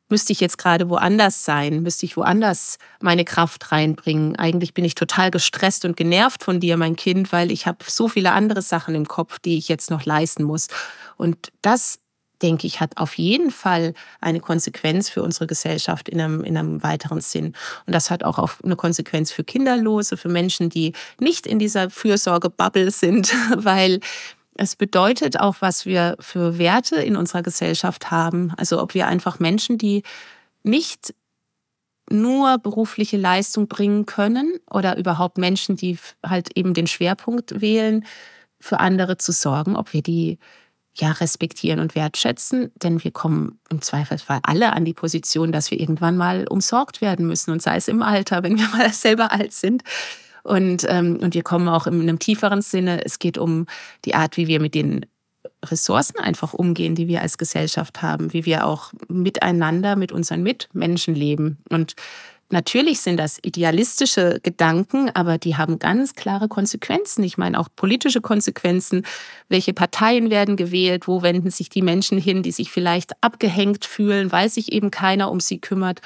müsste 0.09 0.33
ich 0.33 0.41
jetzt 0.41 0.59
gerade 0.59 0.89
woanders 0.89 1.45
sein, 1.45 1.83
müsste 1.83 2.07
ich 2.07 2.17
woanders 2.17 2.79
meine 3.01 3.25
Kraft 3.25 3.73
reinbringen. 3.73 4.37
Eigentlich 4.37 4.73
bin 4.73 4.85
ich 4.85 4.95
total 4.95 5.31
gestresst 5.31 5.85
und 5.85 5.97
genervt 5.97 6.45
von 6.45 6.61
dir, 6.61 6.77
mein 6.77 6.97
Kind, 6.97 7.33
weil 7.33 7.51
ich 7.51 7.67
habe 7.67 7.79
so 7.87 8.09
viele 8.09 8.33
andere 8.33 8.63
Sachen 8.63 8.95
im 8.95 9.09
Kopf, 9.09 9.39
die 9.39 9.59
ich 9.59 9.69
jetzt 9.69 9.91
noch 9.91 10.05
leisten 10.05 10.45
muss. 10.45 10.69
Und 11.17 11.51
das 11.63 11.99
denke 12.43 12.67
ich, 12.67 12.81
hat 12.81 12.97
auf 12.97 13.17
jeden 13.19 13.51
Fall 13.51 13.95
eine 14.21 14.41
Konsequenz 14.41 15.09
für 15.09 15.23
unsere 15.23 15.47
Gesellschaft 15.47 16.09
in 16.09 16.21
einem, 16.21 16.45
in 16.45 16.57
einem 16.57 16.83
weiteren 16.83 17.21
Sinn. 17.21 17.55
Und 17.87 17.95
das 17.95 18.11
hat 18.11 18.25
auch 18.25 18.39
eine 18.63 18.77
Konsequenz 18.77 19.33
für 19.33 19.45
Kinderlose, 19.45 20.17
für 20.17 20.29
Menschen, 20.29 20.71
die 20.71 20.93
nicht 21.19 21.47
in 21.47 21.59
dieser 21.59 21.91
Fürsorge-Bubble 21.91 22.91
sind, 22.91 23.35
weil 23.57 24.01
es 24.55 24.77
bedeutet 24.77 25.39
auch, 25.39 25.57
was 25.61 25.87
wir 25.87 26.17
für 26.19 26.59
Werte 26.59 26.97
in 26.97 27.17
unserer 27.17 27.43
Gesellschaft 27.43 28.11
haben. 28.11 28.53
Also 28.57 28.81
ob 28.81 28.95
wir 28.95 29.07
einfach 29.07 29.39
Menschen, 29.39 29.79
die 29.79 30.03
nicht 30.63 31.15
nur 32.11 32.59
berufliche 32.59 33.17
Leistung 33.17 33.69
bringen 33.69 34.07
können 34.07 34.59
oder 34.71 34.97
überhaupt 34.97 35.39
Menschen, 35.39 35.77
die 35.77 35.99
halt 36.25 36.57
eben 36.57 36.73
den 36.73 36.87
Schwerpunkt 36.87 37.61
wählen, 37.61 38.05
für 38.61 38.81
andere 38.81 39.19
zu 39.19 39.33
sorgen, 39.33 39.77
ob 39.77 39.93
wir 39.93 40.03
die 40.03 40.39
ja 41.01 41.13
respektieren 41.13 41.81
und 41.81 41.95
wertschätzen, 41.95 42.73
denn 42.83 43.03
wir 43.03 43.11
kommen 43.11 43.59
im 43.71 43.83
Zweifelsfall 43.83 44.41
alle 44.43 44.73
an 44.73 44.85
die 44.85 44.95
Position, 44.95 45.53
dass 45.53 45.71
wir 45.71 45.81
irgendwann 45.81 46.17
mal 46.17 46.47
umsorgt 46.49 47.01
werden 47.01 47.27
müssen 47.27 47.51
und 47.51 47.63
sei 47.63 47.77
es 47.77 47.89
im 47.89 48.03
Alter, 48.03 48.43
wenn 48.43 48.59
wir 48.59 48.69
mal 48.77 48.93
selber 48.93 49.33
alt 49.33 49.53
sind. 49.53 49.83
Und, 50.43 50.87
ähm, 50.89 51.19
und 51.21 51.35
wir 51.35 51.43
kommen 51.43 51.69
auch 51.69 51.87
in 51.89 52.01
einem 52.01 52.21
tieferen 52.21 52.63
Sinne, 52.63 53.05
es 53.05 53.19
geht 53.19 53.37
um 53.37 53.67
die 54.05 54.15
Art, 54.15 54.37
wie 54.37 54.47
wir 54.47 54.61
mit 54.61 54.75
den 54.75 55.05
Ressourcen 55.65 56.21
einfach 56.21 56.55
umgehen, 56.55 56.95
die 56.95 57.09
wir 57.09 57.23
als 57.23 57.39
Gesellschaft 57.39 58.03
haben, 58.03 58.33
wie 58.33 58.47
wir 58.47 58.67
auch 58.67 58.93
miteinander 59.09 59.97
mit 59.97 60.13
unseren 60.13 60.43
Mitmenschen 60.43 61.15
leben. 61.15 61.59
Und 61.69 61.95
Natürlich 62.49 63.01
sind 63.01 63.17
das 63.17 63.41
idealistische 63.43 64.39
Gedanken, 64.41 65.11
aber 65.11 65.37
die 65.37 65.57
haben 65.57 65.81
ganz 65.81 66.15
klare 66.15 66.47
Konsequenzen. 66.47 67.25
Ich 67.25 67.37
meine 67.37 67.59
auch 67.59 67.69
politische 67.75 68.21
Konsequenzen. 68.21 69.05
Welche 69.49 69.73
Parteien 69.73 70.31
werden 70.31 70.57
gewählt? 70.57 71.09
Wo 71.09 71.23
wenden 71.23 71.51
sich 71.51 71.71
die 71.71 71.83
Menschen 71.83 72.19
hin, 72.19 72.45
die 72.45 72.53
sich 72.53 72.71
vielleicht 72.71 73.21
abgehängt 73.21 73.85
fühlen, 73.85 74.31
weil 74.31 74.49
sich 74.49 74.71
eben 74.71 74.93
keiner 74.93 75.33
um 75.33 75.41
sie 75.41 75.59
kümmert? 75.59 76.03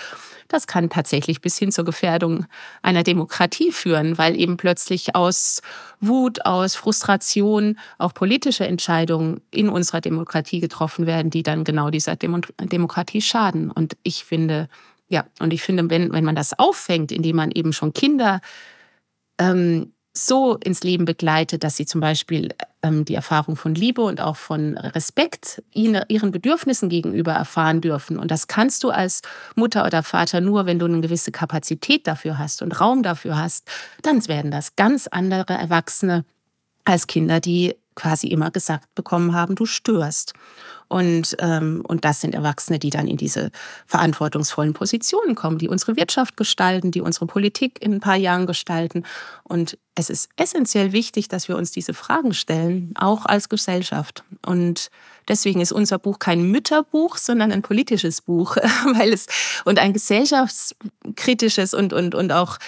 Das 0.49 0.67
kann 0.67 0.89
tatsächlich 0.89 1.43
bis 1.43 1.59
hin 1.59 1.73
zur 1.73 1.85
Gefährdung 1.85 2.47
einer 2.81 3.03
Demokratie 3.03 3.71
führen, 3.71 4.17
weil 4.17 4.35
eben 4.35 4.57
plötzlich 4.57 5.15
aus 5.15 5.61
Wut, 6.01 6.47
aus 6.47 6.75
Frustration 6.75 7.79
auch 7.99 8.15
politische 8.15 8.67
Entscheidungen 8.67 9.43
in 9.51 9.69
unserer 9.69 10.01
Demokratie 10.01 10.61
getroffen 10.61 11.07
werden, 11.07 11.31
die 11.31 11.43
dann 11.43 11.65
genau 11.65 11.91
dieser 11.91 12.17
Demokratie 12.17 13.21
schaden. 13.21 13.71
Und 13.71 13.99
ich 14.03 14.25
finde, 14.25 14.69
ja, 15.11 15.27
und 15.41 15.53
ich 15.53 15.63
finde, 15.63 15.91
wenn, 15.91 16.13
wenn 16.13 16.25
man 16.25 16.37
das 16.37 16.59
auffängt, 16.59 17.11
indem 17.11 17.37
man 17.37 17.51
eben 17.51 17.73
schon 17.73 17.93
Kinder 17.93 18.41
ähm, 19.39 19.93
so 20.13 20.57
ins 20.57 20.83
Leben 20.83 21.05
begleitet, 21.05 21.65
dass 21.65 21.77
sie 21.77 21.85
zum 21.85 22.01
Beispiel 22.01 22.51
ähm, 22.83 23.05
die 23.05 23.17
Erfahrung 23.17 23.57
von 23.57 23.75
Liebe 23.75 24.03
und 24.03 24.21
auch 24.21 24.37
von 24.37 24.79
Respekt 24.79 25.63
ihnen, 25.73 26.05
ihren 26.09 26.31
Bedürfnissen 26.31 26.89
gegenüber 26.89 27.33
erfahren 27.33 27.81
dürfen. 27.81 28.19
Und 28.19 28.31
das 28.31 28.47
kannst 28.47 28.85
du 28.85 28.91
als 28.91 29.23
Mutter 29.57 29.85
oder 29.85 30.05
Vater 30.05 30.41
nur, 30.41 30.67
wenn 30.67 30.79
du 30.79 30.87
eine 30.87 31.01
gewisse 31.01 31.33
Kapazität 31.33 32.07
dafür 32.07 32.39
hast 32.39 32.63
und 32.63 32.81
Raum 32.81 33.03
dafür 33.03 33.37
hast. 33.37 33.69
Dann 34.03 34.27
werden 34.29 34.53
das 34.53 34.77
ganz 34.77 35.09
andere 35.09 35.55
Erwachsene 35.55 36.25
als 36.85 37.09
Kinder, 37.09 37.41
die 37.41 37.75
quasi 37.97 38.29
immer 38.29 38.53
gesagt 38.53 38.95
bekommen 38.95 39.35
haben, 39.35 39.57
du 39.57 39.67
störst. 39.67 40.35
Und, 40.91 41.37
ähm, 41.39 41.85
und 41.87 42.05
das 42.05 42.21
sind 42.21 42.35
Erwachsene, 42.35 42.81
die 42.81 42.91
dann 42.91 43.07
in 43.07 43.17
diese 43.17 43.53
verantwortungsvollen 43.87 44.73
Positionen 44.73 45.37
kommen, 45.37 45.57
die 45.59 45.69
unsere 45.69 45.95
Wirtschaft 45.95 46.37
gestalten, 46.37 46.91
die 46.91 47.01
unsere 47.01 47.27
Politik 47.27 47.81
in 47.81 47.95
ein 47.95 48.01
paar 48.01 48.17
Jahren 48.17 48.45
gestalten. 48.45 49.05
Und 49.45 49.79
es 49.95 50.11
ist 50.11 50.31
essentiell 50.35 50.91
wichtig, 50.91 51.29
dass 51.29 51.47
wir 51.47 51.57
uns 51.57 51.71
diese 51.71 51.95
Fragen 51.95 52.35
stellen, 52.35 52.93
auch 52.97 53.25
als 53.25 53.49
Gesellschaft. 53.49 54.25
Und 54.45 54.91
deswegen 55.29 55.61
ist 55.61 55.71
unser 55.71 56.01
Buch 56.01 56.19
kein 56.19 56.51
Mütterbuch, 56.51 57.19
sondern 57.19 57.53
ein 57.53 57.63
politisches 57.63 58.21
Buch, 58.21 58.57
weil 58.97 59.13
es 59.13 59.27
und 59.65 59.79
ein 59.79 59.93
gesellschaftskritisches 59.93 61.73
und, 61.73 61.93
und, 61.93 62.17
und 62.17 62.33
auch 62.33 62.59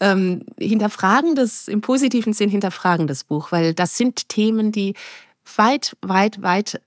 ähm, 0.00 0.42
hinterfragendes, 0.58 1.68
im 1.68 1.80
positiven 1.80 2.32
Sinn 2.32 2.50
hinterfragendes 2.50 3.22
Buch, 3.22 3.52
weil 3.52 3.72
das 3.72 3.96
sind 3.96 4.28
Themen, 4.28 4.72
die 4.72 4.94
weit, 5.56 5.96
weit, 6.02 6.42
weit 6.42 6.80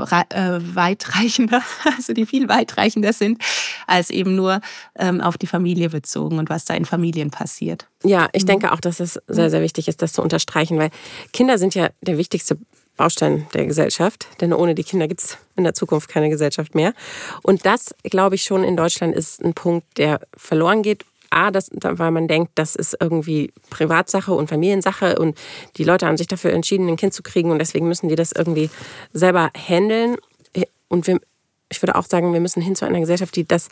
weitreichender, 0.00 1.62
also 1.96 2.12
die 2.12 2.26
viel 2.26 2.48
weitreichender 2.48 3.12
sind, 3.12 3.42
als 3.86 4.10
eben 4.10 4.34
nur 4.34 4.60
ähm, 4.98 5.20
auf 5.20 5.38
die 5.38 5.46
Familie 5.46 5.90
bezogen 5.90 6.38
und 6.38 6.50
was 6.50 6.64
da 6.64 6.74
in 6.74 6.84
Familien 6.84 7.30
passiert. 7.30 7.86
Ja, 8.04 8.28
ich 8.32 8.44
mhm. 8.44 8.48
denke 8.48 8.72
auch, 8.72 8.80
dass 8.80 9.00
es 9.00 9.20
sehr, 9.28 9.50
sehr 9.50 9.62
wichtig 9.62 9.88
ist, 9.88 10.02
das 10.02 10.12
zu 10.12 10.22
unterstreichen, 10.22 10.78
weil 10.78 10.90
Kinder 11.32 11.58
sind 11.58 11.74
ja 11.74 11.90
der 12.00 12.18
wichtigste 12.18 12.58
Baustein 13.00 13.46
der 13.54 13.64
Gesellschaft, 13.64 14.26
denn 14.42 14.52
ohne 14.52 14.74
die 14.74 14.84
Kinder 14.84 15.08
gibt 15.08 15.22
es 15.22 15.38
in 15.56 15.64
der 15.64 15.72
Zukunft 15.72 16.10
keine 16.10 16.28
Gesellschaft 16.28 16.74
mehr. 16.74 16.92
Und 17.42 17.64
das, 17.64 17.94
glaube 18.02 18.34
ich, 18.34 18.42
schon 18.42 18.62
in 18.62 18.76
Deutschland 18.76 19.16
ist 19.16 19.42
ein 19.42 19.54
Punkt, 19.54 19.96
der 19.96 20.20
verloren 20.36 20.82
geht, 20.82 21.06
A, 21.30 21.50
das, 21.50 21.70
weil 21.72 22.10
man 22.10 22.28
denkt, 22.28 22.52
das 22.56 22.76
ist 22.76 22.96
irgendwie 23.00 23.52
Privatsache 23.70 24.32
und 24.32 24.48
Familiensache 24.48 25.18
und 25.18 25.38
die 25.76 25.84
Leute 25.84 26.06
haben 26.06 26.16
sich 26.16 26.26
dafür 26.26 26.52
entschieden, 26.52 26.88
ein 26.88 26.96
Kind 26.96 27.14
zu 27.14 27.22
kriegen 27.22 27.50
und 27.50 27.58
deswegen 27.58 27.88
müssen 27.88 28.08
die 28.08 28.16
das 28.16 28.32
irgendwie 28.32 28.70
selber 29.12 29.50
handeln. 29.56 30.16
Und 30.88 31.06
wir, 31.06 31.20
ich 31.68 31.80
würde 31.80 31.94
auch 31.94 32.04
sagen, 32.04 32.32
wir 32.32 32.40
müssen 32.40 32.60
hin 32.60 32.74
zu 32.74 32.84
einer 32.84 33.00
Gesellschaft, 33.00 33.36
die 33.36 33.46
das 33.46 33.68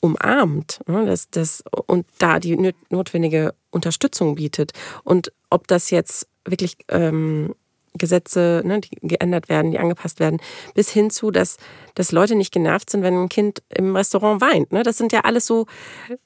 umarmt 0.00 0.80
ne, 0.86 1.06
das, 1.06 1.30
das, 1.30 1.64
und 1.86 2.06
da 2.18 2.38
die 2.38 2.72
notwendige 2.90 3.54
Unterstützung 3.70 4.34
bietet. 4.34 4.72
Und 5.02 5.32
ob 5.50 5.66
das 5.66 5.90
jetzt 5.90 6.28
wirklich 6.44 6.76
ähm, 6.88 7.54
Gesetze, 7.96 8.62
ne, 8.64 8.80
die 8.80 8.96
geändert 9.02 9.48
werden, 9.48 9.70
die 9.70 9.78
angepasst 9.78 10.20
werden, 10.20 10.40
bis 10.74 10.90
hin 10.90 11.10
zu, 11.10 11.30
dass, 11.30 11.56
dass 11.94 12.12
Leute 12.12 12.34
nicht 12.34 12.52
genervt 12.52 12.90
sind, 12.90 13.02
wenn 13.02 13.14
ein 13.14 13.28
Kind 13.28 13.62
im 13.68 13.94
Restaurant 13.94 14.40
weint. 14.40 14.72
Ne? 14.72 14.82
Das 14.82 14.98
sind 14.98 15.12
ja 15.12 15.20
alles 15.20 15.46
so 15.46 15.66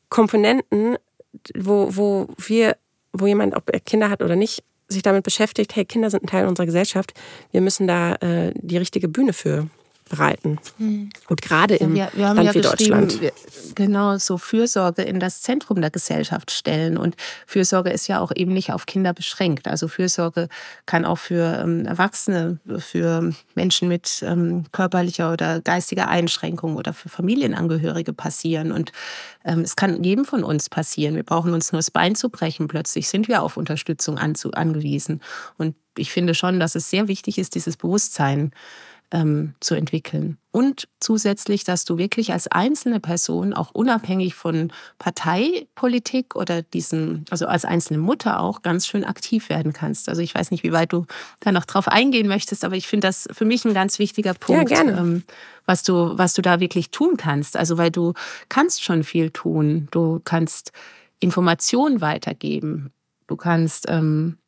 Komponenten, 0.08 0.96
wo, 1.54 1.88
wo 1.96 2.28
wir, 2.38 2.76
wo 3.12 3.26
jemand, 3.26 3.54
ob 3.54 3.70
er 3.70 3.80
Kinder 3.80 4.10
hat 4.10 4.22
oder 4.22 4.36
nicht, 4.36 4.64
sich 4.90 5.02
damit 5.02 5.22
beschäftigt, 5.22 5.76
hey, 5.76 5.84
Kinder 5.84 6.08
sind 6.08 6.24
ein 6.24 6.28
Teil 6.28 6.46
unserer 6.46 6.64
Gesellschaft, 6.64 7.12
wir 7.52 7.60
müssen 7.60 7.86
da 7.86 8.14
äh, 8.14 8.52
die 8.54 8.78
richtige 8.78 9.08
Bühne 9.08 9.34
für 9.34 9.68
bereiten. 10.08 10.58
Mhm. 10.78 11.10
Und 11.28 11.42
gerade 11.42 11.76
im 11.76 11.94
ja, 11.94 12.10
wir, 12.12 12.18
wir 12.18 12.34
Land 12.34 12.42
ja 12.44 12.54
wie 12.54 12.60
Deutschland. 12.60 13.20
Genau, 13.74 14.18
so 14.18 14.38
Fürsorge 14.38 15.02
in 15.02 15.20
das 15.20 15.42
Zentrum 15.42 15.80
der 15.80 15.90
Gesellschaft 15.90 16.50
stellen. 16.50 16.96
Und 16.96 17.16
Fürsorge 17.46 17.90
ist 17.90 18.08
ja 18.08 18.20
auch 18.20 18.32
eben 18.34 18.52
nicht 18.52 18.72
auf 18.72 18.86
Kinder 18.86 19.12
beschränkt. 19.12 19.68
Also 19.68 19.88
Fürsorge 19.88 20.48
kann 20.86 21.04
auch 21.04 21.18
für 21.18 21.60
ähm, 21.62 21.86
Erwachsene, 21.86 22.58
für 22.78 23.32
Menschen 23.54 23.88
mit 23.88 24.22
ähm, 24.26 24.64
körperlicher 24.72 25.32
oder 25.32 25.60
geistiger 25.60 26.08
Einschränkung 26.08 26.76
oder 26.76 26.92
für 26.92 27.08
Familienangehörige 27.08 28.12
passieren. 28.12 28.72
Und 28.72 28.92
ähm, 29.44 29.60
es 29.60 29.76
kann 29.76 30.02
jedem 30.02 30.24
von 30.24 30.44
uns 30.44 30.68
passieren. 30.68 31.14
Wir 31.14 31.22
brauchen 31.22 31.52
uns 31.52 31.72
nur 31.72 31.78
das 31.78 31.90
Bein 31.90 32.14
zu 32.14 32.28
brechen. 32.28 32.68
Plötzlich 32.68 33.08
sind 33.08 33.28
wir 33.28 33.42
auf 33.42 33.56
Unterstützung 33.56 34.18
angewiesen. 34.18 35.20
Und 35.56 35.74
ich 35.96 36.12
finde 36.12 36.34
schon, 36.34 36.60
dass 36.60 36.74
es 36.74 36.90
sehr 36.90 37.08
wichtig 37.08 37.38
ist, 37.38 37.54
dieses 37.54 37.76
Bewusstsein 37.76 38.52
ähm, 39.10 39.54
zu 39.60 39.74
entwickeln. 39.74 40.38
Und 40.50 40.88
zusätzlich, 41.00 41.64
dass 41.64 41.84
du 41.84 41.98
wirklich 41.98 42.32
als 42.32 42.48
einzelne 42.48 43.00
Person, 43.00 43.54
auch 43.54 43.70
unabhängig 43.72 44.34
von 44.34 44.72
Parteipolitik 44.98 46.34
oder 46.34 46.62
diesen, 46.62 47.24
also 47.30 47.46
als 47.46 47.64
einzelne 47.64 47.98
Mutter 47.98 48.40
auch, 48.40 48.62
ganz 48.62 48.86
schön 48.86 49.04
aktiv 49.04 49.48
werden 49.50 49.72
kannst. 49.72 50.08
Also 50.08 50.20
ich 50.20 50.34
weiß 50.34 50.50
nicht, 50.50 50.64
wie 50.64 50.72
weit 50.72 50.92
du 50.92 51.06
da 51.40 51.52
noch 51.52 51.64
drauf 51.64 51.88
eingehen 51.88 52.28
möchtest, 52.28 52.64
aber 52.64 52.76
ich 52.76 52.88
finde 52.88 53.06
das 53.06 53.28
für 53.30 53.44
mich 53.44 53.64
ein 53.64 53.74
ganz 53.74 53.98
wichtiger 53.98 54.34
Punkt, 54.34 54.70
ja, 54.70 54.82
ähm, 54.82 55.22
was, 55.64 55.82
du, 55.82 56.18
was 56.18 56.34
du 56.34 56.42
da 56.42 56.60
wirklich 56.60 56.90
tun 56.90 57.16
kannst. 57.16 57.56
Also 57.56 57.78
weil 57.78 57.90
du 57.90 58.14
kannst 58.48 58.82
schon 58.82 59.04
viel 59.04 59.30
tun. 59.30 59.88
Du 59.90 60.20
kannst 60.24 60.72
Informationen 61.20 62.00
weitergeben. 62.00 62.92
Du 63.26 63.36
kannst 63.36 63.86
ähm, 63.88 64.38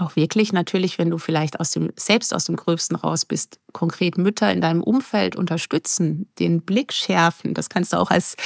auch 0.00 0.16
wirklich 0.16 0.52
natürlich, 0.52 0.98
wenn 0.98 1.10
du 1.10 1.18
vielleicht 1.18 1.60
aus 1.60 1.70
dem, 1.70 1.90
selbst 1.96 2.34
aus 2.34 2.44
dem 2.44 2.56
Gröbsten 2.56 2.96
raus 2.96 3.24
bist, 3.24 3.58
konkret 3.72 4.18
Mütter 4.18 4.52
in 4.52 4.60
deinem 4.60 4.82
Umfeld 4.82 5.36
unterstützen, 5.36 6.28
den 6.38 6.62
Blick 6.62 6.92
schärfen. 6.92 7.54
Das 7.54 7.68
kannst 7.68 7.92
du 7.92 7.98
auch 7.98 8.10
als 8.10 8.36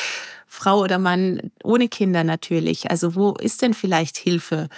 Frau 0.47 0.81
oder 0.81 0.99
Mann 0.99 1.51
ohne 1.63 1.89
Kinder 1.89 2.25
natürlich. 2.25 2.91
Also 2.91 3.15
wo 3.15 3.33
ist 3.33 3.63
denn 3.63 3.75
vielleicht 3.75 4.17
Hilfe, 4.17 4.69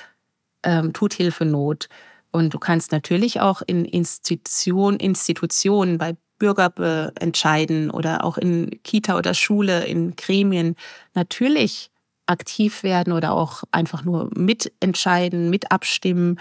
ähm, 0.63 0.93
tut 0.93 1.15
Hilfe 1.15 1.45
Not? 1.45 1.89
Und 2.31 2.53
du 2.53 2.59
kannst 2.59 2.93
natürlich 2.93 3.41
auch 3.41 3.63
in 3.67 3.85
Institution, 3.85 4.97
Institutionen 4.97 5.99
bei 5.99 6.17
Bürger 6.39 7.13
entscheiden 7.19 7.91
oder 7.91 8.25
auch 8.25 8.37
in 8.37 8.83
Kita 8.83 9.17
oder 9.17 9.33
Schule, 9.33 9.85
in 9.87 10.17
Gremien 10.17 10.77
natürlich 11.15 11.91
aktiv 12.27 12.83
werden 12.83 13.13
oder 13.13 13.33
auch 13.33 13.63
einfach 13.71 14.05
nur 14.05 14.31
mitentscheiden, 14.35 15.49
mit 15.49 15.71
abstimmen, 15.71 16.39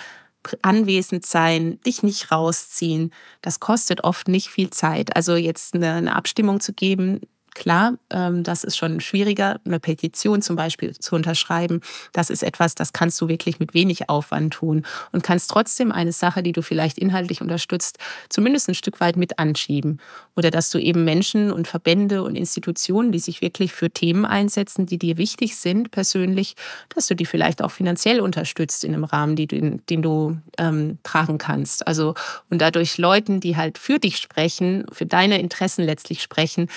anwesend 0.62 1.26
sein, 1.26 1.80
dich 1.82 2.04
nicht 2.04 2.32
rausziehen. 2.32 3.12
Das 3.42 3.60
kostet 3.60 4.04
oft 4.04 4.28
nicht 4.28 4.50
viel 4.50 4.70
Zeit. 4.70 5.16
Also 5.16 5.36
jetzt 5.36 5.76
eine, 5.76 5.94
eine 5.94 6.16
Abstimmung 6.16 6.60
zu 6.60 6.74
geben, 6.74 7.22
Klar, 7.56 7.94
ähm, 8.10 8.44
das 8.44 8.66
ist 8.66 8.76
schon 8.76 9.00
schwieriger, 9.00 9.62
eine 9.66 9.80
Petition 9.80 10.42
zum 10.42 10.58
Beispiel 10.58 10.94
zu 10.94 11.16
unterschreiben. 11.16 11.80
Das 12.12 12.30
ist 12.30 12.44
etwas, 12.44 12.76
das 12.76 12.92
kannst 12.92 13.20
du 13.22 13.30
wirklich 13.30 13.60
mit 13.60 13.74
wenig 13.74 14.10
Aufwand 14.10 14.54
tun 14.54 14.86
und 15.14 15.24
kannst 15.24 15.50
trotzdem 15.50 15.94
eine 15.94 16.12
Sache, 16.12 16.44
die 16.44 16.52
du 16.52 16.62
vielleicht 16.62 16.98
inhaltlich 16.98 17.42
unterstützt, 17.42 17.98
zumindest 18.28 18.68
ein 18.68 18.76
Stück 18.76 19.00
weit 19.00 19.16
mit 19.16 19.40
anschieben. 19.40 20.02
Oder 20.36 20.52
dass 20.52 20.70
du 20.70 20.80
eben 20.80 21.06
Menschen 21.06 21.50
und 21.50 21.66
Verbände 21.66 22.24
und 22.24 22.36
Institutionen, 22.36 23.14
die 23.14 23.20
sich 23.20 23.42
wirklich 23.42 23.72
für 23.72 23.90
Themen 23.90 24.26
einsetzen, 24.26 24.86
die 24.86 24.98
dir 24.98 25.18
wichtig 25.18 25.56
sind 25.56 25.92
persönlich, 25.92 26.56
dass 26.94 27.08
du 27.08 27.16
die 27.16 27.26
vielleicht 27.26 27.64
auch 27.64 27.72
finanziell 27.72 28.20
unterstützt 28.20 28.84
in 28.84 28.94
einem 28.94 29.06
Rahmen, 29.06 29.38
den, 29.38 29.82
den 29.90 30.02
du 30.02 30.38
ähm, 30.58 30.98
tragen 31.04 31.38
kannst. 31.38 31.88
Also 31.88 32.16
und 32.50 32.62
dadurch 32.62 32.98
Leuten, 32.98 33.40
die 33.40 33.56
halt 33.56 33.78
für 33.78 33.98
dich 33.98 34.18
sprechen, 34.18 34.86
für 34.92 35.06
deine 35.06 35.40
Interessen 35.40 35.86
letztlich 35.86 36.22
sprechen, 36.22 36.68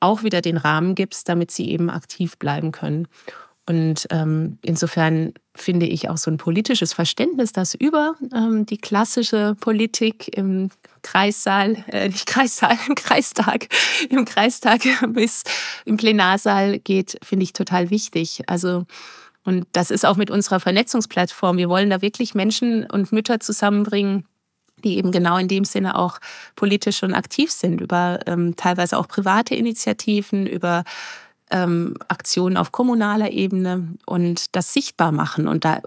auch 0.00 0.22
wieder 0.22 0.40
den 0.40 0.56
Rahmen 0.56 0.94
gibst, 0.94 1.28
damit 1.28 1.50
sie 1.50 1.70
eben 1.70 1.90
aktiv 1.90 2.36
bleiben 2.38 2.72
können. 2.72 3.08
Und 3.68 4.06
ähm, 4.10 4.58
insofern 4.62 5.32
finde 5.56 5.86
ich 5.86 6.08
auch 6.08 6.18
so 6.18 6.30
ein 6.30 6.36
politisches 6.36 6.92
Verständnis, 6.92 7.52
das 7.52 7.74
über 7.74 8.14
ähm, 8.32 8.64
die 8.64 8.78
klassische 8.78 9.56
Politik 9.60 10.36
im 10.36 10.70
Kreissaal, 11.02 11.84
äh, 11.88 12.08
nicht 12.08 12.26
Kreissaal, 12.26 12.78
im 12.86 12.94
Kreistag, 12.94 13.66
im 14.08 14.24
Kreistag 14.24 14.82
bis 15.08 15.42
im 15.84 15.96
Plenarsaal 15.96 16.78
geht, 16.78 17.18
finde 17.24 17.42
ich 17.42 17.52
total 17.52 17.90
wichtig. 17.90 18.42
Also 18.46 18.84
und 19.46 19.66
das 19.72 19.92
ist 19.92 20.04
auch 20.04 20.16
mit 20.16 20.30
unserer 20.30 20.58
Vernetzungsplattform. 20.58 21.56
Wir 21.56 21.68
wollen 21.68 21.88
da 21.88 22.02
wirklich 22.02 22.34
Menschen 22.34 22.84
und 22.84 23.12
Mütter 23.12 23.38
zusammenbringen, 23.38 24.24
die 24.84 24.98
eben 24.98 25.10
genau 25.10 25.36
in 25.38 25.48
dem 25.48 25.64
Sinne 25.64 25.98
auch 25.98 26.18
politisch 26.54 26.98
schon 26.98 27.14
aktiv 27.14 27.50
sind, 27.50 27.80
über 27.80 28.20
ähm, 28.26 28.56
teilweise 28.56 28.98
auch 28.98 29.08
private 29.08 29.54
Initiativen, 29.54 30.46
über 30.46 30.84
ähm, 31.50 31.94
Aktionen 32.08 32.56
auf 32.56 32.72
kommunaler 32.72 33.30
Ebene 33.30 33.88
und 34.04 34.54
das 34.54 34.72
sichtbar 34.72 35.12
machen. 35.12 35.48
Und 35.48 35.64
da 35.64 35.80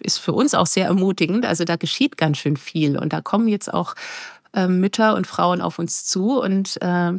ist 0.00 0.18
für 0.18 0.32
uns 0.32 0.54
auch 0.54 0.66
sehr 0.66 0.86
ermutigend. 0.86 1.46
Also 1.46 1.64
da 1.64 1.76
geschieht 1.76 2.16
ganz 2.16 2.38
schön 2.38 2.56
viel 2.56 2.98
und 2.98 3.12
da 3.12 3.20
kommen 3.20 3.48
jetzt 3.48 3.72
auch 3.72 3.94
äh, 4.52 4.68
Mütter 4.68 5.14
und 5.14 5.26
Frauen 5.26 5.60
auf 5.60 5.78
uns 5.78 6.04
zu 6.04 6.40
und 6.40 6.80
äh, 6.80 7.12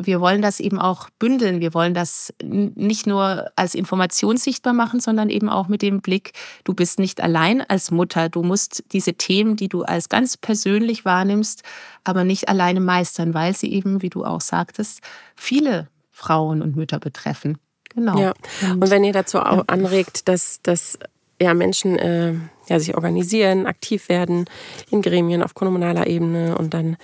wir 0.00 0.20
wollen 0.20 0.42
das 0.42 0.60
eben 0.60 0.78
auch 0.78 1.10
bündeln. 1.18 1.60
Wir 1.60 1.74
wollen 1.74 1.92
das 1.92 2.32
nicht 2.42 3.06
nur 3.06 3.50
als 3.56 3.74
Information 3.74 4.36
sichtbar 4.36 4.72
machen, 4.72 5.00
sondern 5.00 5.28
eben 5.28 5.48
auch 5.48 5.66
mit 5.66 5.82
dem 5.82 6.00
Blick, 6.00 6.32
du 6.64 6.72
bist 6.72 7.00
nicht 7.00 7.20
allein 7.20 7.60
als 7.68 7.90
Mutter. 7.90 8.28
Du 8.28 8.42
musst 8.42 8.84
diese 8.92 9.14
Themen, 9.14 9.56
die 9.56 9.68
du 9.68 9.82
als 9.82 10.08
ganz 10.08 10.36
persönlich 10.36 11.04
wahrnimmst, 11.04 11.62
aber 12.04 12.22
nicht 12.22 12.48
alleine 12.48 12.80
meistern, 12.80 13.34
weil 13.34 13.56
sie 13.56 13.72
eben, 13.72 14.00
wie 14.00 14.10
du 14.10 14.24
auch 14.24 14.40
sagtest, 14.40 15.00
viele 15.34 15.88
Frauen 16.12 16.62
und 16.62 16.76
Mütter 16.76 17.00
betreffen. 17.00 17.58
Genau. 17.90 18.18
Ja. 18.18 18.34
Und 18.72 18.90
wenn 18.90 19.02
ihr 19.02 19.12
dazu 19.12 19.40
auch 19.40 19.64
anregt, 19.66 20.28
dass, 20.28 20.62
dass 20.62 20.98
ja, 21.40 21.54
Menschen 21.54 21.98
äh, 21.98 22.34
ja, 22.68 22.78
sich 22.78 22.94
organisieren, 22.94 23.66
aktiv 23.66 24.08
werden 24.08 24.44
in 24.90 25.02
Gremien 25.02 25.42
auf 25.42 25.54
kommunaler 25.54 26.06
Ebene 26.06 26.56
und 26.56 26.74
dann 26.74 26.96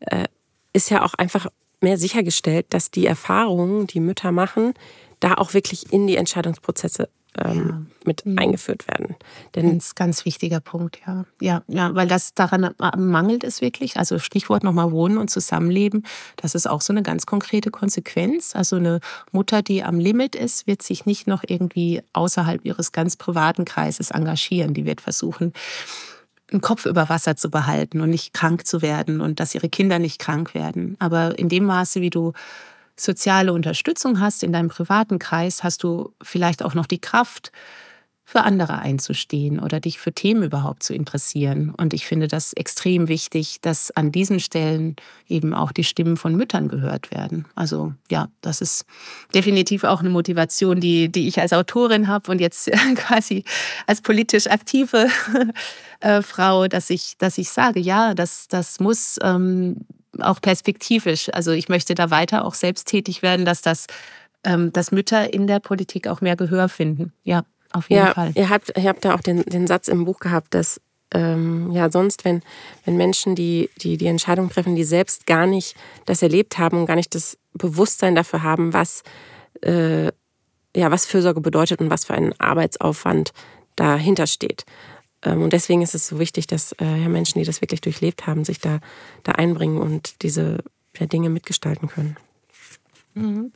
äh, 0.00 0.24
ist 0.72 0.90
ja 0.90 1.04
auch 1.04 1.14
einfach 1.14 1.48
mehr 1.82 1.98
sichergestellt, 1.98 2.66
dass 2.70 2.90
die 2.90 3.06
Erfahrungen, 3.06 3.86
die 3.86 4.00
Mütter 4.00 4.32
machen, 4.32 4.74
da 5.20 5.34
auch 5.34 5.54
wirklich 5.54 5.92
in 5.92 6.06
die 6.06 6.16
Entscheidungsprozesse 6.16 7.08
ähm, 7.38 7.68
ja. 7.68 7.82
mit 8.04 8.26
mhm. 8.26 8.38
eingeführt 8.38 8.86
werden. 8.88 9.16
Denn 9.54 9.70
ganz, 9.70 9.94
ganz 9.94 10.24
wichtiger 10.24 10.60
Punkt, 10.60 11.00
ja. 11.06 11.24
Ja, 11.40 11.62
ja, 11.66 11.94
weil 11.94 12.06
das 12.06 12.34
daran 12.34 12.74
mangelt 12.96 13.44
es 13.44 13.60
wirklich. 13.60 13.96
Also 13.96 14.18
Stichwort 14.18 14.64
nochmal 14.64 14.92
Wohnen 14.92 15.16
und 15.16 15.30
Zusammenleben, 15.30 16.04
das 16.36 16.54
ist 16.54 16.68
auch 16.68 16.80
so 16.80 16.92
eine 16.92 17.02
ganz 17.02 17.24
konkrete 17.24 17.70
Konsequenz. 17.70 18.54
Also 18.54 18.76
eine 18.76 19.00
Mutter, 19.30 19.62
die 19.62 19.82
am 19.82 19.98
Limit 19.98 20.34
ist, 20.34 20.66
wird 20.66 20.82
sich 20.82 21.06
nicht 21.06 21.26
noch 21.26 21.42
irgendwie 21.46 22.02
außerhalb 22.12 22.64
ihres 22.64 22.92
ganz 22.92 23.16
privaten 23.16 23.64
Kreises 23.64 24.10
engagieren. 24.10 24.74
Die 24.74 24.84
wird 24.84 25.00
versuchen, 25.00 25.52
einen 26.52 26.60
Kopf 26.60 26.86
über 26.86 27.08
Wasser 27.08 27.36
zu 27.36 27.50
behalten 27.50 28.00
und 28.00 28.10
nicht 28.10 28.32
krank 28.32 28.66
zu 28.66 28.82
werden 28.82 29.20
und 29.20 29.40
dass 29.40 29.54
ihre 29.54 29.68
Kinder 29.68 29.98
nicht 29.98 30.18
krank 30.18 30.54
werden. 30.54 30.96
Aber 30.98 31.38
in 31.38 31.48
dem 31.48 31.64
Maße, 31.64 32.00
wie 32.00 32.10
du 32.10 32.32
soziale 32.96 33.52
Unterstützung 33.52 34.20
hast 34.20 34.42
in 34.42 34.52
deinem 34.52 34.68
privaten 34.68 35.18
Kreis, 35.18 35.64
hast 35.64 35.82
du 35.82 36.14
vielleicht 36.22 36.62
auch 36.62 36.74
noch 36.74 36.86
die 36.86 37.00
Kraft, 37.00 37.52
für 38.32 38.44
andere 38.44 38.78
einzustehen 38.78 39.60
oder 39.60 39.78
dich 39.78 39.98
für 39.98 40.10
Themen 40.10 40.42
überhaupt 40.42 40.82
zu 40.82 40.94
interessieren. 40.94 41.74
Und 41.76 41.92
ich 41.92 42.06
finde 42.06 42.28
das 42.28 42.54
extrem 42.54 43.08
wichtig, 43.08 43.58
dass 43.60 43.90
an 43.90 44.10
diesen 44.10 44.40
Stellen 44.40 44.96
eben 45.28 45.52
auch 45.52 45.70
die 45.70 45.84
Stimmen 45.84 46.16
von 46.16 46.34
Müttern 46.34 46.68
gehört 46.68 47.10
werden. 47.10 47.44
Also 47.56 47.92
ja, 48.10 48.28
das 48.40 48.62
ist 48.62 48.86
definitiv 49.34 49.84
auch 49.84 50.00
eine 50.00 50.08
Motivation, 50.08 50.80
die, 50.80 51.12
die 51.12 51.28
ich 51.28 51.40
als 51.42 51.52
Autorin 51.52 52.08
habe 52.08 52.30
und 52.30 52.40
jetzt 52.40 52.70
quasi 52.94 53.44
als 53.86 54.00
politisch 54.00 54.46
aktive 54.46 55.08
äh, 56.00 56.22
Frau, 56.22 56.68
dass 56.68 56.88
ich, 56.88 57.18
dass 57.18 57.36
ich 57.36 57.50
sage, 57.50 57.80
ja, 57.80 58.14
das, 58.14 58.48
das 58.48 58.80
muss 58.80 59.18
ähm, 59.22 59.84
auch 60.20 60.40
perspektivisch, 60.40 61.28
also 61.34 61.50
ich 61.50 61.68
möchte 61.68 61.94
da 61.94 62.08
weiter 62.08 62.46
auch 62.46 62.54
selbst 62.54 62.88
tätig 62.88 63.20
werden, 63.20 63.44
dass 63.44 63.60
das 63.60 63.88
ähm, 64.44 64.72
dass 64.72 64.90
Mütter 64.90 65.32
in 65.32 65.46
der 65.46 65.60
Politik 65.60 66.08
auch 66.08 66.20
mehr 66.20 66.34
Gehör 66.34 66.68
finden. 66.68 67.12
Ja 67.22 67.44
auf 67.72 67.90
jeden 67.90 68.06
ja, 68.06 68.14
Fall. 68.14 68.32
Ihr 68.34 68.50
habt, 68.50 68.72
ihr 68.76 68.88
habt 68.88 69.04
da 69.04 69.14
auch 69.14 69.20
den, 69.20 69.42
den 69.44 69.66
Satz 69.66 69.88
im 69.88 70.04
Buch 70.04 70.20
gehabt, 70.20 70.54
dass 70.54 70.80
ähm, 71.14 71.70
ja 71.72 71.90
sonst, 71.90 72.24
wenn, 72.24 72.42
wenn 72.84 72.96
Menschen 72.96 73.34
die, 73.34 73.70
die 73.78 73.96
die 73.96 74.06
Entscheidung 74.06 74.48
treffen, 74.50 74.76
die 74.76 74.84
selbst 74.84 75.26
gar 75.26 75.46
nicht 75.46 75.76
das 76.06 76.22
erlebt 76.22 76.58
haben 76.58 76.78
und 76.78 76.86
gar 76.86 76.96
nicht 76.96 77.14
das 77.14 77.38
Bewusstsein 77.54 78.14
dafür 78.14 78.42
haben, 78.42 78.72
was, 78.72 79.02
äh, 79.62 80.06
ja, 80.74 80.90
was 80.90 81.06
Fürsorge 81.06 81.40
bedeutet 81.40 81.80
und 81.80 81.90
was 81.90 82.06
für 82.06 82.14
ein 82.14 82.38
Arbeitsaufwand 82.40 83.32
dahinter 83.76 84.26
steht. 84.26 84.64
Ähm, 85.22 85.42
und 85.42 85.52
deswegen 85.52 85.82
ist 85.82 85.94
es 85.94 86.06
so 86.06 86.18
wichtig, 86.18 86.46
dass 86.46 86.72
äh, 86.72 86.84
ja, 86.84 87.08
Menschen, 87.08 87.38
die 87.38 87.44
das 87.44 87.60
wirklich 87.60 87.80
durchlebt 87.80 88.26
haben, 88.26 88.44
sich 88.44 88.58
da, 88.58 88.80
da 89.22 89.32
einbringen 89.32 89.78
und 89.78 90.22
diese 90.22 90.58
ja, 90.98 91.06
Dinge 91.06 91.30
mitgestalten 91.30 91.88
können. 91.88 92.16
Mhm. 93.14 93.52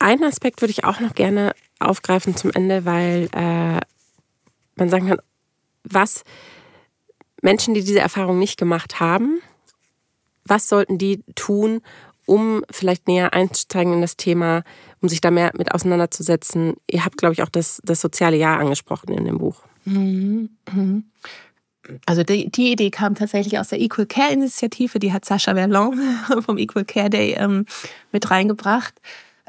Einen 0.00 0.24
Aspekt 0.24 0.62
würde 0.62 0.72
ich 0.72 0.84
auch 0.84 0.98
noch 1.00 1.14
gerne 1.14 1.52
aufgreifen 1.78 2.34
zum 2.34 2.50
Ende, 2.50 2.86
weil 2.86 3.28
äh, 3.32 3.80
man 4.76 4.88
sagen 4.88 5.08
kann, 5.08 5.18
was 5.84 6.24
Menschen, 7.42 7.74
die 7.74 7.84
diese 7.84 8.00
Erfahrung 8.00 8.38
nicht 8.38 8.58
gemacht 8.58 8.98
haben, 8.98 9.40
was 10.44 10.68
sollten 10.68 10.96
die 10.96 11.22
tun, 11.34 11.82
um 12.24 12.64
vielleicht 12.70 13.08
näher 13.08 13.34
einzusteigen 13.34 13.92
in 13.92 14.00
das 14.00 14.16
Thema, 14.16 14.62
um 15.02 15.10
sich 15.10 15.20
da 15.20 15.30
mehr 15.30 15.52
mit 15.56 15.72
auseinanderzusetzen? 15.72 16.76
Ihr 16.90 17.04
habt, 17.04 17.18
glaube 17.18 17.34
ich, 17.34 17.42
auch 17.42 17.50
das, 17.50 17.82
das 17.84 18.00
soziale 18.00 18.38
Jahr 18.38 18.58
angesprochen 18.58 19.12
in 19.12 19.26
dem 19.26 19.36
Buch. 19.36 19.62
Mhm. 19.84 20.48
Mhm. 20.72 21.04
Also 22.06 22.22
die, 22.22 22.50
die, 22.50 22.72
Idee 22.72 22.90
kam 22.90 23.16
tatsächlich 23.16 23.58
aus 23.58 23.68
der 23.68 23.80
Equal 23.80 24.06
Care 24.06 24.32
Initiative, 24.32 24.98
die 24.98 25.12
hat 25.12 25.26
Sascha 25.26 25.54
Verlon 25.54 26.00
vom 26.40 26.56
Equal 26.56 26.84
Care 26.86 27.10
Day 27.10 27.34
ähm, 27.34 27.66
mit 28.12 28.30
reingebracht. 28.30 28.94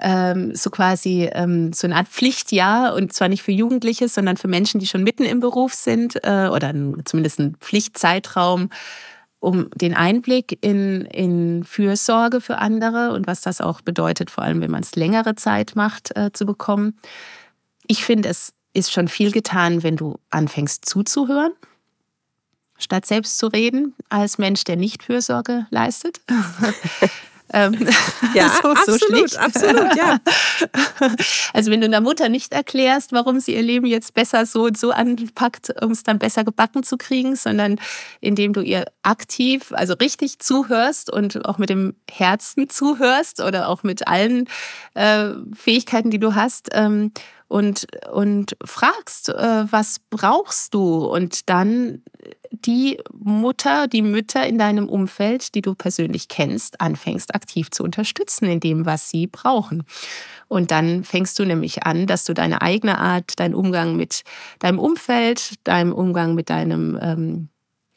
Ähm, 0.01 0.55
so 0.55 0.69
quasi 0.69 1.29
ähm, 1.31 1.73
so 1.73 1.87
eine 1.87 1.95
Art 1.95 2.07
Pflichtjahr 2.07 2.95
und 2.95 3.13
zwar 3.13 3.29
nicht 3.29 3.43
für 3.43 3.51
Jugendliche, 3.51 4.07
sondern 4.07 4.37
für 4.37 4.47
Menschen, 4.47 4.79
die 4.79 4.87
schon 4.87 5.03
mitten 5.03 5.23
im 5.23 5.39
Beruf 5.39 5.73
sind 5.73 6.15
äh, 6.23 6.49
oder 6.51 6.73
zumindest 7.05 7.39
ein 7.39 7.55
Pflichtzeitraum, 7.59 8.69
um 9.39 9.69
den 9.75 9.93
Einblick 9.93 10.57
in, 10.61 11.05
in 11.05 11.63
Fürsorge 11.63 12.41
für 12.41 12.57
andere 12.57 13.13
und 13.13 13.27
was 13.27 13.41
das 13.41 13.61
auch 13.61 13.81
bedeutet, 13.81 14.31
vor 14.31 14.43
allem 14.43 14.61
wenn 14.61 14.71
man 14.71 14.83
es 14.83 14.95
längere 14.95 15.35
Zeit 15.35 15.75
macht, 15.75 16.15
äh, 16.15 16.31
zu 16.33 16.45
bekommen. 16.45 16.97
Ich 17.87 18.03
finde, 18.03 18.29
es 18.29 18.53
ist 18.73 18.91
schon 18.91 19.07
viel 19.07 19.31
getan, 19.31 19.83
wenn 19.83 19.97
du 19.97 20.17
anfängst 20.29 20.85
zuzuhören 20.85 21.53
statt 22.81 23.05
selbst 23.05 23.37
zu 23.37 23.47
reden, 23.47 23.93
als 24.09 24.37
Mensch, 24.37 24.63
der 24.63 24.75
nicht 24.75 25.03
Fürsorge 25.03 25.67
leistet. 25.69 26.21
Ähm, 27.53 27.87
ja, 28.33 28.49
so, 28.61 28.69
absolut, 28.69 29.29
so 29.29 29.39
absolut, 29.39 29.95
ja. 29.95 30.19
Also 31.53 31.71
wenn 31.71 31.81
du 31.81 31.87
einer 31.87 32.01
Mutter 32.01 32.29
nicht 32.29 32.53
erklärst, 32.53 33.11
warum 33.11 33.39
sie 33.39 33.55
ihr 33.55 33.61
Leben 33.61 33.85
jetzt 33.85 34.13
besser 34.13 34.45
so 34.45 34.65
und 34.65 34.77
so 34.77 34.91
anpackt, 34.91 35.81
um 35.81 35.91
es 35.91 36.03
dann 36.03 36.19
besser 36.19 36.43
gebacken 36.43 36.83
zu 36.83 36.97
kriegen, 36.97 37.35
sondern 37.35 37.79
indem 38.21 38.53
du 38.53 38.61
ihr 38.61 38.85
aktiv, 39.03 39.71
also 39.73 39.93
richtig 39.95 40.39
zuhörst 40.39 41.11
und 41.11 41.45
auch 41.45 41.57
mit 41.57 41.69
dem 41.69 41.95
Herzen 42.09 42.69
zuhörst 42.69 43.41
oder 43.41 43.67
auch 43.67 43.83
mit 43.83 44.07
allen 44.07 44.47
äh, 44.93 45.29
Fähigkeiten, 45.53 46.11
die 46.11 46.19
du 46.19 46.35
hast, 46.35 46.69
ähm, 46.73 47.11
und, 47.51 47.85
und 48.09 48.55
fragst, 48.63 49.27
äh, 49.27 49.65
was 49.69 49.97
brauchst 50.09 50.73
du? 50.73 51.05
Und 51.05 51.49
dann 51.49 52.01
die 52.49 52.97
Mutter, 53.11 53.87
die 53.87 54.01
Mütter 54.01 54.47
in 54.47 54.57
deinem 54.57 54.87
Umfeld, 54.87 55.53
die 55.53 55.61
du 55.61 55.75
persönlich 55.75 56.29
kennst, 56.29 56.79
anfängst 56.79 57.35
aktiv 57.35 57.69
zu 57.69 57.83
unterstützen 57.83 58.45
in 58.45 58.61
dem, 58.61 58.85
was 58.85 59.09
sie 59.09 59.27
brauchen. 59.27 59.83
Und 60.47 60.71
dann 60.71 61.03
fängst 61.03 61.37
du 61.39 61.45
nämlich 61.45 61.83
an, 61.83 62.07
dass 62.07 62.23
du 62.23 62.33
deine 62.33 62.61
eigene 62.61 62.97
Art, 62.97 63.37
deinen 63.37 63.55
Umgang 63.55 63.97
mit 63.97 64.23
deinem 64.59 64.79
Umfeld, 64.79 65.55
deinem 65.65 65.91
Umgang 65.91 66.35
mit 66.35 66.49
deinem 66.49 66.97
ähm, 67.01 67.49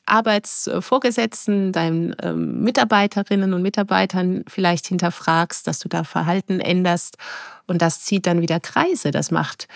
Arbeitsvorgesetzten, 0.07 1.73
deinen 1.73 2.15
ähm, 2.23 2.63
Mitarbeiterinnen 2.63 3.55
und 3.55 3.63
Mitarbeitern 3.63 4.45
vielleicht 4.47 4.87
hinterfragst, 4.87 5.67
dass 5.67 5.79
du 5.79 5.89
da 5.89 6.05
Verhalten 6.05 6.61
änderst 6.61 7.17
und 7.67 7.83
das 7.83 8.03
zieht 8.03 8.27
dann 8.27 8.41
wieder 8.41 8.61
Kreise. 8.61 9.11
Das 9.11 9.31
macht 9.31 9.69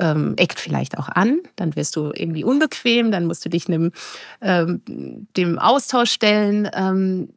ähm, 0.00 0.34
eckt 0.36 0.58
vielleicht 0.58 0.98
auch 0.98 1.08
an, 1.08 1.40
dann 1.56 1.76
wirst 1.76 1.94
du 1.94 2.10
irgendwie 2.14 2.42
unbequem, 2.42 3.12
dann 3.12 3.26
musst 3.26 3.44
du 3.44 3.50
dich 3.50 3.68
einem, 3.68 3.92
ähm, 4.40 4.80
dem 5.36 5.58
Austausch 5.58 6.10
stellen, 6.10 6.68
ähm, 6.72 7.28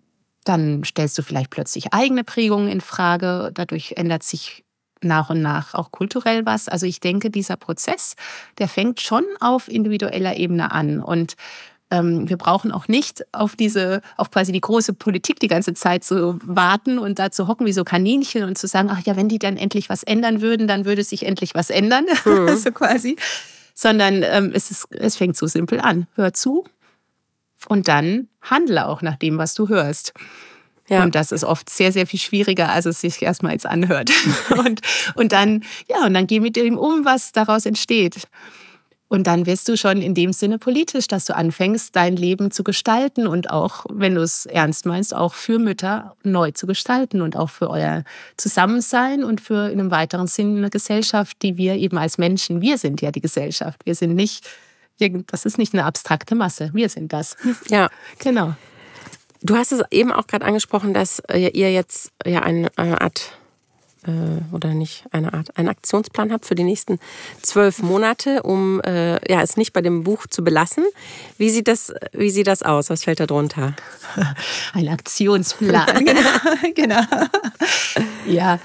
dann 0.46 0.84
stellst 0.84 1.18
du 1.18 1.24
vielleicht 1.24 1.50
plötzlich 1.50 1.94
eigene 1.94 2.24
Prägungen 2.24 2.70
in 2.70 2.82
Frage, 2.82 3.52
dadurch 3.54 3.94
ändert 3.98 4.24
sich 4.24 4.64
nach 5.02 5.30
und 5.30 5.42
nach 5.42 5.74
auch 5.74 5.92
kulturell 5.92 6.46
was. 6.46 6.70
Also 6.70 6.86
ich 6.86 7.02
denke, 7.02 7.30
dieser 7.30 7.58
Prozess, 7.58 8.16
der 8.58 8.70
fängt 8.70 9.02
schon 9.02 9.26
auf 9.42 9.68
individueller 9.68 10.38
Ebene 10.38 10.72
an 10.72 11.02
und 11.02 11.36
ähm, 11.94 12.28
wir 12.28 12.38
brauchen 12.38 12.72
auch 12.72 12.88
nicht 12.88 13.24
auf 13.32 13.56
diese, 13.56 14.02
auf 14.18 14.32
quasi 14.32 14.52
die 14.52 14.62
große 14.62 14.94
Politik 14.94 15.40
die 15.40 15.48
ganze 15.48 15.76
Zeit 15.76 16.04
zu 16.04 16.40
warten 16.44 16.98
und 16.98 17.20
da 17.20 17.30
zu 17.30 17.48
hocken 17.48 17.68
wie 17.68 17.74
so 17.74 17.84
Kaninchen 17.84 18.44
und 18.44 18.58
zu 18.58 18.68
sagen, 18.68 18.90
ach 18.92 19.02
ja, 19.06 19.16
wenn 19.16 19.30
die 19.30 19.38
dann 19.38 19.58
endlich 19.58 19.90
was 19.90 20.02
ändern 20.02 20.42
würden, 20.42 20.68
dann 20.68 20.86
würde 20.86 21.04
sich 21.04 21.26
endlich 21.26 21.54
was 21.54 21.70
ändern, 21.70 22.06
mhm. 22.26 22.56
so 22.58 22.72
quasi. 22.72 23.16
Sondern 23.76 24.24
ähm, 24.24 24.52
es, 24.54 24.72
ist, 24.72 24.88
es 24.92 25.16
fängt 25.16 25.38
so 25.38 25.46
simpel 25.46 25.80
an. 25.80 26.08
Hör 26.16 26.34
zu 26.34 26.66
und 27.68 27.88
dann 27.88 28.28
handle 28.42 28.88
auch 28.88 29.02
nach 29.04 29.16
dem, 29.16 29.38
was 29.38 29.54
du 29.54 29.70
hörst. 29.70 30.14
Ja. 30.90 31.04
Und 31.04 31.16
das 31.16 31.32
ist 31.32 31.44
oft 31.44 31.70
sehr, 31.70 31.92
sehr 31.92 32.08
viel 32.08 32.20
schwieriger, 32.20 32.70
als 32.70 32.86
es 32.86 33.02
sich 33.02 33.22
erstmal 33.22 33.54
jetzt 33.54 33.66
anhört. 33.66 34.12
und, 34.50 34.82
und 35.16 35.32
dann, 35.32 35.64
ja, 35.88 36.06
und 36.06 36.14
dann 36.14 36.28
geh 36.28 36.40
mit 36.40 36.56
dem 36.56 36.78
um, 36.78 37.06
was 37.06 37.32
daraus 37.32 37.66
entsteht. 37.66 38.28
Und 39.14 39.28
dann 39.28 39.46
wirst 39.46 39.70
du 39.70 39.78
schon 39.78 40.02
in 40.02 40.16
dem 40.16 40.34
Sinne 40.34 40.58
politisch, 40.58 41.06
dass 41.08 41.26
du 41.26 41.36
anfängst, 41.36 41.96
dein 41.96 42.16
Leben 42.16 42.50
zu 42.50 42.64
gestalten 42.64 43.28
und 43.28 43.52
auch, 43.52 43.86
wenn 43.92 44.16
du 44.16 44.22
es 44.24 44.48
ernst 44.48 44.88
meinst, 44.88 45.16
auch 45.16 45.36
für 45.36 45.60
Mütter 45.60 46.16
neu 46.24 46.50
zu 46.50 46.66
gestalten 46.66 47.22
und 47.22 47.38
auch 47.38 47.52
für 47.52 47.70
euer 47.70 48.06
Zusammensein 48.38 49.24
und 49.24 49.40
für 49.40 49.70
in 49.70 49.80
einem 49.80 49.92
weiteren 49.92 50.26
Sinn 50.26 50.58
eine 50.58 50.72
Gesellschaft, 50.72 51.44
die 51.44 51.58
wir 51.58 51.76
eben 51.76 52.00
als 52.00 52.18
Menschen, 52.18 52.60
wir 52.62 52.80
sind 52.80 53.04
ja 53.04 53.12
die 53.12 53.22
Gesellschaft. 53.22 53.86
Wir 53.86 53.94
sind 53.94 54.16
nicht, 54.16 54.50
das 55.28 55.46
ist 55.46 55.60
nicht 55.60 55.76
eine 55.76 55.86
abstrakte 55.86 56.34
Masse, 56.34 56.72
wir 56.74 56.90
sind 56.90 57.14
das. 57.14 57.38
Ja. 57.70 57.92
Genau. 58.18 58.56
Du 59.44 59.56
hast 59.56 59.74
es 59.74 59.84
eben 59.92 60.12
auch 60.12 60.26
gerade 60.26 60.44
angesprochen, 60.44 60.96
dass 60.96 61.20
äh, 61.30 61.50
ihr 61.50 61.72
jetzt 61.72 62.12
ja 62.26 62.42
eine 62.42 62.76
Art 62.80 63.38
äh, 64.08 64.56
oder 64.56 64.74
nicht 64.74 65.06
eine 65.12 65.34
Art, 65.34 65.58
einen 65.58 65.70
Aktionsplan 65.70 66.32
habt 66.32 66.46
für 66.46 66.56
die 66.56 66.64
nächsten 66.64 67.00
zwölf 67.42 67.82
Monate, 67.82 68.44
um 68.44 68.82
äh, 68.82 69.14
ja, 69.32 69.42
es 69.42 69.58
nicht 69.58 69.74
bei 69.74 69.82
dem 69.82 70.04
Buch 70.04 70.28
zu 70.28 70.44
belassen. 70.44 70.84
Wie 71.38 71.50
sieht 71.50 71.68
das, 71.68 71.94
wie 72.12 72.30
sieht 72.30 72.48
das 72.48 72.64
aus? 72.64 72.90
Was 72.90 73.04
fällt 73.04 73.20
da 73.20 73.26
drunter? 73.26 73.76
Ein 74.74 74.90
Aktionsplan, 74.90 76.06
genau. 76.06 76.30
genau. 76.76 77.02
Ja. 78.28 78.60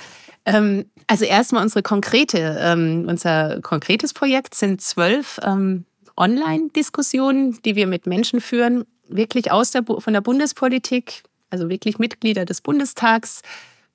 Ähm, 0.44 0.86
also 1.06 1.24
erstmal 1.24 1.62
unsere 1.62 1.82
konkrete, 1.82 2.58
ähm, 2.60 3.06
unser 3.08 3.60
konkretes 3.60 4.12
Projekt 4.12 4.54
sind 4.54 4.80
zwölf 4.80 5.40
ähm, 5.42 5.84
Online-Diskussionen, 6.16 7.58
die 7.64 7.76
wir 7.76 7.86
mit 7.86 8.06
Menschen 8.06 8.40
führen, 8.40 8.84
wirklich 9.08 9.50
aus 9.50 9.70
der, 9.70 9.84
von 9.84 10.12
der 10.12 10.20
Bundespolitik, 10.20 11.22
also 11.50 11.70
wirklich 11.70 11.98
Mitglieder 11.98 12.44
des 12.44 12.60
Bundestags, 12.60 13.42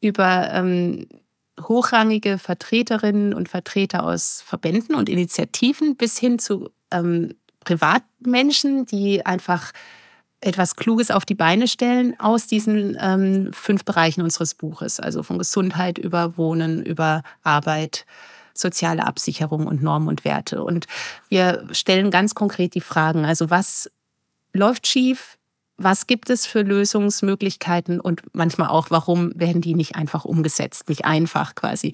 über 0.01 0.49
ähm, 0.51 1.07
hochrangige 1.61 2.37
Vertreterinnen 2.37 3.33
und 3.33 3.49
Vertreter 3.49 4.03
aus 4.03 4.43
Verbänden 4.45 4.95
und 4.95 5.09
Initiativen 5.09 5.95
bis 5.95 6.17
hin 6.17 6.39
zu 6.39 6.69
ähm, 6.91 7.35
Privatmenschen, 7.63 8.85
die 8.85 9.25
einfach 9.25 9.71
etwas 10.41 10.75
Kluges 10.75 11.09
auf 11.09 11.25
die 11.25 11.35
Beine 11.35 11.67
stellen 11.67 12.19
aus 12.19 12.47
diesen 12.47 12.97
ähm, 12.99 13.51
fünf 13.53 13.85
Bereichen 13.85 14.21
unseres 14.21 14.55
Buches, 14.55 14.99
also 14.99 15.23
von 15.23 15.37
Gesundheit 15.37 15.97
über 15.97 16.37
Wohnen, 16.37 16.83
über 16.83 17.23
Arbeit, 17.43 18.05
soziale 18.53 19.05
Absicherung 19.05 19.67
und 19.67 19.81
Normen 19.81 20.07
und 20.07 20.25
Werte. 20.25 20.63
Und 20.63 20.87
wir 21.29 21.67
stellen 21.71 22.11
ganz 22.11 22.35
konkret 22.35 22.75
die 22.75 22.81
Fragen, 22.81 23.25
also 23.25 23.49
was 23.49 23.89
läuft 24.53 24.85
schief, 24.85 25.37
was 25.77 26.07
gibt 26.07 26.29
es 26.29 26.45
für 26.45 26.61
Lösungsmöglichkeiten 26.61 27.99
und 27.99 28.21
manchmal 28.33 28.69
auch, 28.69 28.91
warum 28.91 29.31
werden 29.35 29.61
die 29.61 29.73
nicht 29.73 29.95
einfach 29.95 30.23
umgesetzt, 30.25 30.87
nicht 30.89 31.05
einfach 31.05 31.55
quasi, 31.55 31.93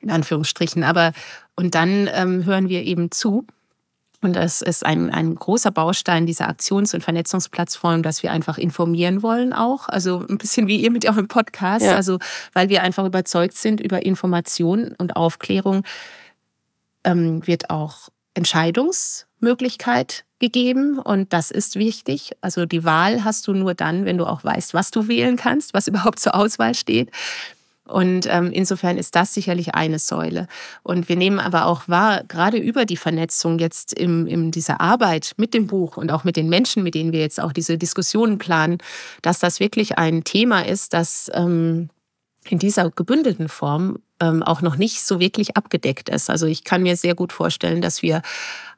in 0.00 0.10
Anführungsstrichen. 0.10 0.82
Aber 0.82 1.12
und 1.54 1.74
dann 1.74 2.08
ähm, 2.12 2.44
hören 2.44 2.68
wir 2.68 2.82
eben 2.84 3.10
zu. 3.10 3.46
Und 4.20 4.34
das 4.34 4.62
ist 4.62 4.84
ein, 4.84 5.10
ein 5.10 5.36
großer 5.36 5.70
Baustein 5.70 6.26
dieser 6.26 6.48
Aktions- 6.48 6.92
und 6.92 7.04
Vernetzungsplattform, 7.04 8.02
dass 8.02 8.22
wir 8.24 8.32
einfach 8.32 8.58
informieren 8.58 9.22
wollen 9.22 9.52
auch. 9.52 9.88
Also 9.88 10.24
ein 10.28 10.38
bisschen 10.38 10.66
wie 10.66 10.80
ihr 10.80 10.90
mit 10.90 11.06
eurem 11.06 11.28
Podcast. 11.28 11.84
Ja. 11.84 11.94
Also 11.94 12.18
weil 12.52 12.68
wir 12.68 12.82
einfach 12.82 13.06
überzeugt 13.06 13.56
sind 13.56 13.80
über 13.80 14.04
Information 14.04 14.94
und 14.98 15.14
Aufklärung, 15.14 15.84
ähm, 17.04 17.46
wird 17.46 17.70
auch 17.70 18.08
Entscheidungsmöglichkeit 19.40 20.24
gegeben 20.40 20.98
und 20.98 21.32
das 21.32 21.50
ist 21.50 21.76
wichtig. 21.76 22.32
Also 22.40 22.66
die 22.66 22.84
Wahl 22.84 23.24
hast 23.24 23.46
du 23.48 23.52
nur 23.52 23.74
dann, 23.74 24.04
wenn 24.04 24.18
du 24.18 24.26
auch 24.26 24.44
weißt, 24.44 24.74
was 24.74 24.90
du 24.90 25.08
wählen 25.08 25.36
kannst, 25.36 25.74
was 25.74 25.88
überhaupt 25.88 26.20
zur 26.20 26.34
Auswahl 26.34 26.74
steht. 26.74 27.10
Und 27.84 28.26
ähm, 28.28 28.52
insofern 28.52 28.98
ist 28.98 29.16
das 29.16 29.32
sicherlich 29.32 29.74
eine 29.74 29.98
Säule. 29.98 30.46
Und 30.82 31.08
wir 31.08 31.16
nehmen 31.16 31.38
aber 31.38 31.64
auch 31.64 31.88
wahr, 31.88 32.22
gerade 32.28 32.58
über 32.58 32.84
die 32.84 32.98
Vernetzung 32.98 33.58
jetzt 33.58 33.94
in, 33.94 34.26
in 34.26 34.50
dieser 34.50 34.82
Arbeit 34.82 35.32
mit 35.38 35.54
dem 35.54 35.66
Buch 35.66 35.96
und 35.96 36.12
auch 36.12 36.22
mit 36.22 36.36
den 36.36 36.50
Menschen, 36.50 36.82
mit 36.82 36.94
denen 36.94 37.12
wir 37.12 37.20
jetzt 37.20 37.40
auch 37.40 37.52
diese 37.52 37.78
Diskussionen 37.78 38.36
planen, 38.36 38.76
dass 39.22 39.38
das 39.38 39.58
wirklich 39.58 39.96
ein 39.96 40.22
Thema 40.22 40.66
ist, 40.66 40.92
das 40.92 41.30
ähm, 41.32 41.88
in 42.50 42.58
dieser 42.58 42.90
gebündelten 42.90 43.48
Form 43.48 44.00
ähm, 44.20 44.42
auch 44.42 44.62
noch 44.62 44.76
nicht 44.76 45.02
so 45.02 45.20
wirklich 45.20 45.56
abgedeckt 45.56 46.08
ist. 46.08 46.30
Also 46.30 46.46
ich 46.46 46.64
kann 46.64 46.82
mir 46.82 46.96
sehr 46.96 47.14
gut 47.14 47.32
vorstellen, 47.32 47.80
dass 47.80 48.02
wir 48.02 48.22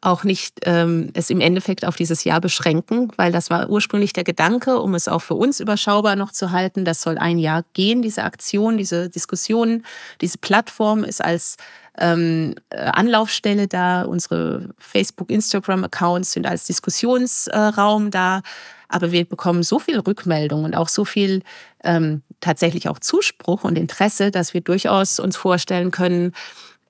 auch 0.00 0.24
nicht 0.24 0.60
ähm, 0.64 1.10
es 1.14 1.30
im 1.30 1.40
Endeffekt 1.40 1.84
auf 1.84 1.96
dieses 1.96 2.24
Jahr 2.24 2.40
beschränken, 2.40 3.12
weil 3.16 3.32
das 3.32 3.50
war 3.50 3.68
ursprünglich 3.68 4.12
der 4.12 4.24
Gedanke, 4.24 4.78
um 4.78 4.94
es 4.94 5.08
auch 5.08 5.20
für 5.20 5.34
uns 5.34 5.60
überschaubar 5.60 6.16
noch 6.16 6.32
zu 6.32 6.50
halten. 6.52 6.84
Das 6.84 7.02
soll 7.02 7.18
ein 7.18 7.38
Jahr 7.38 7.64
gehen, 7.74 8.02
diese 8.02 8.24
Aktion, 8.24 8.78
diese 8.78 9.08
Diskussion, 9.10 9.84
diese 10.20 10.38
Plattform 10.38 11.04
ist 11.04 11.22
als 11.22 11.56
ähm, 11.98 12.54
äh, 12.70 12.78
Anlaufstelle 12.78 13.68
da. 13.68 14.02
Unsere 14.02 14.70
Facebook, 14.78 15.30
Instagram-Accounts 15.30 16.32
sind 16.32 16.46
als 16.46 16.64
Diskussionsraum 16.64 18.10
da. 18.10 18.42
Aber 18.90 19.12
wir 19.12 19.24
bekommen 19.24 19.62
so 19.62 19.78
viel 19.78 19.98
Rückmeldung 19.98 20.64
und 20.64 20.76
auch 20.76 20.88
so 20.88 21.04
viel 21.04 21.42
ähm, 21.84 22.22
tatsächlich 22.40 22.88
auch 22.88 22.98
Zuspruch 22.98 23.64
und 23.64 23.78
Interesse, 23.78 24.30
dass 24.30 24.52
wir 24.52 24.60
durchaus 24.60 25.20
uns 25.20 25.36
vorstellen 25.36 25.92
können, 25.92 26.32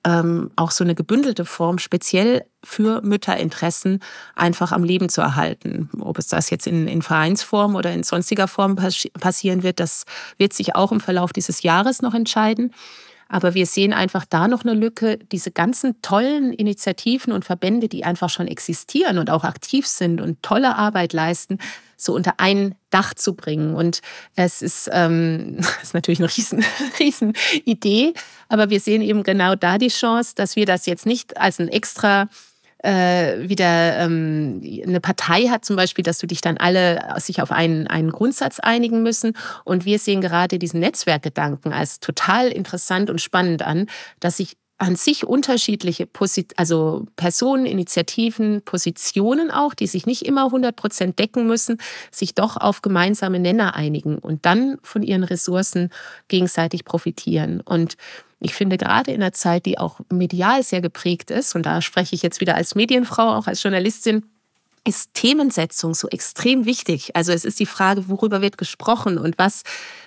ähm, 0.03 0.49
auch 0.55 0.71
so 0.71 0.83
eine 0.83 0.95
gebündelte 0.95 1.45
Form 1.45 1.77
speziell 1.77 2.43
für 2.63 3.01
Mütterinteressen 3.01 3.99
einfach 4.35 4.71
am 4.71 4.83
Leben 4.83 5.09
zu 5.09 5.21
erhalten. 5.21 5.89
Ob 5.99 6.17
es 6.17 6.27
das 6.27 6.49
jetzt 6.49 6.65
in, 6.65 6.87
in 6.87 7.03
Vereinsform 7.03 7.75
oder 7.75 7.91
in 7.93 8.03
sonstiger 8.03 8.47
Form 8.47 8.75
passieren 8.75 9.61
wird, 9.61 9.79
das 9.79 10.05
wird 10.39 10.53
sich 10.53 10.75
auch 10.75 10.91
im 10.91 10.99
Verlauf 10.99 11.33
dieses 11.33 11.61
Jahres 11.61 12.01
noch 12.01 12.15
entscheiden. 12.15 12.73
Aber 13.29 13.53
wir 13.53 13.65
sehen 13.65 13.93
einfach 13.93 14.25
da 14.25 14.49
noch 14.49 14.63
eine 14.65 14.73
Lücke. 14.73 15.17
Diese 15.31 15.51
ganzen 15.51 16.01
tollen 16.01 16.51
Initiativen 16.51 17.31
und 17.31 17.45
Verbände, 17.45 17.87
die 17.87 18.03
einfach 18.03 18.29
schon 18.29 18.47
existieren 18.47 19.19
und 19.19 19.29
auch 19.29 19.45
aktiv 19.45 19.87
sind 19.87 20.19
und 20.19 20.43
tolle 20.43 20.75
Arbeit 20.75 21.13
leisten, 21.13 21.59
so 22.01 22.13
unter 22.13 22.33
ein 22.37 22.75
Dach 22.89 23.13
zu 23.13 23.35
bringen. 23.35 23.75
Und 23.75 24.01
es 24.35 24.61
ist, 24.61 24.89
ähm, 24.91 25.59
ist 25.81 25.93
natürlich 25.93 26.19
eine 26.19 26.29
riesen, 26.29 26.65
riesen 26.99 27.33
Idee, 27.65 28.13
aber 28.49 28.69
wir 28.69 28.79
sehen 28.79 29.01
eben 29.01 29.23
genau 29.23 29.55
da 29.55 29.77
die 29.77 29.89
Chance, 29.89 30.33
dass 30.35 30.55
wir 30.55 30.65
das 30.65 30.85
jetzt 30.85 31.05
nicht 31.05 31.37
als 31.37 31.59
ein 31.59 31.67
extra 31.67 32.27
äh, 32.83 33.47
wieder 33.47 33.99
ähm, 33.99 34.59
eine 34.87 34.99
Partei 34.99 35.47
hat, 35.49 35.63
zum 35.63 35.75
Beispiel, 35.75 36.03
dass 36.03 36.17
du 36.17 36.25
dich 36.25 36.41
dann 36.41 36.57
alle 36.57 37.13
sich 37.17 37.39
auf 37.41 37.51
einen, 37.51 37.85
einen 37.85 38.11
Grundsatz 38.11 38.59
einigen 38.59 39.03
müssen. 39.03 39.37
Und 39.63 39.85
wir 39.85 39.99
sehen 39.99 40.19
gerade 40.19 40.57
diesen 40.57 40.79
Netzwerkgedanken 40.79 41.73
als 41.73 41.99
total 41.99 42.47
interessant 42.47 43.11
und 43.11 43.21
spannend 43.21 43.61
an, 43.61 43.85
dass 44.19 44.37
sich 44.37 44.57
an 44.81 44.95
sich 44.95 45.25
unterschiedliche 45.27 46.07
Posit 46.07 46.57
also 46.57 47.05
Personen, 47.15 47.67
Initiativen, 47.67 48.63
Positionen 48.63 49.51
auch, 49.51 49.75
die 49.75 49.85
sich 49.85 50.07
nicht 50.07 50.23
immer 50.23 50.45
100 50.45 50.75
Prozent 50.75 51.19
decken 51.19 51.45
müssen, 51.45 51.77
sich 52.09 52.33
doch 52.33 52.57
auf 52.57 52.81
gemeinsame 52.81 53.39
Nenner 53.39 53.75
einigen 53.75 54.17
und 54.17 54.45
dann 54.47 54.79
von 54.81 55.03
ihren 55.03 55.23
Ressourcen 55.23 55.91
gegenseitig 56.29 56.83
profitieren. 56.83 57.61
Und 57.61 57.95
ich 58.39 58.55
finde 58.55 58.77
gerade 58.77 59.11
in 59.11 59.21
einer 59.21 59.33
Zeit, 59.33 59.67
die 59.67 59.77
auch 59.77 59.99
medial 60.11 60.63
sehr 60.63 60.81
geprägt 60.81 61.29
ist, 61.29 61.55
und 61.55 61.67
da 61.67 61.81
spreche 61.81 62.15
ich 62.15 62.23
jetzt 62.23 62.41
wieder 62.41 62.55
als 62.55 62.73
Medienfrau, 62.73 63.35
auch 63.35 63.45
als 63.45 63.61
Journalistin, 63.61 64.25
ist 64.83 65.13
Themensetzung 65.13 65.93
so 65.93 66.07
extrem 66.09 66.65
wichtig. 66.65 67.15
Also 67.15 67.31
es 67.31 67.45
ist 67.45 67.59
die 67.59 67.65
Frage, 67.65 68.09
worüber 68.09 68.41
wird 68.41 68.57
gesprochen 68.57 69.17
und 69.17 69.37
was 69.37 69.61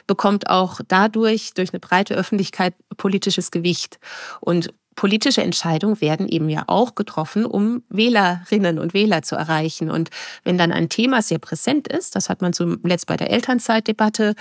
bekommt 0.06 0.50
auch 0.50 0.80
dadurch 0.88 1.54
durch 1.54 1.72
eine 1.72 1.80
breite 1.80 2.14
Öffentlichkeit 2.14 2.74
politisches 2.96 3.50
Gewicht. 3.50 3.98
Und 4.40 4.74
politische 4.96 5.42
Entscheidungen 5.42 6.00
werden 6.00 6.28
eben 6.28 6.48
ja 6.48 6.64
auch 6.66 6.94
getroffen, 6.94 7.44
um 7.44 7.82
Wählerinnen 7.88 8.78
und 8.78 8.94
Wähler 8.94 9.22
zu 9.22 9.36
erreichen. 9.36 9.90
Und 9.90 10.10
wenn 10.44 10.58
dann 10.58 10.72
ein 10.72 10.88
Thema 10.88 11.22
sehr 11.22 11.38
präsent 11.38 11.88
ist, 11.88 12.16
das 12.16 12.28
hat 12.28 12.42
man 12.42 12.52
zuletzt 12.52 13.06
bei 13.06 13.16
der 13.16 13.30
Elternzeitdebatte 13.30 14.34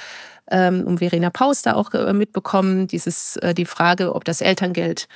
ähm, 0.50 0.84
um 0.86 0.98
Verena 0.98 1.30
Paus 1.30 1.62
da 1.62 1.74
auch 1.74 1.94
äh, 1.94 2.14
mitbekommen, 2.14 2.88
dieses, 2.88 3.38
äh, 3.38 3.54
die 3.54 3.66
Frage, 3.66 4.14
ob 4.14 4.26
das 4.26 4.42
Elterngeld 4.42 5.08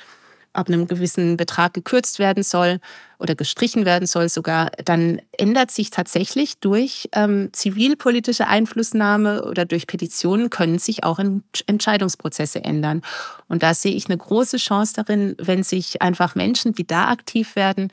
ab 0.58 0.68
einem 0.68 0.88
gewissen 0.88 1.38
Betrag 1.38 1.74
gekürzt 1.74 2.20
werden 2.20 2.44
soll 2.44 2.80
oder 3.20 3.36
gestrichen 3.36 3.86
werden 3.86 4.08
soll 4.08 4.28
sogar, 4.30 4.72
dann 4.84 5.22
ändert 5.32 5.72
sich 5.72 5.92
tatsächlich 5.92 6.60
durch 6.60 7.10
ähm, 7.14 7.50
zivilpolitische 7.54 8.48
Einflussnahme 8.48 9.44
oder 9.46 9.66
durch 9.66 9.88
Petitionen 9.88 10.50
können 10.50 10.80
sich 10.80 11.04
auch 11.04 11.20
Entscheidungsprozesse 11.68 12.64
ändern. 12.64 13.02
Und 13.48 13.64
da 13.64 13.74
sehe 13.74 13.94
ich 13.94 14.08
eine 14.08 14.18
große 14.18 14.58
Chance 14.58 14.94
darin, 14.96 15.36
wenn 15.40 15.64
sich 15.64 16.02
einfach 16.02 16.36
Menschen, 16.36 16.74
die 16.74 16.88
da 16.88 17.10
aktiv 17.10 17.56
werden, 17.56 17.92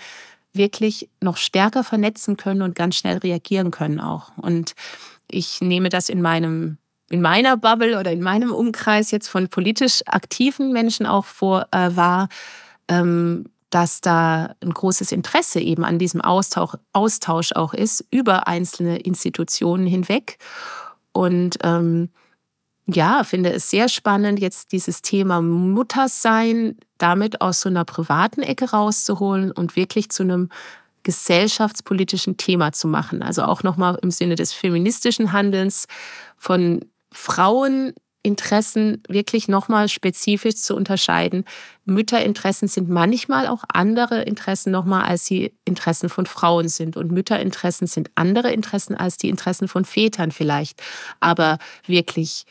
wirklich 0.54 1.08
noch 1.20 1.36
stärker 1.36 1.84
vernetzen 1.84 2.36
können 2.36 2.62
und 2.62 2.74
ganz 2.74 2.96
schnell 2.96 3.18
reagieren 3.18 3.70
können 3.70 4.00
auch. 4.00 4.30
Und 4.36 4.74
ich 5.30 5.60
nehme 5.60 5.88
das 5.88 6.08
in 6.08 6.22
meinem 6.22 6.78
in 7.14 7.22
meiner 7.22 7.56
Bubble 7.56 8.00
oder 8.00 8.10
in 8.10 8.20
meinem 8.20 8.50
Umkreis 8.50 9.12
jetzt 9.12 9.28
von 9.28 9.46
politisch 9.46 10.02
aktiven 10.06 10.72
Menschen 10.72 11.06
auch 11.06 11.24
vor 11.24 11.68
äh, 11.70 11.94
war, 11.94 12.28
ähm, 12.88 13.44
dass 13.70 14.00
da 14.00 14.56
ein 14.60 14.74
großes 14.74 15.12
Interesse 15.12 15.60
eben 15.60 15.84
an 15.84 16.00
diesem 16.00 16.20
Austausch, 16.20 16.74
Austausch 16.92 17.52
auch 17.52 17.72
ist 17.72 18.04
über 18.10 18.48
einzelne 18.48 18.98
Institutionen 18.98 19.86
hinweg. 19.86 20.38
Und 21.12 21.56
ähm, 21.62 22.08
ja, 22.86 23.22
finde 23.22 23.52
es 23.52 23.70
sehr 23.70 23.88
spannend, 23.88 24.40
jetzt 24.40 24.72
dieses 24.72 25.00
Thema 25.00 25.40
Muttersein 25.40 26.76
damit 26.98 27.40
aus 27.40 27.60
so 27.60 27.68
einer 27.68 27.84
privaten 27.84 28.42
Ecke 28.42 28.70
rauszuholen 28.70 29.52
und 29.52 29.76
wirklich 29.76 30.10
zu 30.10 30.24
einem 30.24 30.48
gesellschaftspolitischen 31.04 32.38
Thema 32.38 32.72
zu 32.72 32.88
machen. 32.88 33.22
Also 33.22 33.44
auch 33.44 33.62
nochmal 33.62 34.00
im 34.02 34.10
Sinne 34.10 34.34
des 34.34 34.52
feministischen 34.52 35.32
Handelns 35.32 35.86
von 36.36 36.80
Fraueninteressen 37.14 39.02
wirklich 39.08 39.48
nochmal 39.48 39.88
spezifisch 39.88 40.56
zu 40.56 40.74
unterscheiden. 40.74 41.44
Mütterinteressen 41.84 42.68
sind 42.68 42.88
manchmal 42.88 43.46
auch 43.46 43.64
andere 43.72 44.22
Interessen 44.22 44.70
nochmal, 44.70 45.04
als 45.04 45.24
die 45.24 45.54
Interessen 45.64 46.08
von 46.08 46.26
Frauen 46.26 46.68
sind. 46.68 46.96
Und 46.96 47.12
Mütterinteressen 47.12 47.86
sind 47.86 48.10
andere 48.16 48.52
Interessen 48.52 48.94
als 48.94 49.16
die 49.16 49.28
Interessen 49.28 49.68
von 49.68 49.84
Vätern 49.84 50.32
vielleicht. 50.32 50.82
Aber 51.20 51.58
wirklich 51.86 52.44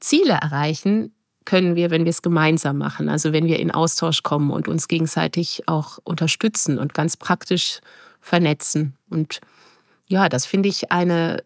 Ziele 0.00 0.34
erreichen 0.34 1.14
können 1.44 1.74
wir, 1.74 1.90
wenn 1.90 2.04
wir 2.04 2.10
es 2.10 2.22
gemeinsam 2.22 2.78
machen. 2.78 3.08
Also 3.08 3.32
wenn 3.32 3.46
wir 3.46 3.58
in 3.58 3.70
Austausch 3.70 4.22
kommen 4.22 4.50
und 4.50 4.68
uns 4.68 4.86
gegenseitig 4.86 5.66
auch 5.66 5.98
unterstützen 6.04 6.78
und 6.78 6.94
ganz 6.94 7.16
praktisch 7.16 7.80
vernetzen. 8.20 8.96
Und 9.10 9.40
ja, 10.06 10.28
das 10.28 10.46
finde 10.46 10.68
ich 10.68 10.92
eine 10.92 11.42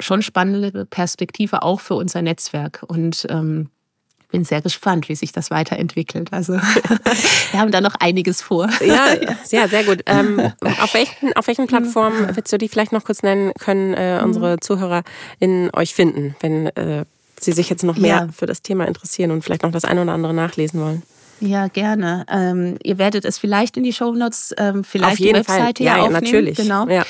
schon 0.00 0.22
spannende 0.22 0.84
Perspektive 0.86 1.62
auch 1.62 1.80
für 1.80 1.94
unser 1.94 2.22
Netzwerk. 2.22 2.84
Und 2.86 3.26
ähm, 3.30 3.70
bin 4.30 4.44
sehr 4.44 4.60
gespannt, 4.60 5.08
wie 5.08 5.14
sich 5.14 5.32
das 5.32 5.50
weiterentwickelt. 5.50 6.32
Also 6.32 6.54
wir 7.52 7.60
haben 7.60 7.70
da 7.70 7.80
noch 7.80 7.94
einiges 7.94 8.42
vor. 8.42 8.68
Ja, 8.84 9.06
sehr, 9.44 9.68
sehr 9.68 9.84
gut. 9.84 10.02
Ähm, 10.08 10.52
auf, 10.80 10.94
welchen, 10.94 11.32
auf 11.34 11.46
welchen 11.46 11.66
Plattformen 11.66 12.36
willst 12.36 12.52
du 12.52 12.58
die 12.58 12.68
vielleicht 12.68 12.92
noch 12.92 13.04
kurz 13.04 13.22
nennen, 13.22 13.52
können 13.58 13.92
äh, 13.92 14.20
unsere 14.22 14.60
Zuhörer 14.60 15.02
in 15.40 15.68
euch 15.74 15.94
finden, 15.94 16.36
wenn 16.40 16.68
äh, 16.68 17.04
sie 17.40 17.52
sich 17.52 17.68
jetzt 17.68 17.82
noch 17.82 17.96
mehr 17.96 18.16
ja. 18.16 18.28
für 18.28 18.46
das 18.46 18.62
Thema 18.62 18.86
interessieren 18.86 19.32
und 19.32 19.42
vielleicht 19.42 19.62
noch 19.62 19.72
das 19.72 19.84
eine 19.84 20.02
oder 20.02 20.12
andere 20.12 20.32
nachlesen 20.32 20.80
wollen? 20.80 21.02
Ja, 21.40 21.66
gerne. 21.68 22.24
Ähm, 22.30 22.78
ihr 22.82 22.98
werdet 22.98 23.24
es 23.24 23.38
vielleicht 23.38 23.76
in 23.76 23.82
die 23.82 23.92
Shownotes, 23.92 24.54
ähm, 24.58 24.84
vielleicht 24.84 25.14
auf 25.14 25.18
jeden 25.18 25.34
die 25.34 25.40
Webseite 25.40 25.82
Fall. 25.82 25.86
Ja, 25.86 25.96
ja, 25.96 26.02
aufnehmen. 26.04 26.24
natürlich. 26.24 26.56
Genau. 26.56 26.88
Ja. 26.88 27.04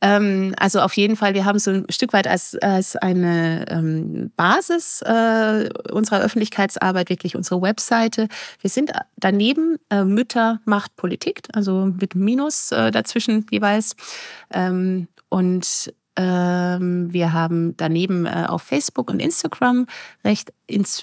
Ähm, 0.00 0.54
also 0.58 0.80
auf 0.80 0.96
jeden 0.96 1.16
Fall, 1.16 1.34
wir 1.34 1.44
haben 1.44 1.58
so 1.58 1.70
ein 1.70 1.86
Stück 1.90 2.12
weit 2.12 2.26
als, 2.26 2.56
als 2.56 2.96
eine 2.96 3.66
ähm, 3.68 4.30
Basis 4.36 5.02
äh, 5.02 5.68
unserer 5.90 6.20
Öffentlichkeitsarbeit 6.20 7.10
wirklich 7.10 7.34
unsere 7.36 7.60
Webseite. 7.60 8.28
Wir 8.60 8.70
sind 8.70 8.92
daneben 9.16 9.76
äh, 9.90 10.04
Mütter 10.04 10.60
macht 10.64 10.94
Politik, 10.96 11.42
also 11.52 11.92
mit 12.00 12.14
Minus 12.14 12.70
äh, 12.72 12.90
dazwischen 12.90 13.46
jeweils. 13.50 13.96
Ähm, 14.52 15.08
und 15.30 15.92
wir 16.20 17.32
haben 17.32 17.76
daneben 17.76 18.26
äh, 18.26 18.46
auf 18.48 18.62
Facebook 18.62 19.08
und 19.08 19.20
Instagram 19.20 19.86
recht, 20.24 20.52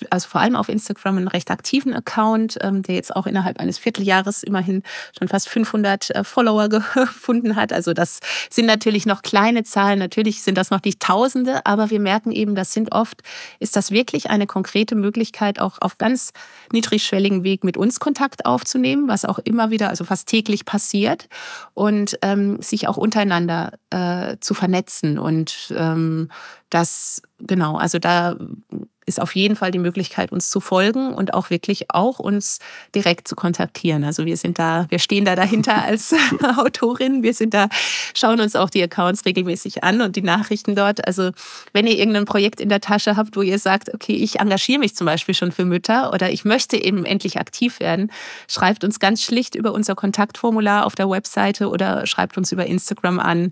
also 0.09 0.27
vor 0.27 0.41
allem 0.41 0.55
auf 0.55 0.67
Instagram 0.67 1.17
einen 1.17 1.27
recht 1.29 1.49
aktiven 1.51 1.93
Account, 1.93 2.57
ähm, 2.61 2.83
der 2.83 2.95
jetzt 2.95 3.15
auch 3.15 3.25
innerhalb 3.25 3.59
eines 3.59 3.77
Vierteljahres 3.77 4.43
immerhin 4.43 4.83
schon 5.17 5.29
fast 5.29 5.47
500 5.47 6.09
äh, 6.09 6.23
Follower 6.25 6.67
gefunden 6.69 7.55
hat. 7.55 7.71
Also 7.71 7.93
das 7.93 8.19
sind 8.49 8.65
natürlich 8.65 9.05
noch 9.05 9.21
kleine 9.21 9.63
Zahlen, 9.63 9.99
natürlich 9.99 10.43
sind 10.43 10.57
das 10.57 10.69
noch 10.69 10.83
nicht 10.83 10.99
Tausende, 10.99 11.65
aber 11.65 11.89
wir 11.89 12.01
merken 12.01 12.31
eben, 12.31 12.55
das 12.55 12.73
sind 12.73 12.91
oft, 12.91 13.21
ist 13.59 13.75
das 13.75 13.91
wirklich 13.91 14.29
eine 14.29 14.47
konkrete 14.47 14.95
Möglichkeit, 14.95 15.59
auch 15.61 15.77
auf 15.79 15.97
ganz 15.97 16.33
niedrigschwelligem 16.73 17.43
Weg 17.43 17.63
mit 17.63 17.77
uns 17.77 18.01
Kontakt 18.01 18.45
aufzunehmen, 18.45 19.07
was 19.07 19.23
auch 19.23 19.39
immer 19.39 19.69
wieder, 19.69 19.87
also 19.87 20.03
fast 20.03 20.27
täglich 20.27 20.65
passiert 20.65 21.29
und 21.73 22.17
ähm, 22.21 22.61
sich 22.61 22.89
auch 22.89 22.97
untereinander 22.97 23.71
äh, 23.91 24.37
zu 24.41 24.53
vernetzen 24.53 25.04
und 25.17 25.73
ähm, 25.75 26.29
das, 26.69 27.21
genau, 27.39 27.77
also 27.77 27.99
da 27.99 28.35
ist 29.05 29.21
auf 29.21 29.35
jeden 29.35 29.55
Fall 29.55 29.71
die 29.71 29.79
Möglichkeit, 29.79 30.31
uns 30.31 30.49
zu 30.49 30.59
folgen 30.59 31.13
und 31.13 31.33
auch 31.33 31.49
wirklich 31.49 31.91
auch 31.91 32.19
uns 32.19 32.59
direkt 32.93 33.27
zu 33.27 33.35
kontaktieren. 33.35 34.03
Also 34.03 34.25
wir 34.25 34.35
sind 34.35 34.57
da, 34.57 34.87
wir 34.89 34.99
stehen 34.99 35.25
da 35.25 35.35
dahinter 35.35 35.83
als 35.83 36.13
Autorin. 36.57 37.23
Wir 37.23 37.33
sind 37.33 37.53
da, 37.53 37.69
schauen 38.15 38.39
uns 38.39 38.55
auch 38.55 38.69
die 38.69 38.81
Accounts 38.81 39.25
regelmäßig 39.25 39.83
an 39.83 40.01
und 40.01 40.15
die 40.15 40.21
Nachrichten 40.21 40.75
dort. 40.75 41.05
Also 41.05 41.31
wenn 41.73 41.87
ihr 41.87 41.97
irgendein 41.97 42.25
Projekt 42.25 42.59
in 42.59 42.69
der 42.69 42.81
Tasche 42.81 43.15
habt, 43.15 43.35
wo 43.37 43.41
ihr 43.41 43.59
sagt, 43.59 43.93
okay, 43.93 44.15
ich 44.15 44.39
engagiere 44.39 44.79
mich 44.79 44.95
zum 44.95 45.05
Beispiel 45.05 45.35
schon 45.35 45.51
für 45.51 45.65
Mütter 45.65 46.11
oder 46.11 46.31
ich 46.31 46.43
möchte 46.43 46.77
eben 46.77 47.05
endlich 47.05 47.39
aktiv 47.39 47.79
werden, 47.79 48.11
schreibt 48.47 48.83
uns 48.83 48.99
ganz 48.99 49.21
schlicht 49.21 49.55
über 49.55 49.73
unser 49.73 49.95
Kontaktformular 49.95 50.85
auf 50.85 50.95
der 50.95 51.09
Webseite 51.09 51.69
oder 51.69 52.07
schreibt 52.07 52.37
uns 52.37 52.51
über 52.51 52.65
Instagram 52.65 53.19
an 53.19 53.51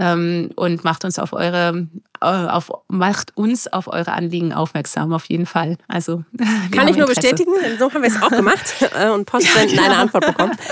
ähm, 0.00 0.50
und 0.56 0.82
macht 0.82 1.04
uns 1.04 1.18
auf 1.18 1.32
eure 1.32 1.86
äh, 2.22 2.26
auf, 2.26 2.70
macht 2.88 3.36
uns 3.36 3.66
auf 3.66 3.88
eure 3.88 4.12
Anliegen 4.12 4.52
aufmerksam, 4.52 5.12
auf 5.12 5.24
jeden 5.26 5.46
Fall. 5.46 5.78
Also, 5.88 6.24
Kann 6.70 6.86
ich 6.88 6.96
nur 6.96 7.06
bestätigen, 7.06 7.50
so 7.78 7.92
haben 7.92 8.02
wir 8.02 8.10
es 8.10 8.20
auch 8.20 8.30
gemacht 8.30 8.74
äh, 8.98 9.08
und 9.08 9.24
Postwenden 9.24 9.76
ja, 9.76 9.82
genau. 9.82 9.92
eine 9.92 10.02
Antwort 10.02 10.26
bekommen. 10.26 10.52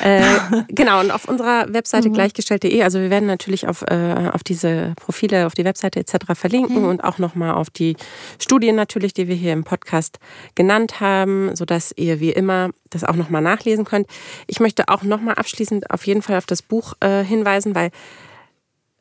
Äh, 0.00 0.64
genau, 0.68 0.98
und 0.98 1.12
auf 1.12 1.28
unserer 1.28 1.72
Webseite 1.72 2.08
mhm. 2.08 2.14
gleichgestellt.de, 2.14 2.82
also 2.82 2.98
wir 2.98 3.08
werden 3.08 3.28
natürlich 3.28 3.68
auf, 3.68 3.82
äh, 3.82 4.30
auf 4.32 4.42
diese 4.42 4.94
Profile, 4.96 5.46
auf 5.46 5.54
die 5.54 5.64
Webseite 5.64 6.00
etc. 6.00 6.34
verlinken 6.34 6.82
mhm. 6.82 6.88
und 6.88 7.04
auch 7.04 7.18
nochmal 7.18 7.54
auf 7.54 7.70
die 7.70 7.96
Studien 8.40 8.74
natürlich, 8.74 9.14
die 9.14 9.28
wir 9.28 9.36
hier 9.36 9.52
im 9.52 9.62
Podcast 9.62 10.18
genannt 10.56 10.98
haben, 10.98 11.54
sodass 11.54 11.94
ihr 11.96 12.18
wie 12.18 12.30
immer 12.30 12.70
das 12.90 13.04
auch 13.04 13.14
nochmal 13.14 13.42
nachlesen 13.42 13.84
könnt. 13.84 14.08
Ich 14.48 14.58
möchte 14.58 14.88
auch 14.88 15.04
nochmal 15.04 15.36
abschließend 15.36 15.90
auf 15.90 16.04
jeden 16.04 16.22
Fall 16.22 16.36
auf 16.36 16.46
das 16.46 16.62
Buch 16.62 16.94
äh, 16.98 17.22
hinweisen, 17.22 17.76
weil 17.76 17.92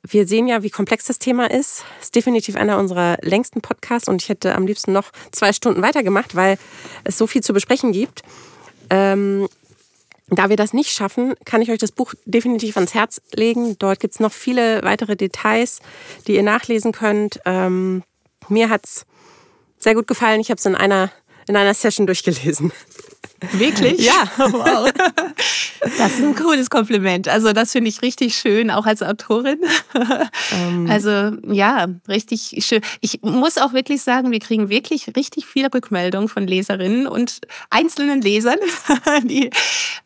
wir 0.07 0.27
sehen 0.27 0.47
ja, 0.47 0.63
wie 0.63 0.69
komplex 0.69 1.05
das 1.05 1.19
Thema 1.19 1.49
ist. 1.49 1.83
Ist 2.01 2.15
definitiv 2.15 2.55
einer 2.55 2.79
unserer 2.79 3.17
längsten 3.21 3.61
Podcasts 3.61 4.07
und 4.07 4.21
ich 4.21 4.29
hätte 4.29 4.55
am 4.55 4.65
liebsten 4.65 4.91
noch 4.93 5.11
zwei 5.31 5.53
Stunden 5.53 5.81
weitergemacht, 5.81 6.35
weil 6.35 6.57
es 7.03 7.17
so 7.17 7.27
viel 7.27 7.43
zu 7.43 7.53
besprechen 7.53 7.91
gibt. 7.91 8.23
Ähm, 8.89 9.47
da 10.27 10.49
wir 10.49 10.55
das 10.55 10.73
nicht 10.73 10.91
schaffen, 10.91 11.33
kann 11.45 11.61
ich 11.61 11.71
euch 11.71 11.77
das 11.77 11.91
Buch 11.91 12.13
definitiv 12.25 12.77
ans 12.77 12.93
Herz 12.93 13.21
legen. 13.33 13.77
Dort 13.79 13.99
gibt 13.99 14.13
es 14.13 14.19
noch 14.19 14.31
viele 14.31 14.81
weitere 14.83 15.15
Details, 15.15 15.81
die 16.25 16.35
ihr 16.35 16.43
nachlesen 16.43 16.93
könnt. 16.93 17.39
Ähm, 17.45 18.03
mir 18.47 18.69
hat 18.69 18.85
es 18.85 19.05
sehr 19.77 19.93
gut 19.93 20.07
gefallen. 20.07 20.39
Ich 20.39 20.49
habe 20.49 20.57
es 20.57 20.65
in 20.65 20.75
einer, 20.75 21.11
in 21.47 21.55
einer 21.57 21.73
Session 21.73 22.07
durchgelesen. 22.07 22.71
Wirklich? 23.51 24.05
Ja. 24.05 24.23
Wow. 24.51 24.91
Das 25.97 26.13
ist 26.13 26.23
ein 26.23 26.35
cooles 26.35 26.69
Kompliment. 26.69 27.27
Also 27.27 27.53
das 27.53 27.71
finde 27.71 27.89
ich 27.89 28.01
richtig 28.01 28.35
schön, 28.35 28.69
auch 28.69 28.85
als 28.85 29.01
Autorin. 29.01 29.59
Ähm. 30.53 30.87
Also 30.89 31.31
ja, 31.47 31.87
richtig 32.07 32.63
schön. 32.65 32.81
Ich 32.99 33.21
muss 33.21 33.57
auch 33.57 33.73
wirklich 33.73 34.01
sagen, 34.01 34.31
wir 34.31 34.39
kriegen 34.39 34.69
wirklich 34.69 35.15
richtig 35.15 35.45
viele 35.45 35.73
Rückmeldungen 35.73 36.27
von 36.27 36.45
Leserinnen 36.45 37.07
und 37.07 37.39
einzelnen 37.69 38.21
Lesern, 38.21 38.57
die 39.23 39.49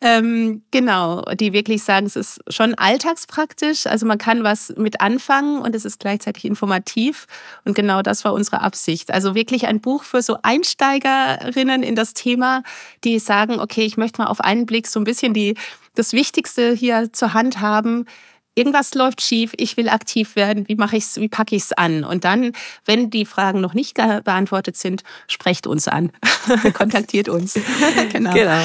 ähm, 0.00 0.62
genau, 0.70 1.22
die 1.34 1.52
wirklich 1.52 1.82
sagen, 1.82 2.06
es 2.06 2.16
ist 2.16 2.40
schon 2.48 2.74
alltagspraktisch. 2.74 3.86
Also 3.86 4.06
man 4.06 4.18
kann 4.18 4.44
was 4.44 4.72
mit 4.76 5.00
anfangen 5.00 5.60
und 5.60 5.74
es 5.74 5.84
ist 5.84 6.00
gleichzeitig 6.00 6.44
informativ. 6.44 7.26
Und 7.64 7.74
genau 7.74 8.02
das 8.02 8.24
war 8.24 8.32
unsere 8.32 8.60
Absicht. 8.60 9.10
Also 9.10 9.34
wirklich 9.34 9.66
ein 9.66 9.80
Buch 9.80 10.04
für 10.04 10.22
so 10.22 10.38
Einsteigerinnen 10.42 11.82
in 11.82 11.96
das 11.96 12.14
Thema, 12.14 12.62
die 13.04 13.18
sagen, 13.26 13.60
okay, 13.60 13.82
ich 13.82 13.96
möchte 13.96 14.22
mal 14.22 14.28
auf 14.28 14.40
einen 14.40 14.66
Blick 14.66 14.86
so 14.86 15.00
ein 15.00 15.04
bisschen 15.04 15.34
die, 15.34 15.54
das 15.94 16.12
Wichtigste 16.12 16.72
hier 16.72 17.12
zur 17.12 17.34
Hand 17.34 17.60
haben. 17.60 18.06
Irgendwas 18.54 18.94
läuft 18.94 19.20
schief, 19.20 19.52
ich 19.58 19.76
will 19.76 19.90
aktiv 19.90 20.34
werden, 20.34 20.66
wie 20.66 20.76
mache 20.76 20.96
ich's, 20.96 21.20
wie 21.20 21.28
packe 21.28 21.54
ich 21.54 21.64
es 21.64 21.72
an? 21.74 22.04
Und 22.04 22.24
dann, 22.24 22.52
wenn 22.86 23.10
die 23.10 23.26
Fragen 23.26 23.60
noch 23.60 23.74
nicht 23.74 23.94
beantwortet 23.94 24.78
sind, 24.78 25.02
sprecht 25.28 25.66
uns 25.66 25.88
an. 25.88 26.10
Kontaktiert 26.72 27.28
uns. 27.28 27.54
genau. 28.12 28.32
genau. 28.32 28.62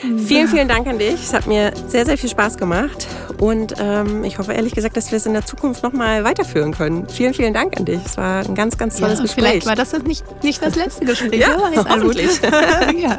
Vielen, 0.00 0.48
vielen 0.48 0.68
Dank 0.68 0.86
an 0.86 0.98
dich. 0.98 1.14
Es 1.14 1.32
hat 1.32 1.46
mir 1.46 1.72
sehr, 1.86 2.04
sehr 2.06 2.16
viel 2.16 2.30
Spaß 2.30 2.56
gemacht. 2.56 3.06
Und 3.38 3.74
ähm, 3.78 4.24
ich 4.24 4.38
hoffe 4.38 4.52
ehrlich 4.52 4.74
gesagt, 4.74 4.96
dass 4.96 5.10
wir 5.10 5.16
es 5.16 5.26
in 5.26 5.32
der 5.32 5.44
Zukunft 5.44 5.82
nochmal 5.82 6.24
weiterführen 6.24 6.72
können. 6.72 7.08
Vielen, 7.08 7.34
vielen 7.34 7.54
Dank 7.54 7.76
an 7.76 7.84
dich. 7.84 8.00
Es 8.04 8.16
war 8.16 8.44
ein 8.44 8.54
ganz, 8.54 8.76
ganz 8.76 8.96
tolles 8.96 9.18
ja, 9.18 9.22
Gespräch. 9.24 9.44
Vielleicht 9.44 9.66
war 9.66 9.76
das 9.76 9.92
nicht, 10.04 10.24
nicht 10.42 10.62
das 10.62 10.74
letzte 10.74 11.04
Gespräch. 11.04 11.40
ja, 11.40 11.56
hoffentlich. 11.76 12.40
ja. 13.00 13.18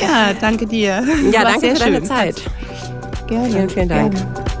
ja, 0.00 0.32
danke 0.40 0.66
dir. 0.66 1.04
Ja, 1.30 1.42
danke 1.42 1.70
für 1.70 1.76
schön. 1.76 1.92
deine 1.92 2.02
Zeit. 2.02 2.42
Gerne. 3.26 3.50
Vielen, 3.50 3.70
vielen 3.70 3.88
Dank. 3.88 4.14
Gerne. 4.14 4.52